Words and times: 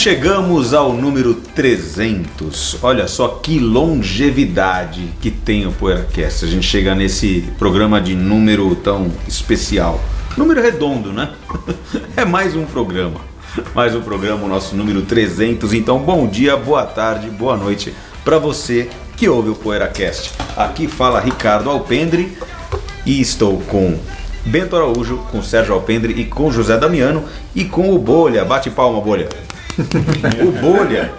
chegamos 0.00 0.72
ao 0.72 0.94
número 0.94 1.34
300. 1.34 2.78
Olha 2.82 3.06
só 3.06 3.28
que 3.28 3.58
longevidade 3.58 5.12
que 5.20 5.30
tem 5.30 5.66
o 5.66 5.72
PoeiraCast. 5.72 6.46
A 6.46 6.48
gente 6.48 6.66
chega 6.66 6.94
nesse 6.94 7.46
programa 7.58 8.00
de 8.00 8.14
número 8.14 8.74
tão 8.76 9.12
especial. 9.28 10.00
Número 10.38 10.62
redondo, 10.62 11.12
né? 11.12 11.34
É 12.16 12.24
mais 12.24 12.56
um 12.56 12.64
programa. 12.64 13.20
Mais 13.74 13.94
um 13.94 14.00
programa, 14.00 14.46
o 14.46 14.48
nosso 14.48 14.74
número 14.74 15.02
300. 15.02 15.74
Então, 15.74 15.98
bom 15.98 16.26
dia, 16.26 16.56
boa 16.56 16.86
tarde, 16.86 17.28
boa 17.28 17.58
noite 17.58 17.92
para 18.24 18.38
você 18.38 18.88
que 19.18 19.28
ouve 19.28 19.50
o 19.50 19.54
PoeiraCast. 19.54 20.32
Aqui 20.56 20.88
fala 20.88 21.20
Ricardo 21.20 21.68
Alpendre 21.68 22.38
e 23.04 23.20
estou 23.20 23.60
com 23.68 23.98
Bento 24.46 24.74
Araújo, 24.74 25.18
com 25.30 25.42
Sérgio 25.42 25.74
Alpendre 25.74 26.14
e 26.18 26.24
com 26.24 26.50
José 26.50 26.78
Damiano 26.78 27.24
e 27.54 27.66
com 27.66 27.94
o 27.94 27.98
Bolha. 27.98 28.46
Bate 28.46 28.70
palma, 28.70 28.98
Bolha. 28.98 29.28
o 30.46 30.52
Bolha, 30.60 31.12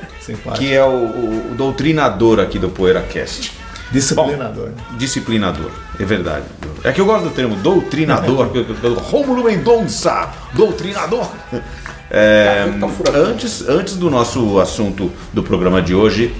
que 0.57 0.73
é 0.73 0.83
o, 0.83 0.87
o- 0.89 1.51
o 1.51 1.55
doutrinador 1.55 2.39
aqui 2.39 2.57
do 2.59 2.69
PoeiraCast. 2.69 3.53
Disciplinador. 3.91 4.69
Bom, 4.69 4.97
disciplinador, 4.97 5.69
é 5.99 6.05
verdade. 6.05 6.45
É 6.83 6.91
que 6.93 7.01
eu 7.01 7.05
gosto 7.05 7.25
do 7.25 7.29
termo 7.31 7.55
doutrinador, 7.57 8.49
Rômulo 9.09 9.43
Mendonça, 9.43 10.29
doutrinador. 10.53 11.27
É, 12.13 12.65
antes, 13.15 13.65
antes 13.69 13.95
do 13.95 14.09
nosso 14.09 14.59
assunto 14.59 15.09
do 15.31 15.41
programa 15.41 15.81
de 15.81 15.95
hoje, 15.95 16.35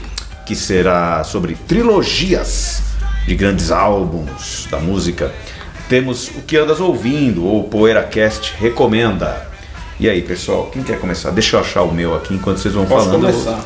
que 0.45 0.53
será 0.53 1.23
sobre 1.23 1.55
trilogias 1.55 2.81
de 3.25 3.33
grandes 3.37 3.71
álbuns 3.71 4.67
da 4.69 4.79
música, 4.79 5.31
temos 5.87 6.27
o 6.27 6.41
que 6.41 6.57
andas 6.57 6.81
ouvindo, 6.81 7.45
ou 7.45 7.61
o 7.61 7.69
PoeiraCast 7.69 8.53
recomenda. 8.59 9.47
E 10.01 10.09
aí, 10.09 10.21
pessoal, 10.23 10.65
quem 10.73 10.81
quer 10.81 10.99
começar? 10.99 11.29
Deixa 11.29 11.55
eu 11.57 11.59
achar 11.61 11.83
o 11.83 11.93
meu 11.93 12.15
aqui 12.15 12.33
enquanto 12.33 12.57
vocês 12.57 12.73
vão 12.73 12.85
Posso 12.85 13.05
falando. 13.05 13.27
eu 13.27 13.31
vou- 13.33 13.43
começar. 13.43 13.63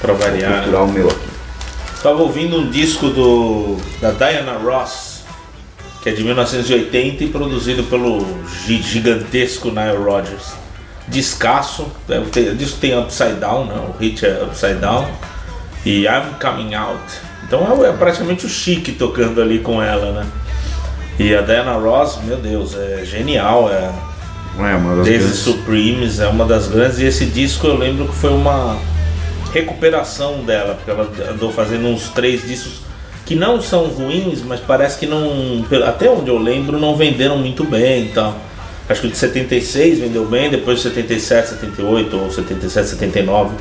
Pra 0.00 0.12
Vou 0.12 0.22
variar. 0.26 0.62
procurar 0.62 0.82
o 0.82 0.88
meu 0.88 1.08
aqui. 1.08 1.28
Tava 2.02 2.22
ouvindo 2.22 2.58
um 2.58 2.68
disco 2.70 3.08
do 3.08 3.76
da 4.00 4.10
Diana 4.10 4.58
Ross, 4.58 5.20
que 6.02 6.08
é 6.08 6.12
de 6.12 6.24
1980 6.24 7.22
e 7.24 7.28
produzido 7.28 7.84
pelo 7.84 8.26
gi- 8.66 8.82
gigantesco 8.82 9.68
Nile 9.70 9.96
Rodgers. 9.96 10.52
Descasso, 11.06 11.86
é, 12.08 12.18
o 12.18 12.24
te- 12.24 12.40
o 12.48 12.56
disco 12.56 12.78
tem 12.80 12.98
Upside 12.98 13.34
Down, 13.34 13.66
né? 13.66 13.74
o 13.88 13.96
hit 14.02 14.26
é 14.26 14.42
Upside 14.42 14.74
Down, 14.80 15.06
e 15.86 16.04
I'm 16.04 16.34
Coming 16.42 16.74
Out. 16.74 17.00
Então 17.46 17.60
é, 17.84 17.88
é 17.88 17.92
praticamente 17.92 18.44
o 18.44 18.48
Chique 18.48 18.90
tocando 18.92 19.40
ali 19.40 19.60
com 19.60 19.80
ela, 19.80 20.12
né? 20.12 20.26
E 21.18 21.32
a 21.34 21.42
Diana 21.42 21.74
Ross, 21.74 22.18
meu 22.24 22.36
Deus, 22.38 22.74
é 22.74 23.04
genial, 23.04 23.70
é 23.70 23.90
É 24.58 24.74
uma 24.76 24.94
das 24.96 25.04
Desde 25.04 25.24
grandes- 25.24 25.38
Supremes 25.40 26.20
é 26.20 26.28
uma 26.28 26.44
das 26.44 26.68
grandes 26.68 26.98
e 27.00 27.04
esse 27.04 27.26
disco 27.26 27.66
eu 27.66 27.76
lembro 27.76 28.06
que 28.06 28.14
foi 28.14 28.30
uma 28.30 28.78
recuperação 29.52 30.38
dela, 30.44 30.74
porque 30.74 30.90
ela 30.90 31.08
andou 31.30 31.52
fazendo 31.52 31.86
uns 31.86 32.08
três 32.10 32.46
discos 32.46 32.82
que 33.26 33.34
não 33.34 33.60
são 33.60 33.84
ruins, 33.86 34.42
mas 34.44 34.60
parece 34.60 34.98
que 34.98 35.06
não, 35.06 35.64
até 35.86 36.10
onde 36.10 36.28
eu 36.28 36.38
lembro, 36.38 36.78
não 36.78 36.94
venderam 36.94 37.38
muito 37.38 37.64
bem 37.64 38.04
e 38.06 38.08
tal. 38.08 38.36
Acho 38.88 39.00
que 39.00 39.06
o 39.06 39.10
de 39.10 39.16
76 39.16 39.98
vendeu 40.00 40.26
bem, 40.26 40.50
depois 40.50 40.76
de 40.78 40.82
77, 40.84 41.48
78 41.50 42.16
ou 42.16 42.30
77, 42.30 42.88
79. 42.90 43.54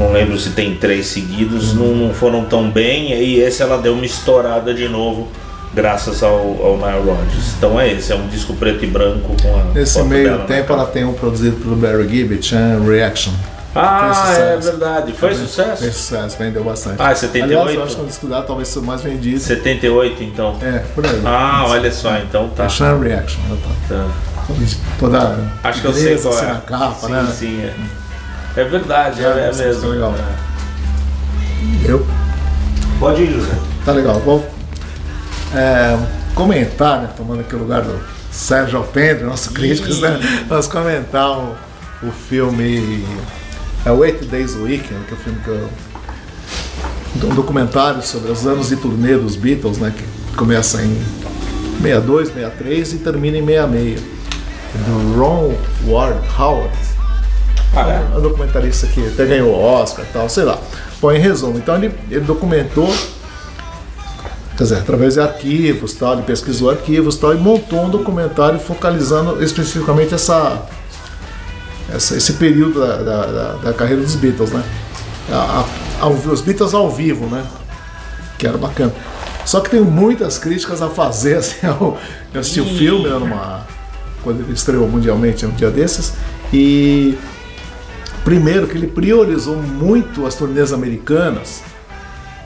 Não 0.00 0.12
lembro 0.12 0.36
se 0.38 0.50
tem 0.50 0.74
três 0.74 1.06
seguidos, 1.06 1.74
não, 1.74 1.94
não 1.94 2.12
foram 2.14 2.44
tão 2.44 2.68
bem, 2.70 3.10
e 3.10 3.12
aí 3.12 3.40
esse 3.40 3.62
ela 3.62 3.78
deu 3.78 3.92
uma 3.94 4.04
estourada 4.06 4.74
de 4.74 4.88
novo, 4.88 5.28
graças 5.74 6.22
ao, 6.22 6.32
ao 6.32 6.76
Nile 6.76 7.10
Rodgers. 7.10 7.54
Então 7.56 7.78
é 7.80 7.92
esse, 7.92 8.12
é 8.12 8.16
um 8.16 8.26
disco 8.28 8.54
preto 8.54 8.84
e 8.84 8.88
branco 8.88 9.34
com 9.40 9.56
a 9.60 9.64
Nesse 9.74 9.94
foto 9.94 10.06
meio 10.06 10.24
dela 10.24 10.38
na 10.38 10.44
tempo 10.44 10.72
ela 10.72 10.86
tem 10.86 11.04
um 11.04 11.12
produzido 11.12 11.56
pelo 11.56 11.76
Barry 11.76 12.08
Gibb, 12.08 12.42
Chan 12.42 12.80
Reaction. 12.86 13.32
Ah, 13.74 14.32
é 14.32 14.56
verdade. 14.56 15.12
Foi 15.12 15.34
sucesso? 15.34 15.82
Fez 15.82 15.94
sucesso, 15.94 16.36
vendeu 16.38 16.64
bastante. 16.64 16.96
Ah, 17.00 17.14
78? 17.14 17.44
Aliás, 17.60 17.76
eu 17.76 17.84
acho 17.84 17.96
que 17.96 18.02
o 18.02 18.06
disco 18.06 18.26
dela 18.26 18.42
talvez 18.42 18.68
seja 18.68 18.80
o 18.80 18.82
mais 18.82 19.02
vendido. 19.02 19.38
78 19.38 20.24
então. 20.24 20.56
É, 20.62 20.78
por 20.94 21.06
aí. 21.06 21.22
Ah, 21.24 21.64
olha 21.68 21.92
só, 21.92 22.16
então 22.18 22.48
tá. 22.48 22.64
É 22.64 22.68
Chan 22.68 22.98
Reaction. 22.98 23.40
tá. 23.88 23.94
Tá. 23.94 24.06
Toda 24.98 25.36
Acho 25.62 25.82
que 25.82 25.86
eu 25.86 25.92
sei 25.92 26.16
qual 26.16 26.34
assim, 26.34 26.46
é. 26.46 26.48
na 26.48 26.60
capa, 26.60 27.06
sim, 27.06 27.12
né? 27.12 27.32
sim, 27.32 27.60
é. 27.62 28.60
É 28.60 28.64
verdade, 28.64 29.22
é, 29.22 29.28
É, 29.28 29.50
é 29.52 29.54
mesmo. 29.54 29.84
é 29.84 29.88
legal. 29.94 30.14
É. 30.18 31.90
Eu, 31.90 32.06
Pode 32.98 33.22
ir, 33.22 33.32
José. 33.32 33.52
tá 33.84 33.92
legal. 33.92 34.18
Vou 34.20 34.44
é, 35.54 35.98
comentar, 36.34 37.02
né, 37.02 37.10
tomando 37.16 37.40
aqui 37.40 37.54
o 37.54 37.58
lugar 37.58 37.82
do 37.82 38.00
Sérgio 38.30 38.78
Alpendre, 38.78 39.24
nosso 39.24 39.52
crítico, 39.52 39.92
né, 39.94 40.18
nós 40.48 40.66
comentar 40.66 41.38
o, 41.38 41.56
o 42.02 42.10
filme 42.10 43.04
é 43.84 43.92
o 43.92 44.04
Eight 44.04 44.24
Days 44.26 44.54
Weekend, 44.54 45.04
que 45.06 45.12
é 45.12 45.16
o 45.16 45.20
filme 45.20 45.38
que 45.40 45.48
eu 45.48 45.68
um 47.24 47.34
documentário 47.34 48.02
sobre 48.02 48.30
os 48.30 48.46
anos 48.46 48.68
de 48.68 48.76
turnê 48.76 49.16
dos 49.16 49.34
Beatles, 49.34 49.78
né, 49.78 49.92
que 49.96 50.36
começa 50.36 50.82
em 50.82 50.94
62, 51.82 52.28
63 52.28 52.92
e 52.92 52.98
termina 52.98 53.38
em 53.38 53.46
66. 53.46 54.18
Do 54.86 55.18
Ron 55.18 55.54
Ward 55.86 56.20
Howard. 56.38 56.76
Ah, 57.74 57.88
é? 57.88 58.14
É 58.14 58.18
um 58.18 58.20
documentarista 58.20 58.86
que 58.86 59.06
até 59.06 59.24
ganhou 59.24 59.52
Oscar 59.54 60.04
e 60.04 60.12
tal, 60.12 60.28
sei 60.28 60.44
lá. 60.44 60.58
Bom, 61.00 61.10
em 61.10 61.18
resumo, 61.18 61.58
então 61.58 61.76
ele, 61.76 61.94
ele 62.10 62.20
documentou, 62.20 62.92
quer 64.58 64.64
dizer, 64.64 64.76
através 64.78 65.14
de 65.14 65.20
arquivos, 65.20 65.94
tal, 65.94 66.14
ele 66.14 66.22
pesquisou 66.22 66.68
arquivos 66.68 67.16
tal, 67.16 67.32
e 67.32 67.38
montou 67.38 67.84
um 67.84 67.88
documentário 67.88 68.58
focalizando 68.58 69.42
especificamente 69.42 70.12
essa, 70.14 70.66
essa- 71.94 72.16
esse 72.16 72.32
período 72.34 72.80
da, 72.80 72.96
da, 72.96 73.52
da- 73.54 73.72
carreira 73.72 74.02
dos 74.02 74.16
Beatles, 74.16 74.50
né? 74.50 74.62
A- 75.30 75.64
a- 76.00 76.04
ao- 76.04 76.12
os 76.12 76.40
Beatles 76.42 76.74
ao 76.74 76.90
vivo, 76.90 77.26
né? 77.26 77.44
Que 78.36 78.46
era 78.46 78.58
bacana. 78.58 78.92
Só 79.46 79.60
que 79.60 79.70
tem 79.70 79.80
muitas 79.80 80.38
críticas 80.38 80.82
a 80.82 80.88
fazer, 80.88 81.36
assim, 81.38 81.66
ao, 81.66 81.96
eu 82.34 82.40
assisti 82.40 82.60
o 82.60 82.66
filme, 82.66 83.04
né, 83.08 83.16
numa, 83.18 83.64
quando 84.22 84.40
ele 84.42 84.52
estreou 84.52 84.86
mundialmente, 84.88 85.46
um 85.46 85.50
dia 85.50 85.70
desses, 85.70 86.12
e 86.52 87.16
Primeiro, 88.24 88.66
que 88.66 88.76
ele 88.76 88.88
priorizou 88.88 89.56
muito 89.56 90.26
as 90.26 90.34
turnês 90.34 90.70
americanas 90.70 91.62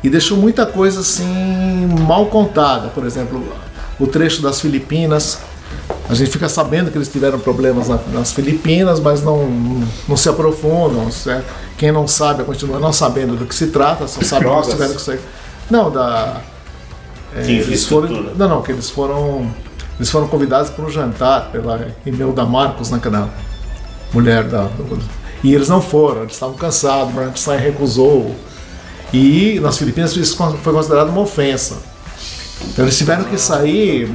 e 0.03 0.11
deixou 0.11 0.37
muita 0.37 0.67
coisa 0.67 1.01
assim 1.01 1.87
mal 2.07 2.27
contada. 2.27 2.89
Por 2.89 3.07
exemplo, 3.07 3.43
o 3.99 4.07
trecho 4.07 4.43
das 4.43 4.61
Filipinas. 4.61 5.39
A 6.09 6.15
gente 6.15 6.31
fica 6.31 6.49
sabendo 6.49 6.91
que 6.91 6.99
eles 6.99 7.09
tiveram 7.09 7.39
problemas 7.39 7.89
na- 7.89 7.99
nas 8.13 8.33
Filipinas, 8.33 9.01
mas 9.01 9.23
não, 9.23 9.47
não 10.09 10.17
se 10.17 10.29
aprofundam. 10.29 11.11
certo? 11.11 11.47
Quem 11.79 11.91
não 11.91 12.07
sabe 12.07 12.45
continua 12.45 12.79
não 12.79 12.93
sabendo 12.93 13.37
do 13.37 13.47
que 13.47 13.55
se 13.55 13.69
trata, 13.69 14.07
só 14.07 14.21
sabe 14.23 14.45
que 14.47 14.51
eles 14.53 14.67
tiveram 14.69 14.95
que 14.95 15.01
sair. 15.01 15.21
Não, 15.71 15.91
da. 15.91 16.41
é, 17.35 17.43
eles 17.51 17.87
foram, 17.87 18.09
não, 18.37 18.49
não, 18.49 18.63
que 18.63 18.73
eles 18.73 18.91
foram. 18.91 19.51
Eles 19.99 20.11
foram 20.11 20.27
convidados 20.29 20.69
para 20.71 20.85
um 20.85 20.91
jantar 20.91 21.51
pela 21.53 21.89
Imelda 22.05 22.45
Marcos, 22.45 22.91
né, 22.91 22.99
que 23.01 23.09
era 23.09 23.19
a 23.21 23.29
mulher 24.13 24.45
da. 24.45 24.69
e 25.45 25.55
eles 25.55 25.69
não 25.69 25.81
foram, 25.81 26.23
eles 26.23 26.33
estavam 26.35 26.57
cansados, 26.57 27.13
o 27.13 27.17
Bernstein 27.17 27.59
recusou. 27.59 28.35
E 29.13 29.61
nas 29.61 29.77
Filipinas 29.77 30.17
isso 30.17 30.37
foi 30.37 30.73
considerado 30.73 31.11
uma 31.11 31.21
ofensa. 31.21 31.77
Então 32.69 32.85
eles 32.85 32.97
tiveram 32.97 33.25
que 33.25 33.37
sair 33.37 34.11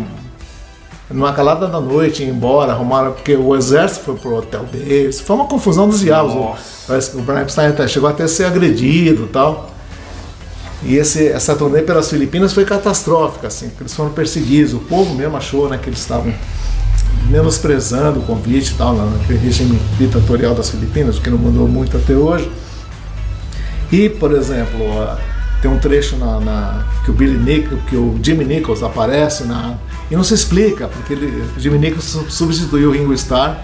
numa 1.10 1.32
calada 1.32 1.68
da 1.68 1.80
noite, 1.80 2.24
ir 2.24 2.30
embora, 2.30 2.74
arrumaram, 2.74 3.14
porque 3.14 3.36
o 3.36 3.56
exército 3.56 4.06
foi 4.06 4.16
pro 4.16 4.36
hotel 4.36 4.64
deles. 4.66 5.22
Foi 5.22 5.36
uma 5.36 5.46
confusão 5.46 5.88
dos 5.88 6.00
diabos. 6.00 6.34
Parece 6.86 7.12
que 7.12 7.18
o 7.18 7.22
Brian 7.22 7.42
Epstein 7.42 7.68
até 7.68 7.88
chegou 7.88 8.10
até 8.10 8.24
a 8.24 8.28
ser 8.28 8.46
agredido 8.46 9.24
e 9.24 9.28
tal. 9.28 9.72
E 10.84 10.96
esse, 10.96 11.28
essa 11.28 11.56
turnê 11.56 11.82
pelas 11.82 12.10
Filipinas 12.10 12.54
foi 12.54 12.66
catastrófica, 12.66 13.48
assim, 13.48 13.70
porque 13.70 13.84
eles 13.84 13.96
foram 13.96 14.12
perseguidos. 14.12 14.74
O 14.74 14.80
povo 14.80 15.14
mesmo 15.16 15.36
achou 15.38 15.70
né, 15.70 15.78
que 15.78 15.90
eles 15.90 16.00
estavam 16.00 16.34
menosprezando 17.30 18.20
o 18.20 18.24
convite 18.24 18.74
e 18.74 18.76
tal, 18.76 18.96
naquele 18.96 19.40
regime 19.40 19.80
ditatorial 19.98 20.54
das 20.54 20.70
Filipinas, 20.70 21.18
o 21.18 21.22
que 21.22 21.30
não 21.30 21.38
mudou 21.38 21.68
muito 21.68 21.98
até 21.98 22.14
hoje. 22.14 22.50
E, 23.92 24.10
por 24.10 24.32
exemplo, 24.34 24.80
tem 25.62 25.70
um 25.72 25.78
trecho 25.80 26.18
na, 26.18 26.40
na- 26.40 26.86
que 27.06 27.12
o 27.12 27.14
Billy 27.14 27.38
Nick, 27.38 27.76
que 27.90 27.96
o 27.96 28.20
Jimmy 28.22 28.44
Nichols 28.46 28.84
aparece 28.84 29.44
na, 29.46 29.76
e 30.12 30.16
não 30.16 30.24
se 30.24 30.34
explica, 30.34 30.88
porque 30.88 31.14
ele, 31.14 31.44
Jimmy 31.58 31.78
Nichols 31.80 32.04
su- 32.06 32.26
substituiu 32.30 32.90
o 32.90 32.94
Ringo 32.94 33.14
Starr 33.14 33.58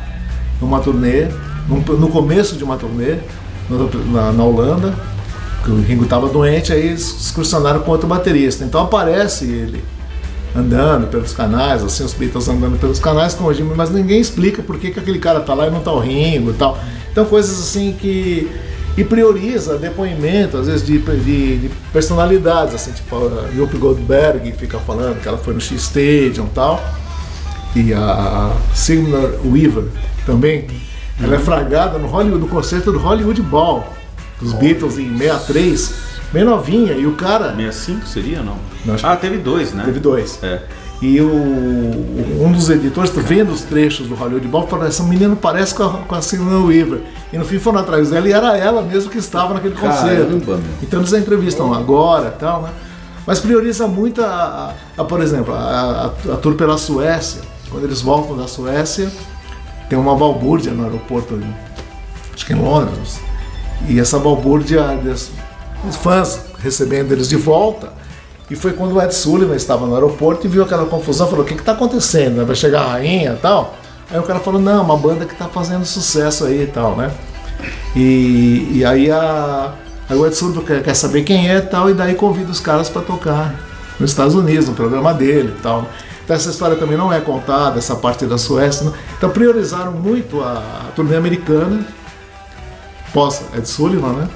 numa 0.61 0.79
turnê, 0.79 1.27
num- 1.67 1.81
no 1.97 2.07
começo 2.09 2.55
de 2.55 2.63
uma 2.63 2.77
turnê 2.77 3.17
na, 4.11 4.31
na 4.31 4.43
Holanda, 4.43 4.93
que 5.63 5.71
o 5.71 5.81
Ringo 5.81 6.03
estava 6.03 6.27
doente, 6.27 6.71
aí 6.73 6.87
eles 6.87 7.15
excursionaram 7.25 7.81
com 7.81 7.91
outro 7.91 8.07
baterista. 8.07 8.63
Então 8.65 8.81
aparece 8.81 9.45
ele 9.45 9.83
andando 10.55 11.07
pelos 11.07 11.33
canais, 11.33 11.83
assim, 11.83 12.03
os 12.03 12.13
Beatles 12.13 12.47
andando 12.47 12.77
pelos 12.79 12.99
canais 12.99 13.33
com 13.33 13.45
o 13.45 13.53
Jimmy, 13.53 13.73
mas 13.75 13.89
ninguém 13.89 14.19
explica 14.21 14.61
por 14.61 14.77
que, 14.77 14.91
que 14.91 14.99
aquele 14.99 15.19
cara 15.19 15.39
tá 15.39 15.53
lá 15.53 15.67
e 15.67 15.71
não 15.71 15.79
tá 15.81 15.91
o 15.91 15.99
Ringo 15.99 16.51
e 16.51 16.53
tal. 16.53 16.77
Então 17.11 17.25
coisas 17.25 17.59
assim 17.59 17.93
que. 17.99 18.49
E 18.95 19.03
prioriza 19.03 19.77
depoimento, 19.77 20.57
às 20.57 20.67
vezes, 20.67 20.85
de, 20.85 20.99
de, 20.99 21.57
de 21.57 21.71
personalidades, 21.91 22.75
assim, 22.75 22.91
tipo 22.91 23.15
a 23.15 23.49
Yuppie 23.55 23.79
Goldberg 23.79 24.51
fica 24.51 24.77
falando 24.79 25.19
que 25.19 25.27
ela 25.27 25.37
foi 25.37 25.53
no 25.53 25.61
X-Stadium 25.61 26.45
e 26.45 26.49
tal. 26.53 26.83
E 27.75 27.91
a 27.91 28.55
Signor 28.73 29.39
Weaver 29.43 29.85
também. 30.27 30.67
Ela 31.21 31.35
é 31.35 31.39
fragada 31.39 31.97
no, 31.97 32.07
Hollywood, 32.07 32.41
no 32.41 32.47
concerto 32.47 32.91
do 32.91 32.99
Hollywood 32.99 33.41
Ball, 33.41 33.87
dos 34.39 34.53
Beatles 34.53 34.97
em 34.97 35.17
63, 35.17 35.93
bem 36.31 36.43
novinha, 36.43 36.93
e 36.93 37.07
o 37.07 37.13
cara. 37.13 37.55
65 37.55 38.07
seria, 38.07 38.43
não? 38.43 38.57
Não, 38.85 38.95
ah, 39.01 39.15
teve 39.15 39.37
dois, 39.37 39.73
né? 39.73 39.83
Teve 39.85 39.99
dois. 39.99 40.39
É. 40.43 40.61
E 41.01 41.19
o, 41.19 41.27
um 42.41 42.51
dos 42.53 42.69
editores, 42.69 43.09
tá 43.09 43.19
vendo 43.19 43.51
os 43.51 43.61
trechos 43.61 44.07
do 44.07 44.15
Hollywood 44.15 44.47
Ball, 44.47 44.65
falou: 44.67 44.85
essa 44.87 45.03
menina 45.03 45.35
parece 45.35 45.75
com 45.75 45.83
a, 45.83 45.89
com 45.97 46.15
a 46.15 46.21
Signora 46.21 46.59
Weaver. 46.63 47.01
E 47.33 47.37
no 47.37 47.43
fim 47.43 47.59
foram 47.59 47.79
atrás 47.79 48.09
dela 48.09 48.27
e 48.27 48.31
era 48.31 48.57
ela 48.57 48.81
mesmo 48.81 49.09
que 49.09 49.17
estava 49.17 49.53
naquele 49.53 49.75
concerto. 49.75 50.31
Então 50.81 50.99
eles 51.01 51.13
a 51.13 51.19
entrevistam 51.19 51.73
agora 51.73 52.33
e 52.35 52.39
tal, 52.39 52.61
né? 52.61 52.69
Mas 53.27 53.39
prioriza 53.39 53.87
muito 53.87 54.21
a, 54.23 54.27
a- 54.97 55.01
a, 55.01 55.03
por 55.05 55.21
exemplo, 55.21 55.53
a, 55.53 55.57
a, 56.29 56.33
a 56.33 56.37
tour 56.37 56.55
pela 56.55 56.77
Suécia. 56.77 57.41
Quando 57.69 57.85
eles 57.85 58.01
voltam 58.01 58.37
da 58.37 58.47
Suécia, 58.47 59.09
tem 59.89 59.97
uma 59.97 60.15
balbúrdia 60.15 60.71
no 60.71 60.83
aeroporto, 60.83 61.37
acho 62.33 62.45
que 62.45 62.53
em 62.53 62.57
Londres. 62.61 63.19
E 63.89 63.99
essa 63.99 64.19
balbúrdia, 64.19 64.81
os 65.87 65.95
fãs 65.97 66.39
recebendo 66.59 67.11
eles 67.11 67.27
de 67.27 67.35
volta. 67.35 67.91
E 68.49 68.55
foi 68.55 68.73
quando 68.73 68.95
o 68.95 69.01
Ed 69.01 69.13
Sullivan 69.13 69.55
estava 69.55 69.85
no 69.85 69.93
aeroporto 69.93 70.45
e 70.45 70.49
viu 70.49 70.63
aquela 70.63 70.85
confusão, 70.85 71.27
falou: 71.27 71.43
o 71.43 71.47
que 71.47 71.53
está 71.53 71.71
acontecendo? 71.71 72.45
Vai 72.45 72.55
chegar 72.55 72.81
a 72.81 72.91
rainha 72.93 73.33
e 73.33 73.37
tal? 73.37 73.75
Aí 74.11 74.19
o 74.19 74.23
cara 74.23 74.39
falou: 74.39 74.61
não, 74.61 74.83
uma 74.83 74.97
banda 74.97 75.25
que 75.25 75.33
está 75.33 75.47
fazendo 75.47 75.85
sucesso 75.85 76.45
aí 76.45 76.63
e 76.63 76.67
tal, 76.67 76.95
né? 76.95 77.11
E, 77.95 78.69
e 78.73 78.85
aí, 78.85 79.09
a, 79.09 79.73
aí 80.09 80.17
o 80.17 80.25
Ed 80.25 80.35
Sullivan 80.35 80.63
quer, 80.63 80.83
quer 80.83 80.93
saber 80.93 81.23
quem 81.23 81.49
é 81.49 81.57
e 81.57 81.61
tal, 81.61 81.89
e 81.89 81.93
daí 81.93 82.15
convida 82.15 82.51
os 82.51 82.59
caras 82.59 82.89
para 82.89 83.01
tocar 83.01 83.55
nos 83.99 84.11
Estados 84.11 84.35
Unidos, 84.35 84.67
no 84.67 84.73
programa 84.73 85.13
dele 85.13 85.53
e 85.57 85.61
tal. 85.61 85.87
Então 86.23 86.35
essa 86.35 86.49
história 86.49 86.75
também 86.77 86.97
não 86.97 87.11
é 87.11 87.19
contada, 87.19 87.77
essa 87.77 87.95
parte 87.95 88.25
da 88.25 88.37
Suécia. 88.37 88.85
Não. 88.85 88.93
Então 89.17 89.29
priorizaram 89.29 89.91
muito 89.91 90.41
a, 90.41 90.57
a 90.87 90.91
turnê 90.95 91.15
americana, 91.15 91.85
pós 93.13 93.41
Ed 93.55 93.67
Sullivan, 93.67 94.13
né? 94.13 94.29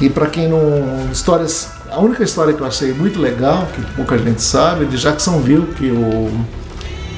E 0.00 0.10
para 0.10 0.26
quem 0.26 0.48
não. 0.48 1.10
Histórias. 1.12 1.70
A 1.92 2.00
única 2.00 2.24
história 2.24 2.54
que 2.54 2.60
eu 2.60 2.66
achei 2.66 2.90
muito 2.94 3.20
legal, 3.20 3.66
que 3.66 3.82
pouca 3.94 4.16
gente 4.16 4.40
sabe, 4.40 4.84
é 4.84 4.88
de 4.88 4.96
Jacksonville, 4.96 5.66
que, 5.74 5.90
o, 5.90 6.30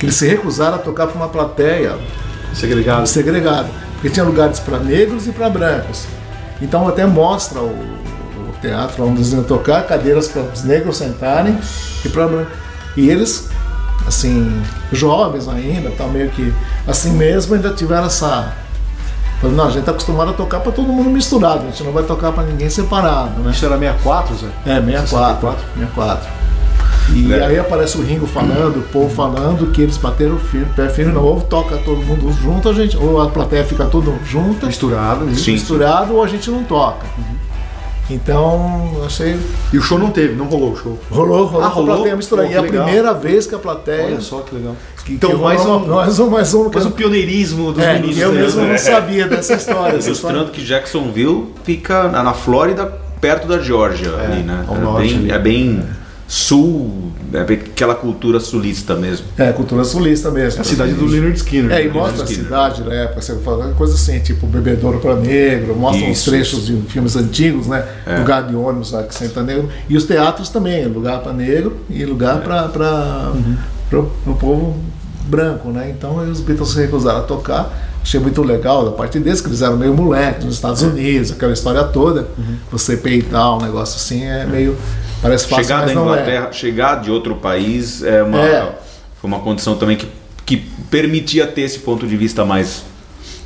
que 0.01 0.07
eles 0.07 0.17
se 0.17 0.27
recusaram 0.27 0.75
a 0.75 0.79
tocar 0.79 1.07
para 1.07 1.17
uma 1.17 1.29
plateia 1.29 1.97
Segregado. 2.53 3.07
segregada, 3.07 3.69
porque 3.95 4.11
tinha 4.11 4.25
lugares 4.25 4.59
para 4.59 4.81
negros 4.81 5.29
e 5.29 5.31
para 5.33 5.49
brancos. 5.49 6.07
Então 6.61 6.89
até 6.89 7.07
mostra 7.07 7.61
o, 7.61 7.69
o 7.69 8.53
teatro 8.61 9.05
onde 9.05 9.19
eles 9.19 9.33
iam 9.33 9.45
tocar, 9.45 9.87
cadeiras 9.87 10.27
para 10.27 10.43
os 10.43 10.65
negros 10.65 10.97
sentarem 10.97 11.57
e 12.05 12.09
para 12.09 12.47
e 12.97 13.09
eles 13.09 13.49
assim 14.07 14.61
jovens 14.93 15.49
ainda, 15.49 15.91
tá 15.91 16.05
meio 16.07 16.31
que 16.31 16.53
assim 16.87 17.13
mesmo 17.13 17.55
ainda 17.55 17.71
tiveram 17.71 18.07
essa 18.07 18.53
Falei, 19.45 19.57
não, 19.59 19.65
a 19.65 19.69
gente 19.69 19.81
está 19.81 19.91
acostumado 19.93 20.31
a 20.31 20.33
tocar 20.33 20.61
para 20.61 20.73
todo 20.73 20.89
mundo 20.89 21.11
misturado, 21.11 21.65
a 21.65 21.67
gente 21.71 21.83
não 21.85 21.93
vai 21.93 22.03
tocar 22.03 22.33
para 22.33 22.45
ninguém 22.45 22.71
separado, 22.71 23.41
né? 23.43 23.51
Isso 23.51 23.65
era 23.67 23.77
64, 23.79 24.37
Zé? 24.37 24.47
É, 24.65 24.81
64. 24.81 25.65
64. 25.77 26.29
E 27.13 27.31
É. 27.35 27.45
aí 27.45 27.59
aparece 27.59 27.99
o 27.99 28.03
Ringo 28.03 28.27
falando, 28.27 28.79
o 28.79 28.83
Paul 28.85 29.11
falando 29.11 29.71
que 29.71 29.83
eles 29.83 29.99
bateram 29.99 30.39
firme, 30.39 30.67
pé 30.75 30.89
firme, 30.89 31.13
não, 31.13 31.23
ou 31.23 31.41
toca 31.43 31.77
todo 31.77 31.99
mundo 31.99 32.33
junto, 32.33 32.71
a 32.71 32.73
gente, 32.73 32.97
ou 32.97 33.21
a 33.21 33.29
plateia 33.29 33.63
fica 33.65 33.85
toda 33.85 34.11
junta, 34.25 34.67
Misturado. 34.67 35.27
né? 35.27 35.35
Sim. 35.35 35.53
misturado, 35.53 36.15
ou 36.15 36.25
a 36.25 36.27
gente 36.27 36.51
não 36.51 36.65
toca. 36.65 37.05
Então, 38.11 38.93
achei. 39.05 39.39
E 39.73 39.79
o 39.79 39.83
show 39.83 39.99
não 39.99 40.11
teve, 40.11 40.35
não 40.35 40.45
rolou 40.47 40.73
o 40.73 40.77
show. 40.77 40.99
Rolou, 41.11 41.47
rolou 41.47 41.63
Ah, 41.67 41.71
com 41.71 41.73
a 41.73 41.75
rolou? 41.75 41.95
plateia 41.97 42.17
misturada. 42.17 42.49
Pô, 42.49 42.53
E 42.55 42.57
é 42.57 42.59
a 42.59 42.63
primeira 42.63 43.15
vez 43.15 43.47
que 43.47 43.55
a 43.55 43.59
plateia. 43.59 44.05
Olha 44.07 44.21
só 44.21 44.41
que 44.41 44.55
legal. 44.55 44.75
Que- 45.05 45.13
Então, 45.15 45.31
que 45.31 45.37
mais 45.37 45.61
um- 45.65 45.87
mais 45.87 46.19
um, 46.19 46.31
mais 46.31 46.55
um. 46.55 46.71
eu- 46.73 46.87
o 46.87 46.91
pioneirismo 46.91 47.73
dos 47.73 47.83
é, 47.83 47.95
meninos. 47.95 48.19
eu 48.19 48.33
né? 48.33 48.41
mesmo 48.43 48.63
não 48.65 48.79
sabia 48.79 49.27
dessa 49.29 49.55
história. 49.57 49.99
Ilustrando 49.99 50.51
que 50.51 50.65
Jacksonville 50.65 51.47
fica 51.65 52.09
na 52.09 52.23
na 52.23 52.33
Flórida, 52.33 52.87
perto 53.21 53.47
da 53.47 53.59
Geórgia, 53.59 54.11
ali, 54.17 54.43
né? 54.43 54.65
ao 54.69 54.77
é, 54.77 54.81
norte 54.81 55.09
bem, 55.09 55.19
ali. 55.19 55.31
é 55.31 55.39
bem 55.39 55.83
sul, 56.27 57.13
é 57.35 57.45
bem 57.45 57.59
aquela 57.59 57.95
cultura 57.95 58.41
sulista 58.41 58.95
mesmo. 58.95 59.27
É, 59.37 59.53
cultura 59.53 59.85
sulista 59.85 60.31
mesmo. 60.31 60.63
A 60.63 60.65
cidade 60.65 60.95
do 60.95 61.05
Leonard 61.05 61.37
Skinner. 61.37 61.71
É, 61.71 61.83
e 61.85 61.87
né? 61.89 61.93
mostra 61.93 62.23
a 62.23 62.25
Skinner. 62.25 62.45
cidade 62.45 62.83
da 62.83 62.95
época, 62.95 63.21
você 63.21 63.37
fala 63.37 63.73
coisa 63.75 63.95
assim, 63.95 64.19
tipo 64.21 64.47
Bebedouro 64.47 64.99
para 65.01 65.15
Negro, 65.17 65.75
mostra 65.77 66.07
uns 66.07 66.19
Isso, 66.19 66.31
trechos 66.31 66.67
de 66.67 66.77
filmes 66.89 67.15
antigos, 67.15 67.67
né? 67.67 67.85
É. 68.07 68.19
Lugar 68.19 68.43
de 68.45 68.57
ônibus 68.57 68.93
lá 68.93 69.03
que 69.03 69.15
senta 69.15 69.43
negro. 69.43 69.69
E 69.89 69.97
os 69.97 70.05
teatros 70.05 70.49
também, 70.49 70.87
lugar 70.87 71.21
para 71.21 71.33
negro 71.33 71.77
e 71.91 72.05
lugar 72.07 72.41
para 72.41 73.33
para 74.03 74.33
o 74.33 74.37
povo 74.37 74.77
branco, 75.27 75.69
né? 75.71 75.91
Então 75.97 76.17
os 76.31 76.41
Beatles 76.41 76.71
se 76.71 76.81
recusaram 76.81 77.21
a 77.21 77.23
tocar. 77.23 77.73
Achei 78.03 78.21
muito 78.21 78.43
legal 78.43 78.85
da 78.85 78.91
parte 78.91 79.19
deles, 79.19 79.41
que 79.41 79.49
eles 79.49 79.63
eram 79.63 79.79
meio 79.79 79.95
moleques 79.95 80.45
nos 80.45 80.57
Estados 80.57 80.83
Unidos, 80.83 81.33
aquela 81.33 81.53
história 81.53 81.83
toda. 81.85 82.29
Você 82.71 82.97
peitar 82.99 83.57
um 83.57 83.63
negócio 83.63 83.97
assim 83.97 84.25
é 84.25 84.45
meio. 84.45 84.77
Parece 85.23 85.47
fácil, 85.47 85.65
chegar 85.65 85.79
mas 85.83 85.89
da 85.89 85.95
não 85.95 86.03
é. 86.11 86.13
Inglaterra, 86.13 86.53
chegar 86.53 87.01
de 87.01 87.11
outro 87.11 87.37
país 87.37 88.03
é 88.03 88.23
uma, 88.23 88.41
É. 88.43 88.79
foi 89.21 89.29
uma 89.29 89.41
condição 89.41 89.75
também 89.77 89.97
que, 89.97 90.07
que 90.45 90.59
permitia 90.91 91.47
ter 91.47 91.63
esse 91.63 91.79
ponto 91.79 92.07
de 92.07 92.15
vista 92.15 92.45
mais 92.45 92.83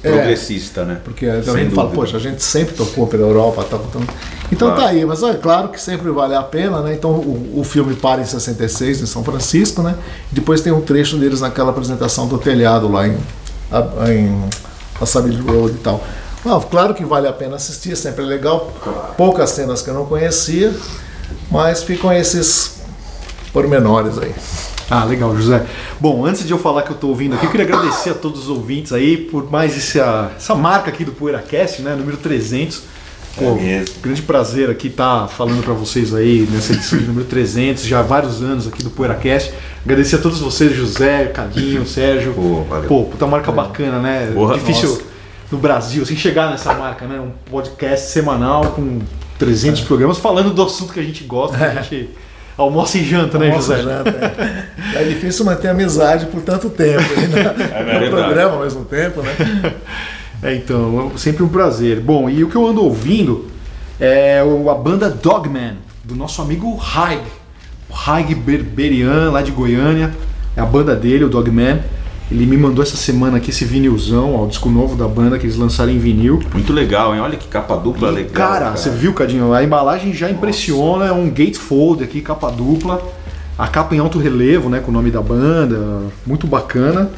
É. 0.02 0.10
progressista, 0.12 0.84
né? 0.84 1.00
Porque 1.02 1.26
a 1.26 1.42
Sem 1.42 1.54
gente 1.64 1.74
fala, 1.74 1.90
poxa, 1.90 2.16
a 2.16 2.20
gente 2.20 2.40
sempre 2.42 2.74
tocou 2.74 3.06
pela 3.08 3.24
Europa, 3.24 3.64
tá, 3.64 3.76
então, 3.88 4.02
então 4.52 4.68
Claro. 4.68 4.82
tá 4.82 4.88
aí, 4.88 5.04
mas 5.04 5.22
é 5.24 5.34
claro 5.34 5.70
que 5.70 5.80
sempre 5.80 6.08
vale 6.10 6.34
a 6.36 6.42
pena, 6.42 6.80
né? 6.82 6.94
Então 6.94 7.10
o, 7.10 7.58
o 7.60 7.64
filme 7.64 7.94
para 7.96 8.20
em 8.20 8.24
66, 8.24 9.02
em 9.02 9.06
São 9.06 9.24
Francisco, 9.24 9.82
né? 9.82 9.96
Depois 10.30 10.60
tem 10.60 10.72
um 10.72 10.80
trecho 10.80 11.16
deles 11.16 11.40
naquela 11.40 11.70
apresentação 11.70 12.28
do 12.28 12.38
telhado 12.38 12.88
lá 12.90 13.08
em, 13.08 13.16
a- 13.72 14.12
em 14.12 14.40
Assabile 15.00 15.40
Road 15.40 15.74
e 15.74 15.78
tal. 15.78 16.00
Ah, 16.46 16.60
claro 16.70 16.94
que 16.94 17.04
vale 17.04 17.26
a 17.26 17.32
pena 17.32 17.56
assistir, 17.56 17.96
sempre 17.96 18.22
é 18.24 18.26
legal. 18.26 18.72
Poucas 19.16 19.50
cenas 19.50 19.82
que 19.82 19.90
eu 19.90 19.94
não 19.94 20.06
conhecia, 20.06 20.72
mas 21.50 21.82
ficam 21.82 22.12
esses 22.12 22.76
pormenores 23.52 24.16
aí. 24.18 24.32
Ah, 24.90 25.04
legal, 25.04 25.36
José. 25.36 25.66
Bom, 26.00 26.24
antes 26.24 26.46
de 26.46 26.50
eu 26.52 26.58
falar 26.58 26.82
que 26.82 26.90
eu 26.90 26.96
tô 26.96 27.08
ouvindo 27.08 27.34
aqui, 27.34 27.44
eu 27.46 27.50
queria 27.50 27.66
agradecer 27.66 28.10
a 28.10 28.14
todos 28.14 28.44
os 28.44 28.48
ouvintes 28.48 28.92
aí 28.92 29.16
por 29.18 29.50
mais 29.50 29.76
essa, 29.76 30.32
essa 30.36 30.54
marca 30.54 30.88
aqui 30.90 31.04
do 31.04 31.12
PoeiraCast, 31.12 31.82
né? 31.82 31.94
Número 31.94 32.16
300. 32.16 32.82
Pô, 33.36 33.44
É 33.44 33.54
mesmo. 33.54 33.94
grande 34.02 34.22
prazer 34.22 34.68
aqui 34.70 34.88
estar 34.88 35.28
falando 35.28 35.62
para 35.62 35.74
vocês 35.74 36.12
aí 36.14 36.48
nessa 36.50 36.72
edição 36.72 36.98
de 36.98 37.04
número 37.04 37.26
300, 37.26 37.84
já 37.84 38.00
há 38.00 38.02
vários 38.02 38.42
anos 38.42 38.66
aqui 38.66 38.82
do 38.82 38.90
PoeiraCast. 38.90 39.52
Agradecer 39.84 40.16
a 40.16 40.18
todos 40.18 40.40
vocês, 40.40 40.74
José, 40.74 41.26
Cadinho, 41.26 41.86
Sérgio. 41.86 42.32
Pô, 42.32 42.62
valeu. 42.64 42.88
Pô, 42.88 43.04
puta 43.04 43.26
marca 43.26 43.52
bacana, 43.52 43.98
né? 44.00 44.32
Porra, 44.34 44.54
Difícil 44.54 44.88
nossa. 44.88 45.02
no 45.52 45.58
Brasil, 45.58 46.02
assim, 46.02 46.16
chegar 46.16 46.50
nessa 46.50 46.72
marca, 46.74 47.06
né? 47.06 47.20
Um 47.20 47.30
podcast 47.50 48.10
semanal 48.10 48.64
com 48.72 49.00
300 49.38 49.82
programas 49.82 50.18
falando 50.18 50.50
do 50.52 50.62
assunto 50.62 50.92
que 50.94 50.98
a 50.98 51.04
gente 51.04 51.22
gosta, 51.24 51.56
que 51.58 51.64
a 51.64 51.82
gente 51.82 52.08
almoça 52.58 52.98
e 52.98 53.04
janta, 53.04 53.38
né, 53.38 53.48
Nossa, 53.50 53.76
José? 53.76 53.88
janta, 53.88 54.10
é. 54.94 55.00
É 55.00 55.04
difícil 55.04 55.44
manter 55.44 55.68
amizade 55.68 56.26
por 56.26 56.42
tanto 56.42 56.68
tempo. 56.68 57.00
né? 57.00 57.54
É 57.94 58.04
no 58.04 58.10
programa 58.10 58.56
ao 58.56 58.62
mesmo 58.62 58.84
tempo, 58.84 59.22
né? 59.22 59.32
É, 60.40 60.54
então, 60.54 61.10
é 61.12 61.18
sempre 61.18 61.42
um 61.42 61.48
prazer. 61.48 61.98
Bom, 61.98 62.30
e 62.30 62.44
o 62.44 62.48
que 62.48 62.54
eu 62.54 62.64
ando 62.64 62.84
ouvindo 62.84 63.48
é 63.98 64.40
a 64.40 64.74
banda 64.74 65.10
Dogman, 65.10 65.78
do 66.04 66.14
nosso 66.14 66.40
amigo 66.40 66.78
Haig. 66.80 67.22
O 67.90 67.94
Haig 68.08 68.36
Berberian, 68.36 69.30
lá 69.32 69.42
de 69.42 69.50
Goiânia. 69.50 70.12
É 70.56 70.60
a 70.60 70.64
banda 70.64 70.94
dele, 70.94 71.24
o 71.24 71.28
Dogman. 71.28 71.80
Ele 72.30 72.44
me 72.44 72.56
mandou 72.58 72.82
essa 72.82 72.96
semana 72.96 73.38
aqui 73.38 73.48
esse 73.50 73.64
vinilzão, 73.64 74.34
ó, 74.34 74.44
o 74.44 74.48
disco 74.48 74.68
novo 74.68 74.94
da 74.94 75.08
banda 75.08 75.38
que 75.38 75.46
eles 75.46 75.56
lançaram 75.56 75.90
em 75.90 75.98
vinil. 75.98 76.40
Muito 76.52 76.72
legal, 76.74 77.14
hein? 77.14 77.20
Olha 77.22 77.38
que 77.38 77.48
capa 77.48 77.74
dupla 77.76 78.10
E, 78.10 78.14
legal. 78.16 78.32
cara, 78.32 78.70
você 78.76 78.90
viu, 78.90 79.14
Cadinho? 79.14 79.52
A 79.54 79.64
embalagem 79.64 80.12
já 80.12 80.30
impressiona, 80.30 81.06
é 81.06 81.12
um 81.12 81.28
gatefold 81.30 82.04
aqui, 82.04 82.20
capa 82.20 82.50
dupla. 82.50 83.00
A 83.56 83.66
capa 83.66 83.94
em 83.94 83.98
alto 83.98 84.18
relevo, 84.18 84.68
né, 84.68 84.78
com 84.80 84.90
o 84.90 84.94
nome 84.94 85.10
da 85.10 85.22
banda, 85.22 86.02
muito 86.26 86.46
bacana. 86.46 87.10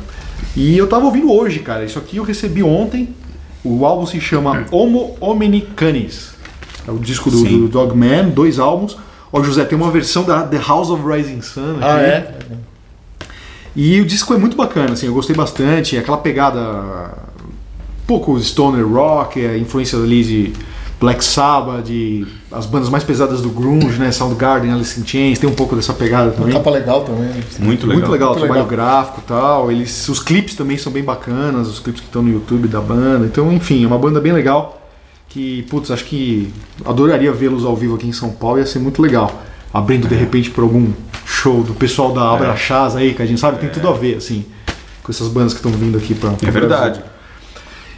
E 0.56 0.78
eu 0.78 0.86
tava 0.86 1.04
ouvindo 1.06 1.30
hoje, 1.32 1.58
cara. 1.58 1.84
Isso 1.84 1.98
aqui 1.98 2.16
eu 2.18 2.22
recebi 2.24 2.62
ontem. 2.62 3.08
O 3.64 3.84
álbum 3.84 4.06
se 4.06 4.20
chama 4.20 4.64
Homo 4.70 5.16
Omnicanis. 5.20 6.30
É 6.86 6.90
o 6.90 6.98
disco 6.98 7.30
do, 7.30 7.42
do 7.44 7.68
Dogman, 7.68 8.30
dois 8.30 8.58
álbuns. 8.58 8.96
Ó, 9.32 9.42
José, 9.42 9.64
tem 9.64 9.76
uma 9.76 9.90
versão 9.90 10.22
da 10.24 10.42
The 10.44 10.58
House 10.66 10.88
of 10.88 11.02
Rising 11.06 11.42
Sun. 11.42 11.76
Ah, 11.80 11.96
aqui. 11.96 12.04
é? 12.04 12.34
E 13.74 14.00
o 14.00 14.04
disco 14.04 14.34
é 14.34 14.38
muito 14.38 14.56
bacana, 14.56 14.92
assim, 14.92 15.06
eu 15.06 15.14
gostei 15.14 15.34
bastante. 15.34 15.96
Aquela 15.96 16.18
pegada 16.18 16.60
um 16.60 18.06
pouco 18.06 18.38
stoner 18.40 18.86
rock, 18.86 19.44
a 19.44 19.56
influência 19.56 19.98
ali 19.98 20.24
de 20.24 20.52
Black 20.98 21.24
Sabbath, 21.24 21.84
de 21.84 22.26
as 22.52 22.66
bandas 22.66 22.88
mais 22.90 23.04
pesadas 23.04 23.40
do 23.40 23.48
grunge, 23.48 23.96
né, 23.98 24.10
Soundgarden, 24.10 24.72
Alice 24.72 25.00
in 25.00 25.06
Chains, 25.06 25.38
tem 25.38 25.48
um 25.48 25.54
pouco 25.54 25.76
dessa 25.76 25.92
pegada 25.94 26.26
Uma 26.30 26.32
também. 26.36 26.52
capa 26.52 26.70
legal 26.70 27.02
também. 27.04 27.22
né? 27.22 27.42
Muito 27.60 27.86
legal. 27.86 27.98
Muito 28.00 28.10
legal, 28.10 28.28
o 28.28 28.32
Muito 28.32 28.44
trabalho 28.46 28.68
legal. 28.68 28.86
gráfico 28.86 29.20
e 29.24 29.28
tal. 29.28 29.70
Eles, 29.72 30.08
os 30.08 30.18
clipes 30.18 30.56
também 30.56 30.76
são 30.76 30.92
bem 30.92 31.04
bacanas, 31.04 31.68
os 31.68 31.78
clipes 31.78 32.00
que 32.00 32.08
estão 32.08 32.22
no 32.22 32.30
YouTube 32.30 32.66
da 32.68 32.80
banda. 32.80 33.24
Então, 33.24 33.52
enfim, 33.52 33.84
é 33.84 33.86
uma 33.86 33.98
banda 33.98 34.20
bem 34.20 34.32
legal. 34.32 34.76
Que, 35.28 35.62
putz, 35.70 35.92
acho 35.92 36.04
que 36.06 36.52
adoraria 36.84 37.30
vê-los 37.32 37.64
ao 37.64 37.76
vivo 37.76 37.94
aqui 37.94 38.08
em 38.08 38.12
São 38.12 38.30
Paulo, 38.30 38.58
ia 38.58 38.66
ser 38.66 38.80
muito 38.80 39.00
legal. 39.00 39.40
Abrindo 39.72 40.08
de 40.08 40.14
repente 40.14 40.50
por 40.50 40.62
algum 40.62 40.92
show 41.24 41.62
do 41.62 41.74
pessoal 41.74 42.12
da 42.12 42.32
Abra 42.32 42.56
Chás 42.56 42.96
aí, 42.96 43.14
que 43.14 43.22
a 43.22 43.26
gente 43.26 43.40
sabe 43.40 43.58
tem 43.58 43.68
tudo 43.68 43.88
a 43.88 43.92
ver, 43.92 44.16
assim, 44.16 44.44
com 45.02 45.12
essas 45.12 45.28
bandas 45.28 45.52
que 45.52 45.58
estão 45.58 45.72
vindo 45.72 45.96
aqui 45.96 46.14
pra. 46.14 46.30
pro 46.30 46.48
É 46.48 46.50
verdade. 46.50 46.98
Brasil. 46.98 47.20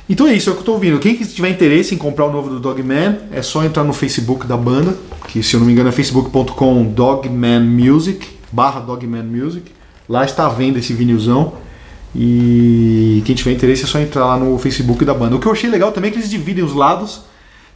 Então 0.09 0.27
é 0.27 0.35
isso, 0.35 0.51
é 0.51 0.53
o 0.53 0.57
que 0.57 0.61
eu 0.61 0.67
tô 0.67 0.73
ouvindo. 0.73 0.99
Quem 0.99 1.17
que 1.17 1.25
tiver 1.25 1.49
interesse 1.49 1.95
em 1.95 1.99
comprar 1.99 2.27
o 2.27 2.33
novo 2.33 2.51
do 2.51 2.61
Dogman, 2.61 3.19
é 3.31 3.41
só 3.41 3.65
entrar 3.65 3.85
no 3.85 3.93
Facebook 3.93 4.47
da 4.47 4.57
banda, 4.57 4.97
que 5.29 5.43
se 5.43 5.55
eu 5.55 5.61
não 5.61 5.67
me 5.67 5.73
engano 5.73 5.89
é 5.89 5.93
facebook.com 5.93 6.85
Dogman 6.85 7.61
Music, 7.61 8.27
barra 8.51 8.81
Dogman 8.81 9.23
Music. 9.23 9.71
Lá 10.09 10.25
está 10.25 10.47
à 10.47 10.49
venda 10.49 10.79
esse 10.79 10.93
vinilzão. 10.93 11.55
E 12.15 13.23
quem 13.25 13.35
tiver 13.35 13.53
interesse 13.53 13.85
é 13.85 13.87
só 13.87 13.99
entrar 13.99 14.27
lá 14.27 14.37
no 14.37 14.59
Facebook 14.59 15.03
da 15.05 15.15
banda. 15.15 15.37
O 15.37 15.41
que 15.41 15.47
eu 15.47 15.53
achei 15.53 15.71
legal 15.71 15.93
também 15.93 16.11
é 16.11 16.13
que 16.13 16.19
eles 16.19 16.29
dividem 16.29 16.63
os 16.63 16.75
lados. 16.75 17.23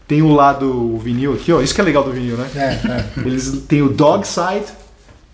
Tem 0.08 0.22
o 0.22 0.32
lado 0.32 0.66
o 0.94 0.98
vinil 0.98 1.34
aqui, 1.34 1.52
ó. 1.52 1.60
Isso 1.60 1.74
que 1.74 1.80
é 1.80 1.84
legal 1.84 2.04
do 2.04 2.12
vinil, 2.12 2.36
né? 2.36 2.48
É, 2.54 2.60
é. 2.60 3.06
Eles 3.26 3.64
têm 3.68 3.82
o 3.82 3.88
dog 3.88 4.26
side, 4.26 4.66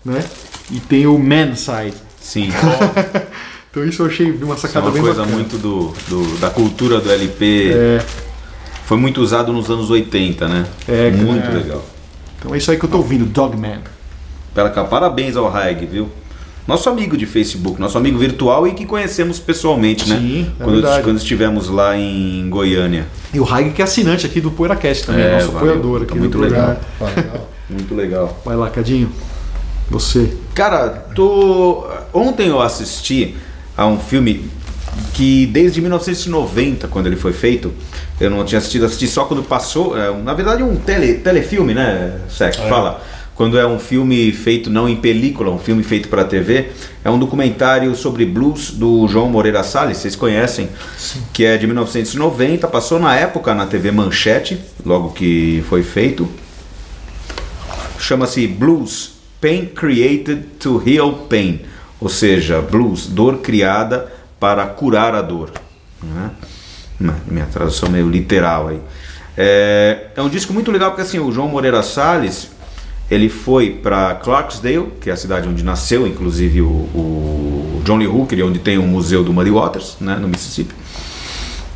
né? 0.03 0.23
E 0.71 0.79
tem 0.79 1.05
o 1.05 1.17
man 1.19 1.55
side. 1.55 1.95
Sim. 2.19 2.49
Então 3.73 3.83
isso 3.83 4.03
eu 4.03 4.05
achei 4.05 4.29
uma 4.31 4.53
Isso 4.53 4.67
é 4.67 4.69
sacada 4.69 4.85
uma 4.85 4.91
coisa 4.99 5.21
bacana. 5.21 5.35
muito 5.35 5.57
do, 5.57 5.91
do- 6.07 6.37
da 6.37 6.51
cultura 6.51 6.99
do 7.01 7.11
LP. 7.11 7.71
É, 7.73 8.05
Foi 8.85 8.97
muito 8.97 9.19
usado 9.19 9.51
nos 9.51 9.67
anos 9.71 9.89
80, 9.89 10.47
né? 10.47 10.67
É, 10.87 11.09
muito 11.09 11.51
legal. 11.51 11.83
então 12.37 12.53
é 12.53 12.59
isso 12.59 12.69
aí 12.69 12.77
que 12.77 12.85
eu 12.85 12.89
tô 12.89 12.97
ouvindo, 12.97 13.25
Dogman. 13.25 13.79
Pela 14.53 14.69
cá, 14.69 14.83
parabéns 14.83 15.35
ao 15.35 15.51
Haig, 15.51 15.87
viu? 15.87 16.07
Nosso 16.67 16.89
amigo 16.89 17.17
de 17.17 17.25
Facebook, 17.25 17.79
nosso 17.79 17.97
amigo 17.97 18.17
virtual 18.17 18.65
e 18.67 18.73
que 18.73 18.85
conhecemos 18.85 19.37
pessoalmente, 19.37 20.07
né? 20.09 20.17
Sim, 20.17 20.51
é 20.59 20.63
quando, 20.63 20.81
verdade. 20.81 21.03
quando 21.03 21.17
estivemos 21.17 21.67
lá 21.67 21.97
em 21.97 22.47
Goiânia. 22.49 23.05
E 23.33 23.39
o 23.39 23.45
Haig 23.45 23.71
que 23.71 23.81
é 23.81 23.85
assinante 23.85 24.25
aqui 24.25 24.39
do 24.39 24.49
PoeiraCast 24.49 25.05
também, 25.07 25.25
É, 25.25 25.33
nosso 25.33 25.51
valeu. 25.51 25.69
apoiador 25.73 25.99
Tá 25.99 26.05
aqui 26.05 26.19
muito 26.19 26.37
programa. 26.37 26.77
Ah, 27.01 27.05
legal. 27.15 27.49
Muito 27.69 27.95
legal. 27.95 28.41
Vai 28.45 28.55
lá, 28.55 28.69
Cadinho. 28.69 29.11
Você. 29.89 30.33
Cara, 30.55 30.87
tô... 31.13 31.85
ontem 32.13 32.47
eu 32.47 32.61
assisti 32.61 33.35
a 33.75 33.85
um 33.85 33.99
filme 33.99 34.49
que 35.13 35.45
desde 35.47 35.81
1990, 35.81 36.87
quando 36.87 37.07
ele 37.07 37.15
foi 37.15 37.33
feito, 37.33 37.73
eu 38.21 38.29
não 38.29 38.45
tinha 38.45 38.59
assistido, 38.59 38.85
assisti 38.85 39.07
só 39.07 39.25
quando 39.25 39.43
passou. 39.43 39.97
é, 39.97 40.11
na 40.15 40.33
verdade, 40.33 40.63
um 40.63 40.75
tele, 40.75 41.15
telefilme, 41.15 41.73
né, 41.73 42.19
Sec? 42.29 42.55
Fala. 42.69 43.01
Quando 43.35 43.57
é 43.57 43.65
um 43.65 43.79
filme 43.79 44.31
feito 44.31 44.69
não 44.69 44.87
em 44.87 44.95
película, 44.95 45.49
um 45.49 45.57
filme 45.57 45.83
feito 45.83 46.07
para 46.07 46.23
TV, 46.23 46.69
é 47.03 47.09
um 47.09 47.17
documentário 47.17 47.95
sobre 47.95 48.25
blues 48.25 48.71
do 48.71 49.07
João 49.07 49.27
Moreira 49.27 49.63
Salles, 49.63 49.97
vocês 49.97 50.15
conhecem, 50.15 50.69
que 51.33 51.43
é 51.43 51.57
de 51.57 51.65
1990, 51.65 52.67
passou 52.67 52.99
na 52.99 53.15
época 53.15 53.55
na 53.55 53.65
TV 53.65 53.91
Manchete, 53.91 54.59
logo 54.85 55.09
que 55.11 55.63
foi 55.67 55.81
feito 55.81 56.29
chama-se 58.03 58.45
Blues 58.45 59.13
Pain 59.39 59.65
Created 59.67 60.43
to 60.59 60.83
Heal 60.85 61.13
Pain, 61.29 61.61
ou 62.01 62.09
seja, 62.09 62.61
blues, 62.61 63.07
dor 63.07 63.37
criada 63.37 64.11
para 64.39 64.65
curar 64.67 65.15
a 65.15 65.21
dor. 65.21 65.51
né? 66.99 67.15
Minha 67.25 67.45
tradução 67.45 67.89
meio 67.89 68.09
literal 68.09 68.67
aí. 68.67 68.81
É, 69.37 70.07
é 70.15 70.21
um 70.21 70.29
disco 70.29 70.53
muito 70.53 70.69
legal 70.69 70.91
porque 70.91 71.01
assim 71.01 71.17
o 71.17 71.31
João 71.31 71.47
Moreira 71.47 71.81
Salles 71.81 72.51
ele 73.13 73.29
foi 73.29 73.69
para 73.69 74.15
Clarksdale, 74.15 74.87
que 74.99 75.09
é 75.09 75.13
a 75.13 75.15
cidade 75.15 75.47
onde 75.47 75.63
nasceu, 75.63 76.07
inclusive 76.07 76.61
o, 76.61 76.65
o 76.67 77.81
John 77.85 77.97
Lee 77.97 78.07
Hooker, 78.07 78.45
onde 78.45 78.59
tem 78.59 78.77
o 78.77 78.83
museu 78.83 79.23
do 79.23 79.31
Muddy 79.31 79.51
Waters, 79.51 79.97
né, 80.01 80.15
no 80.15 80.27
Mississippi. 80.27 80.73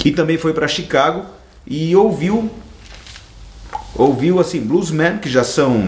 E 0.03 0.11
também 0.11 0.37
foi 0.37 0.53
para 0.53 0.67
Chicago 0.69 1.25
e 1.65 1.93
ouviu 1.95 2.49
ouviu 3.93 4.39
assim 4.39 4.61
bluesmen 4.61 5.17
que 5.17 5.29
já 5.29 5.43
são 5.43 5.83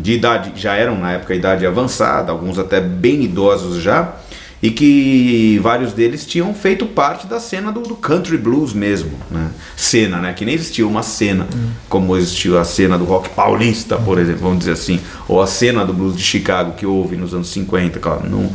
de 0.00 0.12
idade, 0.12 0.52
já 0.54 0.74
eram 0.76 0.96
na 0.96 1.12
época 1.12 1.34
idade 1.34 1.66
avançada, 1.66 2.30
alguns 2.30 2.56
até 2.56 2.80
bem 2.80 3.24
idosos 3.24 3.82
já, 3.82 4.14
e 4.62 4.70
que 4.70 5.58
vários 5.62 5.92
deles 5.92 6.24
tinham 6.24 6.54
feito 6.54 6.86
parte 6.86 7.26
da 7.26 7.38
cena 7.38 7.70
do, 7.70 7.80
do 7.80 7.94
country 7.94 8.38
blues 8.38 8.72
mesmo, 8.72 9.12
né? 9.30 9.50
Cena, 9.76 10.18
né? 10.18 10.32
Que 10.32 10.44
nem 10.44 10.54
existia 10.54 10.86
uma 10.86 11.02
cena, 11.02 11.46
como 11.88 12.16
existiu 12.16 12.58
a 12.58 12.64
cena 12.64 12.96
do 12.96 13.04
rock 13.04 13.28
paulista, 13.30 13.96
por 13.96 14.18
exemplo, 14.18 14.42
vamos 14.42 14.60
dizer 14.60 14.72
assim, 14.72 15.00
ou 15.28 15.42
a 15.42 15.46
cena 15.46 15.84
do 15.84 15.92
blues 15.92 16.16
de 16.16 16.22
Chicago 16.22 16.72
que 16.72 16.86
houve 16.86 17.16
nos 17.16 17.34
anos 17.34 17.48
50, 17.48 17.98
claro, 17.98 18.28
não 18.28 18.50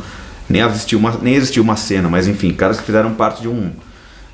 nem 0.48 0.62
existiu 0.62 0.98
uma 0.98 1.16
nem 1.22 1.34
existiu 1.34 1.62
uma 1.62 1.76
cena, 1.76 2.08
mas 2.08 2.26
enfim, 2.26 2.52
caras 2.52 2.78
que 2.78 2.84
fizeram 2.84 3.14
parte 3.14 3.42
de 3.42 3.48
um 3.48 3.70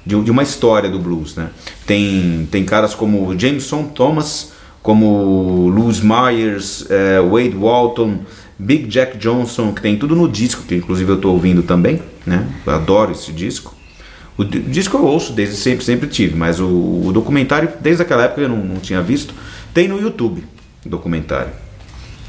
de, 0.06 0.18
de 0.22 0.30
uma 0.30 0.42
história 0.42 0.88
do 0.88 0.98
blues, 0.98 1.34
né? 1.34 1.50
Tem, 1.84 2.48
tem 2.50 2.64
caras 2.64 2.94
como 2.94 3.36
Jameson 3.38 3.84
Thomas, 3.88 4.52
como 4.80 5.68
Louis 5.68 6.00
Myers, 6.00 6.86
eh, 6.88 7.20
Wade 7.20 7.56
Walton, 7.56 8.20
Big 8.58 8.86
Jack 8.86 9.18
Johnson, 9.18 9.72
que 9.72 9.82
tem 9.82 9.96
tudo 9.96 10.16
no 10.16 10.28
disco, 10.28 10.62
que 10.62 10.74
inclusive 10.76 11.10
eu 11.10 11.16
estou 11.16 11.32
ouvindo 11.34 11.62
também, 11.62 12.00
né? 12.24 12.46
Eu 12.66 12.72
adoro 12.74 13.12
esse 13.12 13.32
disco. 13.32 13.74
O, 14.36 14.44
di- 14.44 14.58
o 14.58 14.62
disco 14.62 14.96
eu 14.96 15.04
ouço 15.04 15.32
desde 15.32 15.56
sempre, 15.56 15.84
sempre 15.84 16.08
tive, 16.08 16.34
mas 16.36 16.58
o, 16.60 16.66
o 16.66 17.10
documentário, 17.12 17.68
desde 17.80 18.02
aquela 18.02 18.24
época 18.24 18.40
eu 18.42 18.48
não, 18.48 18.58
não 18.58 18.76
tinha 18.76 19.02
visto, 19.02 19.34
tem 19.74 19.88
no 19.88 20.00
YouTube 20.00 20.44
documentário. 20.84 21.52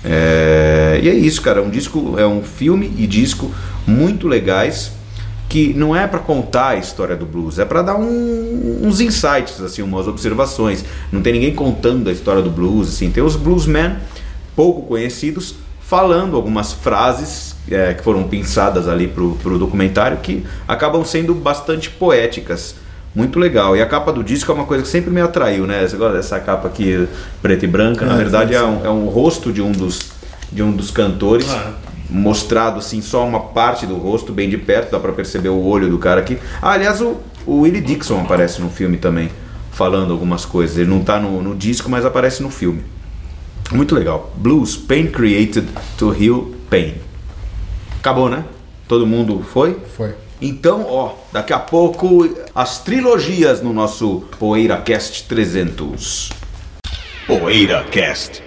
É, 0.03 0.99
e 1.03 1.09
é 1.09 1.13
isso, 1.13 1.41
cara. 1.41 1.61
Um 1.61 1.69
disco 1.69 2.15
é 2.17 2.25
um 2.25 2.41
filme 2.43 2.91
e 2.97 3.07
disco 3.07 3.51
muito 3.85 4.27
legais 4.27 4.91
que 5.49 5.73
não 5.73 5.95
é 5.95 6.05
para 6.07 6.19
contar 6.19 6.69
a 6.69 6.75
história 6.77 7.15
do 7.15 7.25
blues, 7.25 7.57
é 7.57 7.63
para 7.65 7.81
dar 7.81 7.95
um- 7.95 8.81
uns 8.83 8.99
insights, 8.99 9.61
assim, 9.61 9.81
umas 9.81 10.07
observações. 10.07 10.83
Não 11.11 11.21
tem 11.21 11.31
ninguém 11.33 11.53
contando 11.55 12.09
a 12.09 12.11
história 12.11 12.41
do 12.41 12.49
blues, 12.49 12.89
assim. 12.89 13.09
Tem 13.09 13.23
os 13.23 13.35
bluesmen 13.37 13.95
pouco 14.55 14.81
conhecidos 14.87 15.55
falando 15.87 16.35
algumas 16.35 16.73
frases 16.73 17.55
é, 17.71 17.93
que 17.93 18.03
foram 18.03 18.23
pensadas 18.23 18.87
ali 18.87 19.07
pro, 19.07 19.35
pro 19.41 19.57
documentário 19.57 20.17
que 20.17 20.45
acabam 20.67 21.03
sendo 21.05 21.33
bastante 21.33 21.89
poéticas. 21.89 22.75
Muito 23.15 23.39
legal. 23.39 23.75
E 23.75 23.81
a 23.81 23.85
capa 23.85 24.11
do 24.11 24.23
disco 24.23 24.51
é 24.51 24.55
uma 24.55 24.65
coisa 24.65 24.83
que 24.83 24.89
sempre 24.89 25.09
me 25.09 25.21
atraiu, 25.21 25.65
né? 25.65 25.87
Você 25.87 25.95
gosta 25.97 26.17
dessa 26.17 26.39
capa 26.39 26.67
aqui 26.67 27.07
preta 27.41 27.65
e 27.65 27.67
branca? 27.67 28.05
Na 28.05 28.13
É, 28.13 28.17
verdade 28.17 28.51
sim, 28.51 28.59
é 28.59 28.63
um, 28.63 28.85
é 28.85 28.89
um 28.89 29.05
rosto 29.07 29.51
de 29.51 29.61
um 29.61 29.71
dos, 29.71 30.11
de 30.51 30.61
um 30.61 30.71
dos 30.71 30.91
cantores 30.91 31.49
Ah. 31.49 31.71
mostrado 32.09 32.79
assim 32.79 33.01
só 33.01 33.25
uma 33.25 33.39
parte 33.39 33.85
do 33.87 33.95
rosto 33.95 34.31
bem 34.33 34.49
de 34.49 34.57
perto, 34.57 34.91
dá 34.91 34.99
pra 34.99 35.13
perceber 35.13 35.49
o 35.49 35.63
olho 35.63 35.89
do 35.89 35.97
cara 35.97 36.19
aqui. 36.19 36.37
Ah, 36.61 36.71
aliás, 36.71 37.01
o, 37.01 37.17
o 37.45 37.61
Willie 37.61 37.81
Dixon 37.81 38.21
aparece 38.21 38.61
no 38.61 38.69
filme 38.69 38.97
também, 38.97 39.29
falando 39.71 40.11
algumas 40.11 40.45
coisas. 40.45 40.77
Ele 40.77 40.89
não 40.89 40.99
tá 40.99 41.17
no, 41.19 41.41
no 41.41 41.55
disco, 41.55 41.89
mas 41.89 42.05
aparece 42.05 42.43
no 42.43 42.49
filme. 42.49 42.83
Muito 43.71 43.95
legal. 43.95 44.31
Blues, 44.35 44.75
Pain 44.75 45.07
Created 45.07 45.67
to 45.97 46.13
Heal 46.13 46.51
Pain. 46.69 46.95
Acabou, 47.99 48.29
né? 48.29 48.45
Todo 48.87 49.05
mundo 49.05 49.43
foi? 49.43 49.77
Foi. 49.95 50.15
Então, 50.41 50.85
ó, 50.87 51.15
daqui 51.31 51.51
a 51.51 51.59
pouco 51.59 52.29
as 52.53 52.79
trilogias 52.83 53.61
no 53.61 53.73
nosso 53.73 54.23
PoeiraCast 54.39 55.23
300. 55.27 56.29
PoeiraCast. 57.25 58.46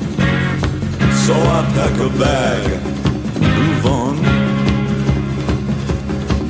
So 1.25 1.33
I 1.33 1.61
pack 1.75 1.99
a 1.99 2.09
bag, 2.17 2.65
move 3.39 3.85
on, 3.85 4.15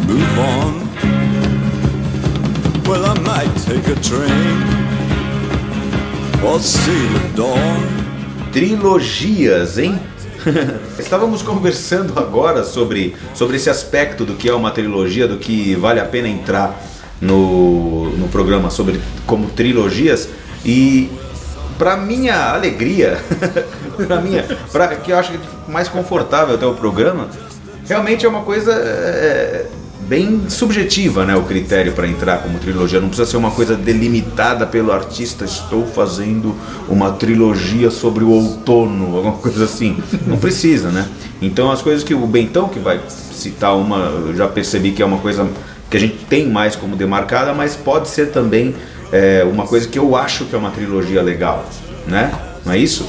move 0.07 0.39
on. 0.39 0.71
Well, 2.87 3.05
I 3.05 3.19
might 3.19 3.53
take 3.67 3.85
a 3.89 3.95
train, 3.99 4.57
was 6.41 6.63
seal 6.63 7.15
of 7.17 7.35
dawn. 7.35 8.01
Trilogias, 8.53 9.77
hein? 9.77 9.99
Estávamos 10.97 11.41
conversando 11.41 12.17
agora 12.17 12.63
sobre, 12.63 13.15
sobre 13.33 13.57
esse 13.57 13.69
aspecto 13.69 14.23
do 14.25 14.35
que 14.35 14.47
é 14.47 14.53
uma 14.53 14.71
trilogia, 14.71 15.27
do 15.27 15.37
que 15.37 15.75
vale 15.75 15.99
a 15.99 16.05
pena 16.05 16.29
entrar 16.29 16.81
no, 17.19 18.09
no 18.11 18.29
programa 18.29 18.69
sobre 18.69 19.01
como 19.25 19.49
trilogias 19.49 20.29
e 20.65 21.09
para 21.77 21.97
minha 21.97 22.53
alegria, 22.53 23.17
para 23.91 24.21
minha, 24.21 24.43
para 24.71 24.87
que 24.95 25.11
eu 25.11 25.17
acho 25.17 25.31
que 25.31 25.37
é 25.37 25.71
mais 25.71 25.87
confortável 25.87 26.55
até 26.55 26.65
o 26.65 26.73
programa, 26.73 27.27
realmente 27.87 28.25
é 28.25 28.29
uma 28.29 28.41
coisa 28.41 28.71
é, 28.73 29.65
bem 30.11 30.49
subjetiva, 30.49 31.25
né, 31.25 31.35
o 31.35 31.43
critério 31.43 31.93
para 31.93 32.07
entrar 32.07 32.39
como 32.39 32.59
trilogia. 32.59 32.99
Não 32.99 33.07
precisa 33.07 33.29
ser 33.29 33.37
uma 33.37 33.51
coisa 33.51 33.75
delimitada 33.75 34.67
pelo 34.67 34.91
artista. 34.91 35.45
Estou 35.45 35.85
fazendo 35.85 36.55
uma 36.89 37.11
trilogia 37.13 37.89
sobre 37.89 38.23
o 38.23 38.29
outono, 38.29 39.15
alguma 39.15 39.37
coisa 39.37 39.63
assim. 39.63 39.97
Não 40.27 40.37
precisa, 40.37 40.89
né? 40.89 41.07
Então 41.41 41.71
as 41.71 41.81
coisas 41.81 42.03
que 42.03 42.13
o 42.13 42.27
Bentão 42.27 42.67
que 42.67 42.77
vai 42.77 42.99
citar 43.09 43.75
uma, 43.77 43.97
eu 44.27 44.35
já 44.35 44.47
percebi 44.47 44.91
que 44.91 45.01
é 45.01 45.05
uma 45.05 45.19
coisa 45.19 45.47
que 45.89 45.97
a 45.97 45.99
gente 45.99 46.25
tem 46.25 46.49
mais 46.49 46.75
como 46.75 46.95
demarcada, 46.95 47.53
mas 47.53 47.75
pode 47.75 48.07
ser 48.09 48.31
também 48.31 48.75
é, 49.11 49.45
uma 49.49 49.65
coisa 49.65 49.87
que 49.87 49.97
eu 49.97 50.15
acho 50.15 50.45
que 50.45 50.55
é 50.55 50.57
uma 50.57 50.71
trilogia 50.71 51.21
legal, 51.21 51.65
né? 52.07 52.31
Não 52.65 52.73
é 52.73 52.77
isso? 52.77 53.07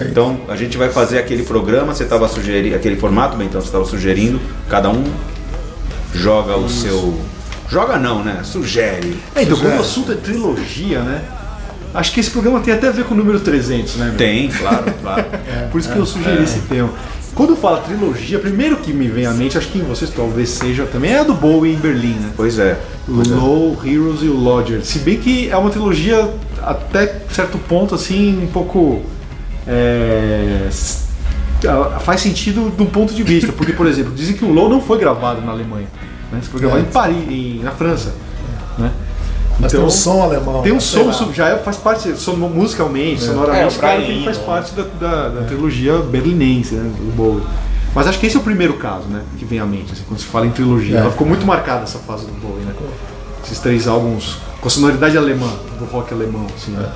Então 0.00 0.40
a 0.48 0.56
gente 0.56 0.76
vai 0.76 0.88
fazer 0.90 1.18
aquele 1.18 1.42
programa, 1.42 1.94
você 1.94 2.04
estava 2.04 2.28
sugerindo, 2.28 2.76
aquele 2.76 2.96
formato, 2.96 3.36
Bentão, 3.36 3.60
você 3.60 3.68
estava 3.68 3.84
sugerindo, 3.84 4.40
cada 4.68 4.90
um 4.90 5.04
joga 6.14 6.56
o 6.56 6.68
seu. 6.68 7.18
Joga 7.68 7.98
não, 7.98 8.22
né? 8.22 8.40
Sugere. 8.44 9.16
É, 9.34 9.42
então, 9.42 9.56
Sugere. 9.56 9.76
o 9.76 9.80
assunto 9.80 10.12
é 10.12 10.16
trilogia, 10.16 11.00
né? 11.00 11.22
Acho 11.94 12.12
que 12.12 12.20
esse 12.20 12.30
programa 12.30 12.60
tem 12.60 12.74
até 12.74 12.88
a 12.88 12.90
ver 12.90 13.04
com 13.04 13.14
o 13.14 13.16
número 13.16 13.38
300, 13.38 13.96
né? 13.96 14.06
meu? 14.06 14.16
Tem, 14.16 14.48
claro, 14.48 14.92
claro. 15.00 15.24
Por 15.70 15.80
isso 15.80 15.90
que 15.90 15.96
eu 15.96 16.04
sugeri 16.04 16.42
esse 16.42 16.58
tema. 16.60 16.90
Quando 17.34 17.56
fala 17.56 17.80
trilogia, 17.80 18.38
primeiro 18.38 18.76
que 18.76 18.92
me 18.92 19.08
vem 19.08 19.26
à 19.26 19.32
mente, 19.32 19.58
acho 19.58 19.68
que 19.68 19.78
vocês 19.78 20.10
talvez 20.10 20.50
seja 20.50 20.86
também, 20.86 21.12
é 21.12 21.18
a 21.18 21.24
do 21.24 21.34
Bowie 21.34 21.72
em 21.72 21.76
Berlim, 21.76 22.14
né? 22.14 22.30
Pois 22.36 22.58
é. 22.58 22.78
O 23.08 23.28
Low, 23.28 23.78
Heroes 23.84 24.22
e 24.22 24.26
o 24.26 24.36
Lodger. 24.36 24.84
Se 24.84 25.00
bem 25.00 25.18
que 25.18 25.50
é 25.50 25.56
uma 25.56 25.70
trilogia 25.70 26.32
até 26.62 27.22
certo 27.30 27.58
ponto, 27.58 27.94
assim, 27.94 28.40
um 28.42 28.46
pouco. 28.46 29.02
É, 29.66 30.68
faz 32.00 32.20
sentido 32.20 32.70
de 32.76 32.82
um 32.82 32.86
ponto 32.86 33.14
de 33.14 33.22
vista. 33.22 33.52
Porque, 33.52 33.72
por 33.72 33.86
exemplo, 33.86 34.12
dizem 34.14 34.36
que 34.36 34.44
o 34.44 34.52
Low 34.52 34.68
não 34.68 34.80
foi 34.80 34.98
gravado 34.98 35.40
na 35.40 35.52
Alemanha. 35.52 35.86
Né? 36.32 36.40
Foi 36.42 36.60
gravado 36.60 36.82
em 36.82 36.86
Paris, 36.86 37.16
em- 37.30 37.60
na 37.62 37.70
França. 37.70 38.14
Né? 38.78 38.90
Mas 39.58 39.70
tem 39.72 39.80
um 39.80 39.88
som 39.90 40.22
alemão. 40.22 40.62
Tem 40.62 40.72
um 40.72 40.80
sei 40.80 41.10
som, 41.12 41.32
já 41.32 41.48
é- 41.48 41.58
faz 41.58 41.76
parte, 41.76 42.16
son- 42.16 42.34
musicalmente, 42.36 43.22
É, 43.22 43.26
sonoramente, 43.28 43.76
o 43.76 43.78
claro 43.78 43.98
que 44.00 44.04
Brian 44.06 44.16
ele 44.16 44.24
faz 44.24 44.36
Eno. 44.36 44.46
parte 44.46 44.72
da, 44.74 44.82
da- 45.00 45.28
da 45.28 45.42
trilogia 45.46 45.98
berlinense, 45.98 46.74
né, 46.74 46.90
do 46.98 47.12
Bowie. 47.14 47.42
Mas 47.94 48.08
acho 48.08 48.18
que 48.18 48.26
esse 48.26 48.36
é 48.36 48.40
o 48.40 48.42
primeiro 48.42 48.74
caso, 48.74 49.04
né, 49.06 49.22
que 49.38 49.44
vem 49.44 49.60
à 49.60 49.64
mente, 49.64 49.92
assim, 49.92 50.02
quando 50.08 50.18
se 50.18 50.26
fala 50.26 50.46
em 50.46 50.50
trilogia. 50.50 50.96
É. 50.96 51.00
Ela 51.00 51.10
ficou 51.12 51.24
muito 51.26 51.46
marcada 51.46 51.84
essa 51.84 52.00
fase 52.00 52.26
do 52.26 52.32
Bowie, 52.32 52.64
né? 52.64 52.72
Esses 53.44 53.60
três 53.60 53.86
álbuns 53.86 54.38
com 54.60 54.68
sonoridade 54.68 55.16
alemã, 55.16 55.48
do 55.78 55.84
rock 55.84 56.12
alemão, 56.12 56.46
assim, 56.56 56.72
né? 56.72 56.88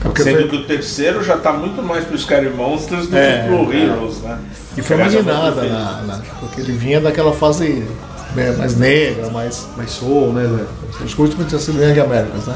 Porque 0.00 0.22
Sendo 0.22 0.38
foi- 0.40 0.48
que 0.48 0.56
o 0.56 0.64
terceiro 0.64 1.22
já 1.24 1.36
tá 1.36 1.52
muito 1.52 1.82
mais 1.82 2.04
pro 2.04 2.16
Scary 2.16 2.50
Monsters 2.50 3.08
do 3.08 3.16
É, 3.16 3.42
que 3.42 3.48
pro 3.48 3.72
é. 3.72 3.76
Heroes, 3.76 4.18
né? 4.22 4.38
E 4.76 4.82
foi 4.82 4.96
é 5.00 5.04
meninada, 5.04 5.60
muito 5.62 5.72
na, 5.72 6.02
na- 6.02 6.20
porque 6.40 6.60
ele 6.60 6.72
vinha 6.72 7.00
daquela 7.00 7.32
fase 7.32 7.84
né, 8.34 8.54
mais 8.56 8.76
negra, 8.76 9.28
mais. 9.30 9.66
Mais 9.76 9.90
soul, 9.90 10.32
né? 10.32 10.48
Os 11.04 11.18
últimos 11.18 11.46
tinham 11.48 11.60
sido 11.60 11.82
Young 11.82 11.98
Americans, 12.00 12.46
né? 12.46 12.54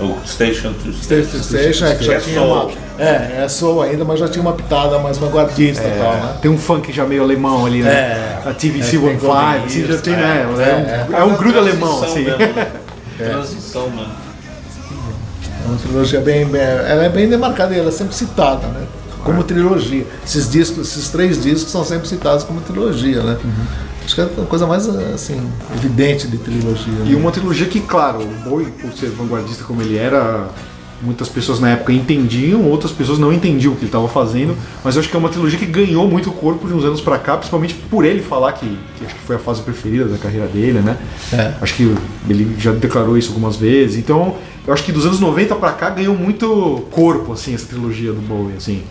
O 0.00 0.16
Station 0.26 0.72
to 0.72 0.92
Station 0.92 1.38
Station 1.42 1.86
é 1.86 1.94
que 1.94 2.04
já 2.04 2.14
É 2.14 2.18
tinha 2.20 2.40
soul. 2.40 2.52
uma. 2.64 2.70
É, 2.98 3.42
é 3.44 3.48
soul 3.48 3.82
ainda, 3.82 4.04
mas 4.04 4.18
já 4.18 4.28
tinha 4.28 4.42
uma 4.42 4.52
pitada 4.54 4.98
mais 4.98 5.16
vanguardista 5.18 5.82
e 5.86 5.98
tal, 5.98 6.12
né? 6.14 6.34
Tem 6.42 6.50
um 6.50 6.58
funk 6.58 6.92
já 6.92 7.04
meio 7.06 7.22
alemão 7.22 7.64
ali, 7.64 7.82
né? 7.82 7.90
É. 7.90 8.48
A 8.48 8.52
TVC 8.52 8.96
É, 8.96 8.98
One 8.98 9.18
Five, 9.18 9.64
assim, 9.66 9.86
já 9.86 9.98
tem, 9.98 10.14
é, 10.14 10.16
né? 10.16 10.42
É, 10.42 10.46
um, 11.14 11.16
é, 11.16 11.20
é 11.20 11.24
um 11.24 11.36
grudo 11.36 11.58
alemão, 11.58 12.00
Transição 12.00 12.12
assim. 12.12 12.24
mesmo, 12.38 12.54
né? 12.54 12.66
Transição 13.18 13.90
mesmo. 13.90 14.21
Uma 15.72 15.78
trilogia 15.80 16.20
bem, 16.20 16.44
bem- 16.46 16.60
ela 16.60 17.04
é 17.04 17.08
bem 17.08 17.28
demarcada 17.28 17.74
e 17.74 17.78
ela 17.78 17.88
é 17.88 17.92
sempre 17.92 18.14
citada, 18.14 18.66
né? 18.68 18.86
Como 19.24 19.42
trilogia. 19.44 20.06
Esses 20.24 20.50
discos, 20.50 20.88
esses 20.88 21.08
três 21.08 21.40
discos 21.42 21.70
são 21.70 21.84
sempre 21.84 22.06
citados 22.08 22.44
como 22.44 22.60
trilogia, 22.60 23.22
né? 23.22 23.38
Acho 24.04 24.14
que 24.16 24.20
é 24.20 24.24
a 24.24 24.46
coisa 24.46 24.66
mais 24.66 24.86
assim 24.88 25.40
evidente 25.74 26.26
de 26.26 26.36
trilogia. 26.36 26.92
E 27.06 27.10
né? 27.10 27.16
uma 27.16 27.30
trilogia 27.30 27.66
que, 27.68 27.80
claro, 27.80 28.20
o 28.20 28.48
Bowie, 28.48 28.66
por 28.72 28.92
ser 28.92 29.10
vanguardista 29.10 29.64
como 29.64 29.80
ele 29.80 29.96
era, 29.96 30.48
muitas 31.02 31.28
pessoas 31.28 31.58
na 31.60 31.70
época 31.70 31.92
entendiam, 31.92 32.64
outras 32.64 32.92
pessoas 32.92 33.18
não 33.18 33.32
entendiam 33.32 33.72
o 33.72 33.76
que 33.76 33.82
ele 33.82 33.88
estava 33.88 34.08
fazendo, 34.08 34.56
mas 34.84 34.94
eu 34.94 35.00
acho 35.00 35.10
que 35.10 35.16
é 35.16 35.18
uma 35.18 35.28
trilogia 35.28 35.58
que 35.58 35.66
ganhou 35.66 36.08
muito 36.08 36.30
corpo 36.30 36.66
de 36.66 36.72
uns 36.72 36.84
anos 36.84 37.00
pra 37.00 37.18
cá, 37.18 37.36
principalmente 37.36 37.74
por 37.74 38.04
ele 38.04 38.22
falar 38.22 38.52
que, 38.52 38.66
que 38.66 39.04
acho 39.04 39.14
que 39.14 39.20
foi 39.20 39.36
a 39.36 39.38
fase 39.38 39.62
preferida 39.62 40.04
da 40.04 40.16
carreira 40.16 40.46
dele, 40.46 40.80
né? 40.80 40.96
É. 41.32 41.54
Acho 41.60 41.74
que 41.74 41.94
ele 42.28 42.54
já 42.58 42.72
declarou 42.72 43.18
isso 43.18 43.30
algumas 43.30 43.56
vezes. 43.56 43.98
Então, 43.98 44.36
eu 44.66 44.72
acho 44.72 44.84
que 44.84 44.92
dos 44.92 45.04
anos 45.04 45.18
90 45.18 45.56
pra 45.56 45.72
cá 45.72 45.90
ganhou 45.90 46.14
muito 46.14 46.86
corpo, 46.90 47.32
assim, 47.32 47.54
essa 47.54 47.66
trilogia 47.66 48.12
do 48.12 48.20
Bowie, 48.20 48.56
assim. 48.56 48.82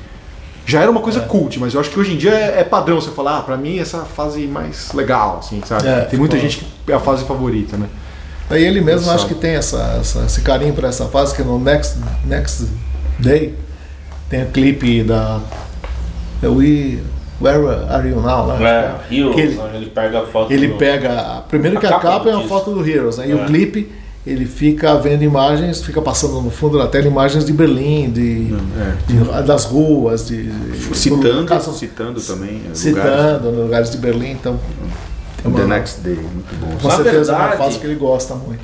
Já 0.66 0.82
era 0.82 0.92
uma 0.92 1.02
coisa 1.02 1.22
cult, 1.22 1.60
mas 1.60 1.74
eu 1.74 1.80
acho 1.80 1.90
que 1.90 2.00
hoje 2.00 2.14
em 2.14 2.18
dia 2.18 2.32
é, 2.32 2.60
é 2.60 2.64
padrão 2.64 3.02
você 3.02 3.10
falar, 3.12 3.40
ah, 3.40 3.42
pra 3.42 3.58
mim 3.58 3.80
essa 3.80 3.98
é 3.98 4.06
fase 4.06 4.46
mais 4.48 4.92
legal, 4.94 5.40
assim, 5.40 5.62
sabe? 5.66 5.88
É, 5.88 6.02
Tem 6.02 6.20
muita 6.20 6.38
gente 6.38 6.60
que 6.60 6.92
é 6.92 6.96
a 6.96 7.00
fase 7.00 7.26
favorita, 7.26 7.78
né? 7.78 7.88
Aí 8.52 8.64
ele 8.66 8.82
mesmo 8.82 9.10
acho 9.12 9.28
que 9.28 9.36
tem 9.36 9.52
essa, 9.52 9.98
essa- 10.00 10.24
esse 10.26 10.42
carinho 10.42 10.74
por 10.74 10.84
essa 10.84 11.06
fase, 11.06 11.36
que 11.36 11.42
no 11.44 11.60
Next, 11.60 11.98
Next 12.26 12.68
Day 13.20 13.56
tem 14.30 14.44
o 14.44 14.48
clipe 14.48 15.04
da. 15.04 15.40
É 16.44 16.48
We, 16.48 17.00
Where 17.40 17.86
Are 17.90 18.08
You 18.08 18.22
Now? 18.22 18.48
Né? 18.58 18.66
É, 19.10 19.14
Heroes, 19.16 19.36
Que 19.36 19.42
ele- 19.42 19.60
ele 19.76 19.86
pega 19.88 20.20
a 20.22 20.26
foto 20.26 20.52
Ele 20.52 20.68
do- 20.68 20.76
pega. 20.78 21.44
Primeiro 21.50 21.80
que 21.80 21.86
A 21.86 21.98
a 21.98 22.00
capa 22.00 22.30
é 22.30 22.36
uma 22.36 22.48
foto 22.48 22.72
do 22.72 22.88
Heroes, 22.88 23.18
né? 23.18 23.28
E 23.28 23.32
É. 23.32 23.36
o 23.36 23.46
clipe 23.46 23.92
ele 24.26 24.46
fica 24.46 24.96
vendo 25.00 25.24
imagens, 25.24 25.82
fica 25.84 26.00
passando 26.02 26.40
no 26.42 26.52
fundo 26.52 26.78
da 26.78 26.86
tela 26.88 27.08
imagens 27.08 27.44
de 27.44 27.52
Berlim, 27.54 28.12
de, 28.12 28.46
de- 29.08 29.44
das 29.46 29.66
ruas, 29.66 30.28
de. 30.28 30.44
de- 30.52 30.96
Citando, 30.98 31.48
citando 31.74 32.22
também. 32.22 32.58
lugares. 32.58 32.78
citando 32.78 33.50
lugares 33.64 33.90
de 33.92 33.98
Berlim, 33.98 34.32
então. 34.32 34.60
É 35.44 35.48
uma, 35.48 35.60
The 35.60 35.66
Next 35.68 36.02
Day, 36.02 36.16
muito 36.16 36.56
bom. 36.60 36.78
com 36.82 36.88
Na 36.88 36.96
certeza 36.96 37.32
é 37.32 37.36
uma 37.36 37.42
verdade- 37.48 37.64
fase 37.64 37.80
que 37.80 37.86
ele 37.88 37.96
gosta 37.96 38.36
muito. 38.36 38.62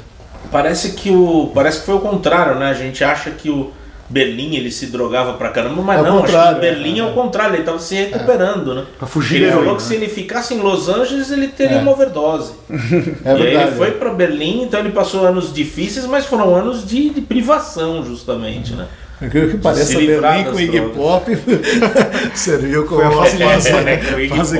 Parece 0.52 0.92
que 0.92 1.10
o. 1.10 1.52
Parece 1.54 1.80
que 1.80 1.86
foi 1.86 1.96
o 1.96 2.00
contrário, 2.00 2.56
né? 2.56 2.70
A 2.70 2.74
gente 2.74 3.04
acha 3.04 3.32
que 3.32 3.50
o 3.50 3.72
Berlim 4.10 4.56
ele 4.56 4.72
se 4.72 4.86
drogava 4.86 5.34
pra 5.34 5.50
caramba, 5.50 5.82
mas 5.82 6.00
É 6.00 6.04
não, 6.04 6.24
acho 6.24 6.32
que 6.56 6.62
Berlim 6.62 7.00
é, 7.00 7.02
é. 7.02 7.06
o 7.06 7.14
contrário, 7.14 7.56
ele 7.56 7.64
tava 7.64 7.80
se 7.80 7.96
recuperando, 7.96 8.74
né? 8.74 8.86
Pra 8.98 9.06
fugir 9.06 9.42
ele 9.42 9.52
falou 9.52 9.76
que 9.76 9.82
né? 9.82 9.88
se 9.90 9.96
ele 9.96 10.08
ficasse 10.08 10.54
em 10.54 10.60
Los 10.60 10.88
Angeles, 10.88 11.30
ele 11.32 11.50
teria 11.50 11.78
É. 11.78 11.82
uma 11.82 11.92
overdose. 11.92 12.54
É 12.70 12.74
e 12.74 13.30
aí 13.30 13.42
verdade. 13.42 13.68
ele 13.68 13.76
foi 13.76 13.92
pra 13.92 14.14
Berlim, 14.14 14.62
então 14.64 14.80
ele 14.80 14.92
passou 14.92 15.26
anos 15.28 15.52
difíceis, 15.54 16.06
mas 16.06 16.26
foram 16.26 16.56
anos 16.56 16.88
de, 16.88 17.10
de 17.10 17.20
privação, 17.20 18.06
justamente, 18.06 18.74
né? 18.74 18.88
Incrível 19.22 19.50
que 19.50 19.58
pareça, 19.58 19.98
Berlim 20.00 20.44
com 20.46 20.60
Iggy. 20.60 20.82
Pop 20.96 21.26
serviu 22.36 22.86
como 22.86 23.02
uma 23.02 23.12
fase 23.24 23.38
fase, 23.38 23.72
né? 23.74 23.98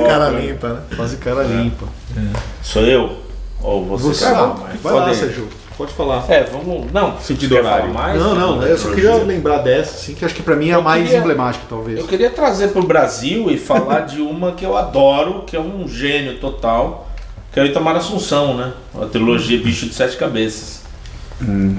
Cara 0.06 0.30
né? 0.30 0.40
limpa, 0.46 0.68
né? 0.68 0.80
Fase 0.96 1.16
cara 1.16 1.42
limpa. 1.44 1.86
Sou 2.62 2.82
eu? 2.82 3.16
Ou 3.62 3.84
você? 3.84 4.08
Você, 4.08 4.24
mas 4.26 4.80
vai 4.80 4.92
lá, 4.94 5.04
pode- 5.04 5.16
Sérgio. 5.16 5.48
Pode 5.76 5.92
falar. 5.92 6.24
É, 6.28 6.42
vamos. 6.42 6.90
Não, 6.92 7.20
Sentido 7.20 7.56
horário. 7.56 7.94
mais? 7.94 8.20
não, 8.20 8.34
não, 8.34 8.62
eu 8.64 8.76
só 8.76 8.90
queria 8.92 9.14
lembrar 9.14 9.58
dessa, 9.58 9.94
assim, 9.94 10.12
que 10.14 10.24
acho 10.24 10.34
que 10.34 10.42
pra 10.42 10.56
mim 10.56 10.70
é 10.70 10.74
a 10.74 10.80
mais 10.80 11.04
queria- 11.04 11.18
emblemática, 11.20 11.64
talvez. 11.68 11.98
Eu 12.00 12.06
queria 12.06 12.30
trazer 12.30 12.68
pro 12.68 12.82
Brasil 12.82 13.48
e 13.48 13.56
falar 13.56 14.00
de 14.00 14.20
uma 14.20 14.52
que 14.52 14.64
eu 14.66 14.76
adoro, 14.76 15.44
que 15.46 15.56
é 15.56 15.60
um 15.60 15.86
gênio 15.86 16.38
total, 16.38 17.08
que 17.52 17.60
é 17.60 17.62
o 17.62 17.66
Itamar 17.66 17.94
Assunção, 17.94 18.56
né? 18.56 18.72
A 19.00 19.06
trilogia 19.06 19.60
Bicho 19.62 19.86
de 19.86 19.94
Sete 19.94 20.16
Cabeças. 20.16 20.82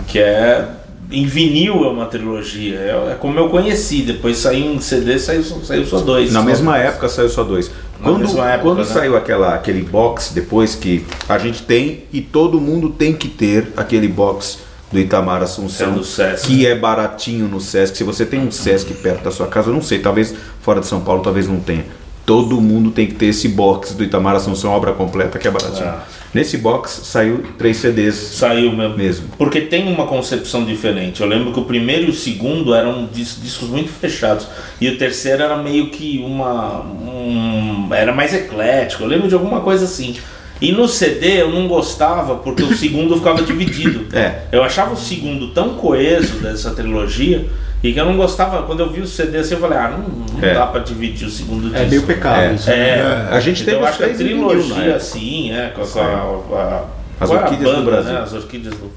Que 0.08 0.20
é. 0.20 0.65
Em 1.12 1.26
vinil 1.26 1.84
é 1.86 1.88
uma 1.89 2.06
trilogia. 2.06 2.76
É, 2.76 3.12
é 3.13 3.15
como 3.19 3.39
eu 3.39 3.50
conheci. 3.50 4.04
Depois 4.04 4.38
saiu 4.38 4.74
em 4.76 4.80
CD, 4.80 5.17
saiu, 5.17 5.43
saiu 5.43 5.86
só 5.86 6.00
dois. 6.00 6.32
Na 6.32 6.41
Só- 6.41 6.45
mesma 6.45 6.78
época 6.78 7.10
saiu 7.10 7.30
só 7.30 7.43
dois. 7.43 7.69
Na 8.00 8.06
Quando, 8.12 8.19
mesma 8.19 8.48
época, 8.50 8.63
quando 8.69 8.78
né? 8.80 8.86
saiu 8.86 9.17
aquela, 9.17 9.56
aquele 9.56 9.82
box 9.82 10.32
depois 10.34 10.76
que 10.76 11.06
a 11.28 11.38
gente 11.38 11.63
tem 11.63 12.04
e 12.13 12.22
todo 12.22 12.62
mundo 12.62 12.89
tem 12.91 13.13
que 13.13 13.28
ter 13.28 13.74
aquele 13.76 14.08
box 14.08 14.60
do 14.91 14.98
Itamar 15.00 15.41
Assunção, 15.43 15.89
É 15.89 15.91
do 15.93 16.04
Sesc. 16.04 16.48
que 16.48 16.65
é 16.65 16.76
baratinho 16.76 17.48
no 17.48 17.60
Sesc. 17.60 17.98
Se 17.98 18.04
você 18.04 18.26
tem 18.26 18.39
um 18.39 18.50
Sesc 18.52 18.93
perto 18.95 19.24
da 19.24 19.32
sua 19.32 19.48
casa, 19.48 19.69
eu 19.69 19.74
não 19.74 19.82
sei, 19.82 20.00
talvez 20.00 20.34
fora 20.62 20.80
de 20.80 20.88
São 20.88 21.02
Paulo, 21.02 21.22
talvez 21.22 21.48
não 21.48 21.60
tenha. 21.60 21.86
Todo 22.30 22.62
mundo 22.62 22.92
tem 22.92 23.08
que 23.08 23.15
ter 23.15 23.26
esse 23.26 23.48
box 23.48 23.96
do 23.96 24.04
Itamar 24.04 24.36
Assunção, 24.36 24.70
obra 24.70 24.94
completa, 24.94 25.39
que 25.39 25.48
é 25.48 25.52
baratinho. 25.52 25.88
Ah. 25.88 26.04
Nesse 26.32 26.60
box 26.60 27.02
saiu 27.06 27.44
três 27.58 27.78
CDs. 27.78 28.13
Saiu 28.13 28.72
mesmo. 28.72 28.96
Mesmo. 28.96 29.28
Porque 29.36 29.62
tem 29.62 29.92
uma 29.92 30.06
concepção 30.06 30.63
diferente. 30.63 31.22
Eu 31.22 31.28
lembro 31.28 31.52
que 31.52 31.60
o 31.60 31.65
primeiro 31.65 32.04
e 32.06 32.10
o 32.12 32.13
segundo 32.13 32.76
eram 32.76 33.10
dis- 33.12 33.39
discos 33.42 33.68
muito 33.70 33.89
fechados. 33.89 34.46
E 34.80 34.88
o 34.88 34.96
terceiro 34.96 35.42
era 35.42 35.58
meio 35.58 35.89
que 35.89 36.24
uma. 36.24 36.82
um- 36.82 37.89
era 37.92 38.13
mais 38.13 38.32
eclético. 38.32 39.02
Eu 39.02 39.08
lembro 39.08 39.28
de 39.28 39.34
alguma 39.34 39.62
coisa 39.62 39.86
assim. 39.86 40.15
E 40.62 40.72
no 40.72 40.88
CD 40.88 41.42
eu 41.42 41.50
não 41.52 41.68
gostava 41.68 42.36
porque 42.36 42.62
o 42.62 42.76
segundo 42.78 43.15
ficava 43.18 43.42
dividido. 43.42 44.06
É. 44.15 44.42
Eu 44.52 44.62
achava 44.63 44.94
o 44.94 44.98
segundo 44.98 45.48
tão 45.48 45.70
coeso 45.70 46.36
dessa 46.39 46.70
trilogia 46.76 47.48
e 47.84 47.94
que 47.94 48.00
eu 48.00 48.06
não 48.06 48.18
gostava. 48.18 48.63
Quando 48.63 48.82
eu 48.82 48.89
vi 48.89 49.02
o 49.02 49.08
CD 49.08 49.38
assim, 49.39 49.54
eu 49.56 49.60
falei, 49.60 49.78
ah, 49.78 49.89
não, 49.98 50.00
não 50.38 50.48
É. 50.50 50.54
dá 50.54 50.65
pra 50.68 50.82
dividir 50.82 51.28
o 51.28 51.32
segundo 51.32 51.63
disco. 51.70 51.78
É 51.78 51.86
meio 51.86 52.04
pecado 52.04 52.39
É. 52.42 52.54
isso. 52.54 52.70
É, 52.70 53.28
A 53.32 53.39
gente 53.39 53.62
então 53.62 53.74
teve 53.74 53.86
eu 53.86 53.88
acho 53.88 53.98
que 53.98 54.04
a 54.04 54.08
vinil 54.08 54.48
trilogia 54.50 54.76
época. 54.84 54.96
assim, 54.98 55.52
é, 55.54 55.68
com 55.76 55.82
a, 55.82 55.86
com 55.88 56.56
a- 56.56 56.60
a- 56.60 56.84
As 57.22 57.30
orquídeas 57.30 57.70
do 57.72 57.76
banda, 57.78 57.92
Brasil. 57.92 58.13
Né, 58.13 58.20
as 58.22 58.34
orquídeas 58.34 58.76
do. 58.76 58.92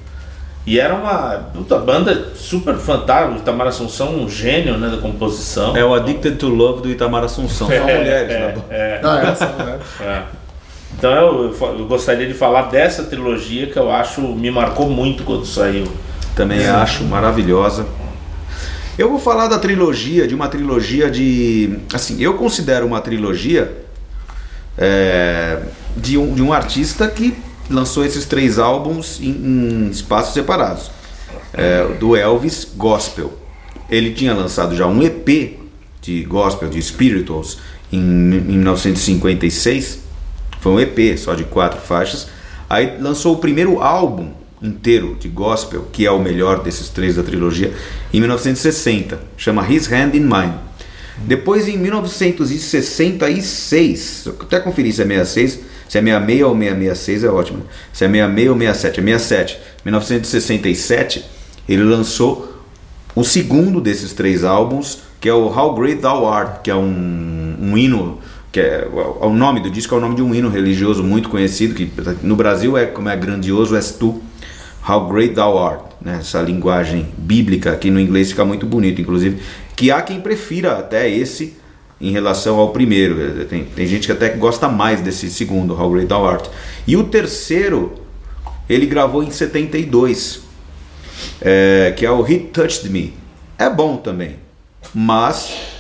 E 0.65 0.79
era 0.79 0.95
uma 0.95 1.41
puta 1.53 1.77
banda 1.79 2.29
super 2.37 2.77
fantástica. 2.77 3.35
O 3.35 3.37
Itamar 3.39 3.67
Assunção, 3.67 4.15
um 4.15 4.29
gênio 4.29 4.79
né, 4.79 4.89
da 4.89 4.97
composição. 4.99 5.77
É 5.77 5.85
o 5.85 5.93
Addicted 5.93 6.37
to 6.37 6.49
Love 6.49 6.83
do 6.83 6.89
Itamar 6.89 7.25
Assunção. 7.25 7.67
São 7.67 7.81
mulheres 7.81 8.31
é, 8.31 8.39
na 8.39 8.47
banda. 8.53 8.65
é, 8.71 9.01
Ah, 9.03 9.29
essa, 9.29 9.47
né? 9.59 9.79
é. 10.01 10.23
Então 10.97 11.11
eu, 11.11 11.57
eu 11.79 11.87
gostaria 11.87 12.29
de 12.29 12.35
falar 12.35 12.63
dessa 12.71 13.03
trilogia 13.03 13.67
que 13.67 13.77
eu 13.77 13.91
acho 13.91 14.21
me 14.21 14.51
marcou 14.53 14.89
muito 14.89 15.25
quando 15.25 15.45
saiu. 15.45 15.89
Também 16.37 16.65
acho 16.65 17.03
maravilhosa. 17.05 17.85
Eu 18.99 19.09
vou 19.09 19.19
falar 19.19 19.49
da 19.49 19.59
trilogia, 19.59 20.29
de 20.29 20.35
uma 20.35 20.49
trilogia 20.49 21.11
de. 21.11 21.79
Assim, 21.95 22.21
eu 22.23 22.35
considero 22.35 22.87
uma 22.87 23.01
trilogia 23.01 23.85
é, 24.77 25.63
de, 25.97 26.19
um, 26.19 26.35
de 26.35 26.43
um 26.43 26.53
artista 26.53 27.09
que 27.09 27.35
lançou 27.71 28.05
esses 28.05 28.27
três 28.27 28.59
álbuns 28.59 29.19
em, 29.21 29.31
em 29.31 29.91
espaços 29.91 30.35
separados. 30.35 30.91
É, 31.55 31.87
do 31.99 32.17
Elvis 32.17 32.67
Gospel. 32.77 33.39
Ele 33.91 34.13
tinha 34.13 34.33
lançado 34.33 34.75
já 34.75 34.87
um 34.87 35.03
EP 35.03 35.59
de 36.01 36.25
gospel, 36.25 36.69
de 36.69 36.81
spirituals, 36.81 37.59
em, 37.93 37.99
em 37.99 38.59
1956. 38.59 39.99
Foi 40.61 40.73
um 40.73 40.81
EP 40.81 41.19
só 41.19 41.35
de 41.35 41.45
quatro 41.45 41.81
faixas. 41.81 42.29
Aí 42.71 42.99
lançou 42.99 43.35
o 43.35 43.39
primeiro 43.39 43.83
álbum 43.83 44.31
inteiro 44.63 45.17
de 45.19 45.29
gospel, 45.29 45.89
que 45.93 46.07
é 46.07 46.11
o 46.11 46.21
melhor 46.21 46.63
desses 46.63 46.89
três 46.89 47.17
da 47.17 47.23
trilogia, 47.23 47.75
em 48.13 48.21
1960. 48.21 49.21
Chama 49.37 49.71
His 49.71 49.91
Hand 49.91 50.15
in 50.15 50.21
Mine. 50.21 50.55
Depois, 51.19 51.69
em 51.69 51.77
1966, 51.77 54.23
eu 54.27 54.35
até 54.41 54.59
conferi 54.61 54.91
se 54.93 55.03
é 55.03 55.07
66, 55.07 55.61
se 55.89 55.99
é 55.99 56.03
66 56.03 56.43
ou 56.43 56.57
666 56.57 57.25
é 57.25 57.29
ótimo. 57.29 57.65
Se 57.93 58.05
é 58.05 58.09
66 58.09 58.51
ou 58.51 58.57
67, 58.57 59.01
é 59.01 59.03
67. 59.03 59.59
1967, 59.85 61.25
ele 61.69 61.85
lançou 61.85 62.53
o 63.15 63.23
segundo 63.25 63.81
desses 63.81 64.13
três 64.13 64.45
álbuns, 64.45 64.99
que 65.21 65.29
é 65.29 65.35
o 65.35 65.47
How 65.47 65.75
Great 65.75 66.01
Thou 66.01 66.29
Art, 66.29 66.63
que 66.63 66.71
é 66.71 66.75
um, 66.75 67.57
um 67.61 67.77
hino, 67.77 68.19
que 68.51 68.59
é 68.59 68.89
o 69.21 69.31
nome 69.31 69.61
do 69.61 69.71
disco 69.71 69.95
é 69.95 69.99
o 69.99 70.01
nome 70.01 70.17
de 70.17 70.23
um 70.23 70.35
hino 70.35 70.49
religioso 70.49 71.03
muito 71.03 71.29
conhecido, 71.29 71.75
que 71.75 71.91
no 72.23 72.37
Brasil 72.37 72.77
é 72.77 72.87
como 72.87 73.09
é 73.09 73.17
grandioso 73.17 73.77
és 73.77 73.93
tu, 73.93 74.23
How 74.89 75.09
Great 75.09 75.35
Thou 75.35 75.59
Art, 75.59 75.85
né? 76.01 76.19
essa 76.21 76.41
linguagem 76.41 77.09
bíblica 77.17 77.77
que 77.77 77.91
no 77.91 78.01
inglês 78.01 78.31
fica 78.31 78.45
muito 78.45 78.67
bonito, 78.67 79.01
inclusive, 79.01 79.41
que 79.77 79.91
há 79.91 80.03
quem 80.03 80.21
prefira 80.21 80.79
até 80.79 81.09
esse 81.09 81.57
em 82.01 82.11
relação 82.11 82.59
ao 82.59 82.71
primeiro. 82.71 83.45
Tem, 83.47 83.65
tem 83.65 83.87
gente 83.87 84.07
que 84.07 84.13
até 84.13 84.31
gosta 84.31 84.69
mais 84.69 85.01
desse 85.01 85.31
segundo, 85.31 85.81
How 85.81 85.91
Great 85.91 86.09
Thou 86.09 86.27
Art. 86.27 86.47
E 86.87 86.97
o 86.97 87.05
terceiro, 87.05 87.93
ele 88.69 88.87
gravou 88.87 89.23
em 89.23 89.31
72 89.31 90.43
é, 91.41 91.93
que 91.97 92.05
é 92.05 92.11
o 92.11 92.27
He 92.27 92.39
Touched 92.39 92.89
Me. 92.89 93.15
É 93.59 93.71
bom 93.71 93.97
também, 93.97 94.37
mas 94.93 95.72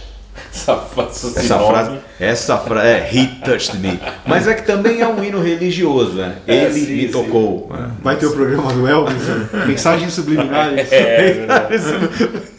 Essa, 0.54 0.84
essa, 1.08 1.40
essa 1.40 1.58
frase, 1.58 1.90
essa 2.20 2.58
frase 2.58 2.86
é 2.86 3.10
He 3.12 3.26
Touched 3.44 3.78
Me. 3.78 3.98
Mas 4.26 4.46
é 4.46 4.54
que 4.54 4.62
também 4.66 5.00
é 5.00 5.08
um 5.08 5.22
hino 5.24 5.40
religioso, 5.42 6.12
né? 6.14 6.34
É, 6.46 6.64
Ele 6.64 6.74
sim, 6.74 6.92
me 6.94 7.06
sim. 7.06 7.12
tocou. 7.12 7.70
né? 7.72 7.88
Vai 8.02 8.16
ter 8.16 8.26
o 8.26 8.32
programa 8.32 8.70
do 8.72 8.86
Elvis, 8.86 9.22
né? 9.22 9.48
mensagens 9.66 10.12
subliminares. 10.12 10.88
É, 10.92 11.32
verdade. 11.32 11.78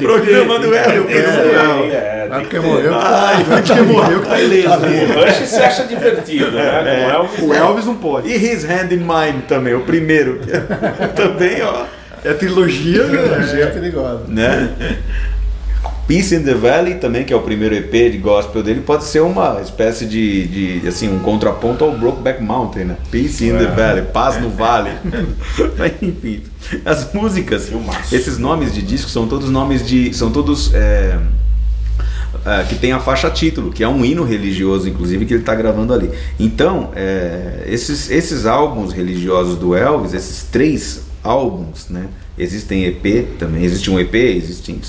Programa 0.00 0.58
do 0.58 0.74
Elvis. 0.74 1.16
é, 1.16 2.28
Ah, 2.30 2.36
tem 2.36 2.40
porque 2.46 2.58
que 2.60 2.66
morreu. 2.66 2.94
Ai, 2.94 3.44
porque 3.44 3.80
morreu 3.82 4.20
que 4.22 4.28
tá 4.28 4.40
ileso. 4.40 4.68
O 4.68 5.24
Rush 5.24 5.48
se 5.48 5.56
acha 5.62 5.84
divertido, 5.84 6.50
né? 6.52 6.82
Com 6.82 7.06
o 7.06 7.10
Elvis, 7.10 7.42
O 7.42 7.54
Elvis 7.54 7.84
não 7.86 7.96
pode. 7.96 8.28
E 8.28 8.36
His 8.36 8.64
Hand 8.64 8.92
in 8.92 8.98
Mine 8.98 9.42
também, 9.46 9.74
o 9.74 9.80
primeiro. 9.80 10.40
também, 11.14 11.62
ó. 11.62 11.84
É 12.24 12.30
a 12.30 12.34
trilogia. 12.34 13.04
Trilogia 13.04 13.66
perigosa. 13.68 14.22
né? 14.28 14.70
Peace 16.06 16.34
in 16.34 16.42
the 16.42 16.54
Valley 16.54 16.96
também, 16.96 17.24
que 17.24 17.32
é 17.32 17.36
o 17.36 17.42
primeiro 17.42 17.74
EP 17.74 18.10
de 18.10 18.18
gospel 18.18 18.62
dele, 18.62 18.80
pode 18.80 19.04
ser 19.04 19.20
uma 19.20 19.60
espécie 19.60 20.04
de, 20.04 20.80
de 20.80 20.88
assim, 20.88 21.08
um 21.08 21.20
contraponto 21.20 21.84
ao 21.84 21.96
Brokeback 21.96 22.42
Mountain, 22.42 22.84
né? 22.84 22.96
Peace 23.10 23.46
in 23.46 23.52
the 23.52 23.66
Valley, 23.66 24.04
paz 24.12 24.40
no 24.40 24.50
vale. 24.50 24.90
Mas, 25.78 25.92
Enfim, 26.02 26.42
as 26.84 27.12
músicas, 27.12 27.70
esses 28.10 28.38
nomes 28.38 28.74
de 28.74 28.82
discos 28.82 29.12
são 29.12 29.26
todos 29.26 29.48
nomes 29.48 29.86
de, 29.86 30.12
são 30.12 30.30
todos 30.30 30.74
é, 30.74 31.18
é, 32.44 32.64
que 32.64 32.74
tem 32.74 32.92
a 32.92 32.98
faixa 32.98 33.30
título, 33.30 33.70
que 33.70 33.84
é 33.84 33.88
um 33.88 34.04
hino 34.04 34.24
religioso, 34.24 34.88
inclusive, 34.88 35.24
que 35.24 35.34
ele 35.34 35.42
está 35.42 35.54
gravando 35.54 35.94
ali. 35.94 36.10
Então, 36.38 36.90
é, 36.96 37.64
esses, 37.66 38.10
esses 38.10 38.46
álbuns 38.46 38.92
religiosos 38.92 39.56
do 39.56 39.74
Elvis, 39.76 40.12
esses 40.12 40.44
três 40.44 41.02
álbuns, 41.22 41.88
né? 41.88 42.08
Existem 42.36 42.84
EP 42.86 43.38
também, 43.38 43.62
existe 43.62 43.90
um 43.90 44.00
EP, 44.00 44.14
existem 44.14 44.80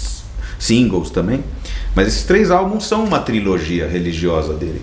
singles 0.63 1.09
também, 1.09 1.43
mas 1.93 2.07
esses 2.07 2.23
três 2.23 2.49
álbuns 2.49 2.85
são 2.85 3.03
uma 3.03 3.19
trilogia 3.19 3.87
religiosa 3.87 4.53
dele, 4.53 4.81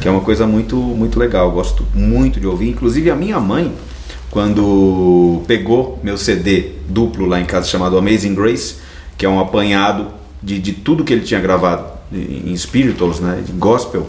que 0.00 0.08
é 0.08 0.10
uma 0.10 0.22
coisa 0.22 0.46
muito, 0.46 0.76
muito 0.76 1.18
legal. 1.18 1.48
Eu 1.48 1.52
gosto 1.52 1.84
muito 1.94 2.40
de 2.40 2.46
ouvir. 2.46 2.70
Inclusive, 2.70 3.10
a 3.10 3.16
minha 3.16 3.38
mãe, 3.38 3.72
quando 4.30 5.42
pegou 5.46 6.00
meu 6.02 6.16
CD 6.16 6.72
duplo 6.88 7.26
lá 7.26 7.40
em 7.40 7.44
casa 7.44 7.68
chamado 7.68 7.98
Amazing 7.98 8.34
Grace, 8.34 8.76
que 9.16 9.26
é 9.26 9.28
um 9.28 9.38
apanhado 9.38 10.08
de, 10.42 10.58
de 10.58 10.72
tudo 10.72 11.04
que 11.04 11.12
ele 11.12 11.22
tinha 11.22 11.40
gravado 11.40 11.84
em 12.10 12.56
spirituals, 12.56 13.20
né, 13.20 13.42
de 13.44 13.52
gospel. 13.52 14.08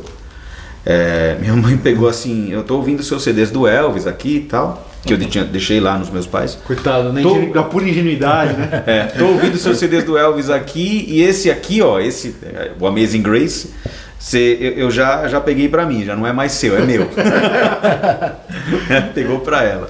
É, 0.86 1.38
minha 1.41 1.55
mãe 1.55 1.75
pegou 1.77 2.08
assim, 2.08 2.49
eu 2.49 2.63
tô 2.63 2.77
ouvindo 2.77 3.03
seus 3.03 3.23
CDs 3.23 3.51
do 3.51 3.67
Elvis 3.67 4.08
aqui 4.08 4.38
e 4.38 4.41
tal, 4.41 4.88
que 5.05 5.13
eu 5.13 5.17
tinha, 5.19 5.45
deixei 5.45 5.79
lá 5.79 5.97
nos 5.97 6.09
meus 6.09 6.27
pais. 6.27 6.57
Coitado, 6.65 7.13
né? 7.13 7.21
Tô- 7.21 7.38
Ingenu- 7.38 7.53
Da 7.53 7.63
pura 7.63 7.88
ingenuidade, 7.88 8.53
né? 8.53 8.83
É, 8.85 9.03
tô 9.05 9.25
ouvindo 9.27 9.57
seus 9.57 9.77
CDs 9.77 10.03
do 10.03 10.17
Elvis 10.17 10.49
aqui 10.49 11.05
e 11.07 11.21
esse 11.21 11.49
aqui, 11.49 11.81
ó, 11.81 11.99
esse, 11.99 12.35
é, 12.43 12.71
o 12.79 12.85
Amazing 12.85 13.21
Grace, 13.21 13.71
cê- 14.19 14.57
eu, 14.59 14.71
eu 14.85 14.91
já, 14.91 15.27
já 15.27 15.39
peguei 15.39 15.69
pra 15.69 15.85
mim, 15.85 16.03
já 16.03 16.15
não 16.15 16.27
é 16.27 16.33
mais 16.33 16.51
seu, 16.51 16.77
é 16.77 16.81
meu. 16.81 17.07
Pegou 19.13 19.39
pra 19.39 19.63
ela. 19.63 19.89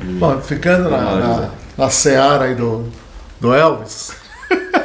Bom, 0.00 0.40
ficando 0.40 0.88
na, 0.88 1.16
na, 1.16 1.48
na 1.76 1.90
seara 1.90 2.44
aí 2.44 2.54
do, 2.54 2.86
do 3.40 3.54
Elvis. 3.54 4.12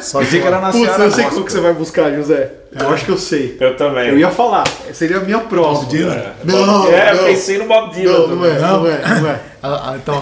Só 0.02 0.20
Pensei 0.20 0.40
que 0.40 0.48
era 0.48 0.60
na 0.60 0.72
Putz, 0.72 0.86
Seara 0.86 1.04
eu 1.04 1.12
sei 1.12 1.24
qual 1.26 1.44
que 1.44 1.52
você 1.52 1.60
vai 1.60 1.74
buscar, 1.74 2.14
José. 2.14 2.52
Eu 2.80 2.90
acho 2.90 3.06
que 3.06 3.12
eu 3.12 3.18
sei. 3.18 3.58
Eu 3.60 3.76
também. 3.76 4.10
Eu 4.10 4.20
ia 4.20 4.30
falar, 4.30 4.64
seria 4.94 5.18
a 5.18 5.20
minha 5.22 5.40
próxima. 5.40 5.90
Dylan? 5.90 6.24
Não, 6.44 6.88
é, 6.92 7.12
eu 7.12 7.16
não. 7.16 7.24
pensei 7.24 7.58
no 7.58 7.66
Bob 7.66 7.94
Dylan. 7.94 8.28
Não, 8.28 8.36
não 8.36 8.46
é, 8.46 8.60
não 8.60 8.88
é, 8.88 9.22
não 9.22 9.30
é. 9.30 9.40
A- 9.66 9.92
a- 9.92 9.96
então, 9.98 10.22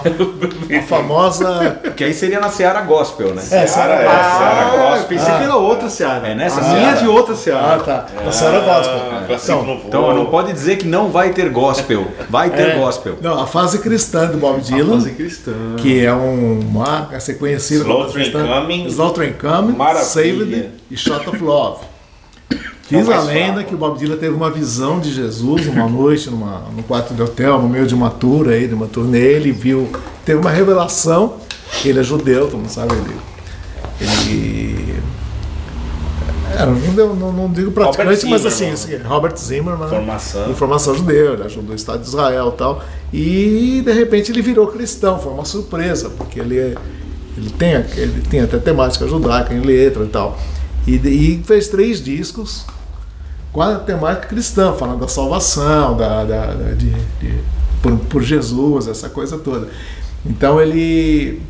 a 0.78 0.82
famosa. 0.82 1.80
Que 1.96 2.04
aí 2.04 2.14
seria 2.14 2.40
na 2.40 2.48
Seara 2.48 2.80
Gospel, 2.82 3.34
né? 3.34 3.42
É, 3.42 3.44
Seara, 3.44 3.68
Seara 3.68 3.94
é, 3.94 4.04
Gospel. 4.04 4.38
Seara 4.38 4.54
Ah, 4.54 4.74
eu 4.74 4.88
Gospel. 4.90 5.08
pensei 5.18 5.34
que 5.34 5.42
era 5.42 5.56
outra 5.56 5.88
Seara. 5.90 6.28
É 6.28 6.34
nessa 6.34 6.60
a 6.60 6.64
Seara? 6.64 6.78
minha 6.78 6.90
é 6.90 6.94
de 6.96 7.06
outra 7.08 7.34
Ah, 7.34 7.36
Seara. 7.36 7.78
tá. 7.80 8.06
A 8.26 8.32
Seara 8.32 8.60
Gospel. 8.60 8.96
Ah, 8.96 9.26
Então. 9.44 9.80
Então 9.86 10.14
não 10.14 10.26
pode 10.26 10.52
dizer 10.52 10.76
que 10.76 10.86
não 10.86 11.10
vai 11.10 11.30
ter 11.30 11.48
gospel. 11.50 12.06
Vai 12.30 12.50
ter 12.50 12.70
é, 12.70 12.74
gospel. 12.76 13.18
Não, 13.20 13.40
a 13.40 13.46
fase 13.46 13.78
cristã 13.78 14.26
do 14.26 14.38
Bob 14.38 14.60
Dylan. 14.60 14.94
Fazer 14.98 15.10
cristã. 15.14 15.52
que 15.78 16.04
é 16.04 16.12
um 16.12 16.60
marca 16.72 17.16
a 17.16 17.20
ser 17.20 17.34
conhecida 17.34 17.82
Slow 17.82 17.98
como 17.98 18.10
Train 18.12 18.30
cristã. 18.30 18.46
Coming. 18.60 18.86
Slow 18.86 19.10
Train 19.12 19.32
Coming, 19.34 19.76
Maravilha. 19.76 20.04
Saved 20.04 20.70
e 20.90 20.96
Shot 20.96 21.28
of 21.28 21.38
Love. 21.42 21.78
Diz 22.88 23.08
a 23.08 23.20
lenda 23.22 23.54
fraco. 23.54 23.68
que 23.68 23.74
o 23.74 23.78
Bob 23.78 23.98
Dylan 23.98 24.16
teve 24.16 24.34
uma 24.34 24.50
visão 24.50 25.00
de 25.00 25.12
Jesus 25.12 25.66
uma 25.66 25.88
noite 25.88 26.28
numa, 26.30 26.64
num 26.74 26.82
quarto 26.82 27.14
de 27.14 27.22
hotel, 27.22 27.60
no 27.62 27.68
meio 27.68 27.86
de 27.86 27.94
uma 27.94 28.10
tour 28.10 28.48
aí, 28.48 28.68
de 28.68 28.74
uma 28.74 28.86
turnê, 28.86 29.18
ele 29.32 29.52
viu, 29.52 29.88
teve 30.24 30.38
uma 30.38 30.50
revelação, 30.50 31.36
ele 31.84 31.98
é 31.98 32.02
judeu, 32.02 32.46
todo 32.46 32.58
mundo 32.58 32.68
sabe, 32.68 32.92
ele, 32.94 33.16
ele 34.00 34.94
era 36.56 36.70
um 36.70 36.80
judeu, 36.80 37.16
não, 37.16 37.32
não 37.32 37.50
digo 37.50 37.70
praticante, 37.72 38.26
mas 38.26 38.46
assim, 38.46 38.70
assim, 38.70 38.96
Robert 38.98 39.36
Zimmerman, 39.36 39.84
né? 39.88 39.88
Formação. 39.88 40.50
informação 40.50 40.94
judeu, 40.94 41.34
ele 41.34 41.42
ajudou 41.42 41.72
o 41.72 41.74
Estado 41.74 42.02
de 42.02 42.08
Israel 42.08 42.52
e 42.54 42.58
tal. 42.58 42.84
E 43.12 43.82
de 43.84 43.92
repente 43.92 44.30
ele 44.30 44.40
virou 44.42 44.66
cristão, 44.68 45.18
foi 45.18 45.32
uma 45.32 45.44
surpresa, 45.44 46.10
porque 46.10 46.38
ele, 46.38 46.58
é- 46.58 46.74
ele, 47.36 47.50
tem, 47.50 47.72
ele 47.96 48.22
tem 48.30 48.40
até 48.40 48.58
temática 48.58 49.08
judaica 49.08 49.52
em 49.52 49.60
letra 49.60 50.04
e 50.04 50.08
tal. 50.08 50.38
E, 50.86 50.94
e 50.96 51.42
fez 51.44 51.68
três 51.68 52.00
discos 52.02 52.64
com 53.54 53.62
a 53.62 53.76
temática 53.76 54.26
cristã, 54.26 54.72
falando 54.74 54.98
da 55.00 55.08
salvação, 55.08 55.96
da, 55.96 56.24
da- 56.24 56.46
da- 56.46 56.72
de, 56.74 56.90
de- 56.90 57.38
por, 57.80 57.96
por 58.10 58.22
Jesus, 58.22 58.88
essa 58.88 59.08
coisa 59.08 59.38
toda. 59.38 59.68
Então 60.26 60.60
ele. 60.60 61.40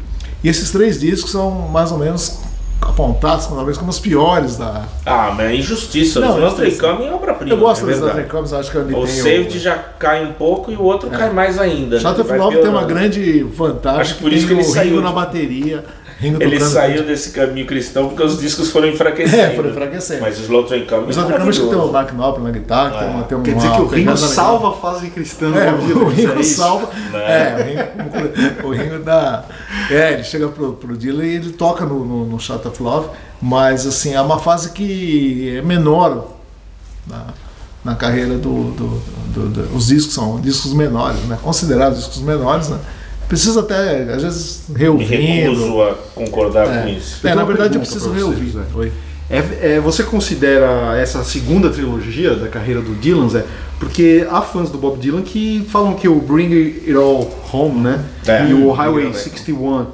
E 0.43 0.49
esses 0.49 0.71
três 0.71 1.01
discos 1.01 1.31
são 1.33 1.51
mais 1.51 1.91
ou 1.91 1.97
menos 1.99 2.41
apontados 2.83 3.47
cada 3.47 3.65
vez 3.65 3.79
como 3.79 3.89
os 3.91 3.99
piores 3.99 4.59
da. 4.59 4.83
Ah, 5.07 5.33
mas 5.35 5.47
é 5.47 5.55
injustiça. 5.57 6.21
Não, 6.21 6.35
Os 6.35 6.41
Notre. 6.43 6.71
Dame 6.73 7.07
é 7.07 7.13
obra-prima. 7.13 7.53
Eu 7.55 7.59
gosto 7.59 7.89
é 7.89 7.93
dos. 7.93 8.01
Notre 8.01 8.23
Dames, 8.25 8.53
acho 8.53 8.71
que 8.71 8.77
ele 8.77 8.95
O 8.95 9.07
tem 9.07 9.15
Saved 9.15 9.59
já 9.59 9.75
cai 9.99 10.27
um 10.27 10.33
pouco 10.35 10.71
e 10.71 10.77
o 10.77 10.83
outro 10.83 11.09
cai 11.09 11.33
mais 11.33 11.59
ainda. 11.59 11.97
né? 11.97 12.03
Chato 12.03 12.23
Vai 12.23 12.37
Love 12.39 12.59
tem 12.59 12.69
uma 12.69 12.85
grande 12.85 13.43
vantagem 13.45 14.01
Acho 14.03 14.15
que 14.17 14.23
por 14.23 14.33
isso 14.33 14.47
que 14.47 14.53
ele 14.53 14.61
o 14.61 14.65
saiu 14.65 15.01
na 15.01 15.13
bateria. 15.13 15.83
Ringo 16.25 16.43
Ele 16.43 16.57
tocando- 16.59 16.73
saiu 16.73 17.05
desse 17.05 17.31
caminho 17.31 17.67
cristão 17.67 18.09
porque 18.09 18.23
os 18.23 18.39
discos 18.39 18.71
foram 18.71 18.89
enfraquecendo. 18.89 19.43
É, 19.43 19.51
foram 19.55 19.71
enfraquecendo. 19.71 20.21
Mas 20.23 20.41
os 20.41 20.49
Notre 20.49 20.81
Dame 20.85 21.09
Os 21.09 21.59
que 21.59 21.67
tem 21.67 21.75
o 21.79 21.93
Mark 21.93 22.11
Knopfler 22.13 22.45
na 22.45 22.51
guitarra, 22.51 22.91
tem 22.99 23.09
uma, 23.09 23.23
tem 23.25 23.43
Quer 23.43 23.51
uma 23.53 23.63
dizer 23.63 23.75
que 23.77 23.83
o 23.83 23.87
Ringo 23.87 24.17
salva 24.17 24.69
a 24.71 24.73
fase 24.73 25.11
cristã 25.11 25.51
do 25.51 25.59
É, 25.59 25.71
Bob 25.71 25.85
Dylan, 25.87 26.05
o 26.05 26.11
é 26.11 26.15
Ringo 26.15 26.45
salva. 26.45 26.89
Né? 27.13 27.19
É, 27.25 27.55
o 28.63 28.67
Ringo, 28.67 28.69
o 28.69 28.71
Ringo 28.73 29.05
dá. 29.05 29.45
É, 29.91 30.13
ele 30.15 30.25
chega 30.25 30.49
pro, 30.49 30.73
pro 30.75 30.97
Dylan 30.97 31.25
e 31.25 31.35
ele 31.37 31.51
toca 31.53 31.85
no, 31.85 32.05
no, 32.05 32.25
no 32.27 32.41
Shot 32.41 32.67
of 32.67 32.83
Love, 32.83 33.09
mas 33.41 33.87
assim, 33.87 34.15
é 34.15 34.21
uma 34.21 34.39
fase 34.39 34.71
que 34.71 35.57
é 35.59 35.63
menor 35.63 36.29
na, 37.07 37.25
na 37.85 37.95
carreira 37.95 38.39
do, 38.39 38.71
do, 38.71 39.03
do- 39.35 39.49
do- 39.49 39.77
Os 39.77 39.89
discos 39.89 40.15
são 40.15 40.41
discos 40.41 40.73
menores, 40.73 41.21
né? 41.25 41.39
Considerados 41.43 41.99
discos 41.99 42.23
menores, 42.23 42.69
né? 42.71 42.79
Precisa 43.29 43.61
até, 43.61 44.03
às 44.13 44.23
vezes, 44.23 44.63
Me 44.69 44.79
reouvindo. 44.79 45.13
recuso 45.13 45.83
a 45.83 45.95
concordar 46.15 46.67
É. 46.69 46.83
com 46.83 46.89
isso. 46.89 47.27
É, 47.27 47.35
na 47.35 47.43
uma 47.43 47.47
verdade 47.47 47.75
eu 47.77 47.81
preciso 47.81 48.11
reouvir. 48.13 48.55
Oi. 48.75 48.93
É, 49.31 49.77
é, 49.77 49.81
você 49.81 50.03
considera 50.03 50.97
essa 50.99 51.25
segunda 51.25 51.71
trilogia 51.71 52.35
da 52.37 52.49
carreira 52.49 52.81
do 52.83 52.95
Dylan, 52.95 53.29
Zé? 53.31 53.45
Porque 53.81 54.27
há 54.31 54.43
fãs 54.43 54.71
do 54.71 54.79
Bob 54.79 54.99
Dylan 54.99 55.23
que 55.23 55.67
falam 55.71 55.95
que 55.95 56.07
o 56.07 56.17
Bring 56.21 56.53
It 56.55 56.93
All 56.95 57.29
Home, 57.53 57.81
né? 57.81 58.05
É, 58.27 58.47
e 58.49 58.55
o 58.55 58.71
Highway 58.71 59.07
It 59.07 59.17
All 59.17 59.23
Back 59.25 59.39
61. 59.41 59.87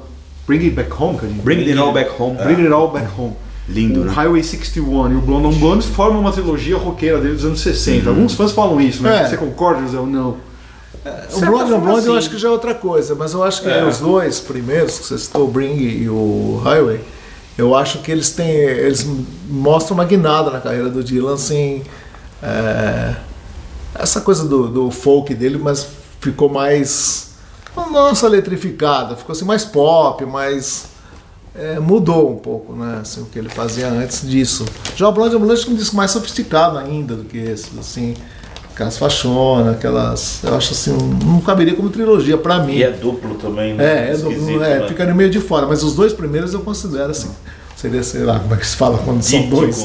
Bring 0.45 0.59
It 0.59 0.69
Back 0.71 0.91
Home, 1.01 1.17
cara? 1.17 1.31
Bring 1.43 1.59
it 1.61 1.77
all 1.77 1.93
back 1.93 2.11
home. 2.19 2.35
Bring 2.43 2.61
It 2.61 2.73
All 2.73 2.91
Back 2.91 3.07
Home. 3.17 3.33
Lindo, 3.69 4.01
o 4.01 4.05
né? 4.05 4.11
Highway 4.13 4.43
61 4.43 5.13
e 5.13 5.15
o 5.15 5.21
Blonde 5.21 5.47
on 5.47 5.51
Blonde 5.53 5.87
formam 5.87 6.19
uma 6.19 6.31
trilogia 6.31 6.75
roqueira 6.77 7.19
dele 7.19 7.35
dos 7.35 7.45
anos 7.45 7.61
60. 7.61 8.09
Alguns 8.09 8.33
fãs 8.33 8.51
falam 8.51 8.81
isso, 8.81 9.01
né? 9.01 9.21
É. 9.23 9.29
Você 9.29 9.37
concorda, 9.37 9.81
José, 9.81 9.97
ou 9.97 10.07
não? 10.07 10.37
O 11.33 11.39
Blonde 11.39 11.73
on 11.73 11.79
Blonde 11.79 12.05
eu 12.05 12.13
assim. 12.13 12.17
acho 12.17 12.29
que 12.29 12.37
já 12.37 12.47
é 12.47 12.51
outra 12.51 12.75
coisa, 12.75 13.15
mas 13.15 13.33
eu 13.33 13.43
acho 13.43 13.61
que 13.63 13.69
É. 13.69 13.83
os 13.83 13.99
dois 13.99 14.39
primeiros, 14.39 14.99
que 14.99 15.05
você 15.05 15.17
citou, 15.17 15.45
o 15.45 15.47
Bring 15.47 15.75
e 15.77 16.07
o 16.09 16.61
Highway, 16.63 17.01
eu 17.57 17.75
acho 17.75 17.99
que 17.99 18.11
eles 18.11 18.29
têm. 18.31 18.49
Eles 18.49 19.05
mostram 19.49 19.95
uma 19.95 20.05
guinada 20.05 20.51
na 20.51 20.59
carreira 20.61 20.89
do 20.89 21.03
Dylan, 21.03 21.33
assim. 21.35 21.81
é, 22.43 23.15
essa 23.95 24.21
coisa 24.21 24.45
do, 24.45 24.67
do 24.67 24.91
folk 24.91 25.33
dele, 25.35 25.57
mas 25.57 25.85
ficou 26.19 26.49
mais. 26.49 27.31
Só 28.15 28.27
eletrificada, 28.27 29.15
ficou 29.15 29.33
assim 29.33 29.45
mais 29.45 29.63
pop, 29.65 30.25
mais. 30.25 30.85
é, 31.55 31.79
mudou 31.79 32.31
um 32.31 32.37
pouco, 32.37 32.73
né? 32.73 32.99
Assim, 33.01 33.21
o 33.21 33.25
que 33.25 33.37
ele 33.39 33.49
fazia 33.49 33.87
antes 33.89 34.27
disso. 34.27 34.65
Já 34.95 35.07
o 35.09 35.11
Blonde 35.11 35.35
on 35.35 35.39
Blonde 35.39 35.65
é 35.67 35.69
um 35.69 35.75
disco 35.75 35.95
mais 35.95 36.11
sofisticado 36.11 36.77
ainda 36.77 37.15
do 37.15 37.23
que 37.25 37.37
esse, 37.37 37.69
assim. 37.79 38.13
Aquelas 38.81 38.97
fachonas, 38.97 39.75
aquelas. 39.75 40.39
Eu 40.43 40.55
acho 40.55 40.71
assim, 40.73 40.97
não 41.23 41.39
caberia 41.39 41.75
como 41.75 41.89
trilogia 41.91 42.35
pra 42.35 42.57
mim. 42.63 42.77
E 42.77 42.83
é 42.83 42.89
duplo 42.89 43.35
também, 43.35 43.75
né? 43.75 44.07
É, 44.07 44.09
é, 44.09 44.13
Esquisito, 44.13 44.63
é, 44.63 44.79
né? 44.79 44.87
fica 44.87 45.05
no 45.05 45.13
meio 45.13 45.29
de 45.29 45.39
fora, 45.39 45.67
mas 45.67 45.83
os 45.83 45.93
dois 45.93 46.13
primeiros 46.13 46.51
eu 46.55 46.61
considero 46.61 47.11
assim. 47.11 47.29
Seria, 47.75 48.01
sei 48.01 48.23
lá, 48.23 48.39
como 48.39 48.55
é 48.55 48.57
que 48.57 48.65
se 48.65 48.75
fala 48.75 48.97
quando 48.97 49.21
são 49.21 49.39
Díptico. 49.39 49.61
dois? 49.61 49.75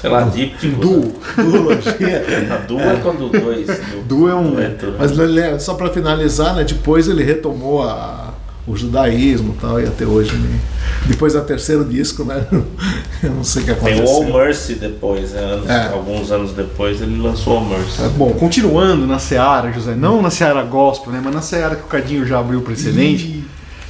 Sei 0.00 0.10
lá, 0.10 0.22
díptico. 0.24 0.78
Duo. 0.80 1.12
Duologia. 1.36 2.24
A 2.52 2.56
duo 2.66 2.80
é 2.80 2.96
quando 3.02 3.28
dois. 3.30 3.66
Du- 3.66 4.02
Duo 4.06 4.28
é 4.28 4.34
um- 4.34 4.50
né? 4.54 4.76
Mas 4.98 5.62
só 5.62 5.72
pra 5.72 5.88
finalizar, 5.88 6.54
né, 6.54 6.64
depois 6.64 7.08
ele 7.08 7.24
retomou 7.24 7.82
a- 7.82 8.27
o 8.68 8.76
judaísmo 8.76 9.54
e 9.56 9.60
tal, 9.60 9.80
e 9.80 9.86
até 9.86 10.04
hoje. 10.04 10.36
né, 10.36 10.60
depois 11.06 11.32
do 11.32 11.40
terceiro 11.40 11.84
disco, 11.84 12.24
né? 12.24 12.46
Eu 13.22 13.30
não 13.30 13.42
sei 13.44 13.62
o 13.62 13.64
que 13.66 13.74
Tem 13.74 13.94
aconteceu. 13.94 14.04
o 14.28 14.32
All 14.32 14.32
Mercy 14.44 14.74
depois, 14.74 15.30
né? 15.32 15.40
Anos- 15.40 15.68
É. 15.68 15.88
Alguns 15.88 16.30
anos 16.30 16.52
depois 16.52 17.00
ele 17.00 17.20
lançou 17.20 17.54
o 17.54 17.56
All 17.58 17.64
Mercy. 17.64 18.02
Bom, 18.16 18.32
continuando 18.34 19.06
na 19.06 19.18
Seara, 19.18 19.72
José, 19.72 19.94
não 19.94 20.20
na 20.22 20.30
Seara 20.30 20.62
Gospel, 20.62 21.12
né? 21.12 21.20
Mas 21.24 21.34
na 21.34 21.40
Seara 21.42 21.74
que 21.76 21.82
o 21.82 21.86
Cadinho 21.86 22.26
já 22.26 22.38
abriu 22.38 22.58
o 22.60 22.62
precedente. 22.62 23.42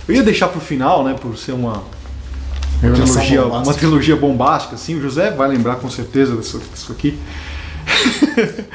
Eu 0.09 0.15
ia 0.15 0.23
deixar 0.23 0.49
pro 0.49 0.61
final, 0.61 1.05
né? 1.05 1.15
Por 1.21 1.37
ser 1.37 1.53
uma, 1.53 1.83
uma 2.83 2.93
trilogia, 2.95 3.43
bombástica. 3.43 3.69
uma 3.71 3.75
trilogia 3.75 4.17
bombástica, 4.17 4.75
assim. 4.77 4.95
O 4.97 5.03
José 5.03 5.31
vai 5.33 5.49
lembrar 5.49 5.77
com 5.77 5.91
certeza 5.91 6.35
disso, 6.37 6.61
disso 6.73 6.93
aqui. 6.93 7.19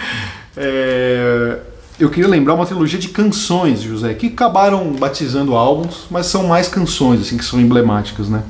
É, 0.55 1.57
eu 2.03 2.09
queria 2.09 2.29
lembrar 2.29 2.53
uma 2.53 2.65
trilogia 2.65 2.99
de 2.99 3.07
canções, 3.07 3.81
José, 3.81 4.13
que 4.13 4.27
acabaram 4.27 4.91
batizando 4.91 5.55
álbuns, 5.55 6.05
mas 6.11 6.25
são 6.25 6.45
mais 6.45 6.67
canções, 6.67 7.21
assim, 7.21 7.37
que 7.37 7.45
são 7.45 7.61
emblemáticas, 7.61 8.27
né? 8.27 8.43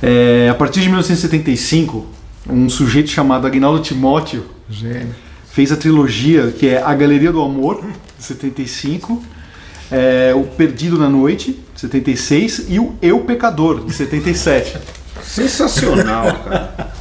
É, 0.00 0.48
a 0.48 0.54
partir 0.54 0.80
de 0.80 0.86
1975, 0.86 2.06
um 2.48 2.68
sujeito 2.68 3.10
chamado 3.10 3.46
Agnaldo 3.46 3.80
Timóteo 3.80 4.44
Gênio. 4.70 5.14
fez 5.50 5.72
a 5.72 5.76
trilogia 5.76 6.52
que 6.52 6.68
é 6.68 6.80
A 6.80 6.94
Galeria 6.94 7.32
do 7.32 7.40
Amor, 7.42 7.84
de 8.16 8.24
75, 8.24 9.20
é, 9.90 10.32
O 10.36 10.44
Perdido 10.44 10.96
na 10.96 11.08
Noite, 11.08 11.58
de 11.74 11.80
76, 11.80 12.66
e 12.68 12.78
o 12.78 12.94
Eu 13.02 13.20
Pecador, 13.20 13.84
de 13.84 13.92
77. 13.92 14.78
Sensacional, 15.20 16.32
cara. 16.44 16.92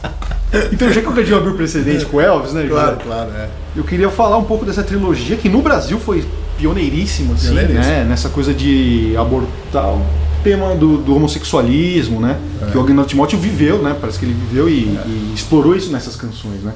Então, 0.71 0.91
já 0.91 1.01
que 1.01 1.07
o 1.07 1.13
Cadinho 1.13 1.37
abriu 1.37 1.53
precedente 1.55 2.05
com 2.05 2.19
Elvis, 2.19 2.53
né? 2.53 2.65
Claro, 2.67 2.97
claro, 2.97 3.31
é. 3.31 3.47
Eu 3.75 3.83
queria 3.83 4.09
falar 4.09 4.37
um 4.37 4.43
pouco 4.43 4.65
dessa 4.65 4.83
trilogia 4.83 5.37
que 5.37 5.47
no 5.47 5.61
Brasil 5.61 5.97
foi 5.99 6.25
pioneiríssima, 6.57 7.33
assim, 7.35 7.47
Pioneiríssima. 7.47 7.83
né? 7.85 8.03
Nessa 8.03 8.29
coisa 8.29 8.53
de 8.53 9.15
abordar 9.17 9.93
o 9.93 10.05
tema 10.43 10.75
do, 10.75 10.97
do 10.97 11.15
homossexualismo, 11.15 12.19
né? 12.19 12.37
É. 12.61 12.71
Que 12.71 12.77
o 12.77 12.81
Agnaldo 12.81 13.09
Timóteo 13.09 13.39
viveu, 13.39 13.81
né? 13.81 13.95
Parece 13.99 14.19
que 14.19 14.25
ele 14.25 14.33
viveu 14.33 14.67
e, 14.67 14.73
e 15.05 15.31
explorou 15.33 15.75
isso 15.75 15.91
nessas 15.91 16.15
canções, 16.15 16.61
né? 16.63 16.73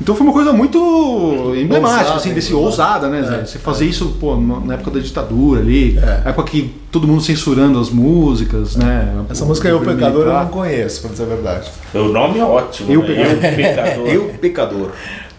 Então 0.00 0.14
foi 0.14 0.26
uma 0.26 0.32
coisa 0.32 0.52
muito 0.52 1.54
emblemática, 1.56 2.00
Ousada, 2.00 2.16
assim, 2.16 2.34
desse 2.34 2.52
ousada. 2.52 3.06
ousada, 3.06 3.08
né, 3.08 3.22
Zé? 3.22 3.40
É, 3.42 3.44
Você 3.46 3.58
fazer 3.58 3.86
isso, 3.86 4.16
pô, 4.20 4.36
na 4.36 4.74
época 4.74 4.90
da 4.90 5.00
ditadura 5.00 5.60
ali, 5.60 5.98
É. 5.98 6.28
época 6.28 6.50
que 6.50 6.74
todo 6.90 7.06
mundo 7.06 7.22
censurando 7.22 7.78
as 7.78 7.90
músicas, 7.90 8.76
né? 8.76 9.08
Essa 9.30 9.44
O 9.44 9.48
música 9.48 9.68
Eu 9.68 9.80
Pecador 9.80 10.26
eu 10.26 10.32
não 10.32 10.46
conheço, 10.46 11.00
pra 11.02 11.10
dizer 11.10 11.22
a 11.22 11.26
verdade. 11.26 11.70
O 11.94 12.04
nome 12.08 12.38
é 12.38 12.44
ótimo. 12.44 12.92
Eu 12.92 13.02
né? 13.02 13.06
Pecador. 13.06 13.36
Eu 13.36 13.54
Pecador. 13.54 14.06
Eu, 14.08 14.22
pecador. 14.40 14.88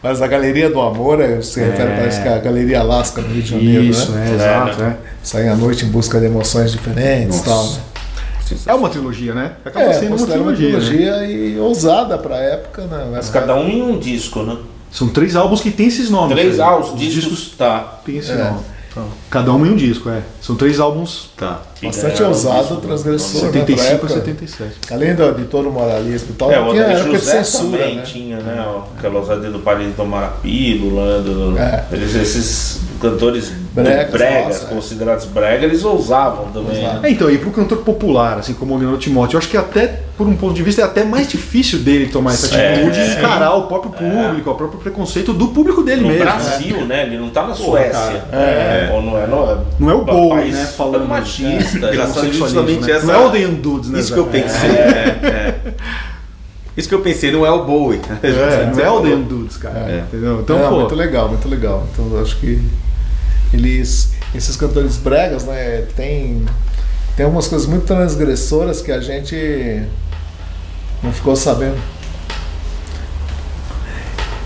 Mas 0.02 0.22
a 0.22 0.28
Galeria 0.28 0.70
do 0.70 0.80
Amor 0.80 1.20
é, 1.20 1.41
se 1.41 1.60
refere, 1.60 1.89
parece 1.96 2.22
que 2.22 2.28
é 2.28 2.34
a 2.36 2.38
Galeria 2.38 2.80
Alaska 2.80 3.22
no 3.22 3.28
Rio 3.28 3.41
de 3.41 3.50
Janeiro, 3.50 3.84
Isso, 3.86 4.12
né? 4.12 4.26
é, 4.28 4.32
É, 4.32 4.36
exato, 4.36 4.80
né? 4.82 4.98
é. 5.04 5.08
Saem 5.24 5.50
à 5.50 5.56
noite 5.56 5.84
em 5.84 5.89
busca 5.89 6.20
de 6.20 6.28
emoções 6.28 6.72
diferentes 6.72 7.39
e 7.39 7.44
tal. 7.44 7.68
Né? 8.52 8.58
É 8.68 8.74
uma 8.74 8.90
trilogia, 8.90 9.34
né? 9.34 9.54
Acaba 9.66 9.86
É, 9.86 9.94
sendo 9.94 10.08
uma 10.10 10.18
considero 10.18 10.42
uma 10.44 10.54
trilogia. 10.54 10.80
né? 10.80 10.86
trilogia 10.86 11.26
e 11.28 11.60
ousada 11.60 12.18
pra 12.18 12.38
época, 12.38 12.84
né? 12.84 13.08
Mas 13.12 13.30
cada 13.30 13.56
um 13.56 13.68
em 13.68 13.82
um 13.82 13.98
disco, 13.98 14.44
né? 14.44 14.58
São 14.92 15.10
três 15.10 15.36
álbuns 15.36 15.62
que 15.62 15.72
tem 15.72 15.88
esses 15.88 16.10
nomes. 16.10 16.36
Três 16.38 16.58
né? 16.58 16.64
ah, 16.64 16.78
os 16.78 16.98
discos, 16.98 17.54
tá. 17.58 18.00
tem 18.06 18.18
esse 18.18 18.32
É. 18.32 18.36
nome. 18.36 18.60
Cada 19.30 19.52
um 19.52 19.66
em 19.66 19.72
um 19.72 19.76
disco, 19.76 20.10
é. 20.10 20.22
São 20.42 20.56
três 20.56 20.80
álbuns, 20.80 21.32
Tá. 21.36 21.60
Bastante 21.84 22.14
Ganharam 22.14 22.28
ousado, 22.30 22.62
disco, 22.68 22.82
transgressor, 22.82 23.42
né? 23.44 23.52
75 23.52 23.76
pra 23.76 23.84
a 23.84 23.92
época. 23.92 24.14
77. 24.14 24.76
Além 24.90 25.16
do, 25.16 25.34
de 25.34 25.44
todo 25.46 25.68
o 25.68 25.72
moralismo 25.74 26.30
e 26.30 26.34
tal, 26.34 26.50
É, 26.50 26.64
tinha 26.70 26.84
época 26.84 27.10
de 27.10 27.16
José 27.18 27.44
censura, 27.44 27.78
também 27.78 27.96
né? 27.98 28.02
tinha, 28.04 28.38
né? 28.38 28.66
Aquela 28.98 29.20
ousadia 29.20 29.50
do 29.50 29.60
Paris 29.60 29.94
do 29.94 30.06
Marapilo, 30.06 30.92
né? 30.96 31.22
Do, 31.26 31.58
É. 31.60 31.86
eles, 31.92 32.16
esses 32.16 32.80
cantores 33.02 33.52
Bregas, 33.76 34.12
bregas, 34.12 34.46
nossa, 34.46 34.66
é. 34.66 34.68
considerados 34.76 35.26
bregas, 35.26 35.64
eles 35.64 35.84
ousavam 35.84 36.46
também. 36.54 36.82
Né? 36.82 37.00
É, 37.04 37.10
então, 37.10 37.30
e 37.30 37.38
pro 37.38 37.52
cantor 37.52 37.80
popular, 37.80 38.38
assim 38.38 38.54
como 38.54 38.74
o 38.74 38.78
Agnaldo 38.78 38.98
Timóteo, 39.00 39.36
eu 39.36 39.40
acho 39.40 39.50
que 39.50 39.58
até, 39.58 40.00
por 40.18 40.26
um 40.28 40.36
ponto 40.36 40.54
de 40.54 40.64
vista, 40.64 40.82
é 40.82 40.86
até 40.86 41.04
mais 41.04 41.28
difícil 41.28 41.80
dele 41.80 42.08
tomar 42.08 42.32
essa 42.32 42.56
É, 42.56 42.76
atitude 42.76 42.98
é. 43.00 43.06
e 43.06 43.12
encarar 43.18 43.54
o 43.56 43.64
próprio 43.64 43.92
público, 43.92 44.50
o 44.50 44.56
próprio 44.56 44.80
preconceito 44.80 45.34
do 45.34 45.50
público 45.50 45.84
dele 45.84 46.02
No 46.02 46.08
mesmo. 46.08 46.24
Brasil, 46.24 46.86
né? 46.86 47.04
Ele 47.04 47.18
não 47.18 47.30
tá 47.30 47.46
na 47.48 47.54
Suécia. 47.54 47.92
cara, 48.32 48.42
é. 48.42 48.92
Ou 48.94 49.02
não 49.02 49.18
é, 49.18 49.28
no, 49.28 49.66
Não 49.78 49.90
é 49.90 49.94
o 49.94 50.06
Bowie, 50.06 50.52
né, 50.52 50.66
falando- 50.66 51.08
machista. 51.08 51.78
Engraçado 51.78 52.32
justamente 52.32 52.82
né? 52.86 52.92
essa- 52.94 53.06
Não 53.06 53.14
é 53.14 53.26
o 53.26 53.30
The 53.30 53.46
Dudes, 53.48 53.90
né? 53.90 54.00
Isso 54.00 54.14
que 54.14 54.20
eu 54.20 54.26
pensei. 54.28 54.70
é, 54.70 55.20
é. 55.24 55.74
Isso 56.78 56.90
que 56.90 56.96
eu 56.96 57.00
pensei, 57.00 57.32
não 57.32 57.46
é 57.46 57.52
o 57.52 57.64
Bowie. 57.66 58.02
É, 58.22 58.72
não 58.74 58.84
é 58.84 58.90
o. 58.92 59.02
The 59.02 59.16
Dudes, 59.16 59.58
cara. 59.58 59.80
É. 59.80 60.00
Entendeu? 60.08 60.42
Então, 60.42 60.60
Não, 60.60 60.70
pô. 60.70 60.76
muito 60.82 60.96
legal, 60.96 61.30
muito 61.30 61.48
legal. 61.48 61.86
Então 61.92 62.06
eu 62.12 62.22
acho 62.22 62.38
que 62.38 62.62
eles, 63.56 64.12
esses 64.34 64.56
cantores 64.56 64.98
bregas, 64.98 65.44
né, 65.46 65.88
tem 65.96 66.46
tem 67.15 67.26
umas 67.26 67.48
coisas 67.48 67.65
muito 67.65 67.86
transgressoras 67.86 68.82
que 68.82 68.91
a 68.91 69.00
gente 69.00 69.82
não 71.02 71.13
ficou 71.13 71.36
sabendo. 71.36 71.78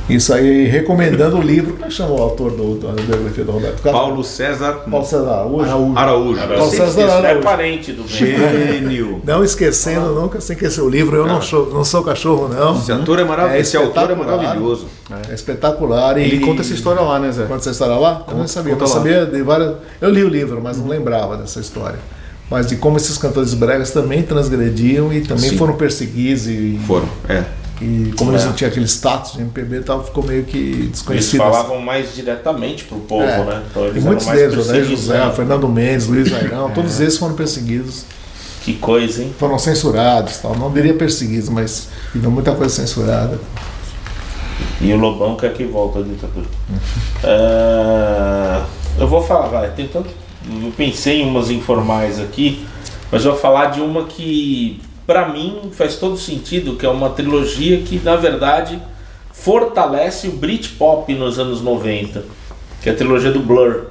Isso 0.09 0.33
aí, 0.33 0.65
recomendando 0.65 1.37
o 1.37 1.41
livro, 1.41 1.73
como 1.73 1.85
é 1.85 1.87
que 1.87 1.93
chama 1.93 2.13
o 2.13 2.21
autor 2.21 2.51
do, 2.51 2.75
da 2.75 2.91
biografia 3.01 3.43
do 3.43 3.51
Roberto 3.51 3.81
Carlos? 3.81 4.01
Paulo 4.01 4.23
César 4.23 4.71
Paulo 4.89 5.05
César 5.05 5.29
Araújo. 5.29 5.93
Araújo. 5.95 6.41
Agora, 6.41 6.57
Paulo 6.57 6.71
César 6.71 7.01
é 7.01 7.11
Araújo. 7.11 7.43
parente 7.43 7.91
do. 7.91 8.07
Gênio. 8.07 9.21
Não 9.23 9.43
esquecendo 9.43 10.13
nunca, 10.13 10.41
sem 10.41 10.55
esquecer 10.55 10.81
o 10.81 10.89
livro. 10.89 11.15
Eu 11.15 11.23
não, 11.27 11.35
Cara. 11.35 11.45
sou, 11.45 11.73
não 11.73 11.83
sou 11.83 12.03
cachorro, 12.03 12.47
não. 12.47 12.77
Esse 12.77 12.91
ator 12.91 13.19
é 13.19 13.23
maravilhoso. 13.23 13.57
É 13.57 13.61
Esse 13.61 13.77
autor 13.77 14.11
é 14.11 14.15
maravilhoso. 14.15 14.87
É 15.29 15.33
espetacular. 15.33 16.17
E... 16.17 16.23
Ele 16.23 16.39
conta 16.39 16.61
essa 16.61 16.73
história 16.73 17.01
lá, 17.01 17.19
né, 17.19 17.31
Zé? 17.31 17.43
Conta 17.43 17.57
essa 17.57 17.71
história 17.71 17.95
lá? 17.95 18.25
Eu 18.27 18.37
não 18.37 18.47
sabia. 18.47 18.73
conta 18.73 18.85
Eu 18.85 18.87
sabia 18.87 19.25
de 19.25 19.41
várias. 19.43 19.75
Eu 20.01 20.09
li 20.09 20.23
o 20.23 20.29
livro, 20.29 20.59
mas 20.61 20.77
não 20.77 20.87
lembrava 20.87 21.37
dessa 21.37 21.59
história. 21.59 21.99
mas 22.49 22.67
de 22.67 22.77
como 22.77 22.97
esses 22.97 23.17
cantores 23.17 23.53
bregas 23.53 23.91
também 23.91 24.23
transgrediam 24.23 25.13
e 25.13 25.21
também 25.21 25.51
Sim. 25.51 25.57
foram 25.57 25.75
perseguidos 25.75 26.47
e, 26.47 26.79
Foram, 26.87 27.07
é. 27.27 27.43
E 27.81 28.11
como 28.17 28.31
eles 28.31 28.43
É. 28.43 28.45
não 28.47 28.53
tinham 28.53 28.69
aquele 28.69 28.87
status 28.87 29.33
de 29.33 29.41
MPB 29.41 29.81
tal, 29.81 30.03
ficou 30.03 30.23
meio 30.23 30.43
que 30.43 30.57
Eles 30.57 30.91
desconhecido. 30.91 31.39
falavam 31.39 31.79
mais 31.81 32.13
diretamente 32.13 32.83
pro 32.85 32.97
povo, 32.99 33.23
É. 33.23 33.43
né? 33.45 33.63
Então 33.69 33.83
eles 33.85 33.95
E 33.95 33.99
eram 33.99 34.07
muitos 34.07 34.25
mais 34.27 34.39
deles, 34.39 34.55
né? 34.55 34.63
perseguidos, 34.73 34.99
José, 35.05 35.25
né? 35.25 35.33
Fernando 35.35 35.67
Mendes, 35.69 36.07
Luiz 36.07 36.31
Airão, 36.33 36.69
todos 36.71 36.99
esses 36.99 37.17
foram 37.17 37.35
perseguidos, 37.35 38.03
Que 38.63 38.73
coisa, 38.73 39.23
hein? 39.23 39.33
foram 39.39 39.57
censurados, 39.57 40.37
tal. 40.37 40.55
não 40.57 40.71
diria 40.71 40.93
perseguidos, 40.93 41.47
mas 41.49 41.87
tiveram 42.11 42.31
muita 42.31 42.51
coisa 42.53 42.73
censurada. 42.75 43.39
E 44.81 44.91
o 44.93 44.97
Lobão 44.97 45.35
quer 45.37 45.53
que 45.53 45.63
volta 45.63 45.99
a 45.99 46.01
ditadura. 46.01 46.45
É, 47.23 48.61
eu 49.01 49.07
vou 49.07 49.21
falar, 49.23 49.47
vai, 49.47 49.69
tem 49.71 49.87
tanto. 49.87 50.09
Eu 50.63 50.71
pensei 50.75 51.21
em 51.21 51.25
umas 51.29 51.49
informais 51.49 52.19
aqui, 52.19 52.65
mas 53.11 53.23
eu 53.25 53.31
vou 53.31 53.39
falar 53.39 53.67
de 53.67 53.81
uma 53.81 54.03
que, 54.05 54.81
pra 55.09 55.27
mim, 55.27 55.71
faz 55.71 55.95
todo 55.95 56.15
sentido, 56.19 56.75
que 56.75 56.85
é 56.85 56.89
uma 56.89 57.09
trilogia 57.09 57.81
que, 57.81 57.97
na 57.97 58.15
verdade, 58.15 58.79
fortalece 59.33 60.27
o 60.27 60.33
Britpop 60.33 61.11
nos 61.15 61.39
anos 61.39 61.63
90, 61.63 62.23
que 62.79 62.89
é 62.89 62.91
a 62.91 62.95
trilogia 62.95 63.31
do 63.31 63.39
Blur, 63.39 63.87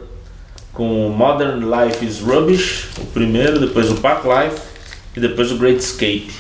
com 0.73 1.09
Modern 1.09 1.65
Life 1.65 2.07
is 2.07 2.21
Rubbish, 2.21 2.91
o 3.01 3.07
primeiro, 3.07 3.59
depois 3.59 3.91
o 3.91 3.97
Park 3.97 4.27
Life 4.27 4.63
e 5.17 5.19
depois 5.19 5.51
o 5.51 5.57
Great 5.57 5.81
Escape. 5.81 6.31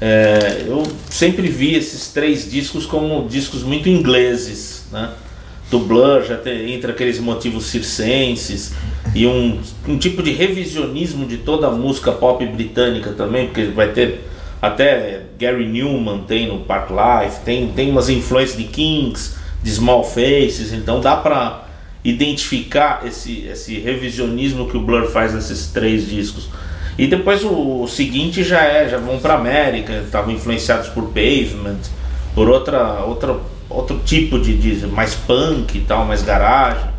É, 0.00 0.64
eu 0.66 0.82
sempre 1.08 1.46
vi 1.46 1.76
esses 1.76 2.08
três 2.08 2.50
discos 2.50 2.84
como 2.84 3.28
discos 3.28 3.62
muito 3.62 3.88
ingleses, 3.88 4.86
né? 4.90 5.10
Do 5.70 5.80
Blur 5.80 6.22
já 6.24 6.36
tem, 6.36 6.72
entra 6.72 6.92
aqueles 6.92 7.18
motivos 7.18 7.66
circenses 7.66 8.72
e 9.14 9.26
um, 9.26 9.60
um 9.88 9.98
tipo 9.98 10.22
de 10.22 10.30
revisionismo 10.30 11.26
de 11.26 11.38
toda 11.38 11.66
a 11.66 11.70
música 11.70 12.12
pop 12.12 12.44
britânica 12.46 13.12
também, 13.12 13.46
porque 13.46 13.64
vai 13.64 13.92
ter 13.92 14.20
até 14.60 15.22
Gary 15.38 15.66
Newman 15.66 16.20
tem 16.26 16.48
no 16.48 16.60
Park 16.60 16.90
Life, 16.90 17.40
tem, 17.44 17.68
tem 17.68 17.90
umas 17.90 18.08
influências 18.08 18.56
de 18.56 18.64
Kings, 18.64 19.34
de 19.62 19.70
Small 19.70 20.04
Faces, 20.04 20.72
então 20.72 21.00
dá 21.00 21.16
pra 21.16 21.66
identificar 22.04 23.02
esse, 23.04 23.46
esse 23.46 23.78
revisionismo 23.78 24.68
que 24.68 24.76
o 24.76 24.80
Blur 24.80 25.10
faz 25.10 25.34
nesses 25.34 25.68
três 25.68 26.08
discos. 26.08 26.48
E 26.98 27.06
depois 27.06 27.44
o, 27.44 27.82
o 27.82 27.88
seguinte 27.88 28.42
já 28.42 28.62
é, 28.62 28.88
já 28.88 28.96
vão 28.96 29.18
pra 29.18 29.34
América, 29.34 30.02
estavam 30.04 30.32
influenciados 30.32 30.88
por 30.88 31.06
Pavement, 31.06 31.80
por 32.34 32.48
outra, 32.48 33.04
outra, 33.04 33.36
outro 33.76 34.00
tipo 34.04 34.38
de, 34.38 34.56
de 34.56 34.86
mais 34.86 35.14
punk 35.14 35.76
e 35.76 35.80
tal, 35.82 36.04
mais 36.04 36.22
garagem. 36.22 36.96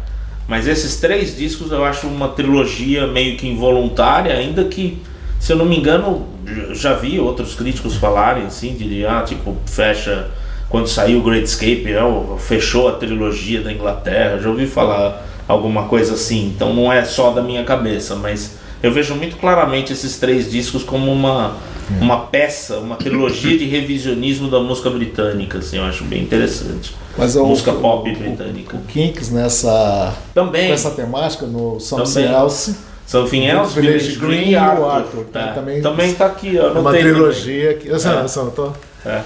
Mas 0.48 0.68
esses 0.68 0.98
três 0.98 1.36
discos 1.36 1.72
eu 1.72 1.84
acho 1.84 2.08
uma 2.08 2.30
trilogia 2.30 3.08
meio 3.08 3.36
que 3.36 3.48
involuntária, 3.48 4.34
ainda 4.34 4.64
que, 4.66 5.02
se 5.40 5.52
eu 5.52 5.58
não 5.58 5.66
me 5.66 5.78
engano, 5.78 6.28
já 6.72 6.94
vi 6.94 7.20
outros 7.20 7.54
críticos 7.54 7.96
falarem 7.96 8.46
assim, 8.46 8.74
de 8.74 9.06
ah, 9.06 9.24
tipo, 9.24 9.58
fecha 9.66 10.30
quando 10.70 10.88
saiu 10.88 11.20
o 11.20 11.24
Great 11.24 11.46
Escape, 11.46 11.96
ó, 11.96 12.38
fechou 12.38 12.90
a 12.90 12.94
trilogia 12.94 13.62
da 13.62 13.72
Inglaterra, 13.72 14.38
já 14.38 14.50
ouvi 14.50 14.68
falar 14.68 15.26
alguma 15.48 15.84
coisa 15.84 16.14
assim, 16.14 16.48
então 16.54 16.74
não 16.74 16.92
é 16.92 17.06
só 17.06 17.32
da 17.32 17.42
minha 17.42 17.64
cabeça, 17.64 18.16
mas 18.16 18.58
eu 18.84 18.92
vejo 18.92 19.16
muito 19.16 19.38
claramente 19.38 19.92
esses 19.94 20.18
três 20.18 20.50
discos 20.52 20.84
como 20.84 21.12
uma, 21.12 21.56
uma 22.02 22.22
peça, 22.28 22.78
uma 22.78 22.96
trilogia 22.96 23.58
de 23.58 23.66
revisionismo 23.66 24.50
da 24.50 24.60
música 24.60 24.90
britânica, 24.90 25.58
assim, 25.60 25.78
eu 25.78 25.84
acho 25.84 26.04
bem 26.04 26.22
interessante. 26.24 26.96
Mas 27.18 27.36
o, 27.36 27.46
música 27.46 27.72
o- 27.72 27.80
pop 27.82 28.10
o- 28.10 28.16
britânica. 28.18 28.78
O, 28.78 28.82
Kinks 28.82 29.32
nessa, 29.32 30.14
Também, 30.34 30.68
com 30.68 30.74
essa 30.74 30.92
temática 30.92 31.46
no 31.46 31.80
Something 31.80 32.14
Também. 32.24 32.32
Else 32.34 32.76
Something 33.08 33.46
Else, 33.46 33.80
Village 33.80 34.10
Village 34.10 34.20
Green 34.20 34.52
e 34.52 34.56
o 34.56 34.60
Arthur. 34.60 34.90
Arthur, 34.92 35.24
tá? 35.32 35.40
É, 35.40 35.52
Também- 35.54 35.82
também 35.82 36.14
tá 36.14 36.26
aqui, 36.26 36.58
ó, 36.60 36.68
é 36.68 36.72
uma 36.72 36.80
anotei 36.82 37.00
também. 37.00 37.14
trilogia 37.16 37.74
que. 37.76 37.90
Essa, 37.90 38.12
É. 38.14 38.24
essa, 38.26 38.40
eu 38.42 38.52
tô- 38.52 38.72
É. 39.06 39.22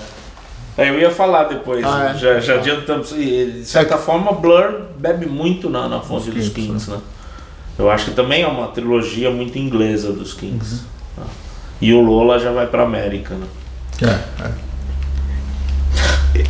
É, 0.77 0.89
eu 0.89 0.99
ia 0.99 1.09
falar 1.11 1.45
depois, 1.45 1.83
Ah, 1.83 2.13
é? 2.15 2.17
já, 2.17 2.39
já 2.39 2.55
adiantamos. 2.55 3.09
De 3.09 3.65
certa 3.65 3.97
forma, 3.97 4.31
Blur 4.31 4.81
bebe 4.97 5.25
muito 5.25 5.69
na, 5.69 5.89
na 5.89 5.99
fonte 5.99 6.29
dos 6.31 6.47
Kings, 6.49 6.51
Kings, 6.51 6.89
né? 6.91 6.97
Eu 7.81 7.89
acho 7.89 8.05
que 8.05 8.11
também 8.11 8.43
é 8.43 8.47
uma 8.47 8.67
trilogia 8.67 9.31
muito 9.31 9.57
inglesa 9.57 10.13
dos 10.13 10.35
Kings. 10.35 10.81
Tá. 11.15 11.23
E 11.81 11.91
o 11.91 11.99
Lola 11.99 12.37
já 12.37 12.51
vai 12.51 12.67
pra 12.67 12.83
América, 12.83 13.33
né? 13.33 13.47
É, 14.03 14.43
é. 14.45 14.51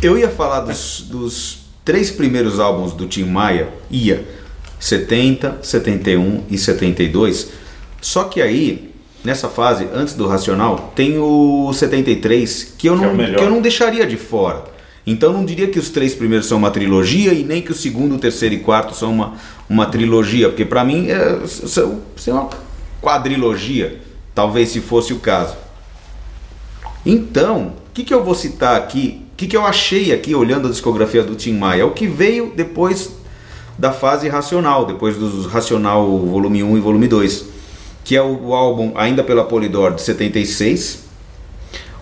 Eu 0.02 0.18
ia 0.18 0.28
falar 0.28 0.60
dos, 0.60 1.06
dos 1.08 1.60
três 1.82 2.10
primeiros 2.10 2.60
álbuns 2.60 2.92
do 2.92 3.06
Tim 3.06 3.24
Maia, 3.24 3.70
ia 3.90 4.28
70, 4.78 5.60
71 5.62 6.44
e 6.50 6.58
72. 6.58 7.50
Só 8.02 8.24
que 8.24 8.42
aí, 8.42 8.92
nessa 9.24 9.48
fase, 9.48 9.88
antes 9.94 10.12
do 10.12 10.28
Racional, 10.28 10.92
tem 10.94 11.18
o 11.18 11.72
73, 11.72 12.74
que 12.76 12.88
eu 12.88 12.98
Que 12.98 13.04
é 13.04 13.06
não, 13.06 13.14
melhor. 13.14 13.38
que 13.38 13.42
eu 13.42 13.50
não 13.50 13.62
deixaria 13.62 14.06
de 14.06 14.18
fora. 14.18 14.64
Então 15.06 15.32
não 15.32 15.44
diria 15.44 15.66
que 15.68 15.78
os 15.78 15.90
três 15.90 16.14
primeiros 16.14 16.46
são 16.46 16.58
uma 16.58 16.70
trilogia 16.70 17.32
e 17.32 17.42
nem 17.42 17.60
que 17.60 17.72
o 17.72 17.74
segundo, 17.74 18.14
o 18.14 18.18
terceiro 18.18 18.54
e 18.54 18.58
quarto 18.58 18.94
são 18.94 19.12
uma, 19.12 19.34
uma 19.68 19.86
trilogia, 19.86 20.48
porque 20.48 20.64
pra 20.64 20.84
mim 20.84 21.08
é, 21.10 21.46
são, 21.46 22.00
são 22.16 22.34
uma 22.34 22.50
quadrilogia, 23.00 24.00
talvez 24.34 24.68
se 24.68 24.80
fosse 24.80 25.12
o 25.12 25.18
caso. 25.18 25.56
Então, 27.04 27.74
o 27.88 27.92
que, 27.92 28.04
que 28.04 28.14
eu 28.14 28.22
vou 28.22 28.34
citar 28.34 28.76
aqui? 28.76 29.22
O 29.32 29.36
que, 29.36 29.48
que 29.48 29.56
eu 29.56 29.66
achei 29.66 30.12
aqui 30.12 30.36
olhando 30.36 30.68
a 30.68 30.70
discografia 30.70 31.24
do 31.24 31.34
Tim 31.34 31.54
Maia? 31.54 31.82
É 31.82 31.84
o 31.84 31.90
que 31.90 32.06
veio 32.06 32.52
depois 32.54 33.10
da 33.76 33.90
fase 33.90 34.28
racional, 34.28 34.86
depois 34.86 35.16
dos 35.16 35.46
Racional 35.46 36.06
volume 36.18 36.62
1 36.62 36.76
e 36.76 36.80
volume 36.80 37.08
2, 37.08 37.46
que 38.04 38.14
é 38.14 38.22
o, 38.22 38.54
álbum 38.54 38.92
ainda 38.94 39.24
pela 39.24 39.44
Polydor 39.44 39.94
de 39.94 40.02
76, 40.02 41.04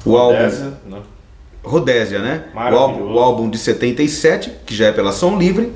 o 0.05 0.19
álbum 0.19 0.43
né? 0.87 0.99
Rodésia, 1.63 2.21
né? 2.21 2.45
O 2.55 2.59
álbum, 2.59 3.13
o 3.13 3.19
álbum 3.19 3.51
de 3.51 3.59
77, 3.59 4.51
que 4.65 4.75
já 4.75 4.87
é 4.87 4.93
pela 4.93 5.13
Som 5.13 5.39
Livre, 5.39 5.73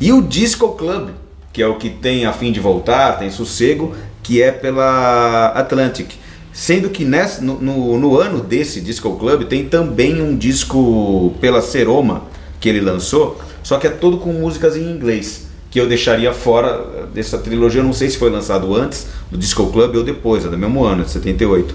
e 0.00 0.12
o 0.12 0.22
Disco 0.22 0.70
Club, 0.70 1.10
que 1.52 1.62
é 1.62 1.66
o 1.66 1.76
que 1.76 1.90
tem 1.90 2.24
a 2.24 2.32
fim 2.32 2.52
de 2.52 2.60
voltar, 2.60 3.18
tem 3.18 3.30
sossego, 3.30 3.94
que 4.22 4.42
é 4.42 4.50
pela 4.50 5.48
Atlantic. 5.48 6.12
Sendo 6.52 6.88
que 6.88 7.04
nessa, 7.04 7.40
no, 7.42 7.60
no, 7.60 7.98
no 7.98 8.18
ano 8.18 8.40
desse 8.40 8.80
Disco 8.80 9.16
Club 9.16 9.44
tem 9.44 9.68
também 9.68 10.20
um 10.20 10.36
disco 10.36 11.34
pela 11.40 11.60
Seroma 11.60 12.22
que 12.60 12.68
ele 12.68 12.80
lançou, 12.80 13.40
só 13.62 13.78
que 13.78 13.86
é 13.86 13.90
todo 13.90 14.18
com 14.18 14.32
músicas 14.32 14.76
em 14.76 14.82
inglês, 14.82 15.46
que 15.70 15.80
eu 15.80 15.88
deixaria 15.88 16.32
fora 16.32 17.06
dessa 17.12 17.38
trilogia. 17.38 17.80
Eu 17.80 17.84
não 17.84 17.92
sei 17.92 18.08
se 18.08 18.16
foi 18.16 18.30
lançado 18.30 18.74
antes 18.74 19.06
do 19.30 19.38
Disco 19.38 19.66
Club 19.70 19.94
ou 19.96 20.02
depois, 20.02 20.44
é 20.44 20.48
do 20.48 20.58
mesmo 20.58 20.84
ano, 20.84 21.04
de 21.04 21.10
78. 21.10 21.74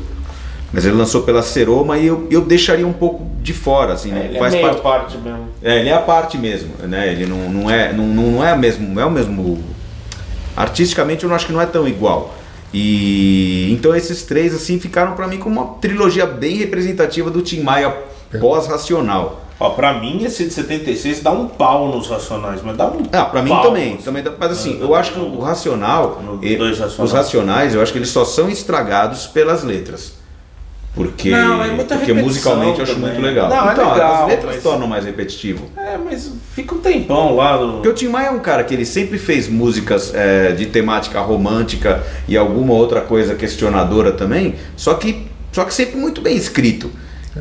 Mas 0.73 0.85
ele 0.85 0.95
lançou 0.95 1.21
pela 1.21 1.43
Seroma 1.43 1.97
e 1.99 2.07
eu, 2.07 2.27
eu 2.31 2.41
deixaria 2.41 2.87
um 2.87 2.91
pouco 2.93 3.23
de 3.41 3.53
fora, 3.53 3.93
assim, 3.93 4.11
né? 4.11 4.25
Ele 4.29 4.37
é 4.39 4.49
meio 4.49 4.75
parte 4.81 5.17
mesmo. 5.19 5.47
É, 5.61 5.79
ele 5.79 5.89
é 5.89 5.93
a 5.93 5.99
parte 6.01 6.35
mesmo, 6.37 6.71
né? 6.87 7.11
Ele 7.11 7.27
não, 7.27 7.47
não 7.49 7.69
é 7.69 7.93
não, 7.93 8.05
não 8.07 8.23
não 8.31 8.43
é 8.43 8.57
mesmo, 8.57 8.87
não 8.91 9.01
é 9.01 9.05
o 9.05 9.11
mesmo 9.11 9.63
artisticamente 10.57 11.23
eu 11.23 11.29
não 11.29 11.35
acho 11.35 11.45
que 11.47 11.53
não 11.53 11.61
é 11.61 11.65
tão 11.67 11.87
igual. 11.87 12.33
E 12.73 13.71
então 13.71 13.95
esses 13.95 14.23
três 14.23 14.53
assim 14.53 14.79
ficaram 14.79 15.13
pra 15.13 15.27
mim 15.27 15.37
como 15.37 15.61
uma 15.61 15.75
trilogia 15.75 16.25
bem 16.25 16.55
representativa 16.57 17.29
do 17.29 17.41
Tim 17.43 17.61
Maia 17.61 17.95
pós-racional. 18.39 19.41
Ó, 19.59 19.69
pra 19.69 19.93
mim 19.99 20.23
esse 20.23 20.43
de 20.45 20.51
76 20.53 21.21
dá 21.21 21.31
um 21.31 21.47
pau 21.47 21.87
nos 21.95 22.07
Racionais, 22.07 22.61
mas 22.63 22.75
dá 22.75 22.87
um 22.87 23.03
Ah, 23.13 23.25
pra 23.25 23.43
mim 23.43 23.51
também, 23.61 23.93
assim. 23.93 24.03
também 24.03 24.23
dá- 24.23 24.33
mas 24.37 24.51
assim, 24.51 24.79
Ah, 24.81 24.85
eu 24.85 24.95
acho 24.95 25.13
que 25.13 25.19
o 25.19 25.39
racional, 25.39 26.19
No 26.25 26.43
e- 26.43 26.55
dois 26.57 26.79
racionais. 26.79 27.11
os 27.11 27.11
racionais, 27.15 27.75
eu 27.75 27.81
acho 27.81 27.91
que 27.91 27.99
eles 27.99 28.09
só 28.09 28.25
são 28.25 28.49
estragados 28.49 29.27
pelas 29.27 29.63
letras. 29.63 30.13
Porque, 30.95 31.31
Não, 31.31 31.63
é 31.63 31.71
muita 31.71 31.95
porque 31.95 32.13
musicalmente 32.13 32.77
eu 32.77 32.83
acho 32.83 32.93
também. 32.93 33.09
muito 33.13 33.21
legal. 33.23 33.49
Não, 33.49 33.67
é 33.69 33.73
então, 33.73 33.91
legal, 33.93 34.23
as 34.23 34.29
letras 34.29 34.53
mas- 34.53 34.63
tornam 34.63 34.87
mais 34.87 35.03
repetitivo. 35.05 35.67
É, 35.75 35.97
mas 35.97 36.31
fica 36.55 36.75
um 36.75 36.77
tempão 36.77 37.35
lá 37.35 37.57
no... 37.57 37.73
Porque 37.73 37.89
o 37.89 37.93
Tim 37.93 38.09
Maia 38.09 38.27
é 38.27 38.31
um 38.31 38.39
cara 38.39 38.63
que 38.63 38.75
ele 38.75 38.85
sempre 38.85 39.17
fez 39.17 39.47
músicas 39.47 40.13
é, 40.13 40.51
de 40.51 40.67
temática 40.67 41.19
romântica 41.21 42.03
e 42.27 42.37
alguma 42.37 42.73
outra 42.75 43.01
coisa 43.01 43.33
questionadora 43.33 44.11
também, 44.11 44.53
só 44.77 44.93
que, 44.93 45.25
só 45.51 45.63
que 45.65 45.73
sempre 45.73 45.97
muito 45.97 46.21
bem 46.21 46.35
escrito. 46.37 46.91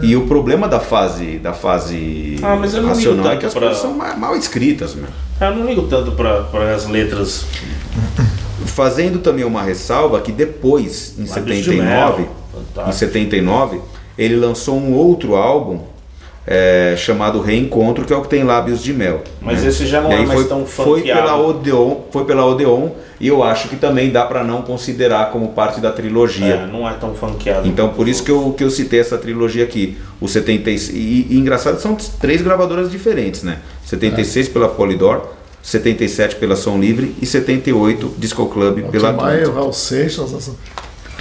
E 0.01 0.17
o 0.17 0.27
problema 0.27 0.67
da 0.67 0.81
fase 0.81 1.37
da 1.39 1.53
fase 1.53 2.37
Ah, 2.43 2.57
mas 2.57 2.73
eu 2.73 2.81
não 2.81 2.89
racional 2.89 3.33
é 3.33 3.37
que 3.37 3.45
as 3.45 3.53
pra- 3.53 3.61
coisas 3.65 3.79
são 3.83 3.93
ma- 3.93 4.17
mal 4.17 4.35
escritas, 4.35 4.95
meu. 4.95 5.05
Eu 5.39 5.55
não 5.55 5.67
ligo 5.67 5.83
tanto 5.83 6.13
pra, 6.13 6.45
pra 6.45 6.75
as 6.75 6.87
letras. 6.89 7.45
Fazendo 8.65 9.19
também 9.19 9.45
uma 9.45 9.61
ressalva 9.63 10.19
que 10.23 10.33
depois, 10.33 11.15
em 11.19 11.27
Lábios 11.27 11.65
de 11.65 11.81
79, 12.75 12.81
Mel, 12.81 12.89
em 12.89 12.93
fantástico. 12.93 12.99
79, 12.99 13.81
ele 14.19 14.37
lançou 14.37 14.77
um 14.77 14.93
outro 14.95 15.35
álbum 15.37 15.81
é, 16.47 16.95
chamado 16.97 17.41
Reencontro, 17.41 18.05
que 18.05 18.13
é 18.13 18.17
o 18.17 18.23
que 18.23 18.29
tem 18.29 18.43
Lábios 18.43 18.83
de 18.83 18.93
Mel. 18.93 19.23
Mas 19.41 19.63
né? 19.63 19.69
esse 19.69 19.87
já 19.87 20.01
não 20.01 20.11
E 20.11 20.15
é 20.15 20.19
mais 20.19 20.33
foi, 20.33 20.45
tão 20.49 20.67
foi 20.67 20.99
funkeado. 21.01 21.21
pela 21.21 21.37
Odeon, 21.41 21.97
foi 22.11 22.25
pela 22.25 22.45
Odeon 22.45 22.91
e 23.21 23.29
eu 23.29 23.45
acho 23.45 23.69
que 23.69 23.77
também 23.77 24.11
dá 24.11 24.25
para 24.25 24.43
não 24.43 24.63
considerar 24.63 25.31
como 25.31 25.49
parte 25.51 25.81
da 25.81 25.93
trilogia. 25.93 26.55
É, 26.55 26.67
não 26.67 26.89
é 26.89 26.95
tão 26.95 27.15
funkeado. 27.15 27.69
Então 27.69 27.91
por 27.91 28.09
isso 28.09 28.25
que 28.25 28.31
eu, 28.31 28.53
que 28.57 28.65
eu 28.65 28.71
citei 28.71 28.99
essa 28.99 29.17
trilogia 29.17 29.63
aqui. 29.63 29.97
O 30.21 30.27
76 30.27 30.89
e, 30.97 31.27
e 31.31 31.39
engraçado 31.39 31.79
são 31.81 31.95
três 32.21 32.43
gravadoras 32.43 32.91
diferentes, 32.91 33.45
né? 33.45 33.59
76 33.85 34.49
pela 34.49 34.69
Polydor, 34.69 35.29
77 35.63 36.37
pela 36.37 36.57
Som 36.57 36.79
Livre 36.79 37.15
e 37.23 37.27
78 37.27 38.15
Disco 38.19 38.47
Club 38.47 38.85
O 38.87 38.91
pela 38.91 39.13
Maia. 39.13 39.49
Raul 39.49 39.73
Seixas, 39.73 40.35
essa- 40.35 40.53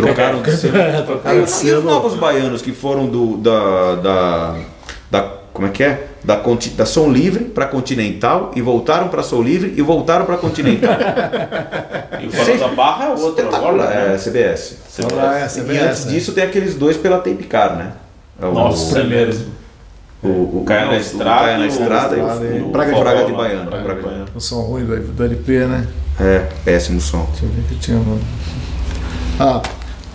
Trocaram 0.06 0.42
de 0.42 0.52
selo. 0.52 0.78
É, 0.78 1.02
trocaram 1.02 1.38
E 1.38 1.44
de 1.44 1.72
os 1.74 1.84
novos 1.84 2.14
baianos 2.16 2.62
que 2.62 2.72
foram 2.72 3.06
do, 3.08 3.38
da, 3.38 3.96
da, 3.96 4.56
da- 5.12 5.34
Como 5.54 5.68
é 5.68 5.70
que 5.72 5.84
é? 5.84 6.08
Da, 6.24 6.40
da 6.78 6.86
Som 6.86 7.10
Livre 7.12 7.46
para 7.46 7.66
Continental 7.66 8.52
e 8.56 8.62
voltaram 8.62 9.08
para 9.08 9.24
Som 9.24 9.42
Livre 9.42 9.74
e 9.76 9.82
voltaram 9.82 10.26
para 10.26 10.38
Continental. 10.38 10.92
E 12.22 12.28
o 12.28 12.32
Fora 12.32 12.58
da 12.58 12.68
Barra 12.68 13.06
é 13.06 13.10
outro 13.10 13.26
agora, 13.48 13.78
Espetacular. 13.84 13.92
É, 13.92 14.10
né? 14.10 14.18
CBS. 14.18 14.78
Olha 15.04 15.16
lá, 15.16 15.26
vai- 15.32 15.42
é, 15.42 15.46
E 15.46 15.50
CBS, 15.50 15.84
antes 15.84 16.06
né? 16.06 16.12
disso 16.12 16.32
tem 16.34 16.44
aqueles 16.44 16.76
dois 16.76 16.96
pela 16.98 17.18
Tape 17.18 17.44
Car, 17.46 17.76
né? 17.76 17.94
É 18.40 18.46
o- 18.46 18.54
Nossa, 18.54 19.00
é 19.00 19.04
mesmo. 19.04 19.48
o, 20.22 20.28
o, 20.28 20.64
Caia 20.66 20.82
na 20.82 20.86
não, 20.92 20.94
o 20.94 20.98
Estrada 21.02 21.40
Caia 21.40 21.58
na 21.58 21.64
e 21.64 21.68
o- 21.68 21.72
Estrada 21.72 22.16
e 22.16 22.20
o, 22.20 22.28
Estrada 22.28 22.46
e 22.46 22.62
o 22.62 22.66
Braga 22.68 22.94
de 22.94 23.00
Braga 23.00 23.18
Forró 23.18 23.26
de 23.28 23.34
Baiano. 23.34 23.66
Braga 23.72 23.78
de 23.78 23.84
Braga 23.88 24.02
de- 24.02 24.08
Baiano. 24.08 24.26
O 24.36 24.40
som 24.40 24.62
ruim 24.62 24.86
do, 24.86 24.96
do 25.00 25.24
LP, 25.24 25.66
né? 25.66 25.88
É, 26.20 26.48
péssimo 26.64 27.02
som. 27.02 27.26
Deixa 27.32 27.46
eu 27.46 27.50
ver 27.50 27.64
que 27.68 27.76
tinha. 27.80 27.98
um- 27.98 28.20
Ah, 29.40 29.62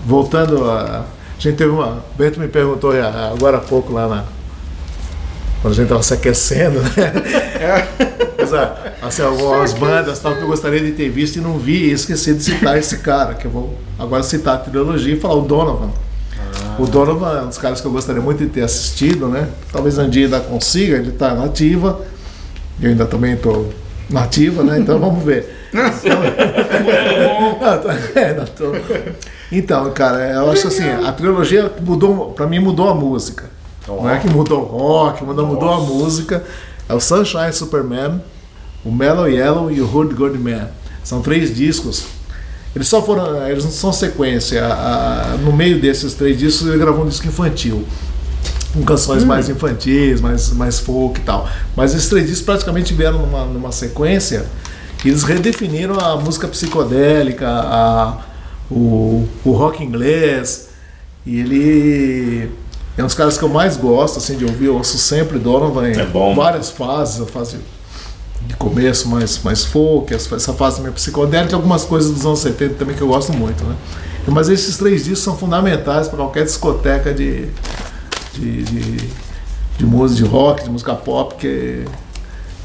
voltando 0.06 0.70
a. 0.70 1.04
A 1.38 1.40
gente 1.40 1.56
teve 1.56 1.70
uma. 1.70 1.96
O 2.14 2.16
Bento 2.16 2.40
me 2.40 2.48
perguntou 2.48 2.92
ah, 2.92 3.32
agora 3.34 3.58
há 3.58 3.60
pouco 3.60 3.92
lá 3.92 4.08
na. 4.08 4.24
Quando 5.60 5.72
a 5.72 5.76
gente 5.76 5.84
estava 5.84 6.02
se 6.02 6.14
aquecendo, 6.14 6.80
né? 6.80 7.12
Mas, 8.38 8.54
ah, 8.54 8.92
assim, 9.02 9.22
algumas 9.22 9.72
bandas 9.72 10.18
tal, 10.20 10.34
que 10.36 10.42
eu 10.42 10.46
gostaria 10.46 10.80
de 10.80 10.92
ter 10.92 11.08
visto 11.08 11.36
e 11.36 11.40
não 11.40 11.58
vi 11.58 11.88
e 11.88 11.92
esqueci 11.92 12.34
de 12.34 12.42
citar 12.42 12.78
esse 12.78 12.98
cara, 12.98 13.34
que 13.34 13.46
eu 13.46 13.50
vou 13.50 13.76
agora 13.98 14.22
citar 14.22 14.54
a 14.54 14.58
trilogia 14.58 15.14
e 15.14 15.20
falar 15.20 15.34
o 15.34 15.42
Donovan. 15.42 15.90
O 16.78 16.86
Donovan 16.86 17.38
é 17.38 17.42
um 17.42 17.48
dos 17.48 17.58
caras 17.58 17.80
que 17.80 17.86
eu 17.86 17.90
gostaria 17.90 18.22
muito 18.22 18.38
de 18.44 18.50
ter 18.50 18.62
assistido, 18.62 19.28
né? 19.28 19.48
Talvez 19.72 19.98
um 19.98 20.08
dia 20.08 20.26
ainda 20.26 20.40
consiga, 20.40 20.96
ele 20.96 21.08
está 21.08 21.34
nativa. 21.34 22.00
Eu 22.80 22.90
ainda 22.90 23.06
também 23.06 23.32
estou 23.32 23.72
nativa, 24.08 24.62
né? 24.62 24.78
Então 24.78 24.98
vamos 24.98 25.24
ver. 25.24 25.65
É, 28.14 29.14
Então, 29.52 29.90
cara, 29.92 30.30
eu 30.32 30.50
acho 30.50 30.68
assim, 30.68 30.88
a 30.88 31.12
trilogia 31.12 31.70
mudou, 31.80 32.30
pra 32.32 32.46
mim 32.46 32.58
mudou 32.58 32.88
a 32.88 32.94
música. 32.94 33.44
Não 33.86 34.08
é 34.08 34.18
que 34.18 34.28
mudou 34.28 34.62
o 34.62 34.64
rock, 34.64 35.24
mudou, 35.24 35.46
mudou 35.46 35.70
a 35.72 35.80
música. 35.80 36.42
É 36.88 36.94
o 36.94 37.00
Sunshine 37.00 37.52
Superman, 37.52 38.20
o 38.84 38.90
Mellow 38.90 39.28
Yellow 39.28 39.70
e 39.70 39.80
o 39.80 39.92
Hood 39.92 40.14
Good 40.14 40.38
Man. 40.38 40.68
São 41.04 41.20
três 41.22 41.54
discos. 41.54 42.04
Eles 42.74 42.88
só 42.88 43.00
foram, 43.02 43.46
eles 43.48 43.64
não 43.64 43.70
são 43.70 43.92
sequência. 43.92 44.64
A- 44.66 45.32
a- 45.34 45.36
no 45.38 45.52
meio 45.52 45.80
desses 45.80 46.14
três 46.14 46.36
discos 46.38 46.66
ele 46.66 46.78
gravou 46.78 47.04
um 47.04 47.08
disco 47.08 47.26
infantil. 47.26 47.86
Com 48.72 48.82
canções 48.82 49.24
mais 49.24 49.48
infantis, 49.48 50.20
mais, 50.20 50.50
mais 50.52 50.78
folk 50.80 51.20
e 51.20 51.22
tal. 51.22 51.48
Mas 51.76 51.94
esses 51.94 52.08
três 52.08 52.26
discos 52.26 52.44
praticamente 52.44 52.92
vieram 52.92 53.20
numa, 53.20 53.44
numa 53.46 53.72
sequência 53.72 54.44
e 55.06 55.08
eles 55.08 55.22
redefiniram 55.22 56.00
a 56.00 56.16
música 56.16 56.48
psicodélica, 56.48 57.48
a, 57.48 58.18
o, 58.68 59.28
o 59.44 59.52
rock 59.52 59.84
inglês. 59.84 60.70
E 61.24 61.38
ele 61.38 62.50
é 62.98 63.02
um 63.04 63.06
dos 63.06 63.14
caras 63.14 63.38
que 63.38 63.44
eu 63.44 63.48
mais 63.48 63.76
gosto 63.76 64.18
assim, 64.18 64.36
de 64.36 64.44
ouvir. 64.44 64.64
Eu 64.64 64.74
ouço 64.74 64.98
sempre 64.98 65.38
Donovan 65.38 65.90
em 65.90 65.96
É 65.96 66.04
bom. 66.04 66.34
várias 66.34 66.70
fases. 66.70 67.20
A 67.20 67.26
fase 67.26 67.58
de 68.48 68.54
começo 68.56 69.08
mais, 69.08 69.40
mais 69.44 69.64
folk, 69.64 70.12
essa 70.12 70.52
fase 70.52 70.80
meio 70.80 70.92
psicodélica 70.92 71.52
e 71.52 71.54
algumas 71.54 71.84
coisas 71.84 72.10
dos 72.10 72.26
anos 72.26 72.40
70 72.40 72.74
também 72.74 72.96
que 72.96 73.02
eu 73.02 73.08
gosto 73.08 73.32
muito. 73.32 73.62
Né? 73.62 73.76
Mas 74.26 74.48
esses 74.48 74.76
três 74.76 75.04
discos 75.04 75.20
são 75.20 75.36
fundamentais 75.36 76.08
para 76.08 76.16
qualquer 76.16 76.44
discoteca 76.44 77.14
de, 77.14 77.46
de, 78.34 78.62
de, 78.64 78.96
de 79.78 79.86
música 79.86 80.24
de 80.24 80.28
rock, 80.28 80.64
de 80.64 80.70
música 80.70 80.96
pop, 80.96 81.36
que, 81.36 81.84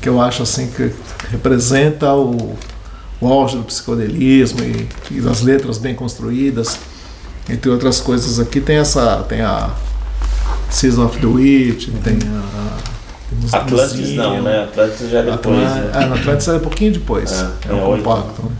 que 0.01 0.09
eu 0.09 0.19
acho 0.21 0.43
assim 0.43 0.67
que 0.67 0.91
representa 1.29 2.13
o, 2.13 2.55
o 3.21 3.27
auge 3.27 3.57
do 3.57 3.63
psicodelismo 3.63 4.59
e, 4.63 4.87
e 5.11 5.21
das 5.21 5.41
letras 5.41 5.77
bem 5.77 5.93
construídas. 5.95 6.77
Entre 7.49 7.69
outras 7.69 7.99
coisas 7.99 8.39
aqui 8.39 8.59
tem 8.61 8.77
essa. 8.77 9.23
tem 9.27 9.41
a 9.41 9.69
Season 10.69 11.05
of 11.05 11.19
the 11.19 11.25
Witch, 11.27 11.89
tem 12.03 12.17
a. 12.25 13.57
Atlantis 13.57 14.13
não, 14.15 14.41
né? 14.41 14.63
Atlantis 14.63 15.09
já 15.09 15.19
é 15.19 15.23
depois. 15.23 15.57
Atlan- 15.57 15.81
né? 15.81 15.91
É, 15.93 16.19
Atlantis 16.19 16.47
é 16.47 16.53
um 16.53 16.59
pouquinho 16.59 16.93
depois. 16.93 17.31
É, 17.31 17.49
É, 17.69 17.71
é 17.71 17.73
o 17.73 17.87
oito. 17.89 18.03
compacto. 18.03 18.41
né? 18.43 18.51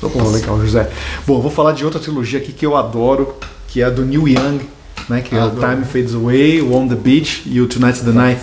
Pô, 0.00 0.28
legal, 0.30 0.60
José. 0.60 0.90
Bom, 1.26 1.40
vou 1.40 1.50
falar 1.50 1.72
de 1.72 1.84
outra 1.84 1.98
trilogia 1.98 2.38
aqui 2.38 2.52
que 2.52 2.64
eu 2.66 2.76
adoro, 2.76 3.34
que 3.68 3.80
é 3.80 3.84
a 3.84 3.90
do 3.90 4.04
Neil 4.04 4.28
Young, 4.28 4.60
né? 5.08 5.22
Que 5.22 5.34
é 5.34 5.38
o 5.38 5.44
Adoro. 5.44 5.66
Time 5.66 5.84
Fades 5.84 6.14
Away, 6.14 6.60
o 6.60 6.74
On 6.74 6.86
the 6.88 6.94
Beach 6.94 7.42
e 7.46 7.58
o 7.60 7.66
Tonight's 7.66 8.02
the 8.02 8.10
Night. 8.12 8.40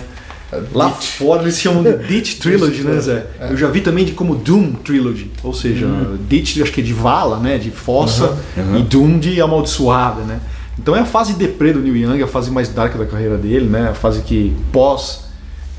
Lá 0.74 0.90
fora 0.90 1.42
eles 1.42 1.58
chamam 1.58 1.82
de 1.82 1.96
Ditch 2.06 2.38
Trilogy, 2.38 2.82
né, 2.82 3.00
Zé? 3.00 3.26
Eu 3.50 3.56
já 3.56 3.68
vi 3.68 3.80
também 3.80 4.04
de 4.04 4.12
como 4.12 4.34
Doom 4.34 4.72
Trilogy, 4.72 5.30
ou 5.42 5.54
seja, 5.54 5.86
Ditch 6.28 6.60
acho 6.60 6.72
que 6.72 6.80
é 6.80 6.84
de 6.84 6.92
vala, 6.92 7.38
né, 7.38 7.58
de 7.58 7.70
fossa, 7.70 8.36
e 8.78 8.82
Doom 8.82 9.18
de 9.18 9.40
amaldiçoada, 9.40 10.22
né? 10.22 10.40
Então 10.78 10.96
é 10.96 11.00
a 11.00 11.04
fase 11.06 11.34
deprê 11.34 11.72
do 11.72 11.80
Neil 11.80 11.96
Young, 11.96 12.22
a 12.22 12.26
fase 12.26 12.50
mais 12.50 12.68
dark 12.68 12.96
da 12.96 13.06
carreira 13.06 13.36
dele, 13.36 13.66
né? 13.66 13.88
A 13.90 13.94
fase 13.94 14.22
que 14.22 14.54
pós 14.72 15.26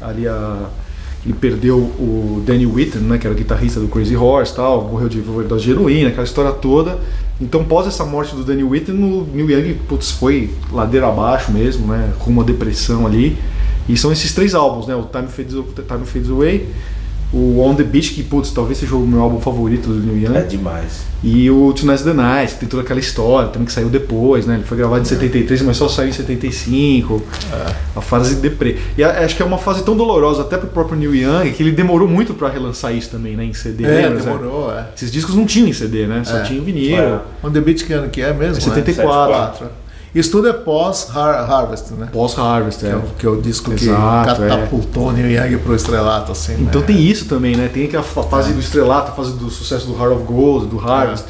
ali 0.02 0.28
a 0.28 0.70
ele 1.26 1.34
perdeu 1.34 1.78
o 1.78 2.44
Danny 2.46 2.66
Whitten, 2.66 3.02
né, 3.02 3.18
que 3.18 3.26
era 3.26 3.34
o 3.34 3.38
guitarrista 3.38 3.80
do 3.80 3.88
Crazy 3.88 4.16
Horse, 4.16 4.54
tal, 4.54 4.90
morreu 4.90 5.08
de 5.08 5.20
overdose 5.20 5.64
de 5.64 5.72
heroína, 5.72 6.10
aquela 6.10 6.26
história 6.26 6.52
toda. 6.52 7.00
Então, 7.40 7.64
pós 7.64 7.88
essa 7.88 8.04
morte 8.04 8.36
do 8.36 8.44
Danny 8.44 8.64
Whitten, 8.64 8.96
o 8.96 9.26
Neil 9.34 9.50
Young 9.50 9.74
putz, 9.88 10.12
foi 10.12 10.50
ladeira 10.70 11.08
abaixo 11.08 11.52
mesmo, 11.52 11.88
né, 11.88 12.12
com 12.20 12.30
uma 12.30 12.44
depressão 12.44 13.08
ali. 13.08 13.38
E 13.88 13.98
são 13.98 14.12
esses 14.12 14.34
três 14.34 14.54
álbuns, 14.56 14.88
né, 14.88 14.96
o 14.96 15.04
Time 15.04 15.28
Fades, 15.28 15.54
Time 15.54 16.06
Fades 16.06 16.30
Away, 16.30 16.68
o 17.36 17.60
On 17.62 17.74
the 17.74 17.84
Beach, 17.84 18.12
que 18.14 18.22
putz, 18.22 18.52
talvez 18.52 18.78
seja 18.78 18.96
o 18.96 19.00
meu 19.08 19.20
álbum 19.22 19.40
favorito 19.42 19.88
do 19.90 20.00
Neil 20.00 20.30
Young. 20.30 20.38
É 20.38 20.42
demais. 20.44 21.02
E 21.24 21.50
o 21.50 21.74
Tonight's 21.74 22.04
the 22.04 22.14
Night, 22.14 22.54
que 22.54 22.60
tem 22.60 22.70
toda 22.70 22.84
aquela 22.84 23.00
história, 23.00 23.50
também 23.50 23.66
que 23.66 23.72
saiu 23.72 23.90
depois, 23.90 24.46
né? 24.46 24.56
Ele 24.56 24.64
foi 24.64 24.78
gravado 24.78 25.02
em 25.02 25.06
73, 25.06 25.64
mas 25.64 25.78
só 25.78 25.88
saiu 25.90 26.10
em 26.10 26.12
75. 26.12 27.24
A 27.96 28.02
fase 28.02 28.36
deprê. 28.36 28.78
E 28.98 29.04
a- 29.04 29.24
acho 29.24 29.36
que 29.36 29.42
é 29.42 29.46
uma 29.46 29.58
fase 29.58 29.84
tão 29.84 29.96
dolorosa 29.98 30.42
até 30.44 30.58
pro 30.58 30.68
próprio 30.68 30.96
Neil 30.98 31.16
Young 31.16 31.52
que 31.54 31.64
ele 31.64 31.72
demorou 31.72 32.08
muito 32.08 32.34
pra 32.36 32.50
relançar 32.50 32.94
isso 32.96 33.10
também, 33.10 33.36
né? 33.36 33.46
Em 33.46 33.54
CD. 33.54 33.84
É, 33.84 34.10
lembra, 34.10 34.22
demorou, 34.24 34.72
é. 34.72 34.86
Esses 34.96 35.12
discos 35.12 35.34
não 35.36 35.46
tinham 35.48 35.68
em 35.70 35.74
CD, 35.74 36.06
né? 36.06 36.22
Só 36.24 36.38
É. 36.38 36.44
tinha 36.44 36.60
em 36.60 36.64
vinil. 36.64 36.98
É. 36.98 37.20
On 37.44 37.50
the 37.50 37.62
Beach 37.62 37.84
que 37.84 37.94
ano 37.94 38.10
que 38.10 38.22
é 38.22 38.32
mesmo? 38.32 38.58
É 38.58 38.62
74. 38.62 39.66
Né? 39.66 39.72
Isso 40.14 40.30
tudo 40.32 40.48
é 40.48 40.54
pós-Harvest, 40.54 41.94
né? 41.94 42.08
Pós-Harvest, 42.12 42.80
Que 42.82 42.86
é. 42.86 42.90
é, 42.90 42.96
o, 42.96 43.02
que 43.18 43.26
é 43.26 43.30
o 43.30 43.42
disco 43.42 43.74
Exato, 43.74 44.42
que 44.42 44.48
catapultou 44.48 45.08
o 45.08 45.12
Neil 45.12 45.32
Young 45.32 45.58
pro 45.58 45.76
estrelato, 45.76 46.32
assim. 46.32 46.56
Então 46.60 46.82
né? 46.82 46.88
tem 46.88 47.02
isso 47.02 47.26
também, 47.26 47.56
né? 47.56 47.70
Tem 47.74 47.86
aquela 47.86 48.04
fa- 48.04 48.24
fase 48.24 48.54
do 48.54 48.60
estrelato, 48.60 49.12
a 49.12 49.16
fase 49.16 49.34
do 49.34 49.50
sucesso 49.50 49.88
do 49.88 49.94
Heart 49.94 50.14
of 50.18 50.24
Gold, 50.24 50.68
do 50.68 50.80
Harvest. 50.80 51.26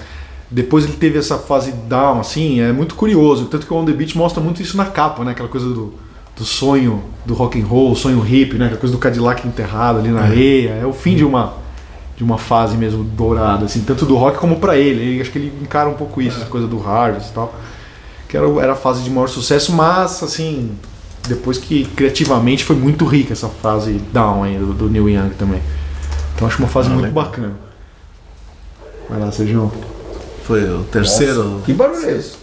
Depois 0.52 0.84
ele 0.84 0.94
teve 0.94 1.18
essa 1.18 1.38
fase 1.38 1.72
down, 1.88 2.20
assim, 2.20 2.60
é 2.60 2.72
muito 2.72 2.94
curioso. 2.96 3.46
Tanto 3.46 3.66
que 3.66 3.74
o 3.74 3.78
On 3.78 3.86
The 3.86 3.94
Beach 3.94 4.18
mostra 4.18 4.44
muito 4.44 4.62
isso 4.62 4.76
na 4.78 4.86
capa, 4.86 5.24
né? 5.24 5.32
Aquela 5.32 5.50
coisa 5.50 5.68
do, 5.68 5.94
do 6.38 6.44
sonho 6.44 7.04
do 7.26 7.34
rock 7.34 7.60
and 7.60 7.66
roll, 7.66 7.96
sonho 7.96 8.20
hippie, 8.20 8.58
né? 8.58 8.66
Aquela 8.66 8.80
coisa 8.82 8.94
do 8.94 9.00
Cadillac 9.00 9.48
enterrado 9.48 10.00
ali 10.00 10.10
na 10.10 10.22
areia. 10.22 10.72
É 10.82 10.86
o 10.86 10.94
fim 10.94 11.16
de 11.16 11.24
uma 11.24 11.64
de 12.16 12.24
uma 12.24 12.38
fase 12.38 12.78
mesmo 12.78 13.04
dourada, 13.04 13.66
assim, 13.66 13.82
tanto 13.82 14.06
do 14.06 14.16
rock 14.16 14.38
como 14.38 14.58
pra 14.58 14.78
ele. 14.78 15.02
ele. 15.02 15.22
Acho 15.22 15.32
que 15.32 15.40
ele 15.40 15.54
encara 15.62 15.90
um 15.90 15.96
pouco 15.96 16.22
isso, 16.22 16.38
essa 16.38 16.46
coisa 16.46 16.68
do 16.68 16.78
Harvest 16.88 17.32
e 17.32 17.34
tal. 17.34 17.56
Que 18.34 18.38
era, 18.38 18.48
era 18.64 18.74
a 18.74 18.76
fase 18.76 19.04
de 19.04 19.12
maior 19.12 19.30
sucesso, 19.30 19.72
mas 19.74 20.24
assim, 20.24 20.72
depois 21.28 21.60
que 21.60 21.86
criativamente 21.86 22.64
foi 22.64 22.76
muito 22.76 23.06
rica 23.06 23.32
essa 23.32 23.48
fase 23.48 24.02
down 24.12 24.42
aí 24.42 24.58
do, 24.58 24.74
do 24.74 24.90
Neil 24.90 25.08
Young 25.08 25.30
também. 25.38 25.62
Então 26.34 26.48
acho 26.48 26.58
uma 26.58 26.68
fase 26.68 26.90
muito 26.90 27.12
bacana. 27.12 27.54
Vai 29.08 29.20
lá, 29.20 29.32
Sérgio. 29.32 29.72
Foi 30.46 30.64
o 30.64 30.84
terceiro. 30.86 31.62
Que 31.64 31.74
barulho 31.74 32.10
é 32.10 32.18
esse? 32.18 32.38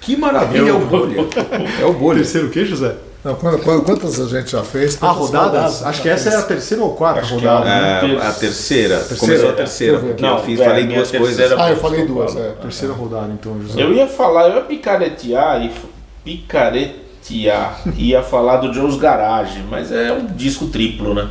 Que 0.00 0.16
maravilha, 0.16 0.70
é 0.70 0.72
o 0.72 0.86
bolha. 0.86 1.28
É 1.82 1.84
o 1.84 1.92
bolha. 1.92 2.20
Terceiro 2.24 2.46
o 2.46 2.50
que, 2.50 2.64
José? 2.64 2.96
Não, 3.24 3.34
quant- 3.36 3.58
quant- 3.62 3.82
quantas 3.84 4.20
a 4.20 4.26
gente 4.28 4.50
já 4.52 4.62
fez? 4.62 4.96
Ah, 4.96 5.06
Quantas 5.06 5.16
rodadas? 5.18 5.82
Acho 5.82 6.02
que 6.02 6.08
essa 6.10 6.28
é 6.28 6.36
a 6.36 6.42
terceira 6.42 6.82
ou 6.84 6.94
quarta 6.94 7.20
Acho 7.20 7.36
rodada. 7.36 7.66
é 7.70 8.02
né? 8.06 8.14
É, 8.22 8.26
a 8.26 8.32
terceira. 8.32 8.96
Terceira? 8.98 9.16
Começou 9.18 9.48
a 9.48 9.52
terceira, 9.54 9.98
porque 9.98 10.12
aqui. 10.12 10.24
eu 10.24 10.38
fiz, 10.44 10.58
Não, 10.58 10.66
falei 10.66 10.82
é, 10.82 10.86
minha 10.86 10.98
duas 10.98 11.10
coisas. 11.10 11.52
Ah, 11.52 11.70
eu 11.70 11.76
falei 11.78 12.06
duas, 12.06 12.36
é. 12.36 12.50
Terceira 12.60 12.92
rodada, 12.94 13.32
então, 13.32 13.58
José. 13.62 13.82
Eu 13.82 13.94
ia 13.94 14.06
falar, 14.06 14.48
eu 14.50 14.56
ia 14.56 14.60
picaretear 14.62 15.64
e 15.64 15.70
picaretear, 16.22 17.80
ia 17.96 18.22
falar 18.22 18.58
do 18.58 18.72
Joe's 18.72 18.96
Garage, 18.96 19.62
mas 19.70 19.90
é 19.90 20.12
um 20.12 20.26
disco 20.26 20.66
triplo, 20.66 21.14
né? 21.14 21.28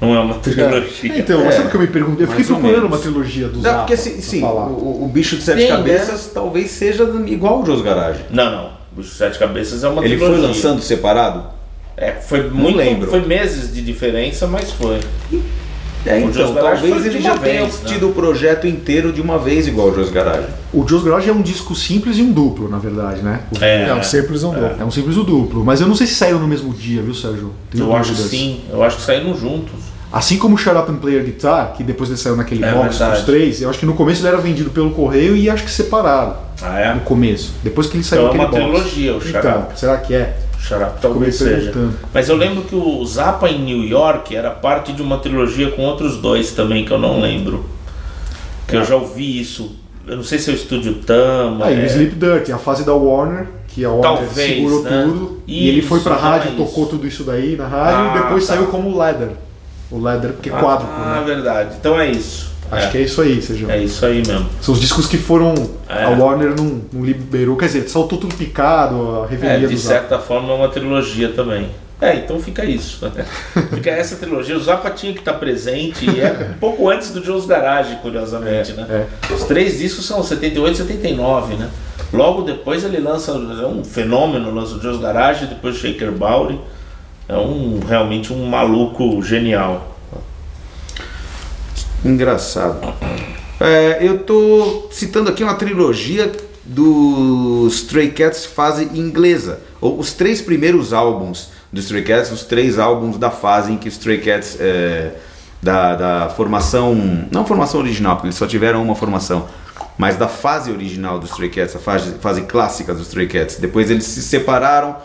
Não 0.00 0.14
é 0.14 0.20
uma 0.20 0.34
trilogia. 0.36 1.18
Então, 1.18 1.44
mas 1.44 1.54
É, 1.54 1.56
sabe 1.56 1.68
o 1.68 1.70
que 1.70 1.76
eu 1.76 1.80
me 1.80 1.86
perguntei? 1.88 2.24
Eu 2.24 2.30
fiquei 2.30 2.44
procurando 2.46 2.86
uma 2.86 2.98
trilogia 2.98 3.48
dos 3.48 3.62
Não, 3.62 3.78
porque 3.78 3.96
sim, 3.96 4.20
sim 4.20 4.42
o, 4.44 5.04
o 5.04 5.10
bicho 5.12 5.36
de 5.36 5.42
sete 5.42 5.58
Tem, 5.58 5.68
cabeças 5.68 6.30
talvez 6.32 6.70
seja 6.70 7.02
igual 7.26 7.54
ao 7.56 7.66
Jos 7.66 7.82
Garage. 7.82 8.20
Não, 8.30 8.50
não. 8.50 8.77
O 8.98 9.00
Bicho 9.00 9.14
Sete 9.14 9.38
Cabeças 9.38 9.84
é 9.84 9.88
uma 9.88 10.04
Ele 10.04 10.16
trilogia. 10.16 10.38
foi 10.40 10.46
lançando 10.48 10.82
separado? 10.82 11.44
É, 11.96 12.12
foi 12.14 12.50
muito, 12.50 12.76
lembro. 12.76 13.08
Foi 13.08 13.24
meses 13.24 13.72
de 13.72 13.80
diferença, 13.80 14.48
mas 14.48 14.72
foi. 14.72 14.98
É, 16.04 16.16
O 16.18 16.32
Jos 16.32 16.50
então, 16.50 16.54
Garage 16.54 16.82
talvez 16.88 17.06
ele 17.06 17.20
já 17.20 17.36
tenha 17.38 17.60
vez, 17.64 17.80
né? 17.82 17.88
tido 17.88 18.08
o 18.08 18.12
projeto 18.12 18.66
inteiro 18.66 19.12
de 19.12 19.20
uma 19.20 19.38
vez 19.38 19.68
igual 19.68 19.88
ao 19.90 19.94
Jos 19.94 20.10
Garage. 20.10 20.48
O 20.72 20.84
Joe's 20.86 21.04
Garage 21.04 21.28
é 21.28 21.32
um 21.32 21.42
disco 21.42 21.76
simples 21.76 22.18
e 22.18 22.22
um 22.22 22.32
duplo, 22.32 22.68
na 22.68 22.78
verdade, 22.78 23.22
né? 23.22 23.40
O- 23.56 23.62
É, 23.62 23.88
É, 23.88 23.94
um 23.94 24.02
simples 24.02 24.42
um 24.42 24.50
duplo. 24.52 24.76
É 24.80 24.84
um 24.84 24.90
simples 24.90 25.16
e 25.16 25.20
um 25.20 25.24
duplo. 25.24 25.64
Mas 25.64 25.80
eu 25.80 25.86
não 25.86 25.94
sei 25.94 26.06
se 26.08 26.14
saíram 26.16 26.40
no 26.40 26.48
mesmo 26.48 26.72
dia, 26.74 27.00
viu, 27.00 27.14
Sérgio? 27.14 27.52
Tenho 27.70 27.84
eu 27.84 27.94
acho 27.96 28.10
que 28.10 28.16
dúvidas. 28.16 28.30
sim. 28.40 28.60
Eu 28.70 28.82
acho 28.82 28.96
que 28.96 29.02
saíram 29.02 29.36
juntos. 29.36 29.74
Assim 30.10 30.38
como 30.38 30.54
o 30.54 30.58
Shut 30.58 30.74
Up 30.76 30.90
and 30.90 30.96
Play 30.96 31.16
Your 31.16 31.24
Guitar, 31.24 31.74
que 31.76 31.84
depois 31.84 32.08
ele 32.08 32.18
saiu 32.18 32.34
naquele 32.34 32.64
É 32.64 32.72
box 32.72 32.96
verdade. 32.96 33.16
dos 33.16 33.26
três, 33.26 33.60
eu 33.60 33.68
acho 33.68 33.78
que 33.78 33.84
no 33.86 33.92
começo 33.94 34.20
ele 34.22 34.28
era 34.28 34.38
vendido 34.38 34.70
pelo 34.70 34.90
correio 34.92 35.36
e 35.36 35.50
acho 35.50 35.64
que 35.64 35.70
separado. 35.70 36.34
Ah, 36.62 36.80
é? 36.80 36.94
No 36.94 37.00
começo. 37.02 37.52
Depois 37.62 37.86
que 37.88 37.96
ele 37.98 38.04
saiu 38.04 38.22
Então 38.28 38.34
é 38.34 38.38
naquele 38.38 38.62
uma 38.64 38.70
box. 38.72 38.84
trilogia, 38.90 39.14
o 39.16 39.20
Shut 39.20 39.36
Então, 39.36 39.58
Up. 39.60 39.78
será 39.78 39.96
que 39.98 40.14
é? 40.14 40.36
Xará, 40.60 40.86
talvez 40.86 41.36
seja. 41.36 41.72
Mas 42.12 42.28
eu 42.28 42.36
lembro 42.36 42.62
que 42.62 42.74
o 42.74 43.04
Zappa 43.04 43.48
em 43.48 43.60
New 43.60 43.84
York 43.84 44.34
era 44.34 44.50
parte 44.50 44.92
de 44.92 45.00
uma 45.02 45.18
trilogia 45.18 45.70
com 45.70 45.82
outros 45.82 46.16
dois 46.16 46.50
também, 46.52 46.84
que 46.84 46.90
eu 46.90 46.98
não 46.98 47.20
lembro. 47.20 47.64
Que 48.66 48.76
eu 48.76 48.84
já 48.84 48.96
ouvi 48.96 49.40
isso. 49.40 49.76
Eu 50.06 50.16
não 50.16 50.24
sei 50.24 50.38
se 50.38 50.50
é 50.50 50.54
o 50.54 50.56
Estúdio 50.56 50.94
Tama. 50.94 51.66
Aí, 51.66 51.78
é- 51.80 51.84
o 51.84 51.86
Sleep 51.86 52.14
Dirt, 52.16 52.50
a 52.50 52.58
fase 52.58 52.84
da 52.84 52.92
Warner, 52.94 53.46
que 53.68 53.84
a 53.84 53.90
Warner 53.90 54.10
Talvez, 54.26 54.32
segurou 54.56 54.82
né? 54.82 55.02
tudo. 55.06 55.42
e 55.46 55.68
ele 55.68 55.80
foi 55.82 56.00
pra 56.00 56.14
Isso, 56.16 56.22
rádio, 56.24 56.48
é 56.52 56.56
tocou 56.56 56.82
isso. 56.84 56.86
tudo 56.90 57.06
isso 57.06 57.24
daí 57.24 57.56
na 57.56 57.66
rádio 57.68 57.98
Ah, 58.10 58.14
e 58.16 58.22
depois 58.22 58.46
tá. 58.46 58.54
saiu 58.54 58.66
como 58.66 58.98
Leather. 58.98 59.30
O 59.90 59.98
Leather, 60.02 60.32
porque 60.32 60.50
é 60.50 60.52
Ah, 60.54 60.60
quádruplo, 60.60 60.94
Ah, 60.98 61.20
né? 61.20 61.34
verdade. 61.34 61.76
Então 61.80 61.98
é 62.00 62.10
isso. 62.10 62.48
Acho 62.70 62.86
é. 62.86 62.90
que 62.90 62.98
é 62.98 63.00
isso 63.00 63.20
aí, 63.22 63.40
Sejão. 63.40 63.70
É 63.70 63.82
isso 63.82 64.04
aí 64.04 64.22
mesmo. 64.26 64.46
São 64.60 64.74
os 64.74 64.80
discos 64.80 65.06
que 65.06 65.16
foram. 65.16 65.54
É. 65.88 66.04
A 66.04 66.10
Warner 66.10 66.54
não, 66.54 66.82
não 66.92 67.02
liberou. 67.04 67.56
Quer 67.56 67.66
dizer, 67.66 67.88
saltou 67.88 68.18
tudo 68.18 68.34
picado, 68.34 69.22
a 69.22 69.24
É, 69.24 69.28
revelia 69.30 69.68
de 69.68 69.74
do 69.74 69.80
Zappa. 69.80 69.98
certa 70.00 70.18
forma 70.18 70.52
é 70.52 70.56
uma 70.56 70.68
trilogia 70.68 71.30
também. 71.30 71.70
É, 72.00 72.14
então 72.16 72.38
fica 72.38 72.64
isso. 72.64 73.10
fica 73.74 73.90
essa 73.90 74.16
trilogia. 74.16 74.54
O 74.56 74.60
Zappa 74.60 74.90
tinha 74.90 75.12
que 75.14 75.18
estar 75.20 75.32
presente 75.34 76.08
e 76.08 76.20
é 76.20 76.52
um 76.54 76.58
pouco 76.60 76.88
antes 76.90 77.10
do 77.10 77.24
Joe's 77.24 77.46
Garage, 77.46 77.96
curiosamente, 78.02 78.72
né? 78.74 79.06
Os 79.34 79.44
três 79.44 79.78
discos 79.78 80.04
são 80.06 80.22
78 80.22 80.74
e 80.74 80.76
79, 80.76 81.54
né? 81.56 81.70
Logo 82.12 82.42
depois 82.42 82.84
ele 82.84 82.98
lança, 83.00 83.32
é 83.32 83.66
um 83.66 83.82
fenômeno, 83.82 84.54
lança 84.54 84.74
o 84.76 84.80
Joe's 84.80 85.00
Garage, 85.00 85.46
depois 85.46 85.76
Shaker 85.76 86.12
Bowry. 86.12 86.60
É 87.28 87.36
um 87.36 87.78
realmente 87.86 88.32
um 88.32 88.46
maluco 88.46 89.22
genial. 89.22 89.96
Engraçado. 92.04 92.94
É, 93.60 93.98
eu 94.00 94.20
tô 94.20 94.88
citando 94.90 95.28
aqui 95.28 95.42
uma 95.42 95.54
trilogia 95.54 96.32
do 96.64 97.66
Stray 97.70 98.10
Cats 98.12 98.46
fase 98.46 98.84
inglesa. 98.98 99.60
Ou 99.80 99.98
os 99.98 100.12
três 100.12 100.40
primeiros 100.40 100.92
álbuns 100.92 101.50
do 101.72 101.80
Stray 101.80 102.02
Cats, 102.02 102.30
os 102.30 102.44
três 102.44 102.78
álbuns 102.78 103.18
da 103.18 103.30
fase 103.30 103.72
em 103.72 103.76
que 103.76 103.88
o 103.88 103.90
Stray 103.90 104.20
Cats 104.20 104.56
é, 104.60 105.12
da, 105.62 105.96
da 105.96 106.28
formação, 106.30 106.94
não 107.30 107.44
formação 107.44 107.80
original, 107.80 108.16
porque 108.16 108.28
eles 108.28 108.36
só 108.36 108.46
tiveram 108.46 108.82
uma 108.82 108.94
formação, 108.94 109.46
mas 109.96 110.16
da 110.16 110.28
fase 110.28 110.70
original 110.70 111.18
do 111.18 111.26
Stray 111.26 111.50
Cats, 111.50 111.76
a 111.76 111.78
fase, 111.78 112.12
fase 112.20 112.42
clássica 112.42 112.94
do 112.94 113.02
Stray 113.02 113.26
Cats. 113.26 113.56
Depois 113.56 113.90
eles 113.90 114.04
se 114.04 114.22
separaram, 114.22 114.96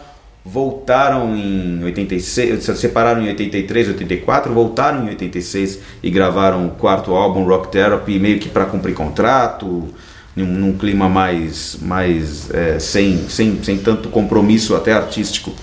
voltaram 0.46 1.36
em 1.36 1.84
86, 1.84 2.64
se 2.64 2.76
separaram 2.76 3.24
em 3.24 3.30
83, 3.30 3.90
84, 3.90 4.54
voltaram 4.54 5.06
em 5.06 5.10
86 5.10 5.80
e 6.02 6.10
gravaram 6.10 6.68
o 6.68 6.72
quarto 6.72 7.14
álbum 7.14 7.46
Rock 7.46 7.72
Therapy, 7.72 8.20
meio 8.20 8.40
que 8.40 8.50
para 8.50 8.66
cumprir 8.66 8.94
contrato, 8.94 9.88
num, 10.36 10.46
num 10.46 10.78
clima 10.78 11.08
mais, 11.08 11.78
mais 11.82 12.50
é, 12.52 12.78
sem, 12.78 13.30
sem, 13.30 13.64
sem 13.64 13.78
tanto 13.78 14.10
compromisso 14.10 14.76
até 14.76 14.92
artístico. 14.92 15.54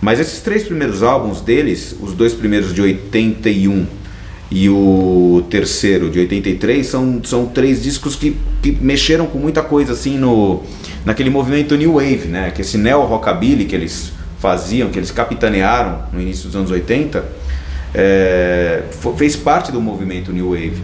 Mas 0.00 0.20
esses 0.20 0.40
três 0.40 0.62
primeiros 0.62 1.02
álbuns 1.02 1.40
deles, 1.40 1.96
os 2.00 2.14
dois 2.14 2.32
primeiros 2.32 2.72
de 2.72 2.80
81 2.80 3.86
e 4.50 4.68
o 4.68 5.44
terceiro 5.50 6.10
de 6.10 6.18
83 6.20 6.86
são, 6.86 7.20
são 7.22 7.46
três 7.46 7.82
discos 7.82 8.16
que, 8.16 8.36
que 8.62 8.72
mexeram 8.72 9.26
com 9.26 9.38
muita 9.38 9.62
coisa 9.62 9.92
assim 9.92 10.18
no 10.18 10.62
naquele 11.04 11.30
movimento 11.30 11.76
new 11.76 11.94
wave, 11.94 12.26
né? 12.28 12.50
Que 12.50 12.62
esse 12.62 12.76
neo 12.76 13.02
rockabilly 13.02 13.64
que 13.64 13.74
eles 13.74 14.12
faziam, 14.40 14.88
que 14.90 14.98
eles 14.98 15.10
capitanearam 15.10 16.02
no 16.12 16.20
início 16.20 16.46
dos 16.46 16.56
anos 16.56 16.70
80, 16.70 17.24
é, 17.94 18.82
fez 19.16 19.36
parte 19.36 19.70
do 19.70 19.80
movimento 19.80 20.32
new 20.32 20.50
wave. 20.50 20.82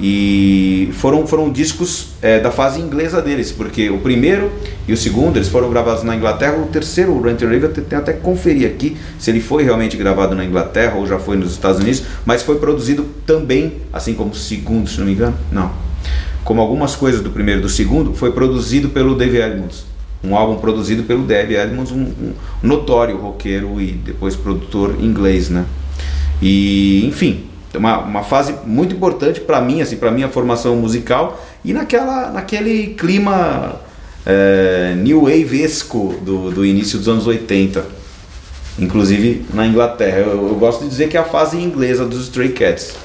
E 0.00 0.90
foram, 0.94 1.24
foram 1.24 1.52
discos 1.52 2.08
é, 2.20 2.40
da 2.40 2.50
fase 2.50 2.80
inglesa 2.80 3.22
deles, 3.22 3.52
porque 3.52 3.88
o 3.90 3.98
primeiro 3.98 4.50
e 4.88 4.92
o 4.92 4.96
segundo 4.96 5.36
eles 5.36 5.48
foram 5.48 5.70
gravados 5.70 6.02
na 6.02 6.16
Inglaterra, 6.16 6.56
o 6.56 6.66
terceiro, 6.66 7.12
o 7.12 7.22
Rent 7.22 7.40
and 7.42 7.48
Rave, 7.48 7.62
eu 7.62 7.72
te- 7.72 7.80
tenho 7.82 8.02
até 8.02 8.12
que 8.12 8.20
conferir 8.20 8.66
aqui 8.66 8.96
se 9.20 9.30
ele 9.30 9.40
foi 9.40 9.62
realmente 9.62 9.96
gravado 9.96 10.34
na 10.34 10.44
Inglaterra 10.44 10.96
ou 10.96 11.06
já 11.06 11.18
foi 11.20 11.36
nos 11.36 11.52
Estados 11.52 11.80
Unidos, 11.80 12.02
mas 12.26 12.42
foi 12.42 12.58
produzido 12.58 13.06
também, 13.24 13.74
assim 13.92 14.14
como 14.14 14.30
o 14.30 14.34
segundo, 14.34 14.90
se 14.90 14.98
não 14.98 15.06
me 15.06 15.12
engano, 15.12 15.36
não. 15.52 15.70
Como 16.42 16.60
algumas 16.60 16.96
coisas 16.96 17.20
do 17.20 17.30
primeiro 17.30 17.60
e 17.60 17.62
do 17.62 17.68
segundo, 17.68 18.14
foi 18.14 18.32
produzido 18.32 18.88
pelo 18.88 19.14
Dave 19.14 19.38
Edmunds. 19.38 19.84
Um 20.24 20.34
álbum 20.36 20.56
produzido 20.56 21.02
pelo 21.04 21.22
Dave 21.24 21.54
Edmunds, 21.54 21.92
um, 21.92 22.02
um 22.02 22.32
notório 22.62 23.16
roqueiro 23.18 23.80
e 23.80 23.92
depois 23.92 24.34
produtor 24.34 24.96
inglês, 25.00 25.50
né? 25.50 25.66
E, 26.40 27.04
enfim, 27.06 27.44
uma, 27.74 27.98
uma 27.98 28.22
fase 28.22 28.54
muito 28.64 28.94
importante 28.94 29.40
para 29.40 29.60
mim, 29.60 29.80
assim, 29.82 29.96
para 29.96 30.10
minha 30.10 30.28
formação 30.28 30.76
musical 30.76 31.40
e 31.64 31.72
naquela, 31.72 32.30
naquele 32.30 32.88
clima 32.94 33.76
é, 34.24 34.94
new 34.96 35.22
wave-esco 35.22 36.14
do, 36.22 36.50
do 36.50 36.64
início 36.64 36.98
dos 36.98 37.08
anos 37.08 37.26
80. 37.26 37.84
Inclusive 38.78 39.46
na 39.54 39.66
Inglaterra. 39.66 40.18
Eu, 40.18 40.48
eu 40.48 40.54
gosto 40.56 40.82
de 40.82 40.88
dizer 40.88 41.08
que 41.08 41.16
é 41.16 41.20
a 41.20 41.24
fase 41.24 41.56
inglesa 41.58 42.04
dos 42.04 42.24
Stray 42.24 42.48
Cats. 42.50 42.96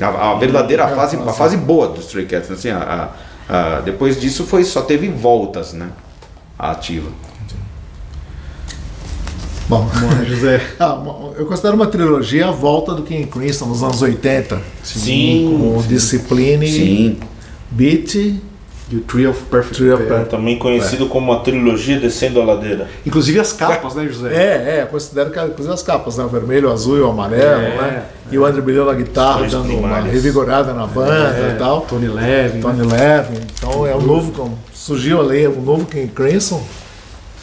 A, 0.00 0.32
a 0.32 0.34
verdadeira 0.34 0.82
É, 0.84 0.88
fase, 0.96 1.16
a 1.16 1.32
fase 1.32 1.56
boa 1.56 1.88
dos 1.88 2.06
Stray 2.06 2.26
Cats. 2.26 2.50
Assim, 2.50 2.70
a- 2.70 2.78
a- 2.78 3.31
a- 3.48 3.80
depois 3.80 4.20
disso 4.20 4.44
foi, 4.44 4.64
só 4.64 4.82
teve 4.82 5.08
voltas, 5.08 5.72
né? 5.72 5.90
A 6.58 6.70
ativa. 6.72 7.10
Bom, 9.68 9.88
José. 10.26 10.60
ah, 10.78 10.94
uma- 10.94 11.32
eu 11.36 11.46
considero 11.46 11.74
uma 11.76 11.86
trilogia 11.86 12.48
a 12.48 12.50
volta 12.50 12.94
do 12.94 13.02
King 13.02 13.26
Crimson 13.26 13.66
nos 13.66 13.82
anos 13.82 14.02
80. 14.02 14.60
Sim, 14.82 15.56
Com 15.58 15.82
Discipline, 15.82 16.68
Sim. 16.70 17.20
Beat, 17.70 18.34
E 18.92 18.96
o 18.96 19.00
Tree 19.00 19.26
of 19.26 19.42
Perfect 19.44 19.76
Tree 19.78 19.90
of 19.90 20.02
Pair. 20.04 20.26
Também 20.26 20.58
conhecido 20.58 21.06
como 21.06 21.32
a 21.32 21.40
trilogia 21.40 21.98
Descendo 21.98 22.42
a 22.42 22.44
Ladeira. 22.44 22.88
Inclusive 23.06 23.40
as 23.40 23.50
capas, 23.50 23.94
né, 23.94 24.06
José? 24.06 24.34
É, 24.34 24.80
é, 24.80 24.84
considero 24.90 25.30
que 25.30 25.40
inclusive 25.40 25.72
as 25.72 25.82
capas, 25.82 26.18
né? 26.18 26.24
O 26.24 26.28
vermelho, 26.28 26.68
o 26.68 26.72
azul 26.72 26.98
e 26.98 27.00
o 27.00 27.08
amarelo, 27.08 27.62
É, 27.62 27.76
né? 27.80 28.02
E 28.30 28.38
o 28.38 28.44
André 28.44 28.60
Bilhão 28.60 28.84
na 28.84 28.92
guitarra, 28.92 29.46
dando 29.48 29.74
uma 29.74 30.00
revigorada 30.00 30.74
na 30.74 30.86
banda 30.86 31.34
É, 31.34 31.54
e 31.54 31.58
tal. 31.58 31.80
Tony 31.82 32.06
Levin. 32.08 32.56
né? 32.56 32.60
Tony 32.60 32.82
Levin. 32.86 33.40
Então 33.58 33.86
é 33.86 33.94
um 33.96 34.02
novo. 34.02 34.30
como 34.32 34.58
Surgiu 34.74 35.20
ali 35.20 35.48
um 35.48 35.62
novo 35.62 35.86
King 35.86 36.08
Crimson, 36.08 36.62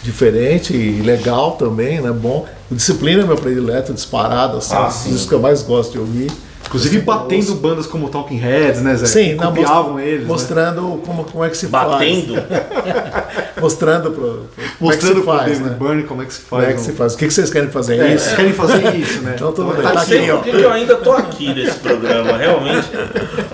diferente 0.03 0.73
e 0.75 1.01
legal 1.01 1.53
também, 1.53 1.99
né? 1.99 2.11
Bom. 2.11 2.45
O 2.69 2.75
Disciplina 2.75 3.23
é 3.23 3.25
meu 3.25 3.35
predileto, 3.37 3.91
disparado, 3.93 4.57
assim, 4.57 4.75
Ah, 4.75 4.91
um 5.07 5.11
dos 5.11 5.25
que 5.25 5.33
eu 5.33 5.39
mais 5.39 5.63
gosto 5.63 5.93
de 5.93 5.99
ouvir. 5.99 6.31
Inclusive 6.69 6.99
batendo 6.99 7.55
bandas 7.55 7.87
como 7.87 8.09
Talking 8.09 8.37
Heads, 8.37 8.81
né, 8.83 8.95
Zé? 8.95 9.07
Sim, 9.07 9.33
não, 9.33 9.47
copiavam 9.47 9.93
mos- 9.93 10.01
eles. 10.03 10.21
né? 10.21 10.27
mostrando 10.27 11.01
como, 11.03 11.23
como 11.23 11.43
é 11.43 11.49
que 11.49 11.57
se 11.57 11.65
Batendo. 11.67 12.35
faz. 12.35 13.49
Mostrando 13.59 14.11
pro, 14.11 14.21
pro, 14.21 14.63
como 14.77 14.91
Mostrando 14.91 15.11
é 15.11 15.15
que 15.15 15.19
se 15.19 15.25
faz, 15.25 15.43
David 15.45 15.63
né? 15.69 15.75
Byrne 15.79 16.03
como 16.03 16.21
é 16.21 16.25
que 16.25 16.33
se 16.33 16.41
Como 16.41 16.61
faz. 16.61 16.71
é 16.71 16.75
que 16.77 16.81
se 16.81 16.91
faz? 16.93 17.13
O 17.13 17.17
que, 17.17 17.27
que 17.27 17.33
vocês 17.33 17.49
querem 17.49 17.69
fazer? 17.69 17.99
É, 17.99 18.13
isso? 18.13 18.23
vocês 18.25 18.35
querem 18.37 18.53
fazer 18.53 18.95
isso, 18.95 19.21
né? 19.23 19.33
Então 19.35 19.51
tudo 19.51 19.73
bem. 19.73 19.81
Tá 19.81 19.93
não 19.95 20.01
sei 20.05 20.19
aqui, 20.21 20.31
ó. 20.31 20.35
por 20.37 20.43
que 20.45 20.51
que 20.51 20.61
eu 20.61 20.71
ainda 20.71 20.95
tô 20.95 21.11
aqui 21.11 21.53
nesse 21.53 21.79
programa, 21.79 22.37
realmente. 22.37 22.87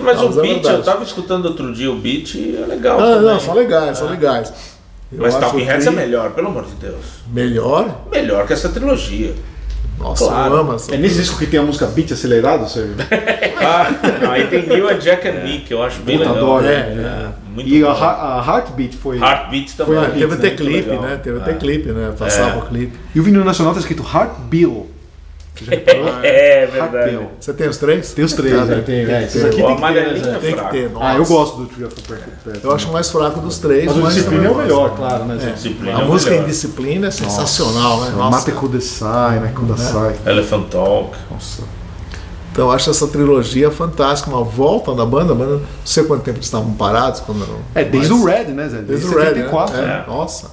Mas 0.00 0.16
Não, 0.18 0.30
o 0.30 0.38
é 0.38 0.42
beat, 0.42 0.64
eu 0.64 0.82
tava 0.82 1.02
escutando 1.02 1.46
outro 1.46 1.72
dia 1.74 1.90
o 1.90 1.96
beat 1.96 2.34
e 2.34 2.56
é 2.62 2.66
legal. 2.66 3.00
Ah, 3.00 3.02
também. 3.14 3.22
não, 3.22 3.40
são 3.40 3.54
legais, 3.54 3.98
são 3.98 4.08
legais. 4.10 4.52
Eu 5.10 5.22
Mas 5.22 5.34
Talking 5.36 5.64
Heads 5.64 5.86
é 5.86 5.90
Tree 5.90 6.00
melhor, 6.04 6.30
pelo 6.32 6.48
amor 6.48 6.64
de 6.66 6.74
Deus. 6.74 7.04
Melhor? 7.32 8.02
Melhor 8.12 8.46
que 8.46 8.52
essa 8.52 8.68
trilogia. 8.68 9.34
Nossa, 9.98 10.26
Claro. 10.26 10.54
eu 10.54 10.60
amo 10.60 10.74
essa. 10.74 10.94
É 10.94 10.98
nesse 10.98 11.16
disco 11.16 11.38
que 11.38 11.46
tem 11.46 11.58
a 11.58 11.62
música 11.62 11.86
Beat 11.86 12.12
acelerado, 12.12 12.68
Sérgio? 12.68 12.94
Ah, 13.68 13.90
não, 14.22 14.30
aí 14.30 14.46
tem 14.46 14.64
New 14.68 14.88
a 14.88 14.92
Jack 14.92 15.26
and 15.26 15.42
Me, 15.42 15.58
que 15.60 15.74
eu 15.74 15.82
acho 15.82 16.00
bem 16.02 16.18
Puta, 16.18 16.30
legal. 16.30 16.44
adoro. 16.44 16.66
É, 16.66 16.70
É, 16.72 17.28
muito 17.52 17.68
E 17.68 17.82
a, 17.82 17.86
bom. 17.92 17.98
Heart- 18.00 18.18
a 18.20 18.44
Heartbeat 18.46 18.96
foi. 18.96 19.18
Heartbeat 19.18 19.76
também. 19.76 19.94
Foi, 19.96 20.04
é 20.04 20.10
teve 20.10 20.24
até 20.34 20.46
muito 20.48 20.56
clipe, 20.62 20.90
né? 20.90 21.20
Teve 21.22 21.38
até 21.38 21.50
É. 21.50 21.54
clipe, 21.54 21.88
né? 21.90 22.12
Passava 22.16 22.58
É. 22.58 22.62
o 22.62 22.66
clipe. 22.66 22.96
E 23.14 23.18
o 23.18 23.22
vinil 23.24 23.44
nacional 23.44 23.72
tá 23.74 23.80
escrito 23.80 24.04
Heart 25.64 25.84
Bill. 25.84 26.06
É 26.22 26.66
verdade. 26.66 26.96
Heartbill. 26.96 27.30
Você 27.40 27.52
tem 27.54 27.68
os 27.68 27.76
três? 27.78 28.12
Tem 28.12 28.24
os 28.24 28.32
três, 28.32 28.54
Ah, 28.58 28.64
né? 28.64 28.82
Tem, 28.84 29.04
é, 29.04 29.24
esses 29.24 29.44
aqui 29.44 29.62
O 29.62 29.66
tem 29.66 29.76
que 29.76 29.82
ter, 29.82 29.92
né, 29.94 30.10
é 30.10 30.18
Zé? 30.18 30.38
Tem 30.38 30.54
que 30.56 30.70
ter. 30.70 30.90
Ah, 31.00 31.12
eu 31.14 31.18
nossa. 31.20 31.32
gosto 31.32 31.56
do 31.56 31.86
of 31.86 32.02
Perfect. 32.02 32.64
Eu 32.64 32.72
acho 32.72 32.88
o 32.88 32.92
mais 32.92 33.10
fraco 33.10 33.40
dos 33.40 33.58
três, 33.58 33.86
Mas 33.86 33.96
o 33.96 34.00
mas 34.00 34.14
Disciplina 34.14 34.44
é 34.44 34.48
o 34.50 34.54
gosto. 34.54 34.62
melhor, 34.66 34.96
claro, 34.96 35.24
né? 35.24 35.52
Disciplina 35.54 35.96
A 35.98 36.00
é 36.00 36.04
o 36.04 36.08
música 36.08 36.30
em 36.30 36.34
melhor. 36.34 36.48
disciplina 36.48 37.06
é 37.06 37.10
sensacional, 37.10 38.00
né? 38.02 38.10
Nossa. 38.16 38.30
Mate 38.36 38.52
Kudasai, 38.52 39.40
né? 39.40 39.52
Elephant 40.26 40.68
Talk. 40.68 41.16
Nossa. 41.30 41.62
Então 42.52 42.66
eu 42.68 42.72
acho 42.72 42.88
essa 42.88 43.06
trilogia 43.08 43.70
fantástica, 43.70 44.30
uma 44.30 44.42
volta 44.42 44.94
da 44.94 45.04
banda, 45.04 45.32
a 45.32 45.36
banda 45.36 45.52
não 45.56 45.62
sei 45.84 46.04
quanto 46.04 46.22
tempo 46.22 46.38
eles 46.38 46.46
estavam 46.46 46.72
parados 46.72 47.20
quando 47.20 47.44
É, 47.74 47.84
desde 47.84 48.10
mas- 48.12 48.22
o 48.22 48.24
Red, 48.24 48.44
né, 48.44 48.68
Zé? 48.68 48.78
Desde 48.78 48.84
Desde 48.84 49.06
o 49.08 49.10
Red, 49.18 49.26
74. 49.26 49.76
né? 49.76 49.82
né? 49.82 50.04
É, 50.06 50.10
Nossa. 50.10 50.50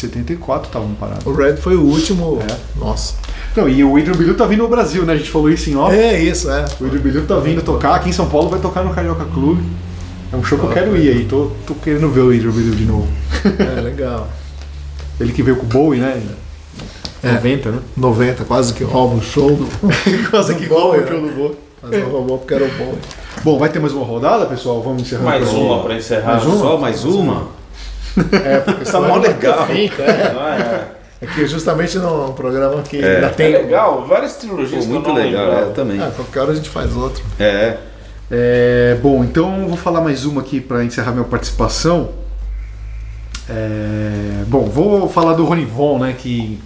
74 0.00 0.68
estavam 0.68 0.94
parados. 0.94 1.26
O 1.26 1.32
Red 1.32 1.56
foi 1.56 1.76
o 1.76 1.82
último. 1.82 2.38
É. 2.40 2.56
Nossa. 2.78 3.14
Não, 3.56 3.68
e 3.68 3.82
o 3.82 3.96
Adrian 3.96 4.14
Bilu 4.14 4.34
tá 4.34 4.46
vindo 4.46 4.62
ao 4.62 4.68
Brasil, 4.68 5.04
né? 5.04 5.14
A 5.14 5.16
gente 5.16 5.30
falou 5.30 5.50
isso 5.50 5.68
em 5.70 5.76
off. 5.76 5.94
É 5.94 6.20
isso, 6.20 6.50
é. 6.50 6.64
O 6.80 6.86
Adrian 6.86 7.00
Bilu 7.00 7.22
tá 7.26 7.38
vindo 7.38 7.62
tocar 7.62 7.94
aqui 7.96 8.08
em 8.08 8.12
São 8.12 8.28
Paulo, 8.28 8.48
vai 8.48 8.60
tocar 8.60 8.84
no 8.84 8.94
Carioca 8.94 9.24
Clube. 9.26 9.62
É 10.32 10.36
um 10.36 10.44
show 10.44 10.58
que 10.58 10.64
eu 10.64 10.70
quero 10.70 10.96
ir 10.96 11.08
aí, 11.08 11.24
tô, 11.24 11.50
tô 11.66 11.74
querendo 11.74 12.08
ver 12.08 12.20
o 12.20 12.28
Adrian 12.28 12.50
Bilu 12.50 12.76
de 12.76 12.84
novo. 12.84 13.08
É 13.76 13.80
legal. 13.80 14.28
Ele 15.20 15.32
que 15.32 15.42
veio 15.42 15.56
com 15.56 15.64
o 15.64 15.68
Bowie, 15.68 16.00
né? 16.00 16.22
É. 17.22 17.32
90, 17.32 17.70
né? 17.70 17.78
90, 17.96 18.44
quase 18.44 18.72
que 18.72 18.82
rouba 18.82 19.16
o 19.16 19.22
show 19.22 19.54
do. 19.54 19.68
Quase 20.30 20.54
que 20.54 20.64
rouba 20.64 20.98
o 20.98 21.06
show 21.06 21.20
né? 21.20 21.28
do 21.28 21.34
Bowie. 21.34 21.56
Mas 21.82 21.90
não 22.02 22.10
roubou 22.10 22.38
porque 22.38 22.54
era 22.54 22.64
o 22.64 22.68
Bowie. 22.68 22.98
Bom, 23.42 23.58
vai 23.58 23.68
ter 23.68 23.78
mais 23.78 23.92
uma 23.92 24.04
rodada, 24.04 24.46
pessoal? 24.46 24.82
Vamos 24.82 25.02
encerrar 25.02 25.24
Mais 25.24 25.48
uma 25.50 25.82
pra 25.82 25.94
encerrar. 25.94 26.32
Mais 26.32 26.46
uma? 26.46 26.58
Só 26.58 26.78
mais 26.78 27.04
uma? 27.04 27.48
É, 28.44 28.58
porque 28.60 28.84
Tá 28.84 29.00
mó 29.00 29.16
legal. 29.16 29.66
Fica, 29.66 30.02
é. 30.02 30.32
Não 30.32 30.46
é? 30.48 30.88
É 31.22 31.26
que 31.26 31.46
justamente 31.46 31.98
num 31.98 32.32
programa 32.32 32.80
que 32.82 32.96
É. 32.98 33.16
ainda 33.16 33.26
É 33.26 33.30
tem. 33.30 33.52
legal, 33.52 34.06
várias 34.06 34.32
Pô, 34.34 34.40
trilogias 34.40 34.84
eu 34.84 34.90
muito 34.90 35.12
legal, 35.12 35.52
é, 35.52 35.64
também. 35.66 36.00
Ah, 36.00 36.10
qualquer 36.14 36.40
hora 36.40 36.52
a 36.52 36.54
gente 36.54 36.70
faz 36.70 36.96
outro. 36.96 37.22
É. 37.38 37.76
É, 38.30 38.96
bom, 39.02 39.22
então 39.24 39.60
eu 39.62 39.68
vou 39.68 39.76
falar 39.76 40.00
mais 40.00 40.24
uma 40.24 40.40
aqui 40.40 40.60
para 40.60 40.82
encerrar 40.84 41.12
minha 41.12 41.24
participação. 41.24 42.10
É, 43.48 44.44
bom, 44.46 44.64
vou 44.66 45.08
falar 45.08 45.34
do 45.34 45.44
Ronnie 45.44 45.64
Von, 45.64 45.98
né, 45.98 46.14
que 46.16 46.60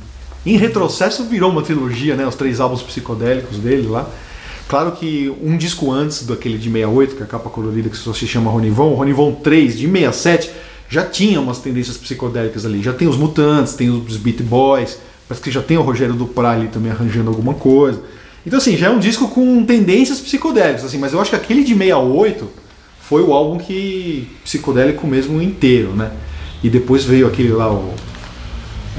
em 0.45 0.57
retrocesso 0.57 1.25
virou 1.25 1.51
uma 1.51 1.63
trilogia, 1.63 2.15
né, 2.15 2.27
os 2.27 2.35
três 2.35 2.61
álbuns 2.61 2.83
psicodélicos 2.83 3.59
dele 3.59 3.89
lá. 3.89 4.07
Claro 4.69 4.93
que 4.93 5.35
um 5.43 5.57
disco 5.57 5.91
antes 5.91 6.27
daquele 6.27 6.59
de 6.59 6.71
68, 6.71 7.17
que 7.17 7.23
é 7.23 7.25
a 7.25 7.29
capa 7.29 7.49
colorida 7.51 7.89
que 7.89 7.97
só 7.97 8.13
se 8.13 8.27
chama 8.27 8.51
Ronnie 8.51 8.71
Von, 8.71 8.91
o 8.91 8.95
Ronnie 8.95 9.13
Von 9.15 9.33
3 9.33 9.79
de 9.79 9.87
67, 9.91 10.51
já 10.95 11.05
tinha 11.05 11.41
umas 11.41 11.59
tendências 11.59 11.97
psicodélicas 11.97 12.65
ali. 12.65 12.81
Já 12.81 12.93
tem 12.93 13.09
os 13.09 13.17
Mutantes, 13.17 13.75
tem 13.75 13.91
os 13.91 14.17
Beat 14.17 14.43
Boys, 14.43 14.97
parece 15.29 15.43
que 15.43 15.51
já 15.51 15.61
tem 15.61 15.77
o 15.77 15.83
Rogério 15.83 16.15
Duprá 16.15 16.53
ali 16.53 16.69
também 16.69 16.93
arranjando 16.93 17.31
alguma 17.31 17.55
coisa. 17.55 18.01
Então 18.47 18.59
assim, 18.59 18.77
já 18.77 18.87
é 18.87 18.91
um 18.91 19.01
disco 19.01 19.27
com 19.27 19.65
tendências 19.65 20.21
psicodélicas, 20.21 20.85
assim, 20.85 20.99
mas 20.99 21.13
eu 21.13 21.21
acho 21.21 21.31
que 21.31 21.37
aquele 21.37 21.65
de 21.65 21.75
68 21.75 22.49
foi 23.01 23.23
o 23.23 23.33
álbum 23.33 23.59
que 23.59 24.29
psicodélico 24.45 25.05
mesmo 25.05 25.43
inteiro, 25.43 25.91
né? 25.97 26.13
E 26.63 26.71
depois 26.71 27.05
veio 27.05 27.27
aquele 27.27 27.51
lá 27.51 27.73
o 27.73 27.93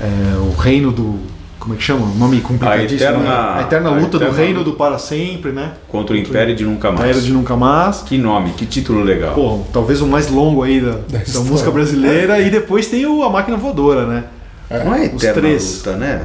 é, 0.01 0.37
o 0.37 0.51
reino 0.59 0.91
do 0.91 1.17
como 1.65 1.73
é 1.73 1.77
que 1.77 1.83
chama? 1.83 2.05
O 2.05 2.15
nome 2.15 2.41
complicadíssimo. 2.41 3.09
A 3.09 3.11
eterna- 3.13 3.23
né? 3.23 3.59
a 3.59 3.61
eterna 3.63 3.89
a 3.89 3.93
luta 3.93 4.19
do 4.19 4.23
eterna 4.25 4.37
reino 4.37 4.59
luta. 4.59 4.69
do 4.71 4.77
para 4.77 4.99
sempre, 4.99 5.51
né? 5.51 5.71
Contra 5.87 6.15
o 6.15 6.17
Império 6.17 6.55
de 6.55 6.63
Nunca 6.63 6.89
A 6.89 6.91
Mais. 6.91 7.09
era 7.09 7.21
de 7.21 7.31
nunca 7.33 7.55
mais. 7.55 8.01
Que 8.03 8.17
nome, 8.19 8.51
que 8.51 8.65
título 8.67 9.01
legal. 9.03 9.33
Pô, 9.33 9.61
talvez 9.73 9.99
o 9.99 10.05
mais 10.07 10.29
longo 10.29 10.61
aí 10.61 10.79
da, 10.79 10.91
da 10.91 11.39
música 11.41 11.71
brasileira. 11.71 12.39
E 12.39 12.51
depois 12.51 12.87
tem 12.87 13.05
o 13.07 13.23
A 13.23 13.29
Máquina 13.31 13.57
Voadora, 13.57 14.05
né? 14.05 14.23
não 14.69 14.93
é 14.95 15.07
os 15.07 15.23
eterna 15.23 15.41
três. 15.41 15.77
luta, 15.77 15.95
né? 15.97 16.21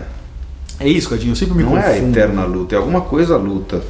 É 0.79 0.89
isso, 0.89 1.09
Cadinho, 1.11 1.33
eu 1.33 1.37
sempre 1.37 1.55
me 1.57 1.63
Não 1.63 1.77
é 1.77 1.81
a 1.81 1.91
confundo. 1.95 2.11
eterna 2.19 2.45
luta, 2.45 2.75
é 2.75 2.79
alguma 2.79 3.01
coisa 3.01 3.37
luta. 3.37 3.83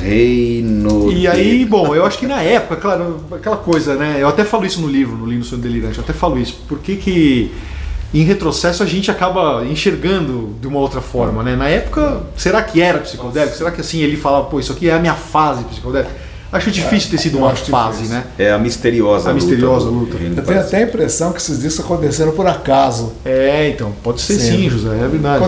Reino. 0.00 1.10
E 1.12 1.26
aí, 1.26 1.64
bom, 1.64 1.94
eu 1.94 2.04
acho 2.04 2.18
que 2.18 2.26
na 2.26 2.42
época, 2.42 2.76
claro, 2.76 3.20
aquela 3.32 3.56
coisa, 3.56 3.94
né? 3.94 4.16
Eu 4.20 4.28
até 4.28 4.44
falo 4.44 4.64
isso 4.66 4.80
no 4.80 4.88
livro, 4.88 5.16
no 5.16 5.26
livro 5.26 5.44
Sonho 5.44 5.62
Delirante, 5.62 5.98
eu 5.98 6.04
até 6.04 6.12
falo 6.12 6.38
isso. 6.38 6.60
Por 6.68 6.78
que 6.78 6.96
que 6.96 7.50
em 8.12 8.22
retrocesso 8.24 8.82
a 8.82 8.86
gente 8.86 9.10
acaba 9.10 9.64
enxergando 9.64 10.54
de 10.60 10.66
uma 10.66 10.78
outra 10.80 11.00
forma, 11.00 11.42
né? 11.42 11.54
Na 11.54 11.68
época, 11.68 12.22
será 12.36 12.62
que 12.62 12.80
era 12.80 12.98
psicodélico? 12.98 13.56
Será 13.56 13.70
que 13.70 13.80
assim 13.80 14.00
ele 14.00 14.16
falava, 14.16 14.44
pô, 14.46 14.58
isso 14.58 14.72
aqui 14.72 14.88
é 14.88 14.94
a 14.94 14.98
minha 14.98 15.14
fase 15.14 15.62
psicodélica? 15.64 16.10
Acho 16.52 16.68
difícil 16.72 17.10
ter 17.12 17.18
sido 17.18 17.38
uma 17.38 17.54
fase, 17.54 17.98
difícil. 17.98 18.16
né? 18.16 18.24
É 18.36 18.50
a 18.50 18.58
misteriosa 18.58 19.30
A 19.30 19.32
luta. 19.32 19.44
misteriosa 19.46 19.88
luta. 19.88 20.16
Eu 20.16 20.42
tenho 20.44 20.60
até 20.60 20.78
a 20.78 20.82
impressão 20.82 21.30
que 21.32 21.38
esses 21.38 21.60
discos 21.60 21.84
aconteceram 21.84 22.32
por 22.32 22.44
acaso. 22.48 23.12
É, 23.24 23.68
então, 23.68 23.92
pode 24.02 24.20
ser 24.20 24.34
sim, 24.34 24.62
Sim. 24.62 24.68
José, 24.70 24.88
é 24.88 25.06
verdade. 25.06 25.44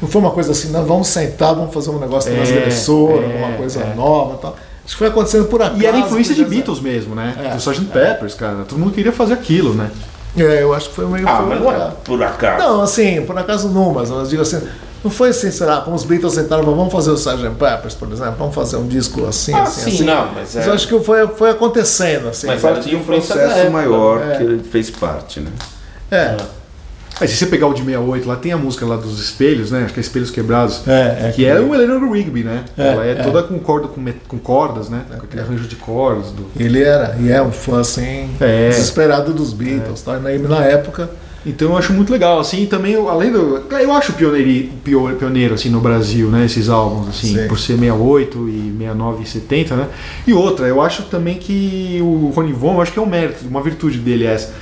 Não 0.00 0.08
foi 0.08 0.22
uma 0.22 0.30
coisa 0.30 0.52
assim, 0.52 0.70
não, 0.70 0.86
vamos 0.86 1.08
sentar, 1.08 1.54
vamos 1.54 1.74
fazer 1.74 1.90
um 1.90 1.98
negócio 1.98 2.32
É, 2.32 2.36
transgressor, 2.36 3.10
é, 3.20 3.24
alguma 3.26 3.52
coisa 3.58 3.80
é. 3.80 3.94
nova 3.94 4.36
e 4.36 4.38
tal. 4.38 4.56
Acho 4.86 4.94
que 4.94 4.98
foi 4.98 5.08
acontecendo 5.08 5.44
por 5.48 5.60
acaso. 5.60 5.82
E 5.82 5.84
era 5.84 5.98
influência 5.98 6.34
de 6.34 6.42
Beatles 6.46 6.80
mesmo, 6.80 7.14
né? 7.14 7.34
É. 7.44 7.50
Do 7.50 7.58
Sgt. 7.58 7.84
Peppers, 7.92 8.32
cara. 8.32 8.64
Todo 8.66 8.78
mundo 8.78 8.92
queria 8.92 9.12
fazer 9.12 9.34
aquilo, 9.34 9.74
né? 9.74 9.90
É, 10.42 10.62
eu 10.62 10.72
acho 10.74 10.88
que 10.90 10.94
foi 10.94 11.06
meio. 11.06 11.28
Ah, 11.28 11.36
foi 11.38 11.46
mas 11.46 11.60
não 11.60 11.72
é 11.72 11.90
por 12.04 12.22
acaso. 12.22 12.62
Não, 12.64 12.80
assim, 12.82 13.22
por 13.26 13.38
acaso 13.38 13.68
não, 13.68 13.92
mas 13.92 14.10
eu 14.10 14.22
digo 14.24 14.42
assim, 14.42 14.60
não 15.02 15.10
foi 15.10 15.30
assim, 15.30 15.50
será, 15.50 15.80
como 15.80 15.94
os 15.96 16.04
Beatles 16.04 16.34
sentaram, 16.34 16.64
vamos 16.64 16.92
fazer 16.92 17.10
o 17.10 17.14
Sgt. 17.14 17.50
Peppers, 17.58 17.94
por 17.94 18.10
exemplo, 18.12 18.34
vamos 18.38 18.54
fazer 18.54 18.76
um 18.76 18.86
disco 18.86 19.26
assim, 19.26 19.54
Ah, 19.54 19.62
assim, 19.62 19.82
sim, 19.90 19.96
assim. 19.96 20.04
não, 20.04 20.32
mas 20.34 20.56
é- 20.56 20.66
eu 20.66 20.72
acho 20.72 20.88
que 20.88 20.98
foi, 21.00 21.26
foi 21.28 21.50
acontecendo, 21.50 22.28
assim. 22.28 22.46
Mas 22.46 22.84
de 22.84 22.96
um 22.96 23.02
processo 23.04 23.70
maior 23.70 24.20
É. 24.22 24.36
que 24.36 24.42
ele 24.42 24.62
fez 24.62 24.90
parte, 24.90 25.40
né? 25.40 25.50
É, 26.10 26.36
Mas 27.20 27.30
se 27.30 27.36
você 27.36 27.46
pegar 27.46 27.66
o 27.66 27.72
de 27.74 27.82
68, 27.82 28.28
lá 28.28 28.36
tem 28.36 28.52
a 28.52 28.56
música 28.56 28.86
lá 28.86 28.96
dos 28.96 29.20
espelhos, 29.20 29.70
né? 29.70 29.82
Acho 29.84 29.94
que 29.94 30.00
é 30.00 30.02
Espelhos 30.02 30.30
Quebrados. 30.30 30.86
É, 30.86 31.28
é 31.28 31.32
que 31.34 31.44
é 31.44 31.58
o 31.60 31.74
Eleanor 31.74 32.10
Rigby, 32.12 32.44
né? 32.44 32.64
É, 32.76 32.88
Ela 32.88 33.04
é, 33.06 33.10
é. 33.12 33.14
toda 33.16 33.42
com, 33.42 33.58
corda, 33.58 33.88
com, 33.88 34.04
com 34.28 34.38
cordas, 34.38 34.88
né? 34.88 35.02
Com 35.08 35.24
aquele 35.24 35.42
arranjo 35.42 35.66
de 35.66 35.76
cordas. 35.76 36.30
Do... 36.30 36.46
ele 36.58 36.82
era, 36.82 37.16
e 37.20 37.30
é 37.30 37.42
um 37.42 37.50
fã, 37.52 37.80
assim, 37.80 38.30
É. 38.40 38.68
desesperado 38.68 39.32
dos 39.32 39.52
Beatles, 39.52 40.02
tá? 40.02 40.18
E 40.32 40.38
na 40.38 40.64
época, 40.64 41.10
Então 41.46 41.70
eu 41.70 41.76
acho 41.78 41.92
muito 41.92 42.12
legal, 42.12 42.40
assim, 42.40 42.66
também, 42.66 42.92
eu- 42.92 43.08
além 43.08 43.30
do. 43.32 43.62
Eu 43.70 43.92
acho 43.92 44.12
pioneiro, 44.12 44.70
pio- 44.84 45.14
pioneiro 45.16 45.54
assim, 45.54 45.70
no 45.70 45.80
Brasil, 45.80 46.28
né? 46.28 46.44
Esses 46.44 46.68
álbuns, 46.68 47.08
assim, 47.08 47.34
Sim. 47.36 47.46
por 47.48 47.58
ser 47.58 47.74
68 47.78 48.48
e 48.48 48.72
69 48.76 49.22
e 49.22 49.26
70, 49.26 49.76
né? 49.76 49.86
E 50.26 50.32
outra, 50.34 50.66
eu 50.66 50.82
acho 50.82 51.04
também 51.04 51.36
que 51.36 52.00
o 52.02 52.32
Rony 52.34 52.52
Von, 52.52 52.74
eu 52.74 52.82
acho 52.82 52.92
que 52.92 52.98
é 52.98 53.02
um 53.02 53.06
mérito, 53.06 53.46
uma 53.48 53.62
virtude 53.62 53.98
dele 53.98 54.24
essa. 54.26 54.52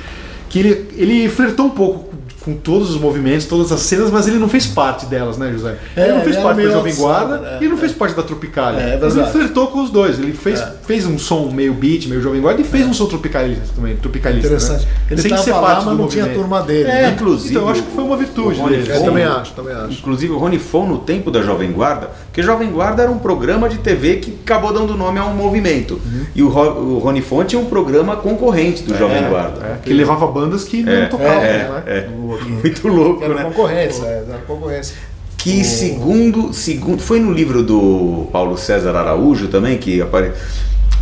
Que 0.48 0.58
ele, 0.60 0.88
ele 0.96 1.28
flertou 1.28 1.66
um 1.66 1.70
pouco 1.70 2.14
com 2.46 2.54
todos 2.54 2.90
os 2.90 3.00
movimentos, 3.00 3.44
todas 3.44 3.72
as 3.72 3.80
cenas, 3.80 4.08
mas 4.08 4.28
ele 4.28 4.38
não 4.38 4.48
fez 4.48 4.68
parte 4.68 5.04
delas, 5.06 5.36
né, 5.36 5.50
José? 5.50 5.76
É, 5.96 6.04
ele 6.04 6.12
não 6.12 6.20
fez 6.20 6.36
ele 6.36 6.44
parte 6.44 6.62
da 6.62 6.70
Jovem 6.70 6.94
Guarda 6.94 7.34
outsider, 7.34 7.52
é, 7.52 7.54
e 7.54 7.58
ele 7.58 7.68
não 7.70 7.76
é. 7.76 7.80
fez 7.80 7.92
parte 7.92 8.14
da 8.14 8.22
Tropicália. 8.22 8.78
É, 8.78 8.82
é 8.82 8.84
mas 8.92 9.02
ele 9.02 9.10
verdade. 9.14 9.32
flertou 9.32 9.66
com 9.66 9.82
os 9.82 9.90
dois. 9.90 10.16
Ele 10.20 10.32
fez, 10.32 10.60
É. 10.60 10.74
fez 10.86 11.06
um 11.06 11.18
som 11.18 11.50
meio 11.50 11.74
beat, 11.74 12.06
meio 12.06 12.22
Jovem 12.22 12.40
Guarda 12.40 12.60
e 12.60 12.64
fez 12.64 12.86
um 12.86 12.94
som 12.94 13.06
tropicalista 13.06 13.64
também. 13.74 13.96
Tropicalista, 13.96 14.46
interessante. 14.46 14.86
Né? 14.86 14.92
Ele 15.10 15.22
Sem 15.22 15.36
ser 15.38 15.50
lá, 15.50 15.60
parte 15.60 15.86
mas 15.86 15.98
não 15.98 16.06
tinha 16.06 16.24
a 16.24 16.28
turma 16.28 16.62
dele. 16.62 16.88
É, 16.88 17.02
né? 17.02 17.10
Inclusive, 17.14 17.50
então 17.50 17.62
eu 17.62 17.68
acho 17.68 17.82
que 17.82 17.90
foi 17.90 18.04
uma 18.04 18.16
virtude 18.16 18.62
dele. 18.62 18.92
Eu 18.92 19.02
também 19.02 19.24
acho, 19.24 19.52
também 19.52 19.74
acho. 19.74 19.98
Inclusive 19.98 20.32
o 20.32 20.38
Rony 20.38 20.60
Fon 20.60 20.86
no 20.86 20.98
tempo 20.98 21.32
da 21.32 21.42
Jovem 21.42 21.72
Guarda, 21.72 22.10
porque 22.36 22.42
Jovem 22.46 22.70
Guarda 22.70 23.02
era 23.02 23.10
um 23.10 23.16
programa 23.18 23.66
de 23.66 23.78
TV 23.78 24.16
que 24.16 24.36
acabou 24.44 24.70
dando 24.70 24.94
nome 24.94 25.18
a 25.18 25.24
um 25.24 25.34
movimento. 25.34 25.98
E 26.34 26.42
o, 26.42 26.50
Ro- 26.50 26.96
o 26.96 26.98
Rony 26.98 27.22
Fon 27.22 27.42
tinha 27.44 27.58
um 27.58 27.64
programa 27.64 28.14
concorrente 28.16 28.82
do 28.82 28.94
Jovem 28.94 29.26
Guarda. 29.26 29.64
É, 29.64 29.76
que 29.82 29.90
levava 29.94 30.26
bandas 30.26 30.62
que 30.62 30.82
não 30.82 30.92
É, 30.92 31.06
tocavam, 31.06 31.32
é, 31.42 31.58
né? 31.66 31.82
é. 31.86 32.08
Muito 32.46 32.88
louco, 32.88 33.24
Era 33.24 33.32
né? 33.36 33.42
concorrência, 33.44 34.04
é, 34.04 34.24
era 34.28 34.38
concorrência. 34.46 34.94
Que 35.38 35.64
segundo, 35.64 36.52
segundo. 36.52 37.00
Foi 37.00 37.18
no 37.20 37.32
livro 37.32 37.62
do 37.62 38.26
Paulo 38.30 38.58
César 38.58 38.94
Araújo 38.94 39.48
também 39.48 39.78
que 39.78 40.02
apare... 40.02 40.32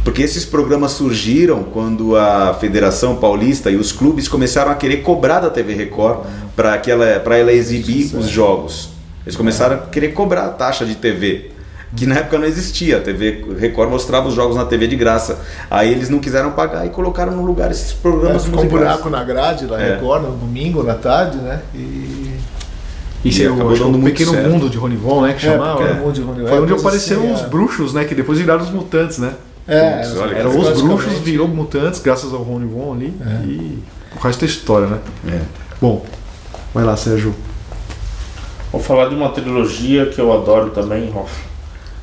Porque 0.05 0.23
esses 0.23 0.45
programas 0.45 0.93
surgiram 0.93 1.65
quando 1.65 2.15
a 2.15 2.55
Federação 2.61 3.17
Paulista 3.17 3.73
e 3.73 3.77
os 3.77 3.91
clubes 3.91 4.29
começaram 4.29 4.71
a 4.71 4.77
querer 4.77 4.99
cobrar 4.99 5.41
da 5.41 5.51
TV 5.51 5.75
Record 5.75 6.27
para 6.55 6.81
ela, 6.87 7.19
pra 7.19 7.39
ela 7.39 7.53
exibir 7.53 8.15
os 8.17 8.29
jogos. 8.29 8.94
Eles 9.27 9.37
começaram 9.37 9.77
a 9.77 9.79
querer 9.79 10.09
cobrar 10.09 10.45
a 10.47 10.51
taxa 10.51 10.85
de 10.85 10.95
TV. 10.95 11.51
Que 11.97 12.07
na 12.07 12.17
época 12.17 12.39
não 12.39 12.45
existia. 12.47 12.97
A 12.97 13.01
TV 13.01 13.45
Record 13.59 13.89
mostrava 13.89 14.27
os 14.29 14.35
jogos 14.35 14.57
na 14.57 14.65
TV 14.65 14.89
de 14.89 14.97
graça. 14.97 15.39
Aí 15.71 15.93
eles 15.93 16.09
não 16.09 16.19
quiseram 16.19 16.51
pagar 16.51 16.85
e 16.85 16.89
colocaram 16.91 17.33
no 17.33 17.45
lugar 17.45 17.71
esses 17.71 17.93
É, 17.93 17.97
programas 18.03 18.45
ficou 18.45 18.65
um 18.65 18.69
buraco 18.69 19.09
na 19.09 19.23
grade 19.23 19.67
da 19.67 19.81
É. 19.81 19.95
Record, 19.95 20.25
no 20.25 20.33
domingo, 20.33 20.83
na 20.83 20.95
tarde, 20.95 21.39
né? 21.39 21.61
E. 21.75 22.35
Isso 23.25 23.41
E 23.41 23.45
é 23.45 23.49
acabou 23.49 23.73
que 23.73 23.79
dando 23.79 23.95
o 23.95 23.99
muito 23.99 24.05
Pequeno 24.17 24.33
certo. 24.33 24.51
Mundo 24.51 24.69
de 24.69 24.77
Rony 24.77 24.97
Von, 24.97 25.23
né? 25.23 25.33
Que 25.39 25.47
É, 25.47 25.51
chamava. 25.53 25.79
Pequeno 25.79 25.95
né? 25.95 26.01
Mundo 26.01 26.13
de 26.15 26.21
Rony 26.23 26.41
Von, 26.43 26.49
Foi 26.49 26.59
onde 26.59 26.69
coisa 26.73 26.89
apareceram 26.89 27.23
assim, 27.23 27.33
os 27.33 27.41
é. 27.43 27.47
bruxos, 27.47 27.95
né? 27.95 28.05
Que 28.05 28.15
depois 28.15 28.39
viraram 28.39 28.63
os 28.63 28.71
mutantes, 28.71 29.19
né? 29.19 29.33
É, 29.67 29.99
Putz, 30.03 30.17
olha 30.19 30.37
Eram 30.37 30.59
os 30.59 30.83
bruxos, 30.83 31.19
virou 31.21 31.49
mutantes, 31.49 32.01
graças 32.01 32.35
ao 32.35 32.43
Rony 32.43 32.67
Von 32.67 32.93
ali. 32.93 33.15
E 33.47 33.79
o 34.15 34.19
resto 34.21 34.45
é 34.45 34.49
história, 34.49 34.89
né? 34.89 34.99
É. 35.29 35.41
Bom, 35.81 36.05
vai 36.75 36.85
lá, 36.85 36.97
Sérgio. 36.97 37.35
Vou 38.75 38.83
falar 38.83 39.09
de 39.09 39.15
uma 39.15 39.29
trilogia 39.29 40.07
que 40.07 40.21
eu 40.21 40.33
adoro 40.33 40.71
também. 40.71 41.15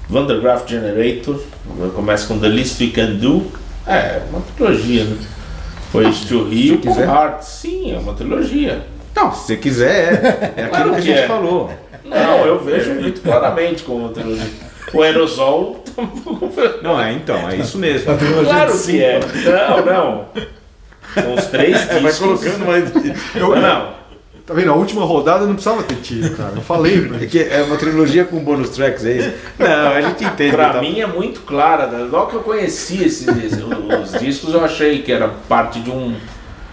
Vandergraaf 0.07 0.65
Generator. 0.65 1.37
Começa 1.93 2.25
com 2.25 2.39
The 2.39 2.47
Least 2.47 2.79
We 2.79 2.91
Can 2.91 3.15
Do. 3.15 3.51
É, 3.85 4.21
uma 4.29 4.39
trilogia, 4.55 5.03
né? 5.03 5.17
Foi 5.91 6.05
to 6.29 6.45
Rio 6.45 6.77
com 6.77 6.87
quiser. 6.87 7.09
Heart. 7.09 7.41
Sim, 7.41 7.93
é 7.93 7.99
uma 7.99 8.13
trilogia. 8.13 8.85
Não, 9.13 9.33
se 9.33 9.47
você 9.47 9.57
quiser, 9.57 10.53
é. 10.55 10.61
É 10.61 10.63
aquilo 10.63 10.69
Claro 10.69 10.89
que 10.91 10.95
a 10.95 11.01
que 11.01 11.07
gente 11.07 11.19
é. 11.19 11.27
falou. 11.27 11.69
Não, 12.05 12.45
eu 12.45 12.63
vejo 12.63 12.93
muito 12.93 13.19
claramente 13.19 13.83
como 13.83 14.05
uma 14.05 14.13
trilogia. 14.13 14.49
O 14.93 15.01
aerosol 15.01 15.83
Não, 16.81 17.01
é 17.01 17.11
então, 17.11 17.49
é 17.49 17.57
isso 17.57 17.77
mesmo. 17.77 18.13
Claro 18.45 18.79
que 18.79 19.03
é. 19.03 19.19
Não, 19.19 19.85
não. 19.85 20.25
Com 21.21 21.33
os 21.33 21.47
três 21.47 21.77
discos. 21.77 21.97
É, 21.97 21.99
Vai 21.99 22.13
colocando 22.13 22.65
mais. 22.65 22.93
Não, 23.35 23.55
não. 23.57 24.00
Tá 24.51 24.55
vendo? 24.59 24.69
A 24.71 24.75
última 24.75 25.05
rodada 25.05 25.45
não 25.45 25.53
precisava 25.53 25.81
ter 25.83 25.95
tido, 25.95 26.35
cara. 26.35 26.51
Eu 26.57 26.61
falei 26.61 26.99
pra 27.07 27.15
É, 27.17 27.19
gente. 27.21 27.29
que 27.29 27.39
é 27.39 27.61
uma 27.63 27.77
trilogia 27.77 28.25
com 28.25 28.37
bônus 28.43 28.69
tracks, 28.71 29.05
é 29.05 29.13
isso? 29.17 29.31
Não, 29.57 29.87
a 29.93 30.01
gente 30.01 30.25
entende. 30.25 30.51
Pra 30.51 30.73
tá? 30.73 30.81
mim 30.81 30.99
é 30.99 31.07
muito 31.07 31.39
clara. 31.41 31.87
né? 31.87 32.05
Logo 32.11 32.31
que 32.31 32.35
eu 32.35 32.41
conheci 32.41 33.01
esses, 33.01 33.25
os 33.31 34.19
discos, 34.19 34.53
eu 34.53 34.63
achei 34.63 35.01
que 35.03 35.11
era 35.11 35.29
parte 35.47 35.79
de, 35.79 35.89
um, 35.89 36.13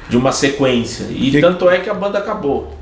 de 0.08 0.16
uma 0.16 0.32
sequência. 0.32 1.06
E 1.08 1.30
Que- 1.30 1.40
tanto 1.40 1.70
é 1.70 1.78
que 1.78 1.88
a 1.88 1.94
banda 1.94 2.18
acabou. 2.18 2.76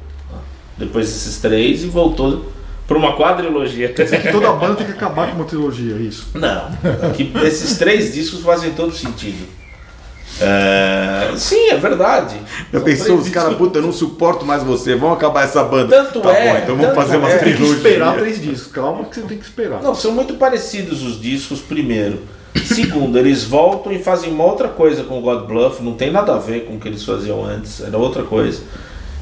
Depois 0.79 1.07
desses 1.07 1.39
três 1.43 1.85
e 1.85 1.89
voltou 1.89 2.51
pra 2.89 2.97
uma 2.97 3.15
quadrilogia. 3.19 3.89
Que 3.93 4.05
toda 4.33 4.51
banda 4.53 4.77
tem 4.77 4.87
que 4.87 4.93
acabar 4.93 5.29
com 5.29 5.37
uma 5.37 5.45
trilogia, 5.45 5.95
é 5.95 5.99
isso. 5.99 6.29
Não, 6.35 6.71
que 7.13 7.33
esses 7.45 7.77
três 7.77 8.15
discos 8.15 8.41
fazem 8.43 8.71
todo 8.73 8.93
sentido. 8.95 9.47
É, 10.41 11.33
sim, 11.37 11.69
é 11.71 11.77
verdade. 11.77 12.37
Já 12.73 12.81
pensou, 12.81 13.17
os 13.17 13.29
caras, 13.29 13.57
puta, 13.57 13.79
eu 13.79 13.83
não 13.83 13.93
suporto 13.93 14.45
mais 14.45 14.63
você, 14.63 14.95
vamos 14.95 15.17
acabar 15.17 15.45
essa 15.45 15.63
banda. 15.65 16.05
Tanto 16.05 16.21
tá 16.21 16.33
é, 16.33 16.53
bom, 16.53 16.59
então 16.63 16.77
vamos 16.77 16.95
fazer 16.95 17.17
uma 17.17 17.31
é. 17.31 17.39
Tem 17.39 17.55
que 17.55 17.63
esperar 17.63 18.17
três 18.17 18.41
discos. 18.41 18.73
Calma 18.73 19.05
que 19.05 19.15
você 19.15 19.23
tem 19.23 19.39
que 19.39 19.45
esperar. 19.45 19.83
Não, 19.83 19.95
são 19.95 20.13
muito 20.13 20.35
parecidos 20.35 21.03
os 21.03 21.21
discos, 21.21 21.61
primeiro. 21.61 22.21
Segundo, 22.65 23.19
eles 23.19 23.45
voltam 23.45 23.93
e 23.93 23.99
fazem 23.99 24.31
uma 24.31 24.45
outra 24.45 24.69
coisa 24.69 25.05
com 25.05 25.19
o 25.19 25.23
God 25.23 25.47
Bluff, 25.47 25.83
não 25.83 25.95
tem 25.95 26.11
nada 26.11 26.35
a 26.35 26.39
ver 26.39 26.65
com 26.65 26.75
o 26.75 26.81
que 26.81 26.89
eles 26.89 27.05
faziam 27.05 27.45
antes, 27.45 27.81
era 27.81 27.97
outra 27.97 28.23
coisa. 28.23 28.63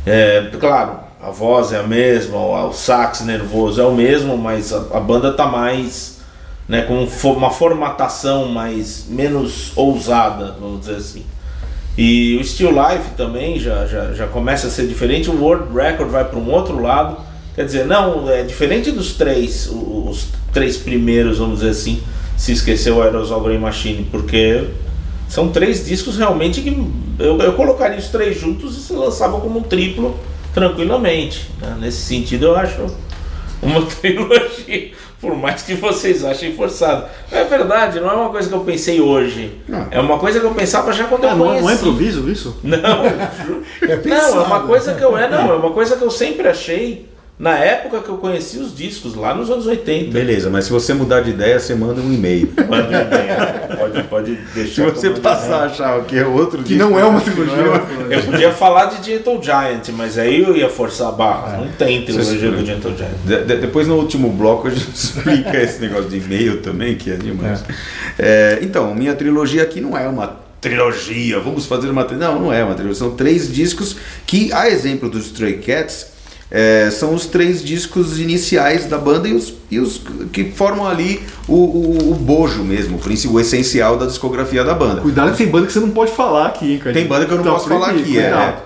É, 0.06 0.50
claro, 0.58 0.98
a 1.20 1.30
voz 1.30 1.72
é 1.72 1.78
a 1.78 1.82
mesma, 1.82 2.36
o, 2.36 2.68
o 2.68 2.72
sax 2.72 3.22
nervoso 3.22 3.80
é 3.80 3.84
o 3.84 3.92
mesmo, 3.92 4.36
mas 4.36 4.72
a, 4.72 4.78
a 4.92 5.00
banda 5.00 5.32
tá 5.32 5.46
mais, 5.46 6.13
né, 6.68 6.82
com 6.82 7.06
uma 7.32 7.50
formatação 7.50 8.48
mais 8.48 9.06
menos 9.08 9.72
ousada, 9.76 10.56
vamos 10.58 10.80
dizer 10.80 10.96
assim. 10.96 11.24
E 11.96 12.36
o 12.40 12.44
Still 12.44 12.70
Life 12.70 13.10
também 13.16 13.58
já, 13.58 13.86
já, 13.86 14.12
já 14.12 14.26
começa 14.26 14.66
a 14.66 14.70
ser 14.70 14.86
diferente, 14.86 15.30
o 15.30 15.40
World 15.40 15.72
Record 15.72 16.10
vai 16.10 16.24
para 16.24 16.38
um 16.38 16.50
outro 16.50 16.80
lado. 16.80 17.18
Quer 17.54 17.64
dizer, 17.64 17.86
não, 17.86 18.28
é 18.28 18.42
diferente 18.42 18.90
dos 18.90 19.12
três, 19.12 19.70
os 19.70 20.28
três 20.52 20.76
primeiros, 20.76 21.38
vamos 21.38 21.60
dizer 21.60 21.70
assim, 21.70 22.02
se 22.36 22.52
esqueceu 22.52 22.96
o 22.96 23.02
Aerosol 23.02 23.42
Grey 23.42 23.58
Machine, 23.58 24.08
porque 24.10 24.64
são 25.28 25.48
três 25.48 25.86
discos 25.86 26.16
realmente 26.16 26.60
que 26.62 26.70
eu, 27.18 27.38
eu 27.38 27.52
colocaria 27.52 27.98
os 27.98 28.08
três 28.08 28.40
juntos 28.40 28.76
e 28.76 28.80
se 28.80 28.92
lançava 28.92 29.40
como 29.40 29.60
um 29.60 29.62
triplo 29.62 30.18
tranquilamente. 30.52 31.48
né? 31.60 31.76
Nesse 31.80 32.02
sentido, 32.02 32.46
eu 32.46 32.56
acho 32.56 32.86
uma 33.62 33.82
trilogia, 33.86 34.92
por 35.24 35.34
mais 35.36 35.62
que 35.62 35.74
vocês 35.74 36.24
achem 36.24 36.54
forçado. 36.54 37.06
É 37.32 37.44
verdade, 37.44 37.98
não 37.98 38.10
é 38.10 38.12
uma 38.14 38.30
coisa 38.30 38.48
que 38.48 38.54
eu 38.54 38.60
pensei 38.60 39.00
hoje. 39.00 39.58
Não. 39.66 39.86
É 39.90 39.98
uma 40.00 40.18
coisa 40.18 40.38
que 40.38 40.44
eu 40.46 40.54
pensava 40.54 40.92
já 40.92 41.04
quando 41.04 41.24
Ah, 41.24 41.30
eu 41.30 41.36
não, 41.36 41.46
conheci. 41.46 41.62
não 41.62 41.70
é 41.70 41.74
improviso 41.74 42.30
isso? 42.30 42.60
Não, 42.62 42.78
É 43.04 43.86
não, 43.86 43.92
é 43.92 43.96
pensado. 43.96 44.42
uma 44.44 44.60
coisa 44.60 44.94
que 44.94 45.02
eu 45.02 45.16
é, 45.16 45.28
não, 45.30 45.50
é 45.52 45.56
uma 45.56 45.70
coisa 45.70 45.96
que 45.96 46.02
eu 46.04 46.10
sempre 46.10 46.46
achei 46.46 47.08
na 47.36 47.58
época 47.58 48.00
que 48.00 48.08
eu 48.08 48.16
conheci 48.18 48.58
os 48.58 48.74
discos, 48.76 49.14
lá 49.16 49.34
nos 49.34 49.50
anos 49.50 49.66
80. 49.66 50.12
Beleza, 50.12 50.48
mas 50.50 50.66
se 50.66 50.70
você 50.72 50.94
mudar 50.94 51.20
de 51.20 51.30
ideia, 51.30 51.58
você 51.58 51.74
manda 51.74 52.00
um 52.00 52.12
e-mail. 52.12 52.52
Manda 52.68 52.86
um 52.86 52.90
e-mail, 52.90 53.76
pode, 53.76 54.02
pode 54.04 54.30
Se 54.36 54.54
deixar. 54.54 54.84
você 54.90 55.08
como- 55.10 55.20
passar 55.20 55.62
a 55.62 55.64
achar 55.66 56.04
que 56.04 56.16
é 56.16 56.24
outro 56.24 56.62
Que 56.62 56.76
não 56.76 56.96
é 56.98 57.04
uma 57.04 57.20
trilogia. 57.20 57.54
Eu 58.08 58.22
podia 58.22 58.52
falar 58.52 58.84
de 58.86 59.04
Gentle 59.10 59.42
Giant, 59.42 59.88
mas 59.96 60.16
aí 60.16 60.42
eu 60.42 60.56
ia 60.56 60.68
forçar 60.68 61.08
a 61.08 61.12
barra. 61.12 61.56
Não 61.56 61.68
tem 61.72 62.04
trilogia 62.04 62.50
do 62.52 62.64
Gentle 62.64 62.96
Giant. 62.96 63.10
De- 63.24 63.44
de- 63.44 63.56
depois 63.56 63.88
no 63.88 63.96
último 63.96 64.30
bloco 64.30 64.68
a 64.68 64.70
gente 64.70 64.88
explica 64.94 65.60
esse 65.60 65.80
negócio 65.80 66.08
de 66.08 66.18
e-mail 66.18 66.58
também, 66.62 66.94
que 66.94 67.10
é 67.10 67.16
demais. 67.16 67.64
É, 68.16 68.60
então, 68.62 68.94
minha 68.94 69.14
trilogia 69.14 69.64
aqui 69.64 69.80
não 69.80 69.98
é 69.98 70.06
uma 70.06 70.36
trilogia, 70.60 71.40
vamos 71.40 71.66
fazer 71.66 71.90
uma 71.90 72.04
tri- 72.04 72.16
Não, 72.16 72.40
não 72.40 72.52
é 72.52 72.62
uma 72.64 72.74
trilogia, 72.74 72.98
são 72.98 73.10
três 73.16 73.52
discos 73.52 73.96
que, 74.24 74.52
a 74.52 74.68
exemplo 74.70 75.10
dos 75.10 75.26
Stray 75.26 75.58
Cats, 75.58 76.13
é, 76.56 76.88
são 76.88 77.12
os 77.12 77.26
três 77.26 77.64
discos 77.64 78.20
iniciais 78.20 78.86
da 78.86 78.96
banda 78.96 79.26
e 79.26 79.34
os, 79.34 79.54
e 79.68 79.80
os 79.80 80.00
que 80.32 80.52
formam 80.52 80.86
ali 80.86 81.20
o, 81.48 81.54
o, 81.54 82.12
o 82.12 82.14
bojo 82.14 82.62
mesmo, 82.62 82.96
o 82.96 83.00
princípio, 83.00 83.34
o 83.34 83.40
essencial 83.40 83.96
da 83.96 84.06
discografia 84.06 84.62
da 84.62 84.72
banda. 84.72 85.00
Cuidado 85.00 85.32
que 85.32 85.38
tem 85.38 85.48
banda 85.48 85.66
que 85.66 85.72
você 85.72 85.80
não 85.80 85.90
pode 85.90 86.12
falar 86.12 86.46
aqui, 86.46 86.74
hein, 86.74 86.78
cara. 86.78 86.94
Tem 86.94 87.08
banda 87.08 87.26
que 87.26 87.32
eu 87.32 87.38
não 87.38 87.44
Tá 87.44 87.50
posso 87.50 87.68
falar 87.68 87.90
aqui, 87.90 88.16
é. 88.16 88.22
cuidado. 88.22 88.62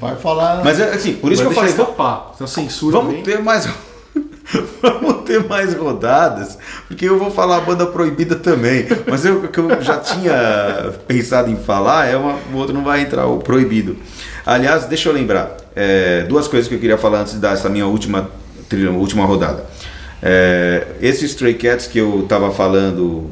Vai 0.00 0.14
falar. 0.16 0.62
Mas 0.64 0.78
é, 0.78 0.94
assim, 0.94 1.14
por 1.14 1.32
isso 1.32 1.42
Vai 1.42 1.52
que 1.52 1.58
eu 1.58 1.62
falei, 1.68 1.70
escapar. 1.70 2.32
Senão 2.36 2.46
censura 2.46 2.96
Vamos 2.98 3.14
vem. 3.14 3.22
ter 3.24 3.40
mais. 3.42 3.68
Vamos 4.80 5.22
ter 5.24 5.42
mais 5.48 5.74
rodadas, 5.74 6.58
porque 6.86 7.06
eu 7.08 7.18
vou 7.18 7.30
falar 7.30 7.56
a 7.56 7.60
banda 7.60 7.86
proibida 7.86 8.36
também. 8.36 8.86
Mas 9.08 9.24
eu, 9.24 9.38
o 9.38 9.48
que 9.48 9.58
eu 9.58 9.82
já 9.82 9.98
tinha 9.98 10.92
pensado 11.08 11.50
em 11.50 11.56
falar 11.56 12.06
é 12.06 12.16
uma, 12.16 12.36
o 12.52 12.56
outro 12.56 12.72
não 12.74 12.84
vai 12.84 13.00
entrar, 13.00 13.26
o 13.26 13.38
proibido. 13.38 13.96
Aliás, 14.46 14.84
deixa 14.84 15.08
eu 15.08 15.12
lembrar, 15.12 15.56
é, 15.74 16.22
duas 16.28 16.48
coisas 16.48 16.68
que 16.68 16.74
eu 16.74 16.78
queria 16.78 16.98
falar 16.98 17.20
antes 17.20 17.34
dessa 17.34 17.68
minha 17.68 17.86
última, 17.86 18.30
trilha- 18.68 18.90
última 18.90 19.24
rodada. 19.24 19.64
É, 20.22 20.86
esse 21.00 21.24
Stray 21.24 21.54
Cats 21.54 21.86
que 21.86 21.98
eu 21.98 22.20
estava 22.20 22.50
falando, 22.52 23.28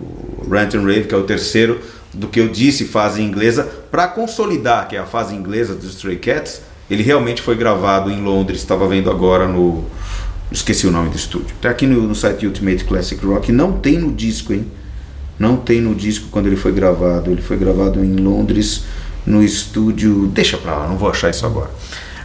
Rant 0.50 0.74
and 0.74 0.82
Rave, 0.82 1.04
que 1.04 1.14
é 1.14 1.18
o 1.18 1.22
terceiro 1.22 1.80
do 2.12 2.26
que 2.26 2.40
eu 2.40 2.48
disse, 2.48 2.84
fase 2.86 3.22
inglesa, 3.22 3.62
para 3.90 4.08
consolidar 4.08 4.88
que 4.88 4.96
é 4.96 4.98
a 4.98 5.06
fase 5.06 5.34
inglesa 5.34 5.74
dos 5.74 5.90
Stray 5.94 6.16
Cats, 6.16 6.62
ele 6.90 7.02
realmente 7.04 7.40
foi 7.40 7.54
gravado 7.54 8.10
em 8.10 8.20
Londres, 8.22 8.58
estava 8.58 8.88
vendo 8.88 9.10
agora 9.10 9.46
no. 9.46 9.84
Esqueci 10.50 10.84
o 10.88 10.90
nome 10.90 11.10
do 11.10 11.16
estúdio. 11.16 11.54
Tá 11.62 11.70
aqui 11.70 11.86
no, 11.86 12.02
no 12.02 12.14
site 12.16 12.44
Ultimate 12.44 12.82
Classic 12.84 13.24
Rock, 13.24 13.52
não 13.52 13.74
tem 13.74 13.96
no 13.96 14.10
disco, 14.10 14.52
hein? 14.52 14.66
Não 15.38 15.56
tem 15.56 15.80
no 15.80 15.94
disco 15.94 16.26
quando 16.32 16.46
ele 16.48 16.56
foi 16.56 16.72
gravado. 16.72 17.30
Ele 17.30 17.40
foi 17.40 17.56
gravado 17.56 18.04
em 18.04 18.16
Londres, 18.16 18.82
no 19.24 19.44
estúdio. 19.44 20.26
Deixa 20.34 20.58
pra 20.58 20.74
lá, 20.76 20.88
não 20.88 20.96
vou 20.96 21.08
achar 21.08 21.30
isso 21.30 21.46
agora. 21.46 21.70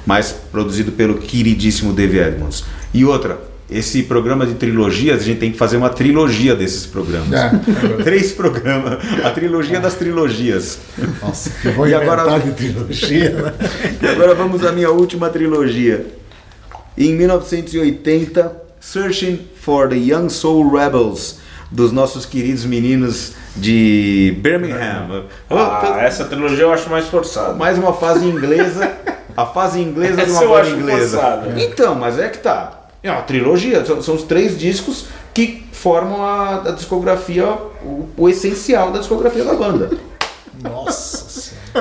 Mas 0.05 0.31
produzido 0.51 0.91
pelo 0.91 1.15
queridíssimo 1.15 1.91
Dave 1.93 2.19
Edmonds. 2.19 2.63
E 2.93 3.03
outra, 3.03 3.39
esse 3.69 4.03
programa 4.03 4.45
de 4.45 4.53
trilogias, 4.53 5.21
a 5.21 5.23
gente 5.23 5.39
tem 5.39 5.51
que 5.51 5.57
fazer 5.57 5.77
uma 5.77 5.89
trilogia 5.89 6.55
desses 6.55 6.85
programas. 6.85 7.33
É. 7.33 7.49
Três 8.03 8.31
programas. 8.31 8.99
A 9.23 9.31
trilogia 9.31 9.79
das 9.79 9.95
trilogias. 9.95 10.77
Nossa, 11.21 11.49
que 11.49 11.69
vou 11.69 11.87
E 11.87 11.93
agora- 11.95 12.37
de 12.39 12.51
trilogia, 12.51 13.29
né? 13.31 13.53
E 14.01 14.07
agora 14.07 14.35
vamos 14.35 14.63
à 14.63 14.71
minha 14.71 14.91
última 14.91 15.29
trilogia. 15.29 16.05
Em 16.97 17.13
1980, 17.15 18.51
Searching 18.79 19.39
for 19.59 19.89
the 19.89 19.95
Young 19.95 20.29
Soul 20.29 20.69
Rebels, 20.71 21.39
dos 21.71 21.91
nossos 21.91 22.25
queridos 22.25 22.63
meninos 22.65 23.33
de 23.55 24.37
Birmingham. 24.39 25.23
Ah, 25.49 25.97
essa 26.01 26.25
trilogia 26.25 26.63
eu 26.65 26.71
acho 26.71 26.89
mais 26.89 27.07
forçada. 27.07 27.53
Mais 27.53 27.77
uma 27.79 27.93
fase 27.93 28.25
inglesa, 28.25 28.91
a 29.35 29.45
fase 29.45 29.79
inglesa 29.81 30.25
de 30.25 30.31
uma 30.31 30.43
eu 30.43 30.49
banda 30.49 30.69
inglesa. 30.69 31.17
forçada. 31.17 31.61
Então, 31.61 31.95
mas 31.95 32.19
é 32.19 32.29
que 32.29 32.37
tá. 32.39 32.87
É 33.03 33.11
uma 33.11 33.21
trilogia, 33.21 33.85
são, 33.85 34.01
são 34.01 34.15
os 34.15 34.23
três 34.23 34.57
discos 34.57 35.05
que 35.33 35.67
formam 35.71 36.23
a, 36.23 36.69
a 36.69 36.71
discografia, 36.71 37.45
o, 37.83 38.09
o 38.17 38.29
essencial 38.29 38.91
da 38.91 38.99
discografia 38.99 39.43
da 39.43 39.53
banda. 39.53 39.91
Nossa. 40.61 41.24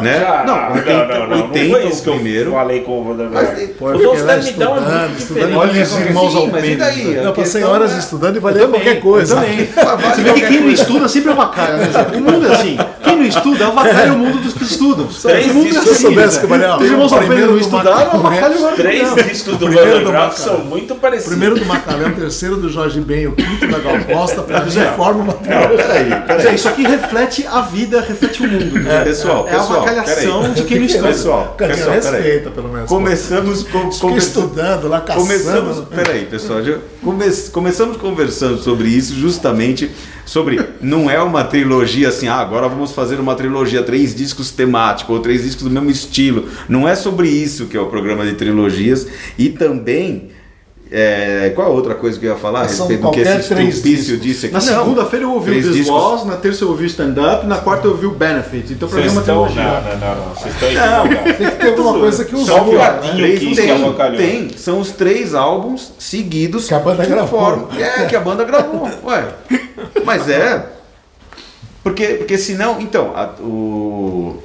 Né? 0.03 0.24
Ah, 0.26 0.45
não, 0.47 0.72
80, 0.74 0.92
não, 0.95 1.07
não, 1.07 1.26
não, 1.36 1.47
80 1.47 1.64
não 1.64 1.70
foi 1.80 1.88
isso 1.88 2.03
que 2.03 2.11
o 2.11 2.14
primeiro. 2.14 2.51
eu 2.51 2.55
falei 2.55 2.80
com 2.80 3.03
o 3.03 3.14
tem- 3.57 3.68
Pô, 3.68 3.90
Os 3.92 4.05
outros 4.05 4.24
lá 4.24 4.34
termidão 4.34 4.74
é 4.74 4.78
estudando, 4.78 5.09
muito 5.09 5.18
estudando. 5.20 5.57
Olha 5.57 5.80
esses 5.80 5.99
irmãos 5.99 6.32
Sim, 6.32 6.34
mas 6.34 6.45
e 6.45 6.57
Alpendre. 6.57 6.76
daí? 6.76 7.18
A 7.18 7.22
Não, 7.22 7.32
passei 7.32 7.62
horas 7.64 7.92
é- 7.95 7.99
estudando 7.99 8.36
e 8.36 8.38
vai 8.40 8.53
Eu 8.53 8.57
ler 8.57 8.62
também, 8.64 8.80
qualquer 8.80 9.01
coisa. 9.01 9.34
Também. 9.36 9.68
Você 10.14 10.22
vê 10.22 10.32
que 10.32 10.47
quem 10.47 10.61
não 10.61 10.70
estuda 10.70 11.09
sempre 11.09 11.30
avacalha, 11.30 11.76
né? 11.76 11.88
O 12.16 12.20
mundo 12.20 12.47
é 12.47 12.53
assim. 12.55 12.78
Quem 13.03 13.16
não 13.16 13.24
estuda, 13.24 13.66
avacalha 13.68 14.12
o 14.12 14.18
mundo 14.18 14.38
dos 14.42 14.53
que 14.55 14.64
estudam. 14.64 15.07
Três 15.07 15.51
o 15.51 15.55
mundo 15.55 15.76
é 15.76 15.78
assim, 15.78 15.95
soubesse 15.95 16.47
Manuel, 16.47 16.76
Os 16.76 16.84
irmãos 16.90 17.12
o 17.12 17.14
Alpendre 17.14 17.26
primeiro 17.28 17.53
não 17.53 17.61
estudaram, 17.61 18.11
avacalha 18.12 18.57
o 18.57 18.61
mundo. 18.61 18.74
Três 18.76 19.14
discos 19.14 19.57
do 19.59 19.68
Macaco. 19.70 20.38
são 20.38 20.59
muito 20.64 20.95
parecidos. 20.97 21.28
Primeiro 21.30 21.55
do 21.59 21.64
Macalé, 21.66 22.07
o 22.09 22.12
terceiro 22.12 22.57
do 22.57 22.68
Jorge 22.68 23.01
Ben, 23.01 23.26
o 23.26 23.32
quinto 23.32 23.66
da 23.68 23.78
Gal 23.78 23.99
Costa, 24.11 24.42
pra 24.42 24.61
mim 24.61 24.70
forma 24.97 25.22
uma 25.22 25.32
Peraí, 25.34 26.09
Zé, 26.42 26.55
isso 26.55 26.68
aqui 26.68 26.82
reflete 26.82 27.47
a 27.51 27.61
vida, 27.61 28.01
reflete 28.01 28.42
o 28.42 28.49
mundo. 28.49 28.80
né? 28.80 29.03
pessoal, 29.05 29.47
É 29.49 29.53
pessoal, 29.57 29.84
avacalhação 29.91 30.53
de 30.53 30.62
quem 30.64 30.78
não 30.78 30.87
estuda. 30.87 31.09
Pessoal, 31.09 31.55
pessoal, 31.57 31.91
respeita, 31.93 32.51
pelo 32.51 32.68
menos. 32.68 32.89
Começamos 32.89 33.62
com 33.64 33.91
Fiquei 33.91 34.01
conversa- 34.01 34.26
estudando 34.28 34.89
lá, 34.89 35.01
caçando. 35.01 35.22
Começamos, 35.26 35.85
peraí, 35.95 36.24
pessoal, 36.26 36.62
já 36.62 36.78
come- 37.03 37.32
começamos 37.53 37.97
conversando 37.97 38.59
sobre 38.62 38.89
isso 38.89 39.14
justamente 39.14 39.91
sobre 40.26 40.59
não 40.80 41.11
é 41.11 41.20
uma 41.22 41.45
trilogia 41.45 42.09
assim, 42.09 42.28
ah, 42.28 42.37
agora 42.37 42.66
vamos 42.68 42.93
fazer 42.93 43.20
uma 43.20 43.35
trilogia, 43.35 43.82
três 43.82 44.14
discos 44.14 44.51
temáticos 44.51 45.14
ou 45.14 45.20
três 45.20 45.43
discos 45.43 45.64
do 45.64 45.70
mesmo 45.70 45.91
estilo. 45.91 46.49
Não 46.68 46.89
é 46.89 46.95
sobre 46.95 47.28
isso 47.28 47.66
que 47.66 47.76
é 47.76 47.80
o 47.80 47.87
programa 47.87 48.24
de 48.24 48.32
trilogias 48.32 49.07
e 49.39 49.51
também 49.51 50.30
é, 50.91 51.51
qual 51.55 51.68
a 51.68 51.70
outra 51.70 51.95
coisa 51.95 52.18
que 52.18 52.26
eu 52.26 52.32
ia 52.32 52.39
falar 52.39 52.62
a 52.62 52.68
São 52.68 52.87
respeito 52.87 53.03
do 53.03 53.11
que 53.11 53.20
esse 53.20 53.55
discos. 53.55 54.20
disse 54.20 54.47
aqui? 54.47 54.55
Na 54.55 54.61
Não, 54.61 54.66
segunda-feira 54.85 55.24
eu 55.24 55.32
ouvi 55.32 55.51
o 55.51 55.72
This 55.72 55.87
na 56.26 56.37
terça 56.37 56.64
eu 56.64 56.68
ouvi 56.68 56.85
o 56.85 56.87
Stand 56.87 57.14
Up, 57.18 57.47
na 57.47 57.57
quarta 57.59 57.87
eu 57.87 57.93
ouvi 57.93 58.07
o 58.07 58.11
Benefit. 58.12 58.72
Então 58.72 58.89
pra 58.89 59.01
mim 59.01 59.07
é 59.07 59.11
uma 59.11 59.22
trilogia. 59.22 59.62
Não, 59.62 59.82
não, 59.82 59.99
não, 59.99 60.26
não. 60.26 60.35
Vocês 60.35 60.55
estão 60.55 60.68
equivocados. 60.68 61.37
Tem 61.37 61.51
que 61.51 61.57
ter 61.57 61.68
alguma 61.68 61.93
coisa 61.99 62.24
que 62.24 62.45
Só 62.45 62.62
um 62.62 62.64
bocadinho 62.66 63.14
né? 63.28 63.37
Que 63.37 63.45
isso 63.47 63.62
tem, 63.62 64.16
tem, 64.49 64.57
são 64.57 64.78
os 64.80 64.91
três 64.91 65.35
álbuns 65.35 65.93
seguidos 65.99 66.68
Que 66.68 66.74
a 66.74 66.78
banda 66.78 67.05
gravou. 67.05 67.41
formam- 67.41 67.68
É, 67.78 68.05
que 68.07 68.14
a 68.16 68.20
banda 68.20 68.45
gravou, 68.45 68.89
ué. 69.07 69.24
Mas 70.05 70.28
é. 70.28 70.66
Porque, 71.82 72.07
porque 72.14 72.39
senão, 72.39 72.80
então, 72.80 73.12
a- 73.14 73.35
o, 73.41 74.43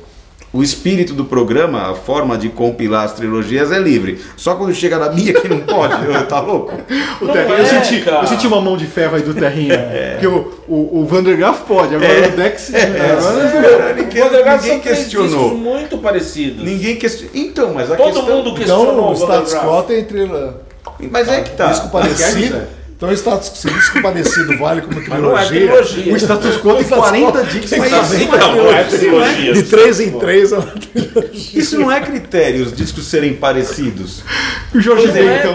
o 0.52 0.64
espírito 0.64 1.14
do 1.14 1.26
programa, 1.26 1.91
a 1.91 1.93
forma 1.93 2.38
de 2.38 2.50
compilar 2.50 3.06
as 3.06 3.14
trilogias 3.14 3.72
é 3.72 3.78
livre. 3.78 4.20
Só 4.36 4.56
quando 4.56 4.74
chega 4.74 4.97
na 4.97 5.10
minha 5.12 5.34
que 5.34 5.47
não 5.47 5.60
pode, 5.60 5.93
tá 6.28 6.39
louco? 6.39 6.74
O 7.22 7.26
Não 7.26 7.34
Terrinha, 7.34 7.56
é, 7.58 7.62
eu, 7.62 7.66
senti, 7.66 8.02
cara. 8.02 8.24
eu 8.24 8.28
senti 8.28 8.47
uma 8.47 8.60
mão 8.60 8.76
de 8.76 8.86
ferro 8.88 9.16
aí 9.16 9.22
do 9.22 9.34
Terrinha. 9.34 9.78
Porque 10.14 10.28
o, 10.28 10.52
o, 10.68 11.00
o 11.02 11.06
Vandergraaf 11.06 11.62
pode, 11.68 11.93
agora 11.93 12.28
o 12.28 12.32
Dex. 12.32 12.72
agora- 12.74 13.93
ninguém, 13.93 14.22
O 14.22 14.26
Vanderbilt 14.26 14.62
ninguém 14.62 14.72
são 14.72 14.80
três 14.80 14.97
questionou. 15.00 15.56
muito 15.56 15.97
parecidos. 16.00 16.64
Ninguém 16.64 16.95
questionou. 16.95 17.32
Então, 17.36 17.74
mas 17.74 17.91
a 17.91 17.95
Todo 17.95 18.14
questão. 18.14 18.36
mundo 18.38 18.54
questionou 18.56 18.91
Então, 18.93 19.04
o 19.06 19.12
o 19.12 19.14
status 19.14 19.54
quo 19.54 19.84
tem 19.84 20.00
entre 20.00 20.30
Mas 21.12 21.28
é 21.28 21.41
que 21.41 21.52
tá. 21.52 21.68
disco 21.68 21.89
parecido. 21.89 22.60
Então 23.00 23.08
o 23.08 23.14
status 23.14 23.52
se 23.58 23.70
disco 23.70 24.02
parecido 24.02 24.58
vale 24.58 24.82
como 24.82 24.95
Mas 25.00 25.08
não 25.22 25.38
é 25.38 25.45
trilogia. 25.45 25.68
trilogia. 25.72 26.14
O 26.14 26.18
status 26.18 26.58
quo 26.58 26.76
tem 26.76 26.84
40 26.84 27.43
discos, 27.45 27.78
mas 27.78 28.14
Então, 28.22 28.56
não 28.58 28.72
é 28.76 28.84
trilogia. 28.84 29.54
De 29.54 29.64
três 29.64 30.00
em 30.02 30.20
três, 30.20 30.52
é 30.52 30.58
uma 30.58 30.66
trilogia. 30.68 31.32
Isso 31.34 31.80
não 31.80 31.89
é 31.89 32.02
critério, 32.02 32.66
os 32.66 32.74
discos 32.76 33.06
serem 33.08 33.36
parecidos. 33.36 34.22
o 34.76 34.82
Jorge 34.82 35.08
Não 35.08 35.14
Zé, 35.14 35.22
é 35.22 35.39
então, 35.39 35.54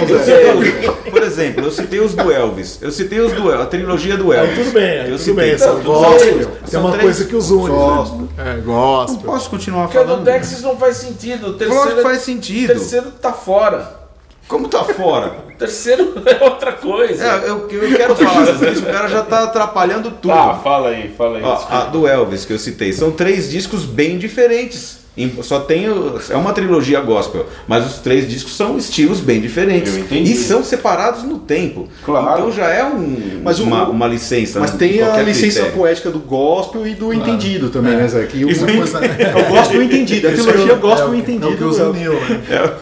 por 1.10 1.22
exemplo, 1.22 1.64
eu 1.66 1.70
citei 1.70 2.00
os 2.00 2.14
do 2.14 2.32
Elvis. 2.32 2.78
Eu 2.80 2.90
citei 2.90 3.20
os 3.20 3.32
do 3.34 3.42
Elvis, 3.50 3.60
a 3.60 3.66
trilogia 3.66 4.16
do 4.16 4.32
Elvis. 4.32 4.58
Tudo 4.60 4.72
bem, 4.72 4.96
eu 5.00 5.04
tudo 5.04 5.18
citei. 5.18 5.34
bem. 5.50 5.58
São 5.58 5.80
Então, 5.80 5.92
gospel. 5.92 6.40
são 6.40 6.50
Tem 6.70 6.80
uma 6.80 6.90
três- 6.92 7.02
coisa 7.04 7.24
que 7.26 7.36
os 7.36 7.50
une. 7.50 7.68
Gospel. 7.68 8.18
né? 8.20 8.28
É, 8.38 8.54
Não 8.56 8.62
gospel. 8.62 9.20
posso 9.22 9.50
continuar 9.50 9.82
Porque 9.82 9.98
o 9.98 10.00
do 10.02 10.06
falando. 10.08 10.24
Dexys 10.24 10.62
não 10.62 10.78
faz 10.78 10.96
sentido. 10.96 11.48
O 11.48 11.52
terceiro, 11.52 11.96
que 11.96 12.02
faz 12.02 12.22
o 12.22 12.24
sentido. 12.24 12.68
terceiro 12.68 13.10
tá 13.20 13.34
fora. 13.34 14.02
Como 14.48 14.68
tá 14.68 14.84
fora? 14.84 15.32
O 15.54 15.56
terceiro 15.56 16.14
é 16.26 16.44
outra 16.44 16.72
coisa. 16.72 17.24
É, 17.24 17.48
eu, 17.48 17.68
eu 17.70 17.96
quero 17.96 18.14
falar 18.14 18.44
disso, 18.52 18.82
o 18.82 18.86
cara 18.92 19.08
já 19.08 19.22
tá 19.22 19.44
atrapalhando 19.44 20.10
tudo. 20.10 20.32
Tá, 20.34 20.54
fala 20.62 20.88
aí, 20.90 21.10
fala 21.16 21.38
aí. 21.38 21.42
Ó, 21.44 21.54
desculpa. 21.54 21.76
a 21.76 21.84
do 21.86 22.06
Elvis 22.06 22.44
que 22.44 22.52
eu 22.52 22.58
citei, 22.58 22.92
são 22.92 23.10
três 23.10 23.50
discos 23.50 23.84
bem 23.84 24.18
diferentes. 24.18 25.02
Só 25.42 25.60
tem. 25.60 25.88
o- 25.88 26.18
É 26.28 26.36
uma 26.36 26.52
trilogia 26.52 27.00
gospel, 27.00 27.46
mas 27.68 27.86
os 27.86 27.98
três 28.00 28.28
discos 28.28 28.56
são 28.56 28.76
estilos 28.76 29.20
bem 29.20 29.40
diferentes. 29.40 29.94
Eu 29.94 30.00
entendi. 30.00 30.32
E 30.32 30.36
são 30.36 30.64
separados 30.64 31.22
no 31.22 31.38
tempo. 31.38 31.88
Claro. 32.04 32.32
Então 32.40 32.50
já 32.52 32.68
é 32.68 32.84
um, 32.84 33.40
Mas 33.44 33.60
o- 33.60 33.62
uma, 33.62 33.88
uma 33.88 34.08
licença. 34.08 34.58
Mas 34.58 34.72
de 34.72 34.78
tem 34.78 35.00
a 35.00 35.22
licença 35.22 35.60
critério. 35.60 35.72
poética 35.78 36.10
do 36.10 36.18
gospel 36.18 36.84
e 36.84 36.94
do 36.96 37.14
entendido 37.14 37.70
também, 37.70 37.96
né, 37.96 38.08
Zé? 38.08 38.26
Que 38.26 38.44
o, 38.44 38.50
Isso 38.50 38.64
é 38.68 38.76
coisa- 38.76 38.98
é 39.06 39.36
o 39.36 39.48
gospel 39.50 39.82
entendido, 39.84 40.26
a 40.26 40.32
Isso 40.32 40.42
trilogia 40.42 40.72
é 40.72 40.76
o- 40.76 40.80
gospel 40.80 41.06
é 41.06 41.10
o- 41.10 41.14
entendido. 41.14 41.46
É 41.46 41.54
o 41.54 41.56
que 41.58 41.64
os 41.64 41.78
uniu, 41.78 42.12
né? 42.14 42.40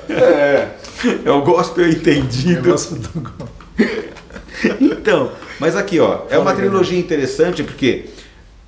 É, 0.08 0.12
é 0.14 0.68
o 1.26 1.40
gospel 1.42 1.88
entendido. 1.88 2.62
Negócio 2.62 2.96
do 2.96 3.20
gospel. 3.20 3.48
Então, 4.80 5.32
mas 5.58 5.76
aqui 5.76 5.98
ó, 5.98 6.20
é 6.30 6.38
uma 6.38 6.54
trilogia 6.54 6.98
interessante 6.98 7.62
porque 7.62 8.06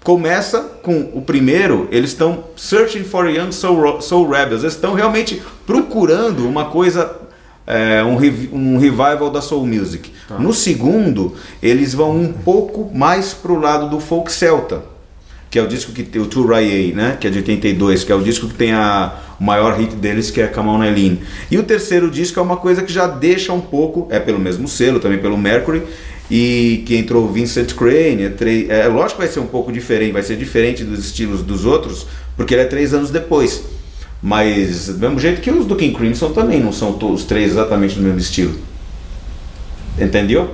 começa 0.03 0.61
com 0.82 1.11
o 1.14 1.22
primeiro, 1.22 1.89
eles 1.91 2.11
estão 2.11 2.45
searching 2.57 3.05
for 3.05 3.28
young 3.28 3.53
soul, 3.53 4.01
soul 4.01 4.28
rebels, 4.28 4.62
eles 4.62 4.74
estão 4.74 4.95
realmente 4.95 5.43
procurando 5.66 6.47
uma 6.47 6.66
coisa, 6.66 7.16
é, 7.66 8.03
um, 8.03 8.16
um 8.53 8.78
revival 8.78 9.30
da 9.30 9.41
soul 9.41 9.66
music. 9.66 10.12
No 10.39 10.53
segundo, 10.53 11.35
eles 11.62 11.95
vão 11.95 12.16
um 12.16 12.32
pouco 12.32 12.91
mais 12.95 13.32
pro 13.32 13.59
lado 13.59 13.89
do 13.89 14.01
folk 14.01 14.32
celta, 14.32 14.82
que 15.55 15.59
é 15.61 15.62
o 15.62 15.68
disco 15.68 15.92
que 15.92 16.02
tem 16.02 16.20
o 16.20 16.26
To 16.26 16.44
Ray 16.44 16.92
né, 16.92 17.16
que 17.20 17.28
é 17.28 17.30
de 17.30 17.38
82, 17.38 18.02
que 18.02 18.11
é 18.11 18.14
o 18.16 18.20
disco 18.20 18.48
que 18.48 18.55
tem 18.55 18.72
a, 18.72 19.14
o 19.38 19.44
maior 19.44 19.78
hit 19.78 19.94
deles, 19.94 20.28
que 20.28 20.40
é 20.40 20.48
Come 20.48 20.68
On 20.68 20.82
Eileen. 20.82 21.20
E 21.48 21.57
o 21.57 21.62
terceiro 21.62 22.11
disco 22.11 22.40
é 22.40 22.42
uma 22.42 22.57
coisa 22.57 22.82
que 22.82 22.92
já 22.92 23.07
deixa 23.07 23.52
um 23.52 23.61
pouco, 23.61 24.09
é 24.11 24.18
pelo 24.18 24.40
mesmo 24.40 24.66
selo, 24.66 24.98
também 24.98 25.18
pelo 25.18 25.38
Mercury, 25.38 25.84
e 26.28 26.82
que 26.84 26.96
entrou 26.96 27.24
o 27.24 27.32
Vincent 27.32 27.72
Crane, 27.74 28.24
é, 28.24 28.28
tre- 28.30 28.66
é 28.68 28.88
lógico 28.88 29.20
que 29.20 29.26
vai 29.26 29.32
ser 29.32 29.38
um 29.38 29.46
pouco 29.46 29.70
diferente, 29.70 30.11
vai 30.11 30.24
ser 30.24 30.34
diferente 30.36 30.82
dos 30.82 30.98
estilos 31.05 31.40
dos 31.40 31.64
outros, 31.64 32.05
porque 32.36 32.52
ele 32.52 32.62
é 32.62 32.66
três 32.66 32.92
anos 32.92 33.11
depois. 33.11 33.62
Mas 34.20 34.88
do 34.88 34.98
mesmo 34.98 35.20
jeito 35.20 35.40
que 35.40 35.52
os 35.52 35.66
do 35.66 35.76
King 35.76 35.94
Crimson 35.96 36.32
também 36.32 36.59
não 36.59 36.72
são 36.72 36.98
os 37.12 37.22
três 37.22 37.52
exatamente 37.52 37.94
do 37.94 38.00
mesmo 38.02 38.18
estilo. 38.18 38.59
Entendeu? 39.96 40.52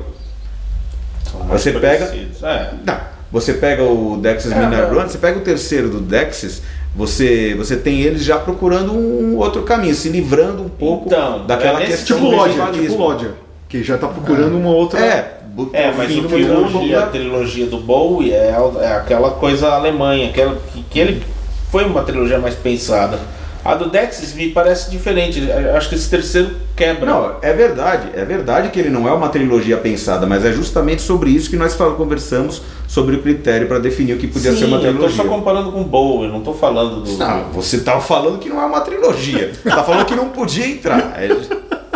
Você 1.49 1.73
pega-. 1.73 2.05
É. 2.43 2.75
Não. 2.85 3.10
Você 3.33 3.55
pega 3.55 3.83
o 3.83 4.17
Dexys 4.17 4.53
É, 4.53 4.57
é. 4.57 4.85
Run, 4.85 5.09
você 5.09 5.19
pega 5.19 5.39
o 5.39 5.43
terceiro 5.43 5.89
do 5.89 6.01
Dexys, 6.01 6.63
você, 6.95 7.55
você 7.55 7.77
tem 7.77 8.01
eles 8.01 8.25
já 8.25 8.39
procurando 8.39 8.93
um 8.93 9.37
outro 9.37 9.63
caminho, 9.63 9.95
se 9.95 10.09
livrando 10.09 10.63
um 10.63 10.69
pouco 10.69 11.07
Então, 11.07 11.47
daquela 11.47 11.83
é 11.83 11.87
questão 11.87 12.17
Tipo 12.17 12.31
Lodger, 12.31 12.73
tipo 12.73 12.97
Lodger, 12.97 13.31
que 13.69 13.85
já 13.85 13.97
tá 13.97 14.09
procurando 14.09 14.57
uma 14.57 14.71
outra. 14.71 14.99
É, 14.99 15.41
É, 15.73 15.93
mas 15.93 16.11
o 16.17 16.27
une 16.27 16.95
a 16.95 17.07
trilogia 17.07 17.67
do 17.67 17.79
Bowie 17.79 18.33
é, 18.33 18.55
é 18.81 18.93
aquela 18.93 19.31
coisa 19.33 19.69
alemã, 19.69 20.17
aquela 20.25 20.57
que, 20.73 20.83
que 20.83 20.99
ele 20.99 21.23
foi 21.71 21.85
uma 21.85 22.03
trilogia 22.03 22.39
mais 22.39 22.55
pensada. 22.55 23.19
A 23.65 23.75
do 23.75 23.91
Dexys 23.91 24.33
me 24.35 24.49
parece 24.51 24.91
diferente. 24.91 25.41
Acho 25.77 25.89
que 25.91 25.95
esse 25.95 26.09
terceiro 26.09 26.51
quebra. 26.75 27.05
Não, 27.05 27.35
é 27.43 27.53
verdade, 27.53 28.09
é 28.15 28.25
verdade 28.25 28.71
que 28.71 28.79
ele 28.81 28.89
não 28.89 29.07
é 29.07 29.13
uma 29.13 29.29
trilogia 29.29 29.77
pensada, 29.77 30.27
mas 30.27 30.45
é 30.45 30.53
justamente 30.53 31.03
sobre 31.03 31.31
isso 31.31 31.51
que 31.51 31.57
nós 31.57 31.75
conversamos 31.75 32.63
sobre 32.89 33.17
o 33.17 33.23
critério 33.23 33.69
para 33.69 33.79
definir 33.79 34.15
o 34.15 34.19
que 34.19 34.27
podia 34.27 34.53
Sim, 34.53 34.59
ser 34.61 34.65
uma 34.65 34.79
eu 34.79 34.83
tô 34.83 34.89
trilogia. 34.89 35.17
só 35.17 35.25
comparando 35.29 35.71
com 35.73 35.83
o 35.83 35.85
Bowie, 35.85 36.29
não 36.31 36.41
tô 36.41 36.55
falando 36.55 37.03
do. 37.03 37.19
Não, 37.19 37.45
você 37.53 37.81
tá 37.81 38.01
falando 38.01 38.39
que 38.39 38.49
não 38.49 38.61
é 38.63 38.65
uma 38.65 38.81
trilogia. 38.81 39.53
tá 39.63 39.85
falando 39.85 40.07
que 40.07 40.15
não 40.17 40.31
podia 40.31 40.67
entrar. 40.67 41.15
É- 41.21 41.29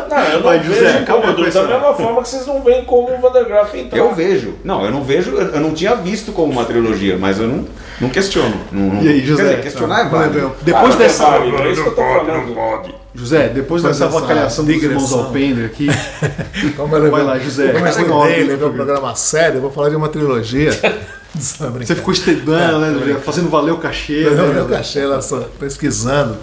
Não, 0.06 0.22
eu 0.22 0.40
não 0.42 0.50
vejo 0.50 1.06
como, 1.06 1.22
da 1.22 1.62
mesma 1.66 1.94
forma 1.94 2.22
que 2.22 2.28
vocês 2.28 2.46
não 2.46 2.62
veem 2.62 2.84
como 2.84 3.12
o 3.16 3.20
Vandergraaf 3.20 3.74
entrar. 3.76 3.98
Eu 3.98 4.14
vejo. 4.14 4.54
Não, 4.62 4.84
eu 4.84 4.90
não 4.92 5.02
vejo, 5.02 5.30
eu 5.32 5.60
não 5.60 5.72
tinha 5.74 5.94
visto 5.96 6.30
como 6.30 6.52
uma 6.52 6.64
trilogia, 6.64 7.16
mas 7.18 7.40
eu 7.40 7.48
não, 7.48 7.64
não 8.01 8.09
questiono. 8.09 8.55
Não, 8.72 8.95
não- 8.95 9.03
E 9.03 9.09
aí, 9.09 9.26
José? 9.26 9.42
Quer 9.42 9.49
dizer, 9.51 9.62
questionar 9.62 10.01
é 10.07 10.09
válido. 10.09 10.53
Depois 10.62 10.95
Ah, 10.95 10.99
dessa. 10.99 11.24
válido, 11.30 11.57
é 11.59 11.72
isso 11.72 11.82
que 11.82 11.88
eu 11.88 11.95
tô 11.95 12.03
falando. 12.03 12.95
José, 13.14 13.49
depois 13.49 13.80
Depois 13.82 13.99
dessa 13.99 14.07
avacalhação 14.07 14.64
dos 14.64 14.74
irmãos. 14.82 15.12
Alpendre 15.12 15.66
aqui. 15.66 15.86
Como 16.76 16.97
eu 16.97 17.11
Vai 17.11 17.22
lá, 17.22 17.38
José. 17.38 17.72
Como 17.72 17.86
eu 18.26 18.47
levei 18.47 18.66
um 18.68 18.72
programa 18.72 19.14
sério, 19.14 19.59
eu 19.59 19.61
vou 19.62 19.70
falar 19.70 19.88
de 19.90 19.97
uma 19.97 20.09
trilogia. 20.09 20.70
Você 21.34 21.97
ficou 21.97 22.12
estudando, 22.12 22.78
né? 22.80 23.20
Fazendo 23.24 23.51
valer 23.51 23.72
o 23.72 23.78
cachê. 23.78 24.28
Né? 24.30 24.53
meu 24.53 24.66
cachê 24.66 25.05
lá 25.05 25.20
só, 25.20 25.40
pesquisando. 25.59 26.38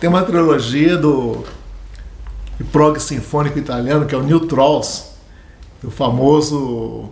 Tem 0.00 0.08
uma 0.10 0.22
trilogia 0.22 0.96
do 0.96 1.44
de 2.58 2.64
prog 2.64 2.98
sinfônico 2.98 3.56
italiano 3.56 4.04
que 4.06 4.14
é 4.14 4.18
o 4.18 4.22
New 4.22 4.40
Trolls, 4.40 5.04
o 5.84 5.90
famoso 5.90 7.10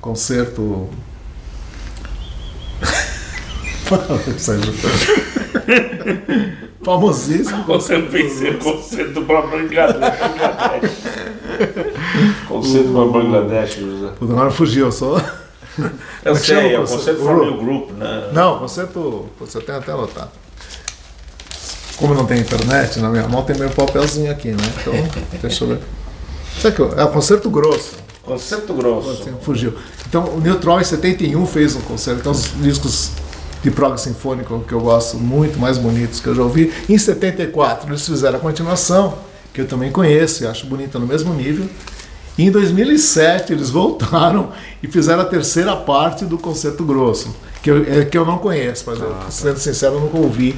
concerto. 0.00 0.88
Sérgio. 4.38 4.72
Famosíssimo 6.82 7.62
Você 7.64 8.00
concerto. 8.00 8.10
pensei 8.10 8.54
conceito 8.54 9.22
para 9.22 9.42
Bangladesh. 9.42 9.96
conceito 12.48 12.92
para 12.92 13.04
Bangladesh, 13.06 13.74
José. 13.76 14.08
Puta, 14.18 14.32
Agora 14.32 14.50
fugiu, 14.50 14.86
eu 14.86 14.92
sou. 14.92 15.20
Eu 16.22 16.34
Como 16.34 16.36
sei, 16.36 16.74
é 16.74 16.78
o 16.78 16.82
o 16.82 16.86
conceito 16.86 17.18
conceito? 17.20 17.24
Family 17.24 17.64
Group, 17.64 17.90
né? 17.92 18.30
Não, 18.34 18.58
concerto. 18.58 19.26
Você 19.40 19.58
tem 19.60 19.74
até 19.74 19.92
anotado. 19.92 20.30
Como 21.96 22.14
não 22.14 22.26
tem 22.26 22.40
internet, 22.40 23.00
na 23.00 23.08
minha 23.08 23.26
mão 23.26 23.42
tem 23.42 23.56
meu 23.56 23.70
papelzinho 23.70 24.30
aqui, 24.30 24.48
né? 24.48 24.62
Então, 24.80 24.92
deixa 25.40 25.64
eu 25.64 25.68
ver. 25.68 25.78
Sabe 26.60 26.76
que 26.76 26.82
é 26.82 27.04
o 27.04 27.08
concerto 27.08 27.48
grosso. 27.48 27.94
Conceito 28.22 28.74
grosso. 28.74 29.10
Assim, 29.10 29.32
fugiu. 29.40 29.72
Então, 30.06 30.24
o 30.26 30.40
Neutron 30.40 30.78
em 30.78 30.84
71 30.84 31.46
fez 31.46 31.74
um 31.74 31.80
concerto. 31.80 32.20
Então, 32.20 32.32
os 32.32 32.50
discos 32.60 33.10
de 33.62 33.70
prog 33.70 33.96
sinfônico 33.98 34.64
que 34.66 34.72
eu 34.72 34.80
gosto 34.80 35.16
muito, 35.16 35.58
mais 35.58 35.78
bonitos 35.78 36.20
que 36.20 36.26
eu 36.26 36.34
já 36.34 36.42
ouvi. 36.42 36.72
Em 36.88 36.98
74, 36.98 37.88
eles 37.88 38.06
fizeram 38.06 38.38
a 38.38 38.40
continuação, 38.40 39.14
que 39.54 39.60
eu 39.60 39.66
também 39.66 39.90
conheço 39.92 40.44
e 40.44 40.46
acho 40.46 40.66
bonita 40.66 40.98
no 40.98 41.06
mesmo 41.06 41.32
nível. 41.34 41.66
E 42.36 42.44
em 42.46 42.50
2007, 42.50 43.52
eles 43.52 43.70
voltaram 43.70 44.50
e 44.82 44.88
fizeram 44.88 45.20
a 45.20 45.24
terceira 45.26 45.76
parte 45.76 46.24
do 46.24 46.38
Concerto 46.38 46.82
Grosso, 46.84 47.34
que 47.62 47.70
eu, 47.70 47.84
é, 47.86 48.04
que 48.04 48.16
eu 48.16 48.24
não 48.24 48.38
conheço, 48.38 48.84
mas 48.86 48.98
eu, 48.98 49.14
sendo 49.28 49.58
sincero, 49.58 49.94
eu 49.94 50.00
nunca 50.00 50.16
ouvi. 50.18 50.56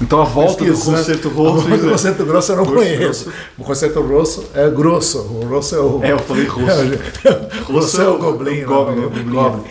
Então 0.00 0.20
a 0.22 0.24
volta 0.24 0.64
do 0.64 0.78
concerto 0.78 1.28
A 1.28 1.32
rosso. 1.32 1.54
volta 1.54 1.68
do 1.70 1.76
José. 1.76 1.90
Concerto 1.90 2.24
Grosso 2.24 2.52
eu 2.52 2.56
não 2.56 2.66
conheço. 2.66 3.32
O 3.56 3.64
Concerto 3.64 4.02
Grosso 4.04 4.44
é 4.54 4.70
grosso. 4.70 5.18
O 5.18 5.46
grosso 5.46 5.74
é 5.74 5.80
o. 5.80 6.00
É, 6.04 6.12
eu 6.12 6.18
falei 6.20 6.44
rosso. 6.46 7.88
Você 7.88 8.02
é 8.02 8.08
o 8.08 8.18
Goblin, 8.18 8.62
o 8.62 8.66
Goblin, 8.68 9.00
né? 9.00 9.06
o 9.06 9.10
Goblin. 9.10 9.34
Goblin. 9.34 9.64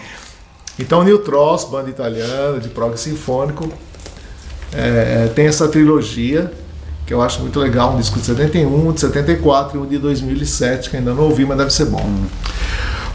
Então, 0.80 1.04
Neil 1.04 1.20
Tross, 1.20 1.66
banda 1.66 1.90
italiana 1.90 2.60
de 2.60 2.70
prog 2.70 2.96
sinfônico, 2.98 3.72
é, 4.74 5.30
tem 5.34 5.48
essa 5.48 5.68
trilogia 5.68 6.52
que 7.06 7.14
eu 7.14 7.22
acho 7.22 7.40
muito 7.40 7.58
legal, 7.58 7.94
um 7.94 7.98
disco 7.98 8.20
de 8.20 8.26
71, 8.26 8.92
de 8.92 9.00
74 9.00 9.78
e 9.78 9.82
um 9.82 9.86
de 9.88 9.98
2007, 9.98 10.90
que 10.90 10.98
ainda 10.98 11.14
não 11.14 11.24
ouvi, 11.24 11.46
mas 11.46 11.58
deve 11.58 11.72
ser 11.72 11.86
bom. 11.86 12.06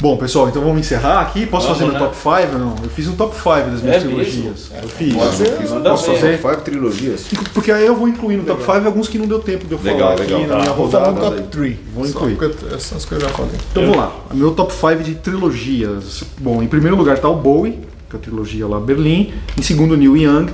Bom, 0.01 0.17
pessoal, 0.17 0.49
então 0.49 0.61
vamos 0.63 0.81
encerrar 0.81 1.21
aqui. 1.21 1.47
Posso 1.47 1.67
Vamos, 1.69 1.81
fazer 1.81 1.93
né? 1.93 1.99
meu 1.99 2.09
top 2.09 2.17
5? 2.17 2.59
Não, 2.59 2.75
eu 2.83 2.91
fiz 2.91 3.07
um 3.07 3.13
top 3.15 3.37
5 3.37 3.49
das 3.71 3.83
minhas 3.83 3.97
É 3.97 4.01
trilogias. 4.01 4.35
mesmo? 4.45 4.77
Eu 4.83 4.89
fiz. 4.89 5.15
Pode 5.15 5.35
ser, 5.37 5.57
Fiz. 5.59 5.71
manda 5.71 5.91
Posso 5.91 6.13
fazer? 6.13 6.39
Five 6.39 6.57
trilogias. 6.63 7.27
Porque 7.55 7.71
aí 7.71 7.87
eu 7.87 7.95
vou 7.95 8.09
incluir 8.09 8.37
no 8.39 8.43
top 8.45 8.61
5 8.63 8.73
alguns 8.87 9.09
que 9.09 9.17
não 9.17 9.27
deu 9.27 9.39
tempo 9.39 9.65
de 9.67 9.73
eu 9.73 9.79
Legal, 9.83 9.99
falar 10.17 10.21
legal. 10.21 10.39
aqui 10.41 10.47
na 10.49 10.55
Tá. 10.57 10.61
minha 10.63 10.73
Vou 10.75 10.91
falar 10.91 11.07
rodada. 11.11 11.27
um 11.27 11.31
top 11.37 11.49
3. 11.51 11.77
Vou 11.95 12.07
incluir. 12.07 12.39
Essas 12.75 13.05
que 13.05 13.13
eu 13.13 13.21
já 13.21 13.29
falei. 13.29 13.53
Então 13.71 13.83
vamos 13.85 13.97
lá. 13.99 14.13
Meu 14.35 14.51
top 14.51 14.73
5 14.75 15.03
de 15.05 15.15
trilogias. 15.15 16.25
Bom, 16.41 16.61
em 16.63 16.67
primeiro 16.67 16.97
lugar 16.97 17.19
tá 17.21 17.29
o 17.29 17.37
Bowie, 17.37 17.79
que 18.11 18.17
é 18.17 18.19
a 18.19 18.23
trilogia 18.23 18.67
lá 18.67 18.81
Berlim. 18.81 19.33
Em 19.57 19.63
segundo, 19.63 19.97
Neil 19.97 20.17
Young, 20.17 20.47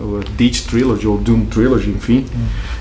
o 0.00 0.20
Ditch 0.36 0.62
Trilogy 0.66 1.06
ou 1.06 1.16
Doom 1.16 1.44
Trilogy, 1.46 1.90
enfim. 1.90 2.26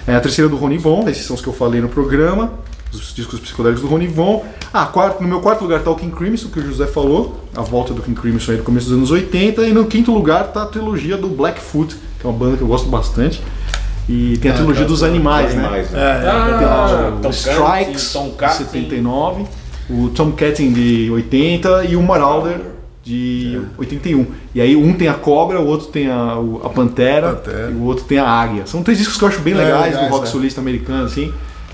É 0.08 0.16
a 0.16 0.20
terceira 0.20 0.50
do 0.50 0.56
Ronnie 0.56 0.80
Von, 0.80 1.08
esses 1.08 1.24
são 1.26 1.36
os 1.36 1.42
que 1.42 1.48
eu 1.48 1.54
falei 1.54 1.82
no 1.82 1.88
programa. 1.88 2.54
Os 2.96 3.14
discos 3.14 3.40
psicodélicos 3.40 3.82
do 3.84 3.88
Ronnie 3.88 4.08
Von. 4.08 4.44
Ah, 4.74 4.86
quarto, 4.86 5.22
no 5.22 5.28
meu 5.28 5.40
quarto 5.42 5.62
lugar 5.64 5.82
tá 5.82 5.90
o 5.92 5.96
King 5.96 6.16
Crimson, 6.16 6.50
que 6.50 6.60
o 6.60 6.66
José 6.66 6.88
falou. 6.88 7.42
A 7.56 7.62
volta 7.62 7.94
do 7.94 8.02
King 8.02 8.20
Crimson 8.20 8.52
aí 8.54 8.58
no 8.58 8.64
começo 8.64 8.88
dos 8.88 8.98
anos 8.98 9.12
80. 9.12 9.62
E 9.68 9.74
no 9.74 9.86
quinto 9.86 10.12
lugar 10.14 10.46
tá 10.52 10.64
a 10.64 10.66
trilogia 10.66 11.18
do 11.18 11.28
Blackfoot, 11.28 11.96
que 12.20 12.26
é 12.26 12.30
uma 12.30 12.38
banda 12.38 12.58
que 12.58 12.64
eu 12.64 12.68
gosto 12.68 12.88
bastante. 12.90 13.42
E 14.08 14.38
tem 14.38 14.52
a 14.52 14.54
trilogia 14.54 14.86
dos 14.86 15.02
animais, 15.04 15.54
né? 15.56 15.64
Animais, 15.64 15.92
né? 15.92 16.00
É, 16.00 16.30
Ah, 16.30 16.56
Tem 16.60 16.68
lá 16.68 17.18
Tom 17.22 17.28
o 17.30 17.32
Strikes, 17.32 18.14
de 18.14 18.32
Cruise. 18.38 18.58
79. 18.58 19.46
o 19.90 20.10
Tom 20.10 20.32
Ketting 20.32 20.74
de 20.74 21.10
80 21.12 21.86
e 21.86 21.96
o 21.96 22.04
Marauder 22.04 22.60
de 23.04 23.62
81. 23.78 24.26
E 24.54 24.62
aí 24.62 24.76
um 24.76 24.94
tem 24.94 25.08
a 25.08 25.14
cobra, 25.14 25.60
o 25.60 25.68
outro 25.68 25.88
tem 25.88 26.08
a, 26.10 26.34
a 26.64 26.70
pantera, 26.70 27.34
Pantera. 27.34 27.72
e 27.72 27.76
o 27.76 27.84
outro 27.84 28.04
tem 28.06 28.18
a 28.18 28.28
águia. 28.28 28.66
São 28.66 28.82
três 28.84 28.98
discos 28.98 29.18
que 29.18 29.24
eu 29.24 29.28
acho 29.28 29.40
bem 29.42 29.54
É, 29.54 29.58
legais, 29.58 29.86
legais, 29.94 30.08
do 30.08 30.12
rock 30.14 30.28
é. 30.28 30.30
sulista 30.32 30.60
americano, 30.62 31.06
assim. 31.06 31.32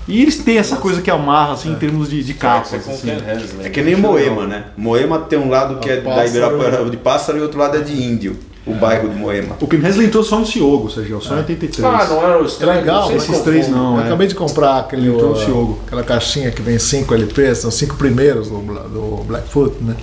E 0.08 0.20
eles 0.20 0.36
têm 0.38 0.58
essa 0.58 0.76
coisa 0.76 1.00
que 1.00 1.10
amarra, 1.10 1.52
assim, 1.52 1.70
em 1.72 1.76
termos 1.76 2.10
de, 2.10 2.22
de 2.24 2.34
capas. 2.34 2.74
É 2.74 2.78
com 2.78 2.90
assim. 2.90 3.10
Hensley. 3.10 3.66
É 3.66 3.68
que 3.70 3.82
nem 3.82 3.94
Moema, 3.96 4.46
né? 4.46 4.64
Moema 4.76 5.18
tem 5.20 5.38
um 5.38 5.48
lado 5.48 5.78
que 5.78 5.88
é 5.88 6.00
da. 6.00 6.26
Ibirapuera 6.26 6.84
de 6.90 6.96
pássaro 6.96 7.38
e 7.38 7.40
outro 7.40 7.58
lado 7.58 7.76
é 7.76 7.80
de 7.80 7.92
índio. 8.02 8.36
O 8.64 8.74
bairro 8.74 9.08
de 9.08 9.16
Moema. 9.16 9.56
O 9.60 9.66
Ken 9.66 9.78
Hensley 9.78 10.06
entrou 10.06 10.22
só 10.22 10.38
no 10.38 10.46
Ciogo, 10.46 10.88
Sérgio, 10.88 11.20
só 11.20 11.34
em 11.34 11.38
83. 11.38 11.84
Ah, 11.84 12.06
não 12.08 12.22
era 12.24 12.38
o 12.38 12.42
É 12.42 12.46
estranho? 12.46 12.80
legal, 12.80 13.02
Sempre 13.08 13.16
esses 13.16 13.40
três 13.40 13.68
não, 13.68 14.00
é. 14.00 14.04
acabei 14.04 14.28
de 14.28 14.36
comprar 14.36 14.78
aquele, 14.78 15.08
uh, 15.08 15.36
Ciogo. 15.36 15.80
aquela 15.84 16.04
caixinha 16.04 16.48
que 16.52 16.62
vem 16.62 16.78
5 16.78 17.12
LPs, 17.12 17.58
são 17.58 17.72
cinco 17.72 17.96
primeiros 17.96 18.48
do, 18.48 18.58
do 18.60 19.24
Blackfoot, 19.24 19.74
né? 19.82 19.96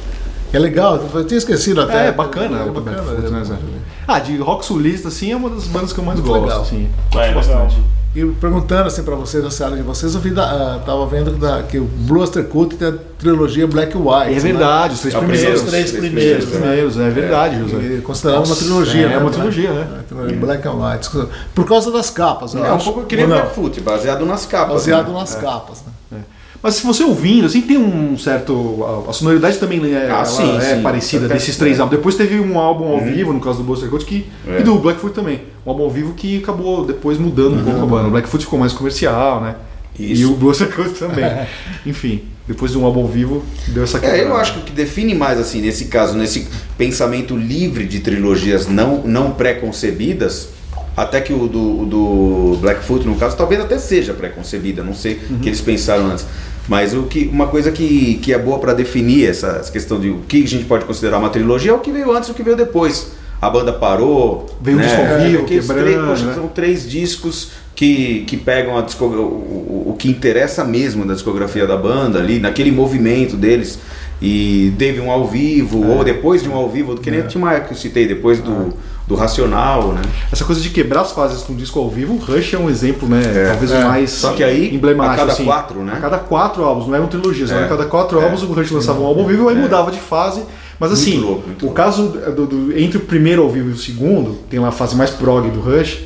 É 0.51 0.59
legal, 0.59 0.99
eu 1.13 1.23
tinha 1.25 1.37
esquecido 1.37 1.79
até. 1.79 2.07
É, 2.07 2.11
bacana, 2.11 2.63
É 2.63 2.65
bacana. 2.69 3.01
Blackfoot, 3.01 3.27
é 3.27 3.29
né? 3.29 3.59
Ah, 4.05 4.19
de 4.19 4.35
rock 4.37 4.65
sulista, 4.65 5.07
assim, 5.07 5.31
é 5.31 5.35
uma 5.37 5.49
das 5.51 5.65
bandas 5.65 5.93
que 5.93 5.99
eu 5.99 6.03
mais 6.03 6.19
gosto, 6.19 6.41
legal. 6.43 6.61
assim. 6.61 6.89
É, 7.15 7.31
Gosto 7.31 7.49
legal. 7.49 7.67
E 8.15 8.25
perguntando 8.25 8.87
assim 8.87 9.03
pra 9.03 9.13
vocês, 9.13 9.43
na 9.59 9.65
área 9.67 9.77
de 9.77 9.83
vocês, 9.83 10.15
eu 10.15 10.19
vi 10.19 10.31
da, 10.31 10.79
tava 10.83 11.05
vendo 11.05 11.37
da, 11.37 11.61
que 11.61 11.77
o 11.77 11.83
Blue 11.83 12.21
Oyster 12.21 12.43
Cult 12.45 12.75
tem 12.75 12.87
a 12.87 12.93
trilogia 13.19 13.67
Black 13.67 13.95
and 13.95 13.99
White. 14.01 14.35
É 14.35 14.39
verdade, 14.39 14.93
os 14.95 15.01
três 15.01 15.13
É 15.13 15.17
primeiros. 15.19 15.41
primeiro, 15.41 15.63
Os 15.63 15.69
três 15.69 15.91
primeiros. 15.91 16.43
Os 16.45 16.49
primeiros, 16.49 16.97
é 16.97 17.09
verdade, 17.11 17.59
José. 17.59 17.75
Né? 17.75 17.97
E 17.97 18.01
considerado 18.01 18.45
uma 18.47 18.55
trilogia, 18.55 19.05
é, 19.05 19.09
né? 19.09 19.13
É 19.13 19.17
uma 19.19 19.29
trilogia, 19.29 19.71
né? 19.71 19.87
É, 19.99 20.03
trilogia 20.03 20.37
Black 20.37 20.67
and 20.67 20.73
White. 20.73 21.09
Por 21.53 21.67
causa 21.67 21.91
das 21.91 22.09
capas, 22.09 22.55
eu 22.55 22.65
É 22.65 22.73
um 22.73 22.79
pouco 22.79 23.03
que 23.05 23.15
nem? 23.15 23.27
Blackfoot, 23.27 23.79
baseado 23.81 24.25
nas 24.25 24.43
capas. 24.47 24.73
Baseado 24.73 25.07
né? 25.09 25.13
nas 25.13 25.35
capas, 25.35 25.83
né? 26.11 26.21
Mas 26.61 26.75
se 26.75 26.85
você 26.85 27.03
ouvindo, 27.03 27.45
assim, 27.45 27.61
tem 27.61 27.77
um 27.77 28.17
certo. 28.17 29.03
A, 29.07 29.11
a 29.11 29.13
sonoridade 29.13 29.57
também 29.59 29.79
é, 29.93 30.07
Ah, 30.11 30.15
ela 30.15 30.25
sim, 30.25 30.57
é 30.57 30.75
sim. 30.75 30.81
parecida 30.81 31.27
desses 31.27 31.55
três 31.55 31.77
é. 31.77 31.81
álbuns. 31.81 31.97
Depois 31.97 32.15
teve 32.15 32.37
um 32.39 32.59
álbum 32.59 32.91
ao 32.91 32.99
vivo, 32.99 33.31
no 33.31 33.39
caso 33.39 33.59
do 33.59 33.63
Buster 33.63 33.89
Cult, 33.89 34.03
que, 34.03 34.29
É. 34.45 34.59
e 34.59 34.63
do 34.63 34.77
Blackfoot 34.77 35.13
também. 35.13 35.41
Um 35.65 35.71
álbum 35.71 35.83
ao 35.83 35.89
vivo 35.89 36.13
que 36.13 36.37
acabou 36.39 36.85
depois 36.85 37.17
mudando 37.17 37.59
um 37.59 37.63
pouco 37.63 37.81
a 37.81 37.85
banda. 37.85 38.07
O 38.07 38.11
Blackfoot 38.11 38.43
ficou 38.43 38.57
mais 38.59 38.73
comercial, 38.73 39.41
né? 39.41 39.55
Isso. 39.99 40.21
E 40.21 40.25
o 40.25 40.35
Buster 40.35 40.69
Cult 40.73 40.91
também. 40.97 41.25
Enfim, 41.85 42.23
depois 42.47 42.71
de 42.71 42.77
um 42.77 42.85
álbum 42.85 43.01
ao 43.01 43.07
vivo, 43.07 43.43
deu 43.67 43.83
essa 43.83 43.97
É, 43.97 44.01
quebrada. 44.01 44.23
eu 44.23 44.35
acho 44.37 44.53
que 44.53 44.59
o 44.59 44.63
que 44.63 44.71
define 44.71 45.13
mais, 45.13 45.37
assim, 45.39 45.61
nesse 45.61 45.85
caso, 45.85 46.17
nesse 46.17 46.47
pensamento 46.77 47.35
livre 47.35 47.85
de 47.85 47.99
trilogias 47.99 48.67
não, 48.67 49.03
não 49.03 49.31
pré-concebidas, 49.31 50.49
até 50.95 51.21
que 51.21 51.33
o 51.33 51.47
do, 51.47 51.85
do 51.85 52.57
Blackfoot, 52.61 53.05
no 53.05 53.15
caso, 53.15 53.35
talvez 53.37 53.61
até 53.61 53.77
seja 53.77 54.13
pré-concebida, 54.13 54.83
não 54.83 54.93
sei 54.93 55.19
o 55.29 55.39
que 55.39 55.49
eles 55.49 55.61
pensaram 55.61 56.07
antes. 56.07 56.25
Mas 56.67 56.93
o 56.93 57.03
que, 57.03 57.27
uma 57.31 57.47
coisa 57.47 57.71
que, 57.71 58.19
que 58.21 58.31
é 58.33 58.37
boa 58.37 58.59
para 58.59 58.73
definir 58.73 59.27
essa, 59.27 59.57
essa 59.59 59.71
questão 59.71 59.99
de 59.99 60.09
o 60.09 60.19
que 60.27 60.43
a 60.43 60.47
gente 60.47 60.65
pode 60.65 60.85
considerar 60.85 61.17
uma 61.17 61.29
trilogia 61.29 61.71
é 61.71 61.73
o 61.73 61.79
que 61.79 61.91
veio 61.91 62.11
antes 62.15 62.29
e 62.29 62.31
o 62.31 62.35
que 62.35 62.43
veio 62.43 62.55
depois. 62.55 63.07
A 63.41 63.49
banda 63.49 63.71
parou. 63.71 64.47
Veio 64.61 64.77
um 64.77 64.81
disco 64.81 64.97
ao 64.99 65.05
É, 65.07 65.17
vivo, 65.29 65.45
quebrando, 65.45 65.81
três, 65.83 66.01
poxa, 66.05 66.25
né? 66.25 66.33
São 66.33 66.47
três 66.47 66.89
discos 66.89 67.51
que, 67.75 68.25
que 68.27 68.35
pegam 68.35 68.77
a 68.77 68.81
discogra- 68.81 69.21
o, 69.21 69.23
o, 69.23 69.83
o 69.91 69.95
que 69.97 70.09
interessa 70.09 70.63
mesmo 70.65 71.05
da 71.05 71.13
discografia 71.13 71.65
da 71.65 71.77
banda 71.77 72.19
ali, 72.19 72.37
naquele 72.39 72.71
movimento 72.71 73.37
deles. 73.37 73.79
E 74.21 74.73
teve 74.77 74.99
um 74.99 75.09
ao 75.09 75.25
vivo, 75.25 75.81
É. 75.85 75.87
ou 75.95 76.03
depois 76.03 76.43
de 76.43 76.49
um 76.49 76.53
ao 76.55 76.69
vivo, 76.69 76.97
que 76.97 77.09
nem 77.09 77.21
tinha 77.21 77.41
uma 77.41 77.57
que 77.61 77.71
eu 77.71 77.77
citei, 77.77 78.05
depois 78.05 78.39
do, 78.41 78.73
do 79.07 79.15
Racional, 79.15 79.93
né? 79.93 80.01
Essa 80.29 80.43
coisa 80.43 80.59
de 80.59 80.69
quebrar 80.71 81.01
as 81.03 81.13
fases 81.13 81.41
com 81.41 81.55
disco 81.55 81.79
ao 81.79 81.89
vivo, 81.89 82.15
o 82.15 82.17
Rush 82.17 82.53
é 82.53 82.57
um 82.57 82.69
exemplo, 82.69 83.07
né? 83.07 83.21
Talvez 83.47 83.71
É. 83.71 83.79
o 83.79 83.87
mais 83.87 84.09
Só 84.11 84.33
que 84.33 84.43
aí, 84.43 84.75
emblemático. 84.75 85.13
a 85.13 85.17
cada 85.19 85.31
assim. 85.31 85.45
quatro, 85.45 85.79
né? 85.85 85.93
A 85.95 86.01
cada 86.01 86.17
quatro 86.17 86.65
álbuns, 86.65 86.87
não 86.87 86.95
eram 86.95 87.07
trilogias, 87.07 87.49
É. 87.49 87.63
a 87.63 87.67
cada 87.69 87.85
quatro 87.85 88.19
É. 88.19 88.23
álbuns 88.25 88.43
o 88.43 88.47
Rush 88.51 88.71
lançava 88.71 88.99
um 88.99 89.05
álbum 89.05 89.21
ao 89.21 89.27
vivo 89.27 89.49
e 89.49 89.53
aí 89.53 89.61
mudava 89.61 89.89
de 89.89 89.99
fase. 89.99 90.41
Mas 90.79 90.91
Muito 90.91 91.01
assim, 91.01 91.17
louco, 91.19 91.47
muito 91.47 91.61
o 91.63 91.65
louco. 91.65 91.75
caso 91.75 92.07
do, 92.35 92.45
do- 92.47 92.77
entre 92.79 92.97
o 92.97 93.01
primeiro 93.01 93.41
ao 93.43 93.49
vivo 93.49 93.69
e 93.69 93.73
o 93.73 93.77
segundo, 93.77 94.37
tem 94.49 94.59
lá 94.59 94.69
a 94.69 94.71
fase 94.71 94.95
mais 94.95 95.09
prog 95.09 95.49
do 95.49 95.59
Rush. 95.59 96.03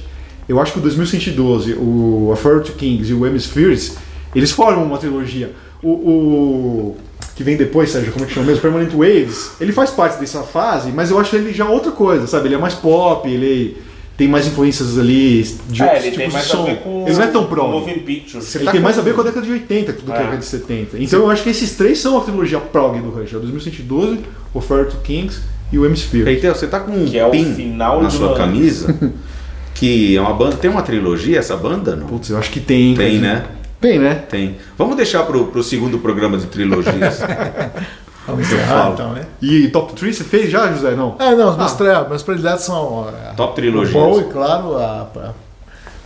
Eu 0.49 0.59
acho 0.59 0.73
que 0.73 0.79
o 0.79 0.81
2112, 0.81 1.73
o 1.73 2.31
A 2.33 2.35
Fire 2.35 2.61
to 2.61 2.71
Kings 2.73 3.09
e 3.11 3.13
o 3.13 3.25
Hemispheres, 3.25 3.95
eles 4.35 4.51
formam 4.51 4.83
uma 4.83 4.97
trilogia. 4.97 5.51
O, 5.81 5.89
o- 5.89 6.97
que 7.35 7.43
vem 7.43 7.57
depois, 7.57 7.89
Sérgio, 7.89 8.11
como 8.13 8.25
é 8.25 8.27
que 8.27 8.33
chama 8.33 8.45
mesmo? 8.47 8.61
Permanent 8.61 8.91
Waves, 8.93 9.51
ele 9.59 9.71
faz 9.71 9.89
parte 9.89 10.19
dessa 10.19 10.43
fase, 10.43 10.91
mas 10.91 11.09
eu 11.09 11.19
acho 11.19 11.35
ele 11.35 11.51
já 11.51 11.67
outra 11.67 11.91
coisa, 11.91 12.27
sabe? 12.27 12.47
Ele 12.47 12.55
é 12.55 12.59
mais 12.59 12.75
pop, 12.75 13.27
ele 13.27 13.77
tem 14.15 14.27
mais 14.27 14.45
influências 14.47 14.97
ali 14.99 15.43
de 15.69 15.81
É, 15.81 15.85
outros 15.85 16.05
ele 16.05 16.15
tem 16.17 16.29
mais 16.29 16.45
de 16.45 16.51
a 16.51 16.55
som. 16.55 16.65
ver 16.65 16.75
com 16.77 17.05
Ele 17.07 17.15
não 17.15 17.23
é 17.23 17.27
tão 17.27 17.45
prog. 17.45 17.71
Moving 17.71 17.99
Pictures. 17.99 18.55
Ele 18.55 18.65
tá 18.65 18.71
tem 18.71 18.79
com- 18.79 18.85
mais 18.85 18.99
a 18.99 19.01
ver 19.01 19.13
com 19.15 19.21
a 19.21 19.23
década 19.23 19.45
de 19.45 19.51
80 19.51 19.93
do 19.93 20.01
que 20.03 20.11
a 20.11 20.15
É. 20.15 20.17
década 20.19 20.37
de 20.37 20.45
70. 20.45 20.97
Então 20.99 21.19
eu 21.19 21.29
acho 21.31 21.41
que 21.43 21.49
esses 21.49 21.71
três 21.75 21.97
são 21.99 22.17
a 22.17 22.21
trilogia 22.21 22.59
prog 22.59 22.99
do 22.99 23.09
Rush. 23.09 23.33
É 23.33 23.37
o 23.37 23.39
2112, 23.39 24.19
o 24.53 24.61
Fire 24.61 24.85
to 24.85 24.97
Kings 25.03 25.39
e 25.71 25.79
o 25.79 25.85
Hemisphere. 25.85 26.31
Então, 26.37 26.53
você 26.53 26.67
tá 26.67 26.79
com 26.79 26.91
um 26.91 27.05
Que 27.05 27.17
é 27.17 27.25
o 27.25 27.31
pin 27.31 27.53
final 27.55 28.01
na 28.03 28.07
de 28.09 28.15
sua 28.15 28.27
uma- 28.27 28.37
camisa, 28.37 28.95
que 29.73 30.15
é 30.15 30.21
uma 30.21 30.33
banda. 30.33 30.57
Tem 30.57 30.69
uma 30.69 30.83
trilogia 30.83 31.39
essa 31.39 31.57
banda? 31.57 31.95
Não? 31.95 32.05
Putz, 32.05 32.29
eu 32.29 32.37
acho 32.37 32.51
que 32.51 32.59
tem. 32.59 32.93
Tem, 32.95 33.17
né? 33.19 33.45
Tem, 33.81 33.97
né? 33.99 34.13
Tem. 34.29 34.57
Vamos 34.77 34.95
deixar 34.95 35.23
pro, 35.23 35.47
pro 35.47 35.63
segundo 35.63 35.97
programa 35.97 36.37
de 36.37 36.45
trilogias. 36.45 37.19
Vamos 38.25 38.49
Eu 38.49 38.57
encerrar 38.57 38.81
falo. 38.83 38.93
então, 38.93 39.11
né? 39.13 39.25
E 39.41 39.67
top 39.67 39.93
3 39.93 40.15
você 40.15 40.23
fez 40.23 40.49
já, 40.49 40.71
José? 40.71 40.91
Não? 40.91 41.15
É, 41.19 41.35
não, 41.35 41.49
os 41.51 41.57
meus, 41.57 41.73
tre- 41.73 42.07
meus 42.07 42.23
prediletos 42.23 42.63
são 42.63 43.07
é, 43.09 43.33
Top 43.33 43.51
o 43.51 43.55
trilogias. 43.55 43.93
Bowie, 43.93 44.25
claro, 44.31 44.77
a, 44.77 45.07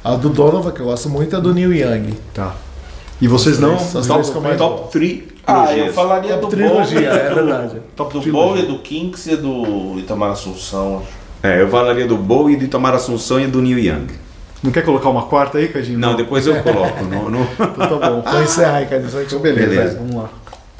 a, 0.03 0.11
a 0.13 0.15
do 0.15 0.29
Donovan, 0.29 0.71
que 0.71 0.79
eu 0.79 0.85
gosto 0.87 1.09
muito, 1.09 1.35
é 1.35 1.37
a 1.37 1.41
do 1.41 1.53
Neil 1.53 1.73
Young. 1.73 2.13
Tá. 2.33 2.53
E 3.21 3.27
vocês 3.27 3.59
não? 3.59 3.75
Essas 3.75 4.07
Top, 4.07 4.21
três 4.23 4.43
mais 4.43 4.57
top 4.57 4.75
gosto. 4.81 4.91
3 4.93 5.23
Ah, 5.45 5.75
eu 5.77 5.93
falaria 5.93 6.37
do 6.37 6.47
Trilogia, 6.47 7.07
é 7.09 7.29
do- 7.29 7.35
verdade. 7.35 7.81
Top 7.95 8.11
Do 8.13 8.19
trilogia. 8.21 8.47
Bowie, 8.47 8.65
do 8.65 8.79
Kinks 8.79 9.27
e 9.27 9.35
do 9.35 9.97
Itamar 9.99 10.31
Assunção. 10.31 11.03
É, 11.43 11.61
eu 11.61 11.67
falaria 11.69 12.07
do 12.07 12.17
Bowie, 12.17 12.55
de 12.57 12.67
Tomar 12.67 12.93
Assunção 12.95 13.39
e 13.39 13.45
do 13.47 13.61
Neil 13.61 13.77
Young. 13.79 14.07
Não 14.63 14.71
quer 14.71 14.83
colocar 14.83 15.09
uma 15.09 15.23
quarta 15.23 15.59
aí, 15.59 15.67
Cadinho? 15.67 15.99
Não, 15.99 16.15
depois 16.15 16.47
eu 16.47 16.61
coloco. 16.63 17.03
no, 17.05 17.29
no- 17.29 17.47
Então 17.59 17.99
tá 17.99 18.09
bom. 18.09 18.23
Então 18.25 18.43
encerra 18.43 18.77
aí, 18.77 18.87
eu 19.31 19.39
Beleza, 19.39 19.67
Beleza. 19.69 19.97
vamos 19.99 20.15
lá. 20.15 20.29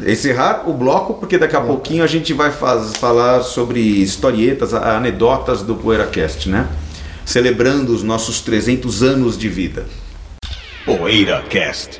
Encerrar 0.06 0.70
o 0.70 0.74
bloco, 0.74 1.16
porque 1.16 1.38
daqui 1.38 1.56
a 1.56 1.62
pouquinho 1.62 2.04
a 2.04 2.08
gente 2.08 2.32
vai 2.34 2.52
faz- 2.52 2.96
falar 2.98 3.42
sobre 3.42 3.80
historietas, 3.80 4.74
anedotas 4.74 5.64
do 5.64 5.76
PoeiraCast, 5.76 6.50
né? 6.50 6.68
Celebrando 7.26 7.94
os 7.94 8.04
nossos 8.04 8.40
300 8.42 9.02
anos 9.02 9.38
de 9.38 9.50
vida. 9.50 9.86
PoeiraCast. 10.86 12.00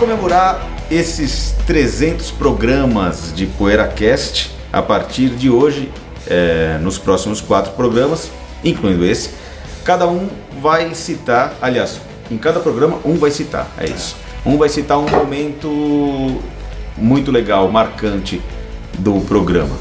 Comemorar 0.00 0.66
esses 0.90 1.54
300 1.66 2.30
programas 2.30 3.34
de 3.36 3.44
PoeiraCast, 3.44 4.50
a 4.72 4.80
partir 4.80 5.28
de 5.28 5.50
hoje, 5.50 5.92
é, 6.26 6.78
nos 6.80 6.96
próximos 6.96 7.42
quatro 7.42 7.72
programas, 7.72 8.30
incluindo 8.64 9.04
esse, 9.04 9.28
cada 9.84 10.08
um 10.08 10.26
vai 10.58 10.94
citar, 10.94 11.54
aliás, 11.60 12.00
em 12.30 12.38
cada 12.38 12.60
programa 12.60 12.98
um 13.04 13.16
vai 13.16 13.30
citar, 13.30 13.68
é 13.76 13.90
isso. 13.90 14.16
Um 14.44 14.56
vai 14.56 14.70
citar 14.70 14.98
um 14.98 15.06
momento 15.06 16.40
muito 16.96 17.30
legal, 17.30 17.70
marcante 17.70 18.40
do 18.98 19.20
programa. 19.26 19.76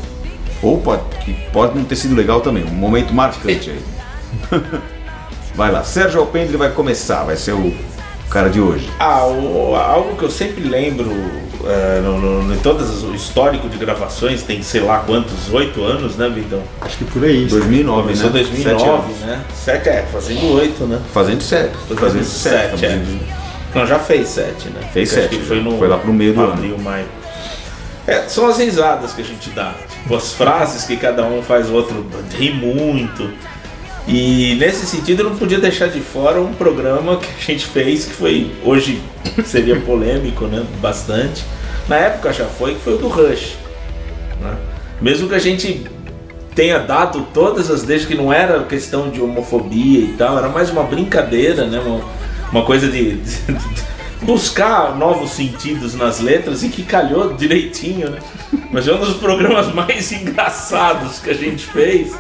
Ou 0.61 0.81
pode, 0.81 1.01
pode 1.53 1.77
não 1.77 1.85
ter 1.85 1.95
sido 1.95 2.13
legal 2.13 2.41
também, 2.41 2.65
um 2.65 2.75
momento 2.75 3.13
marcante 3.13 3.69
aí. 3.69 3.81
Vai 5.55 5.71
lá, 5.71 5.83
Sérgio 5.83 6.21
Alpendre 6.21 6.55
vai 6.55 6.71
começar, 6.71 7.23
vai 7.25 7.35
ser 7.35 7.51
o 7.51 7.75
cara 8.29 8.49
de 8.49 8.59
hoje. 8.61 8.89
Ah, 8.99 9.25
o- 9.25 9.75
algo 9.75 10.15
que 10.15 10.23
eu 10.23 10.29
sempre 10.31 10.63
lembro 10.63 11.09
é, 11.65 11.99
no, 12.01 12.17
no- 12.19 12.53
em 12.53 12.57
todas 12.59 12.89
as- 12.89 13.03
o 13.03 13.13
histórico 13.13 13.67
de 13.67 13.77
gravações, 13.77 14.43
tem 14.43 14.61
sei 14.63 14.79
lá 14.81 14.99
quantos, 14.99 15.51
oito 15.51 15.83
anos, 15.83 16.15
né, 16.15 16.29
Vitão? 16.29 16.61
Acho 16.79 16.97
que 16.99 17.03
por 17.05 17.23
aí. 17.23 17.45
2009, 17.47 18.01
Começou 18.03 18.29
né? 18.29 18.29
em 18.29 18.43
2009, 18.43 18.79
Sete 18.79 18.89
anos. 18.89 19.19
né? 19.21 19.41
Sete, 19.53 19.89
é, 19.89 20.05
fazendo 20.11 20.53
oito, 20.55 20.83
né? 20.85 20.99
Fazendo 21.13 21.41
sete. 21.41 21.73
Fazendo 21.75 21.99
fazendo 21.99 22.23
sete. 22.23 22.79
sete, 22.79 22.85
é. 22.85 23.01
Não, 23.75 23.85
já 23.85 23.99
fez 23.99 24.27
sete, 24.29 24.69
né? 24.69 24.81
Fez 24.93 25.11
Acho 25.11 25.21
sete, 25.21 25.35
que 25.37 25.43
foi, 25.43 25.59
no, 25.61 25.77
Foi 25.77 25.87
lá 25.89 25.97
pro 25.97 26.13
meio 26.13 26.33
do 26.33 26.41
ano. 26.41 26.53
abril, 26.53 26.77
maio. 26.79 27.05
É, 28.07 28.23
são 28.27 28.47
as 28.47 28.57
risadas 28.57 29.11
que 29.13 29.21
a 29.21 29.25
gente 29.25 29.49
dá. 29.51 29.73
Tipo, 30.01 30.15
as 30.15 30.33
frases 30.33 30.85
que 30.85 30.95
cada 30.97 31.23
um 31.25 31.43
faz, 31.43 31.69
o 31.69 31.73
outro 31.73 32.05
ri 32.35 32.51
muito. 32.51 33.29
E 34.11 34.55
nesse 34.55 34.87
sentido 34.87 35.21
eu 35.21 35.29
não 35.29 35.37
podia 35.37 35.59
deixar 35.59 35.87
de 35.87 35.99
fora 35.99 36.41
um 36.41 36.51
programa 36.51 37.17
que 37.17 37.27
a 37.27 37.45
gente 37.45 37.67
fez 37.67 38.05
que 38.05 38.13
foi 38.13 38.51
hoje 38.65 38.99
seria 39.45 39.79
polêmico, 39.79 40.45
né? 40.45 40.65
Bastante. 40.81 41.45
Na 41.87 41.95
época 41.95 42.33
já 42.33 42.45
foi, 42.45 42.73
que 42.73 42.81
foi 42.81 42.95
o 42.95 42.97
do 42.97 43.07
Rush. 43.07 43.55
né? 44.41 44.57
Mesmo 44.99 45.29
que 45.29 45.35
a 45.35 45.39
gente 45.39 45.85
tenha 46.55 46.79
dado 46.79 47.27
todas 47.33 47.69
as 47.69 47.83
deixas 47.83 48.07
que 48.07 48.15
não 48.15 48.33
era 48.33 48.63
questão 48.63 49.11
de 49.11 49.21
homofobia 49.21 49.99
e 49.99 50.15
tal, 50.17 50.39
era 50.39 50.49
mais 50.49 50.71
uma 50.71 50.83
brincadeira, 50.83 51.65
né? 51.67 51.79
Uma, 51.79 52.01
uma 52.51 52.65
coisa 52.65 52.87
de, 52.87 53.17
de 53.17 53.83
buscar 54.21 54.95
novos 54.97 55.31
sentidos 55.31 55.95
nas 55.95 56.19
letras 56.19 56.63
e 56.63 56.69
que 56.69 56.83
calhou 56.83 57.33
direitinho, 57.33 58.09
né? 58.09 58.19
Mas 58.71 58.87
é 58.87 58.93
um 58.93 58.99
dos 58.99 59.15
programas 59.17 59.73
mais 59.73 60.11
engraçados 60.11 61.19
que 61.19 61.29
a 61.29 61.33
gente 61.33 61.65
fez. 61.65 62.13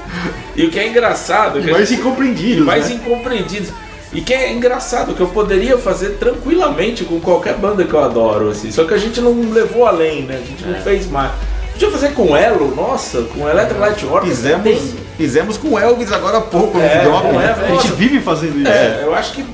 E 0.55 0.65
o 0.65 0.69
que 0.69 0.79
é 0.79 0.87
engraçado, 0.87 1.59
é 1.59 1.61
que 1.61 1.71
Mais 1.71 1.89
gente- 1.89 1.99
incompreendidos, 2.01 2.65
mais 2.65 2.89
né? 2.89 2.95
incompreendidos. 2.95 3.69
E 4.11 4.21
que 4.21 4.33
é 4.33 4.51
engraçado, 4.51 5.13
que 5.13 5.19
eu 5.21 5.27
poderia 5.27 5.77
fazer 5.77 6.17
tranquilamente 6.17 7.03
com 7.03 7.19
qualquer 7.19 7.53
banda 7.55 7.83
que 7.83 7.93
eu 7.93 8.03
adoro, 8.03 8.49
assim. 8.49 8.71
Só 8.71 8.83
que 8.85 8.93
a 8.93 8.97
gente 8.97 9.21
não 9.21 9.51
levou 9.51 9.85
além, 9.85 10.23
né? 10.23 10.39
A 10.43 10.45
gente 10.47 10.65
não 10.65 10.81
fez 10.81 11.07
mais. 11.07 11.31
Podia 11.73 11.91
fazer 11.91 12.13
com 12.13 12.35
Elo, 12.35 12.73
nossa, 12.75 13.21
com 13.21 13.47
Electric 13.47 13.79
Light 13.79 14.05
Orchestra. 14.05 14.27
Fizemos, 14.35 14.63
tem- 14.63 14.95
fizemos 15.15 15.57
com 15.57 15.77
Elvis 15.77 16.11
agora 16.11 16.39
há 16.39 16.41
pouco 16.41 16.77
no 16.79 16.83
É, 16.83 16.87
né? 16.95 17.03
Elvis. 17.05 17.63
A 17.63 17.67
gente 17.83 17.91
vive 17.93 18.19
fazendo 18.19 18.59
isso. 18.59 18.67
É, 18.67 19.01
eu 19.03 19.13
acho 19.13 19.31
que, 19.33 19.45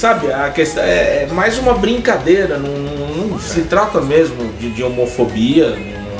sabe, 0.00 0.32
a 0.32 0.50
questão 0.50 0.82
é, 0.82 1.24
é 1.24 1.28
mais 1.32 1.58
uma 1.58 1.74
brincadeira, 1.74 2.58
não, 2.58 3.28
não 3.28 3.38
se 3.38 3.62
trata 3.62 4.00
mesmo 4.00 4.36
de, 4.58 4.70
de 4.70 4.82
homofobia. 4.82 5.70
não- 5.70 6.10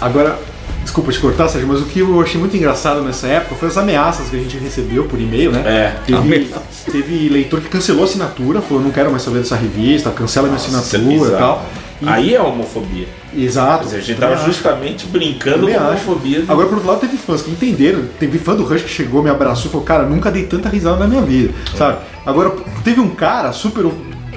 Agora, 0.00 0.38
desculpa 0.82 1.12
te 1.12 1.18
cortar, 1.20 1.48
Sérgio, 1.48 1.68
mas 1.68 1.80
o 1.80 1.84
que 1.84 2.00
eu 2.00 2.20
achei 2.20 2.40
muito 2.40 2.56
engraçado 2.56 3.02
nessa 3.02 3.26
época 3.26 3.54
foi 3.56 3.68
as 3.68 3.76
ameaças 3.76 4.28
que 4.30 4.36
a 4.36 4.38
gente 4.40 4.56
recebeu 4.56 5.04
por 5.04 5.20
e-mail, 5.20 5.52
né? 5.52 5.62
É, 5.66 5.94
Teve, 6.06 6.50
teve 6.90 7.28
leitor 7.28 7.60
que 7.60 7.68
cancelou 7.68 8.02
a 8.02 8.04
assinatura, 8.06 8.60
falou, 8.62 8.82
não 8.82 8.90
quero 8.90 9.10
mais 9.10 9.22
saber 9.22 9.38
dessa 9.40 9.56
revista, 9.56 10.10
cancela 10.10 10.48
minha 10.48 10.56
Isso 10.58 10.74
é 10.74 10.78
assinatura 10.78 11.34
e 11.34 11.38
tal. 11.38 11.66
E- 12.02 12.08
Aí 12.08 12.34
é 12.34 12.40
homofobia. 12.40 13.06
Exato. 13.36 13.84
Dizer, 13.84 13.96
a 13.96 14.00
gente 14.00 14.14
também 14.16 14.30
tava 14.30 14.34
acho. 14.40 14.46
justamente 14.50 15.06
brincando 15.06 15.68
com 15.68 15.78
a 15.78 15.88
homofobia. 15.88 16.40
do- 16.40 16.50
Agora, 16.50 16.66
por 16.66 16.74
outro 16.76 16.88
lado, 16.90 17.00
teve 17.00 17.18
fãs 17.18 17.42
que 17.42 17.50
entenderam. 17.50 18.04
Teve 18.18 18.38
fã 18.38 18.54
do 18.56 18.64
Rush 18.64 18.82
que 18.82 18.88
chegou, 18.88 19.22
me 19.22 19.28
abraçou 19.28 19.66
e 19.66 19.68
falou: 19.70 19.84
Cara, 19.86 20.04
nunca 20.04 20.30
dei 20.30 20.44
tanta 20.44 20.70
risada 20.70 20.96
na 20.96 21.06
minha 21.06 21.20
vida, 21.20 21.52
sabe? 21.76 21.98
Agora, 22.24 22.50
teve 22.84 23.00
um 23.00 23.10
cara 23.10 23.52
super 23.52 23.84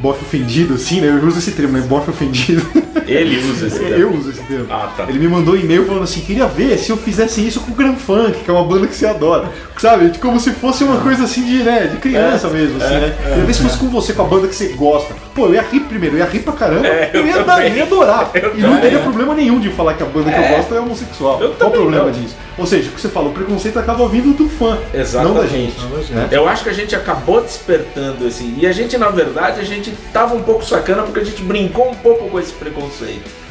bofe 0.01 0.25
ofendido, 0.25 0.73
assim, 0.73 0.99
né? 0.99 1.07
Eu 1.07 1.25
uso 1.25 1.39
esse 1.39 1.51
termo, 1.51 1.77
né? 1.77 1.85
Bofe 1.87 2.09
ofendido. 2.09 2.65
Ele 3.07 3.37
usa 3.49 3.67
esse 3.67 3.83
Eu 3.83 4.13
uso 4.13 4.29
esse 4.29 4.41
termo. 4.43 4.67
Ah, 4.69 4.91
tá. 4.95 5.05
Ele 5.07 5.19
me 5.19 5.27
mandou 5.27 5.53
um 5.53 5.57
e-mail 5.57 5.85
falando 5.85 6.03
assim: 6.03 6.21
Queria 6.21 6.45
ver 6.45 6.77
se 6.77 6.89
eu 6.89 6.97
fizesse 6.97 7.45
isso 7.45 7.61
com 7.61 7.71
o 7.71 7.75
Grand 7.75 7.95
Funk, 7.95 8.43
que 8.43 8.49
é 8.49 8.53
uma 8.53 8.63
banda 8.63 8.87
que 8.87 8.95
você 8.95 9.05
adora. 9.05 9.49
Sabe? 9.77 10.17
Como 10.19 10.39
se 10.39 10.51
fosse 10.51 10.83
uma 10.83 10.97
coisa 10.97 11.23
assim 11.23 11.43
de, 11.45 11.63
né? 11.63 11.87
De 11.87 11.97
criança 11.97 12.49
mesmo, 12.49 12.77
assim, 12.83 12.93
né? 12.95 13.15
Queria 13.29 13.45
ver 13.45 13.53
se 13.53 13.61
fosse 13.61 13.77
com 13.77 13.89
você, 13.89 14.13
com 14.13 14.23
a 14.23 14.25
banda 14.25 14.47
que 14.47 14.55
você 14.55 14.69
gosta. 14.69 15.15
Pô, 15.33 15.47
eu 15.47 15.55
ia 15.55 15.61
rir 15.63 15.79
primeiro, 15.81 16.15
eu 16.15 16.19
ia 16.19 16.25
rir 16.25 16.39
pra 16.41 16.53
caramba. 16.53 16.87
É, 16.87 17.09
eu 17.13 17.21
eu, 17.21 17.27
ia 17.27 17.43
dar, 17.43 17.65
eu 17.67 17.75
ia 17.75 17.83
adorar. 17.83 18.29
Eu 18.35 18.55
e 18.55 18.61
não 18.61 18.79
teria 18.79 18.99
problema 18.99 19.33
nenhum 19.33 19.59
de 19.59 19.69
falar 19.71 19.95
que 19.95 20.03
a 20.03 20.05
banda 20.05 20.31
que 20.31 20.39
eu 20.39 20.57
gosto 20.57 20.75
é 20.75 20.79
homossexual. 20.79 21.41
Eu 21.41 21.53
Qual 21.53 21.69
o 21.69 21.73
problema 21.73 22.05
não. 22.05 22.11
disso? 22.11 22.35
Ou 22.55 22.67
seja, 22.67 22.89
o 22.89 22.93
que 22.93 23.01
você 23.01 23.09
falou, 23.09 23.31
o 23.31 23.33
preconceito 23.33 23.79
acaba 23.79 24.07
vindo 24.07 24.31
do 24.37 24.47
fã, 24.47 24.77
Exatamente. 24.93 25.33
não 25.33 25.41
da 25.41 25.47
gente. 25.47 25.81
Não 25.81 25.89
da 25.89 25.97
gente. 26.01 26.13
né? 26.13 26.27
Eu 26.31 26.47
acho 26.47 26.63
que 26.63 26.69
a 26.69 26.73
gente 26.73 26.95
acabou 26.95 27.41
despertando 27.41 28.27
assim. 28.27 28.55
E 28.59 28.67
a 28.67 28.71
gente, 28.71 28.95
na 28.97 29.09
verdade, 29.09 29.59
a 29.59 29.63
gente 29.63 29.91
tava 30.13 30.35
um 30.35 30.43
pouco 30.43 30.63
sacana 30.63 31.01
porque 31.01 31.19
a 31.21 31.23
gente 31.25 31.41
brincou 31.41 31.89
um 31.89 31.95
pouco 31.95 32.29
com 32.29 32.39
esse 32.39 32.53
preconceito. 32.53 33.42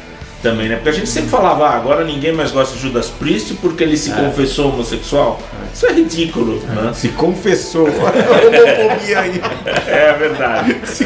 Também, 0.43 0.67
né? 0.67 0.75
Porque 0.75 0.89
a 0.89 0.91
gente 0.91 1.07
sempre 1.09 1.29
falava, 1.29 1.67
ah, 1.67 1.75
agora 1.77 2.03
ninguém 2.03 2.33
mais 2.33 2.51
gosta 2.51 2.75
de 2.75 2.81
Judas 2.81 3.07
Priest 3.07 3.53
porque 3.61 3.81
ele 3.81 3.95
se 3.95 4.11
confessou 4.11 4.67
homossexual. 4.73 5.41
Isso 5.73 5.87
é 5.87 5.93
ridículo, 5.93 6.59
né? 6.67 6.91
Se 6.93 7.07
confessou. 7.09 7.87
Homofobia 7.87 9.19
aí. 9.21 9.41
É 9.87 10.13
verdade. 10.19 10.75
Se 10.85 11.05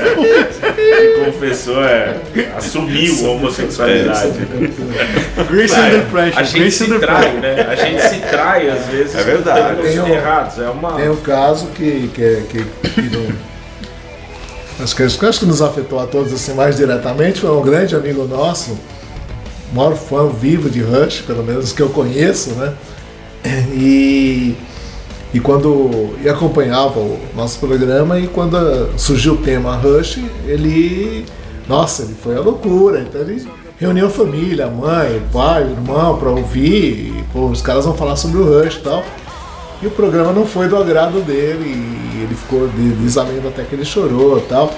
confessou, 1.24 1.84
é. 1.86 2.18
Assumiu 2.58 3.28
a 3.28 3.30
homossexualidade. 3.30 4.32
Grace 5.52 5.76
É, 5.76 5.80
under 5.86 6.06
pressure. 6.08 6.40
a 6.40 6.44
gente 6.44 6.60
Grace 6.60 6.78
se 6.86 7.00
trai, 7.00 7.34
né? 7.34 7.68
A 7.70 7.76
gente 7.76 8.02
se 8.02 8.16
trai 8.22 8.70
às 8.70 8.86
vezes. 8.88 9.16
É 9.16 9.24
verdade. 9.24 9.82
Tem 9.84 10.00
um- 10.00 10.08
errados. 10.08 10.58
É 10.60 10.70
uma. 10.70 10.94
Tem 10.94 11.10
um 11.10 11.16
caso 11.18 11.68
que, 11.76 12.10
que, 12.14 12.24
é- 12.24 12.44
que, 12.50 12.64
que 12.90 13.02
não- 13.16 14.84
acho, 14.84 14.96
que, 14.96 15.04
acho 15.04 15.40
que 15.40 15.46
nos 15.46 15.62
afetou 15.62 16.00
a 16.00 16.08
todos 16.08 16.34
assim 16.34 16.54
mais 16.56 16.76
diretamente. 16.76 17.40
Foi 17.42 17.52
um 17.52 17.62
grande 17.62 17.96
amigo 17.96 18.26
nosso, 18.26 18.78
maior 19.74 19.96
fã 19.96 20.28
vivo 20.30 20.70
de 20.70 20.82
Rush, 20.82 21.22
pelo 21.22 21.44
menos 21.44 21.72
que 21.72 21.82
eu 21.82 21.90
conheço, 21.90 22.52
né? 22.52 22.74
E, 23.74 24.56
e 25.34 25.40
quando 25.40 26.16
e 26.24 26.30
acompanhava 26.30 27.00
o 27.00 27.20
nosso 27.36 27.60
programa 27.60 28.20
e 28.20 28.28
quando 28.28 28.58
surgiu 28.98 29.34
o 29.34 29.38
tema 29.38 29.76
Rush, 29.76 30.20
ele 30.46 31.26
nossa, 31.68 32.04
ele 32.04 32.16
foi 32.22 32.36
a 32.36 32.40
loucura. 32.40 33.02
Então 33.02 33.22
ele 33.22 33.46
reuniu 33.80 34.08
a 34.08 34.10
família, 34.10 34.68
mãe, 34.68 35.22
pai, 35.32 35.64
irmão 35.64 36.18
para 36.18 36.30
ouvir. 36.30 37.14
E, 37.18 37.24
pô, 37.34 37.48
os 37.48 37.62
caras 37.62 37.86
vão 37.86 37.96
falar 37.96 38.16
sobre 38.16 38.38
o 38.40 38.46
Rush 38.46 38.76
e 38.76 38.80
tal. 38.80 39.04
E 39.82 39.88
o 39.88 39.92
programa 39.92 40.32
não 40.34 40.46
foi 40.46 40.68
do 40.68 40.76
agrado 40.76 41.22
dele 41.22 41.66
e 41.66 42.24
ele 42.24 42.36
ficou 42.36 42.68
de- 42.68 42.92
desamendo 42.96 43.48
até 43.48 43.64
que 43.64 43.76
ele 43.76 43.86
chorou 43.86 44.40
e 44.40 44.42
tal. 44.42 44.74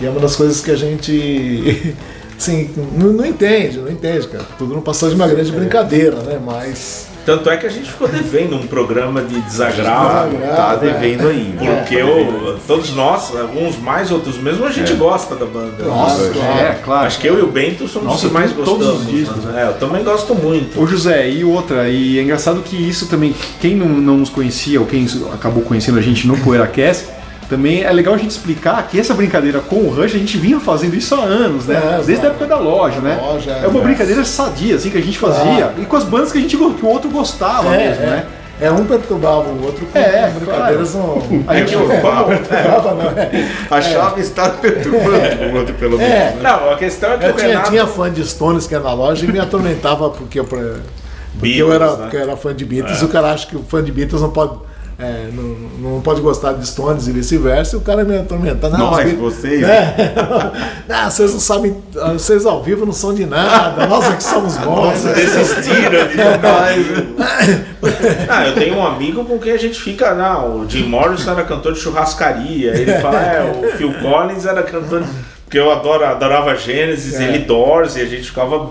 E 0.00 0.06
é 0.06 0.10
uma 0.10 0.20
das 0.20 0.36
coisas 0.36 0.60
que 0.60 0.70
a 0.70 0.76
gente 0.76 1.94
assim, 2.42 2.70
não, 2.96 3.08
não 3.12 3.24
entende, 3.26 3.78
não 3.78 3.90
entende, 3.90 4.26
cara. 4.28 4.44
Tudo 4.58 4.74
não 4.74 4.80
passou 4.82 5.08
de 5.08 5.14
uma 5.14 5.26
grande 5.28 5.50
brincadeira, 5.52 6.16
né? 6.16 6.38
Mas. 6.44 7.10
Tanto 7.24 7.48
é 7.48 7.56
que 7.56 7.64
a 7.64 7.70
gente 7.70 7.88
ficou 7.88 8.08
devendo 8.08 8.56
um 8.56 8.66
programa 8.66 9.22
de 9.22 9.40
desagravo. 9.42 10.36
Tá 10.38 10.74
devendo 10.74 11.28
ainda. 11.28 11.64
Porque 11.64 12.02
o- 12.02 12.56
todos 12.66 12.92
nós, 12.96 13.32
alguns 13.36 13.78
mais, 13.78 14.10
outros 14.10 14.36
mesmo, 14.38 14.64
a 14.66 14.72
gente 14.72 14.92
gosta 14.94 15.36
da 15.36 15.46
banda. 15.46 15.84
Nossa, 15.84 16.20
É, 16.36 16.80
claro. 16.84 17.06
Acho 17.06 17.20
que 17.20 17.28
eu 17.28 17.38
e 17.38 17.42
o 17.42 17.46
Bento 17.46 17.86
somos 17.86 18.08
Nossa, 18.08 18.22
os 18.26 18.28
que 18.28 18.34
mais 18.34 18.50
eu 18.50 18.54
tenho 18.56 18.66
todos 18.66 18.86
gostamos. 18.88 19.06
os 19.08 19.12
discos, 19.20 19.44
né? 19.44 19.62
É, 19.62 19.68
eu 19.68 19.74
também 19.74 20.02
gosto 20.02 20.34
muito. 20.34 20.80
Ô 20.82 20.84
José, 20.84 21.30
e 21.30 21.44
outra, 21.44 21.88
e 21.88 22.18
é 22.18 22.22
engraçado 22.22 22.60
que 22.60 22.74
isso 22.76 23.06
também, 23.06 23.32
quem 23.60 23.76
não, 23.76 23.86
não 23.88 24.16
nos 24.16 24.28
conhecia, 24.28 24.80
ou 24.80 24.86
quem 24.86 25.06
acabou 25.32 25.62
conhecendo 25.62 25.98
a 26.00 26.02
gente 26.02 26.26
no 26.26 26.36
PoeiraCast, 26.38 27.06
também 27.52 27.82
é 27.82 27.92
legal 27.92 28.14
a 28.14 28.16
gente 28.16 28.30
explicar 28.30 28.88
que 28.88 28.98
essa 28.98 29.12
brincadeira 29.12 29.60
com 29.60 29.76
o 29.76 29.90
Rush 29.90 30.14
a 30.14 30.18
gente 30.18 30.38
vinha 30.38 30.58
fazendo 30.58 30.96
isso 30.96 31.14
há 31.14 31.18
anos, 31.18 31.66
né? 31.66 31.98
É, 32.00 32.02
Desde 32.02 32.24
a 32.24 32.30
época 32.30 32.46
da 32.46 32.56
loja, 32.56 32.98
né? 33.00 33.20
Loja, 33.20 33.50
é 33.50 33.66
uma 33.66 33.80
é. 33.80 33.82
brincadeira 33.82 34.24
sadia, 34.24 34.76
assim, 34.76 34.88
que 34.88 34.96
a 34.96 35.02
gente 35.02 35.18
fazia, 35.18 35.74
e 35.76 35.84
com 35.84 35.94
as 35.94 36.04
bandas 36.04 36.32
que 36.32 36.38
a 36.38 36.40
gente 36.40 36.56
que 36.56 36.62
o 36.62 36.88
outro 36.88 37.10
gostava 37.10 37.74
É, 37.74 37.88
mesmo, 37.88 38.04
é. 38.04 38.06
né? 38.06 38.26
É 38.58 38.70
um 38.70 38.86
perturbava 38.86 39.50
o 39.50 39.64
outro 39.66 39.84
com 39.84 39.98
É, 39.98 40.30
brincadeiras 40.30 40.94
não. 40.96 41.18
A 41.46 41.56
gente, 41.56 41.76
perturbava, 41.76 42.94
não 42.94 43.10
é? 43.10 43.50
Achava 43.70 44.18
estar 44.18 44.48
perturbando 44.52 45.52
o 45.52 45.58
outro, 45.58 45.74
pelo 45.74 45.98
menos. 45.98 46.14
É, 46.14 46.36
Não, 46.40 46.70
a 46.70 46.76
questão 46.76 47.12
é 47.12 47.18
que 47.18 47.24
eu 47.26 47.30
o 47.30 47.32
tinha, 47.34 47.48
Renato... 47.48 47.70
tinha 47.70 47.86
fã 47.86 48.10
de 48.10 48.26
Stones 48.26 48.66
que 48.66 48.74
era 48.74 48.84
na 48.84 48.94
loja 48.94 49.26
e 49.26 49.30
me 49.30 49.38
atormentava 49.38 50.08
porque 50.08 50.40
eu, 50.40 50.44
porque 50.44 50.64
eu 50.64 51.68
Beatles, 51.68 51.74
era, 51.74 51.90
né? 51.90 51.96
porque 51.96 52.16
eu 52.16 52.20
era 52.22 52.36
fã 52.36 52.54
de 52.54 52.64
Beatles 52.64 53.02
e 53.02 53.04
o 53.04 53.08
cara 53.08 53.32
acha 53.32 53.46
que 53.46 53.56
o 53.56 53.62
fã 53.62 53.82
de 53.82 53.92
Beatles 53.92 54.22
não 54.22 54.30
pode, 54.30 54.54
é, 55.02 55.28
não, 55.32 55.92
não 55.94 56.00
pode 56.00 56.20
gostar 56.20 56.52
de 56.52 56.66
Stones 56.66 57.08
e 57.08 57.12
vice-versa, 57.12 57.74
e 57.74 57.78
o 57.78 57.82
cara 57.82 58.04
me 58.04 58.16
atormenta. 58.16 58.68
Não, 58.68 58.78
Nós, 58.78 58.98
Beatles- 59.04 59.18
vocês. 59.18 59.62
É. 59.64 60.14
não, 60.88 61.10
vocês 61.10 61.32
não 61.32 61.40
sabem, 61.40 61.76
vocês 62.12 62.46
ao 62.46 62.62
vivo 62.62 62.86
não 62.86 62.92
são 62.92 63.12
de 63.12 63.26
nada, 63.26 63.86
nós 63.88 64.08
é 64.08 64.14
que 64.16 64.22
somos 64.22 64.56
bons. 64.58 65.02
Desistiram 65.02 66.06
de 66.06 66.22
Ah, 68.28 68.46
eu 68.46 68.54
tenho 68.54 68.76
um 68.76 68.86
amigo 68.86 69.24
com 69.24 69.38
quem 69.38 69.52
a 69.52 69.58
gente 69.58 69.80
fica, 69.80 70.14
não, 70.14 70.60
o 70.60 70.70
Jim 70.70 70.84
Morrison 70.84 71.32
era 71.32 71.42
cantor 71.42 71.72
de 71.72 71.80
churrascaria, 71.80 72.70
ele 72.76 72.92
fala, 73.00 73.20
é, 73.20 73.42
o 73.42 73.72
Phil 73.76 73.92
Collins 74.00 74.46
era 74.46 74.62
cantor, 74.62 75.00
de... 75.00 75.08
porque 75.44 75.58
eu 75.58 75.72
adoro, 75.72 76.04
adorava 76.04 76.54
Genesis, 76.54 77.14
É. 77.14 77.24
ele 77.24 77.38
Doors, 77.40 77.96
e 77.96 78.00
a 78.02 78.06
gente 78.06 78.22
ficava 78.24 78.70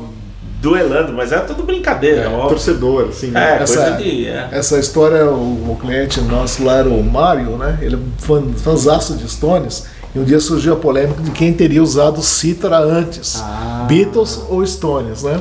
duelando, 0.62 1.12
mas 1.14 1.32
era 1.32 1.42
tudo 1.42 1.64
brincadeira, 1.64 2.30
óbvio. 2.30 2.50
torcedor, 2.50 3.08
assim, 3.10 3.28
né? 3.32 3.58
É, 3.58 3.64
Essa- 3.64 3.82
coisa 3.82 3.98
de... 3.98 4.28
é. 4.28 4.48
Essa 4.52 4.78
história, 4.80 5.26
o, 5.26 5.72
o 5.72 5.78
cliente 5.82 6.22
nosso 6.22 6.64
lá 6.64 6.76
era 6.78 6.88
o 6.90 7.04
Mário, 7.04 7.58
né? 7.58 7.80
Ele 7.82 7.96
é 7.96 8.00
fã, 8.20 8.44
fãzaço 8.56 9.16
de 9.16 9.28
Stones. 9.30 9.86
E 10.14 10.20
um 10.20 10.24
dia 10.24 10.40
surgiu 10.40 10.74
a 10.74 10.76
polêmica 10.76 11.22
de 11.22 11.32
quem 11.32 11.54
teria 11.54 11.82
usado 11.82 12.22
cítara 12.22 12.78
antes, 12.80 13.42
Beatles 13.88 14.42
ou 14.50 14.66
Stones, 14.66 15.24
né? 15.24 15.40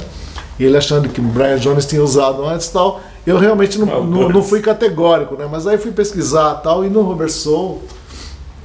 E 0.58 0.64
ele 0.64 0.76
achando 0.76 1.08
que 1.08 1.20
o 1.20 1.24
Brian 1.24 1.58
Jones 1.58 1.84
tinha 1.86 2.02
usado 2.02 2.44
antes 2.46 2.68
e 2.68 2.72
tal. 2.72 3.00
Eu 3.26 3.36
realmente 3.36 3.78
não, 3.78 3.88
Ah, 3.88 4.00
não, 4.00 4.28
não 4.28 4.42
fui 4.42 4.60
categórico, 4.60 5.34
né? 5.36 5.46
Mas 5.50 5.66
aí 5.66 5.76
fui 5.76 5.90
pesquisar 5.90 6.54
tal, 6.56 6.84
e 6.84 6.88
no 6.88 7.02
Robert 7.02 7.30
Soul, 7.30 7.82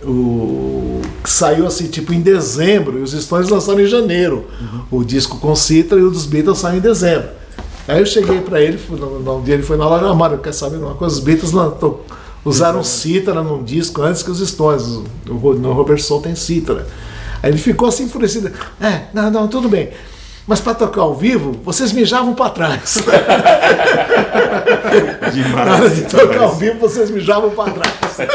o 0.03 1.02
que 1.26 1.31
saiu 1.31 1.65
assim, 1.65 1.88
tipo 1.88 2.14
em 2.14 2.22
dezembro, 2.22 2.99
e 2.99 3.02
os 3.02 3.11
Stones 3.11 3.49
lançaram 3.49 3.80
em 3.81 3.88
janeiro 3.88 4.45
o 4.91 5.03
disco 5.03 5.39
com 5.39 5.56
cítara 5.56 5.99
e 5.99 6.03
o 6.03 6.11
dos 6.11 6.26
Beatles 6.26 6.60
saiu 6.60 6.77
em 6.77 6.81
dezembro. 6.81 7.30
Aí 7.88 7.99
eu 7.99 8.06
cheguei 8.06 8.39
pra 8.41 8.61
ele, 8.61 8.80
no 8.89 9.41
dia 9.41 9.56
ele 9.56 9.64
foi 9.64 9.76
na 9.76 9.88
loja, 9.88 10.14
Mário, 10.14 10.38
quer 10.38 10.53
saber 10.53 10.77
uma 10.77 10.93
coisa? 10.93 11.15
Os 11.15 11.19
Beatles 11.22 11.52
lan- 11.52 11.72
to- 11.72 11.99
usaram 12.45 12.84
cítara 12.84 13.41
num 13.41 13.64
disco 13.64 14.02
antes 14.03 14.22
que 14.22 14.30
os 14.30 14.39
Stones, 14.47 14.84
o, 15.27 15.34
no 15.56 15.73
Robert 15.73 15.99
Soul 15.99 16.22
tem 16.22 16.35
cítara. 16.35 16.85
Aí 17.41 17.49
ele 17.52 17.57
ficou 17.57 17.88
assim 17.88 18.03
enfurecido. 18.03 18.52
É, 18.80 19.06
não, 19.14 19.30
não, 19.31 19.47
tudo 19.47 19.68
bem. 19.68 19.89
Mas 20.47 20.59
para 20.59 20.76
tocar 20.76 21.01
ao 21.01 21.15
vivo, 21.15 21.53
vocês 21.63 21.91
mijavam 21.91 22.35
para 22.35 22.51
trás. 22.51 22.99
Demais. 25.34 25.55
Na 25.65 25.76
hora 25.76 25.89
de 25.89 26.03
tocar 26.03 26.43
ao 26.43 26.53
vivo, 26.55 26.80
vocês 26.80 27.09
mijavam 27.09 27.49
para 27.49 27.72
trás. 27.72 27.95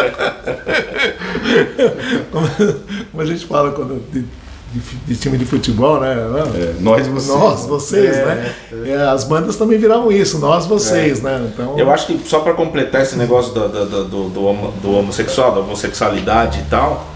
como, 2.32 3.22
a 3.22 3.24
gente 3.24 3.46
fala 3.46 3.70
quando 3.72 4.02
de, 4.12 4.24
de, 4.72 4.80
de 5.06 5.16
time 5.16 5.38
de 5.38 5.44
futebol, 5.44 6.00
né? 6.00 6.12
É, 6.56 6.74
nós, 6.80 7.06
vocês. 7.06 7.28
Nós, 7.38 7.66
vocês, 7.66 8.16
né? 8.16 8.54
É, 8.86 8.94
as 9.08 9.22
bandas 9.24 9.56
também 9.56 9.78
viravam 9.78 10.10
isso, 10.10 10.38
nós, 10.38 10.66
vocês, 10.66 11.22
né? 11.22 11.48
Então, 11.52 11.78
Eu 11.78 11.90
acho 11.92 12.06
que 12.08 12.20
só 12.28 12.40
pra 12.40 12.54
completar 12.54 13.02
esse 13.02 13.16
negócio 13.16 13.52
do, 13.54 13.68
do, 13.68 13.86
do, 13.86 14.04
do- 14.04 14.28
do 14.30 14.44
homo- 14.44 14.72
do 14.82 14.96
homossexual, 14.96 15.52
da 15.54 15.60
homossexualidade 15.60 16.58
e 16.60 16.64
tal, 16.64 17.06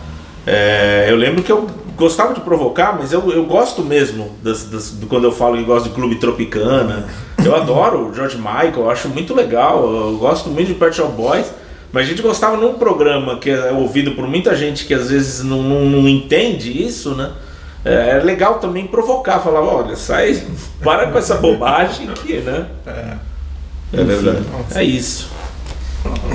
é, 0.47 1.07
eu 1.09 1.16
lembro 1.16 1.43
que 1.43 1.51
eu 1.51 1.66
gostava 1.97 2.35
de 2.35 2.41
provocar, 2.41 2.97
mas 2.99 3.12
eu, 3.12 3.31
eu 3.31 3.45
gosto 3.47 3.83
mesmo 3.83 4.31
das, 4.43 4.65
das- 4.65 4.91
do, 4.91 5.07
quando 5.07 5.25
eu 5.25 5.33
falo 5.33 5.57
que 5.57 5.65
gosto 5.65 5.89
de 5.89 5.95
Clube 5.95 6.16
Tropicana. 6.16 7.07
Eu 7.45 7.55
adoro 7.57 8.09
o 8.09 8.15
George 8.15 8.37
Michael, 8.37 8.73
eu 8.77 8.91
acho 8.91 9.09
muito 9.09 9.35
legal, 9.35 9.85
eu 9.85 10.16
gosto 10.19 10.49
muito 10.51 10.69
de 10.69 10.75
Pet 10.75 10.95
Shop 10.97 11.12
Boys. 11.12 11.47
Mas 11.93 12.07
a 12.07 12.11
gente 12.11 12.23
gostava 12.23 12.57
num 12.57 12.75
programa 12.75 13.39
que 13.39 13.49
é 13.51 13.71
ouvido 13.71 14.12
por 14.12 14.27
muita 14.27 14.57
gente 14.57 14.85
que 14.85 14.93
às 14.93 15.11
vezes 15.11 15.45
não, 15.45 15.62
não, 15.62 15.85
não 15.85 16.09
entende 16.09 16.83
isso, 16.85 17.15
né? 17.15 17.31
É 17.85 18.19
legal 18.25 18.59
também 18.59 18.87
provocar, 18.87 19.39
falar, 19.41 19.61
olha, 19.61 19.95
sai, 19.95 20.43
para 20.83 21.09
com 21.12 21.19
essa 21.19 21.37
bobagem 21.37 22.09
aqui, 22.09 22.39
né? 22.39 22.66
É 23.93 24.03
verdade. 24.03 24.43
É 24.75 24.83
isso. 24.83 25.29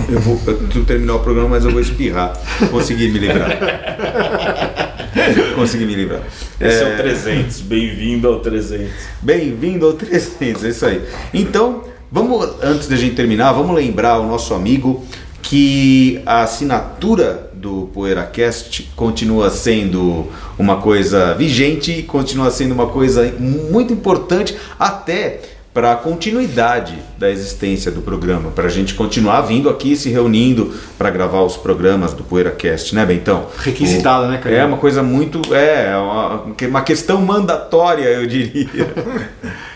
Eu 0.07 0.19
vou 0.21 0.39
eu 0.75 0.85
terminar 0.85 1.15
o 1.15 1.19
programa, 1.19 1.49
mas 1.49 1.65
eu 1.65 1.71
vou 1.71 1.81
espirrar. 1.81 2.33
Consegui 2.71 3.09
me 3.11 3.19
livrar. 3.19 3.49
Consegui 5.55 5.85
me 5.85 5.95
livrar. 5.95 6.21
Esse 6.59 6.83
é, 6.83 6.93
o 6.93 6.97
300, 6.97 7.61
bem-vindo 7.61 8.27
ao 8.27 8.39
300. 8.39 8.91
Bem-vindo 9.21 9.85
ao 9.85 9.93
300, 9.93 10.63
é 10.63 10.69
isso 10.69 10.85
aí. 10.85 11.01
Então, 11.33 11.83
vamos, 12.11 12.47
antes 12.61 12.87
da 12.87 12.95
gente 12.95 13.15
terminar, 13.15 13.51
vamos 13.53 13.75
lembrar 13.75 14.19
o 14.19 14.27
nosso 14.27 14.53
amigo 14.53 15.05
que 15.41 16.21
a 16.25 16.43
assinatura 16.43 17.49
do 17.53 17.89
PoeiraCast 17.93 18.91
continua 18.95 19.49
sendo 19.49 20.27
uma 20.57 20.77
coisa 20.77 21.33
vigente 21.33 21.91
e 21.91 22.03
continua 22.03 22.51
sendo 22.51 22.73
uma 22.73 22.87
coisa 22.87 23.33
muito 23.39 23.91
importante 23.91 24.55
até 24.77 25.41
para 25.79 25.93
a 25.93 25.95
continuidade 25.95 26.97
da 27.17 27.31
existência 27.31 27.89
do 27.89 28.01
programa, 28.01 28.51
para 28.51 28.65
a 28.65 28.69
gente 28.69 28.93
continuar 28.95 29.39
vindo 29.39 29.69
aqui 29.69 29.95
se 29.95 30.09
reunindo 30.09 30.73
para 30.97 31.09
gravar 31.09 31.41
os 31.43 31.55
programas 31.55 32.11
do 32.13 32.21
PoeiraCast, 32.21 32.93
né, 32.93 33.05
Bentão? 33.05 33.47
Requisitada, 33.59 34.27
né, 34.27 34.39
Caio? 34.39 34.57
É 34.57 34.65
uma 34.65 34.75
coisa 34.75 35.01
muito. 35.01 35.41
É, 35.55 35.95
uma, 35.95 36.43
uma 36.67 36.81
questão 36.81 37.21
mandatória, 37.21 38.03
eu 38.03 38.27
diria. 38.27 38.67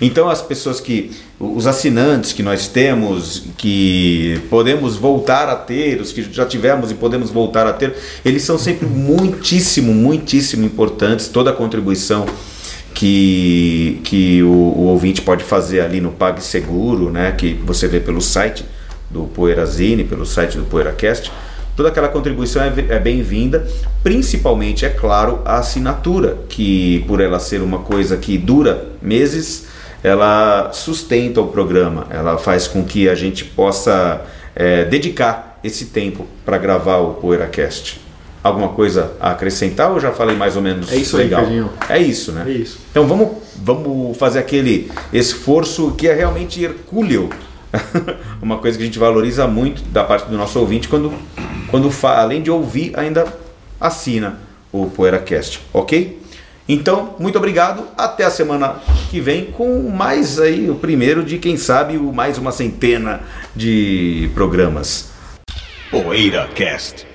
Então, 0.00 0.28
as 0.28 0.40
pessoas 0.40 0.78
que. 0.78 1.10
Os 1.40 1.66
assinantes 1.66 2.32
que 2.32 2.40
nós 2.40 2.68
temos, 2.68 3.48
que 3.56 4.40
podemos 4.48 4.94
voltar 4.94 5.48
a 5.48 5.56
ter, 5.56 6.00
os 6.00 6.12
que 6.12 6.22
já 6.22 6.46
tivemos 6.46 6.92
e 6.92 6.94
podemos 6.94 7.30
voltar 7.30 7.66
a 7.66 7.72
ter, 7.72 7.96
eles 8.24 8.42
são 8.42 8.56
sempre 8.56 8.86
muitíssimo, 8.86 9.92
muitíssimo 9.92 10.64
importantes. 10.64 11.26
Toda 11.26 11.50
a 11.50 11.52
contribuição 11.52 12.26
que, 12.98 14.00
que 14.02 14.42
o, 14.42 14.48
o 14.48 14.86
ouvinte 14.88 15.22
pode 15.22 15.44
fazer 15.44 15.82
ali 15.82 16.00
no 16.00 16.10
PagSeguro, 16.10 17.10
né, 17.10 17.30
que 17.30 17.54
você 17.64 17.86
vê 17.86 18.00
pelo 18.00 18.20
site 18.20 18.64
do 19.08 19.22
Poeirazine, 19.22 20.02
pelo 20.02 20.26
site 20.26 20.58
do 20.58 20.64
PoeiraCast, 20.64 21.30
toda 21.76 21.90
aquela 21.90 22.08
contribuição 22.08 22.60
é, 22.60 22.72
é 22.88 22.98
bem-vinda, 22.98 23.64
principalmente, 24.02 24.84
é 24.84 24.88
claro, 24.88 25.40
a 25.44 25.58
assinatura, 25.58 26.38
que 26.48 27.04
por 27.06 27.20
ela 27.20 27.38
ser 27.38 27.62
uma 27.62 27.78
coisa 27.78 28.16
que 28.16 28.36
dura 28.36 28.88
meses, 29.00 29.68
ela 30.02 30.72
sustenta 30.72 31.40
o 31.40 31.46
programa, 31.46 32.08
ela 32.10 32.36
faz 32.36 32.66
com 32.66 32.82
que 32.82 33.08
a 33.08 33.14
gente 33.14 33.44
possa 33.44 34.22
é, 34.56 34.84
dedicar 34.84 35.60
esse 35.62 35.84
tempo 35.84 36.26
para 36.44 36.58
gravar 36.58 36.96
o 36.96 37.14
PoeiraCast. 37.14 38.07
Alguma 38.48 38.68
coisa 38.68 39.12
a 39.20 39.30
acrescentar 39.30 39.90
ou 39.90 40.00
já 40.00 40.12
falei 40.12 40.36
mais 40.36 40.56
ou 40.56 40.62
menos 40.62 40.90
É 40.90 40.96
isso 40.96 41.16
aí, 41.16 41.24
legal? 41.24 41.42
Cadinho. 41.42 41.70
é 41.88 41.98
isso, 41.98 42.32
né? 42.32 42.44
É 42.46 42.50
isso. 42.50 42.78
Então 42.90 43.06
vamos, 43.06 43.28
vamos 43.56 44.16
fazer 44.16 44.38
aquele 44.38 44.90
esforço 45.12 45.92
que 45.92 46.08
é 46.08 46.14
realmente 46.14 46.62
hercúleo. 46.62 47.30
Uma 48.40 48.58
coisa 48.58 48.76
que 48.76 48.82
a 48.82 48.86
gente 48.86 48.98
valoriza 48.98 49.46
muito 49.46 49.82
da 49.90 50.04
parte 50.04 50.28
do 50.28 50.36
nosso 50.36 50.58
ouvinte 50.58 50.88
quando, 50.88 51.12
quando 51.70 51.90
além 52.02 52.42
de 52.42 52.50
ouvir, 52.50 52.92
ainda 52.98 53.26
assina 53.80 54.38
o 54.72 54.86
PoeiraCast, 54.86 55.60
ok? 55.72 56.18
Então, 56.68 57.14
muito 57.18 57.38
obrigado. 57.38 57.84
Até 57.96 58.24
a 58.24 58.30
semana 58.30 58.76
que 59.10 59.20
vem 59.20 59.46
com 59.46 59.88
mais 59.88 60.38
aí, 60.38 60.68
o 60.68 60.74
primeiro 60.74 61.24
de, 61.24 61.38
quem 61.38 61.56
sabe, 61.56 61.96
o 61.96 62.12
mais 62.12 62.36
uma 62.36 62.52
centena 62.52 63.20
de 63.56 64.30
programas. 64.34 65.10
PoeiraCast. 65.90 67.06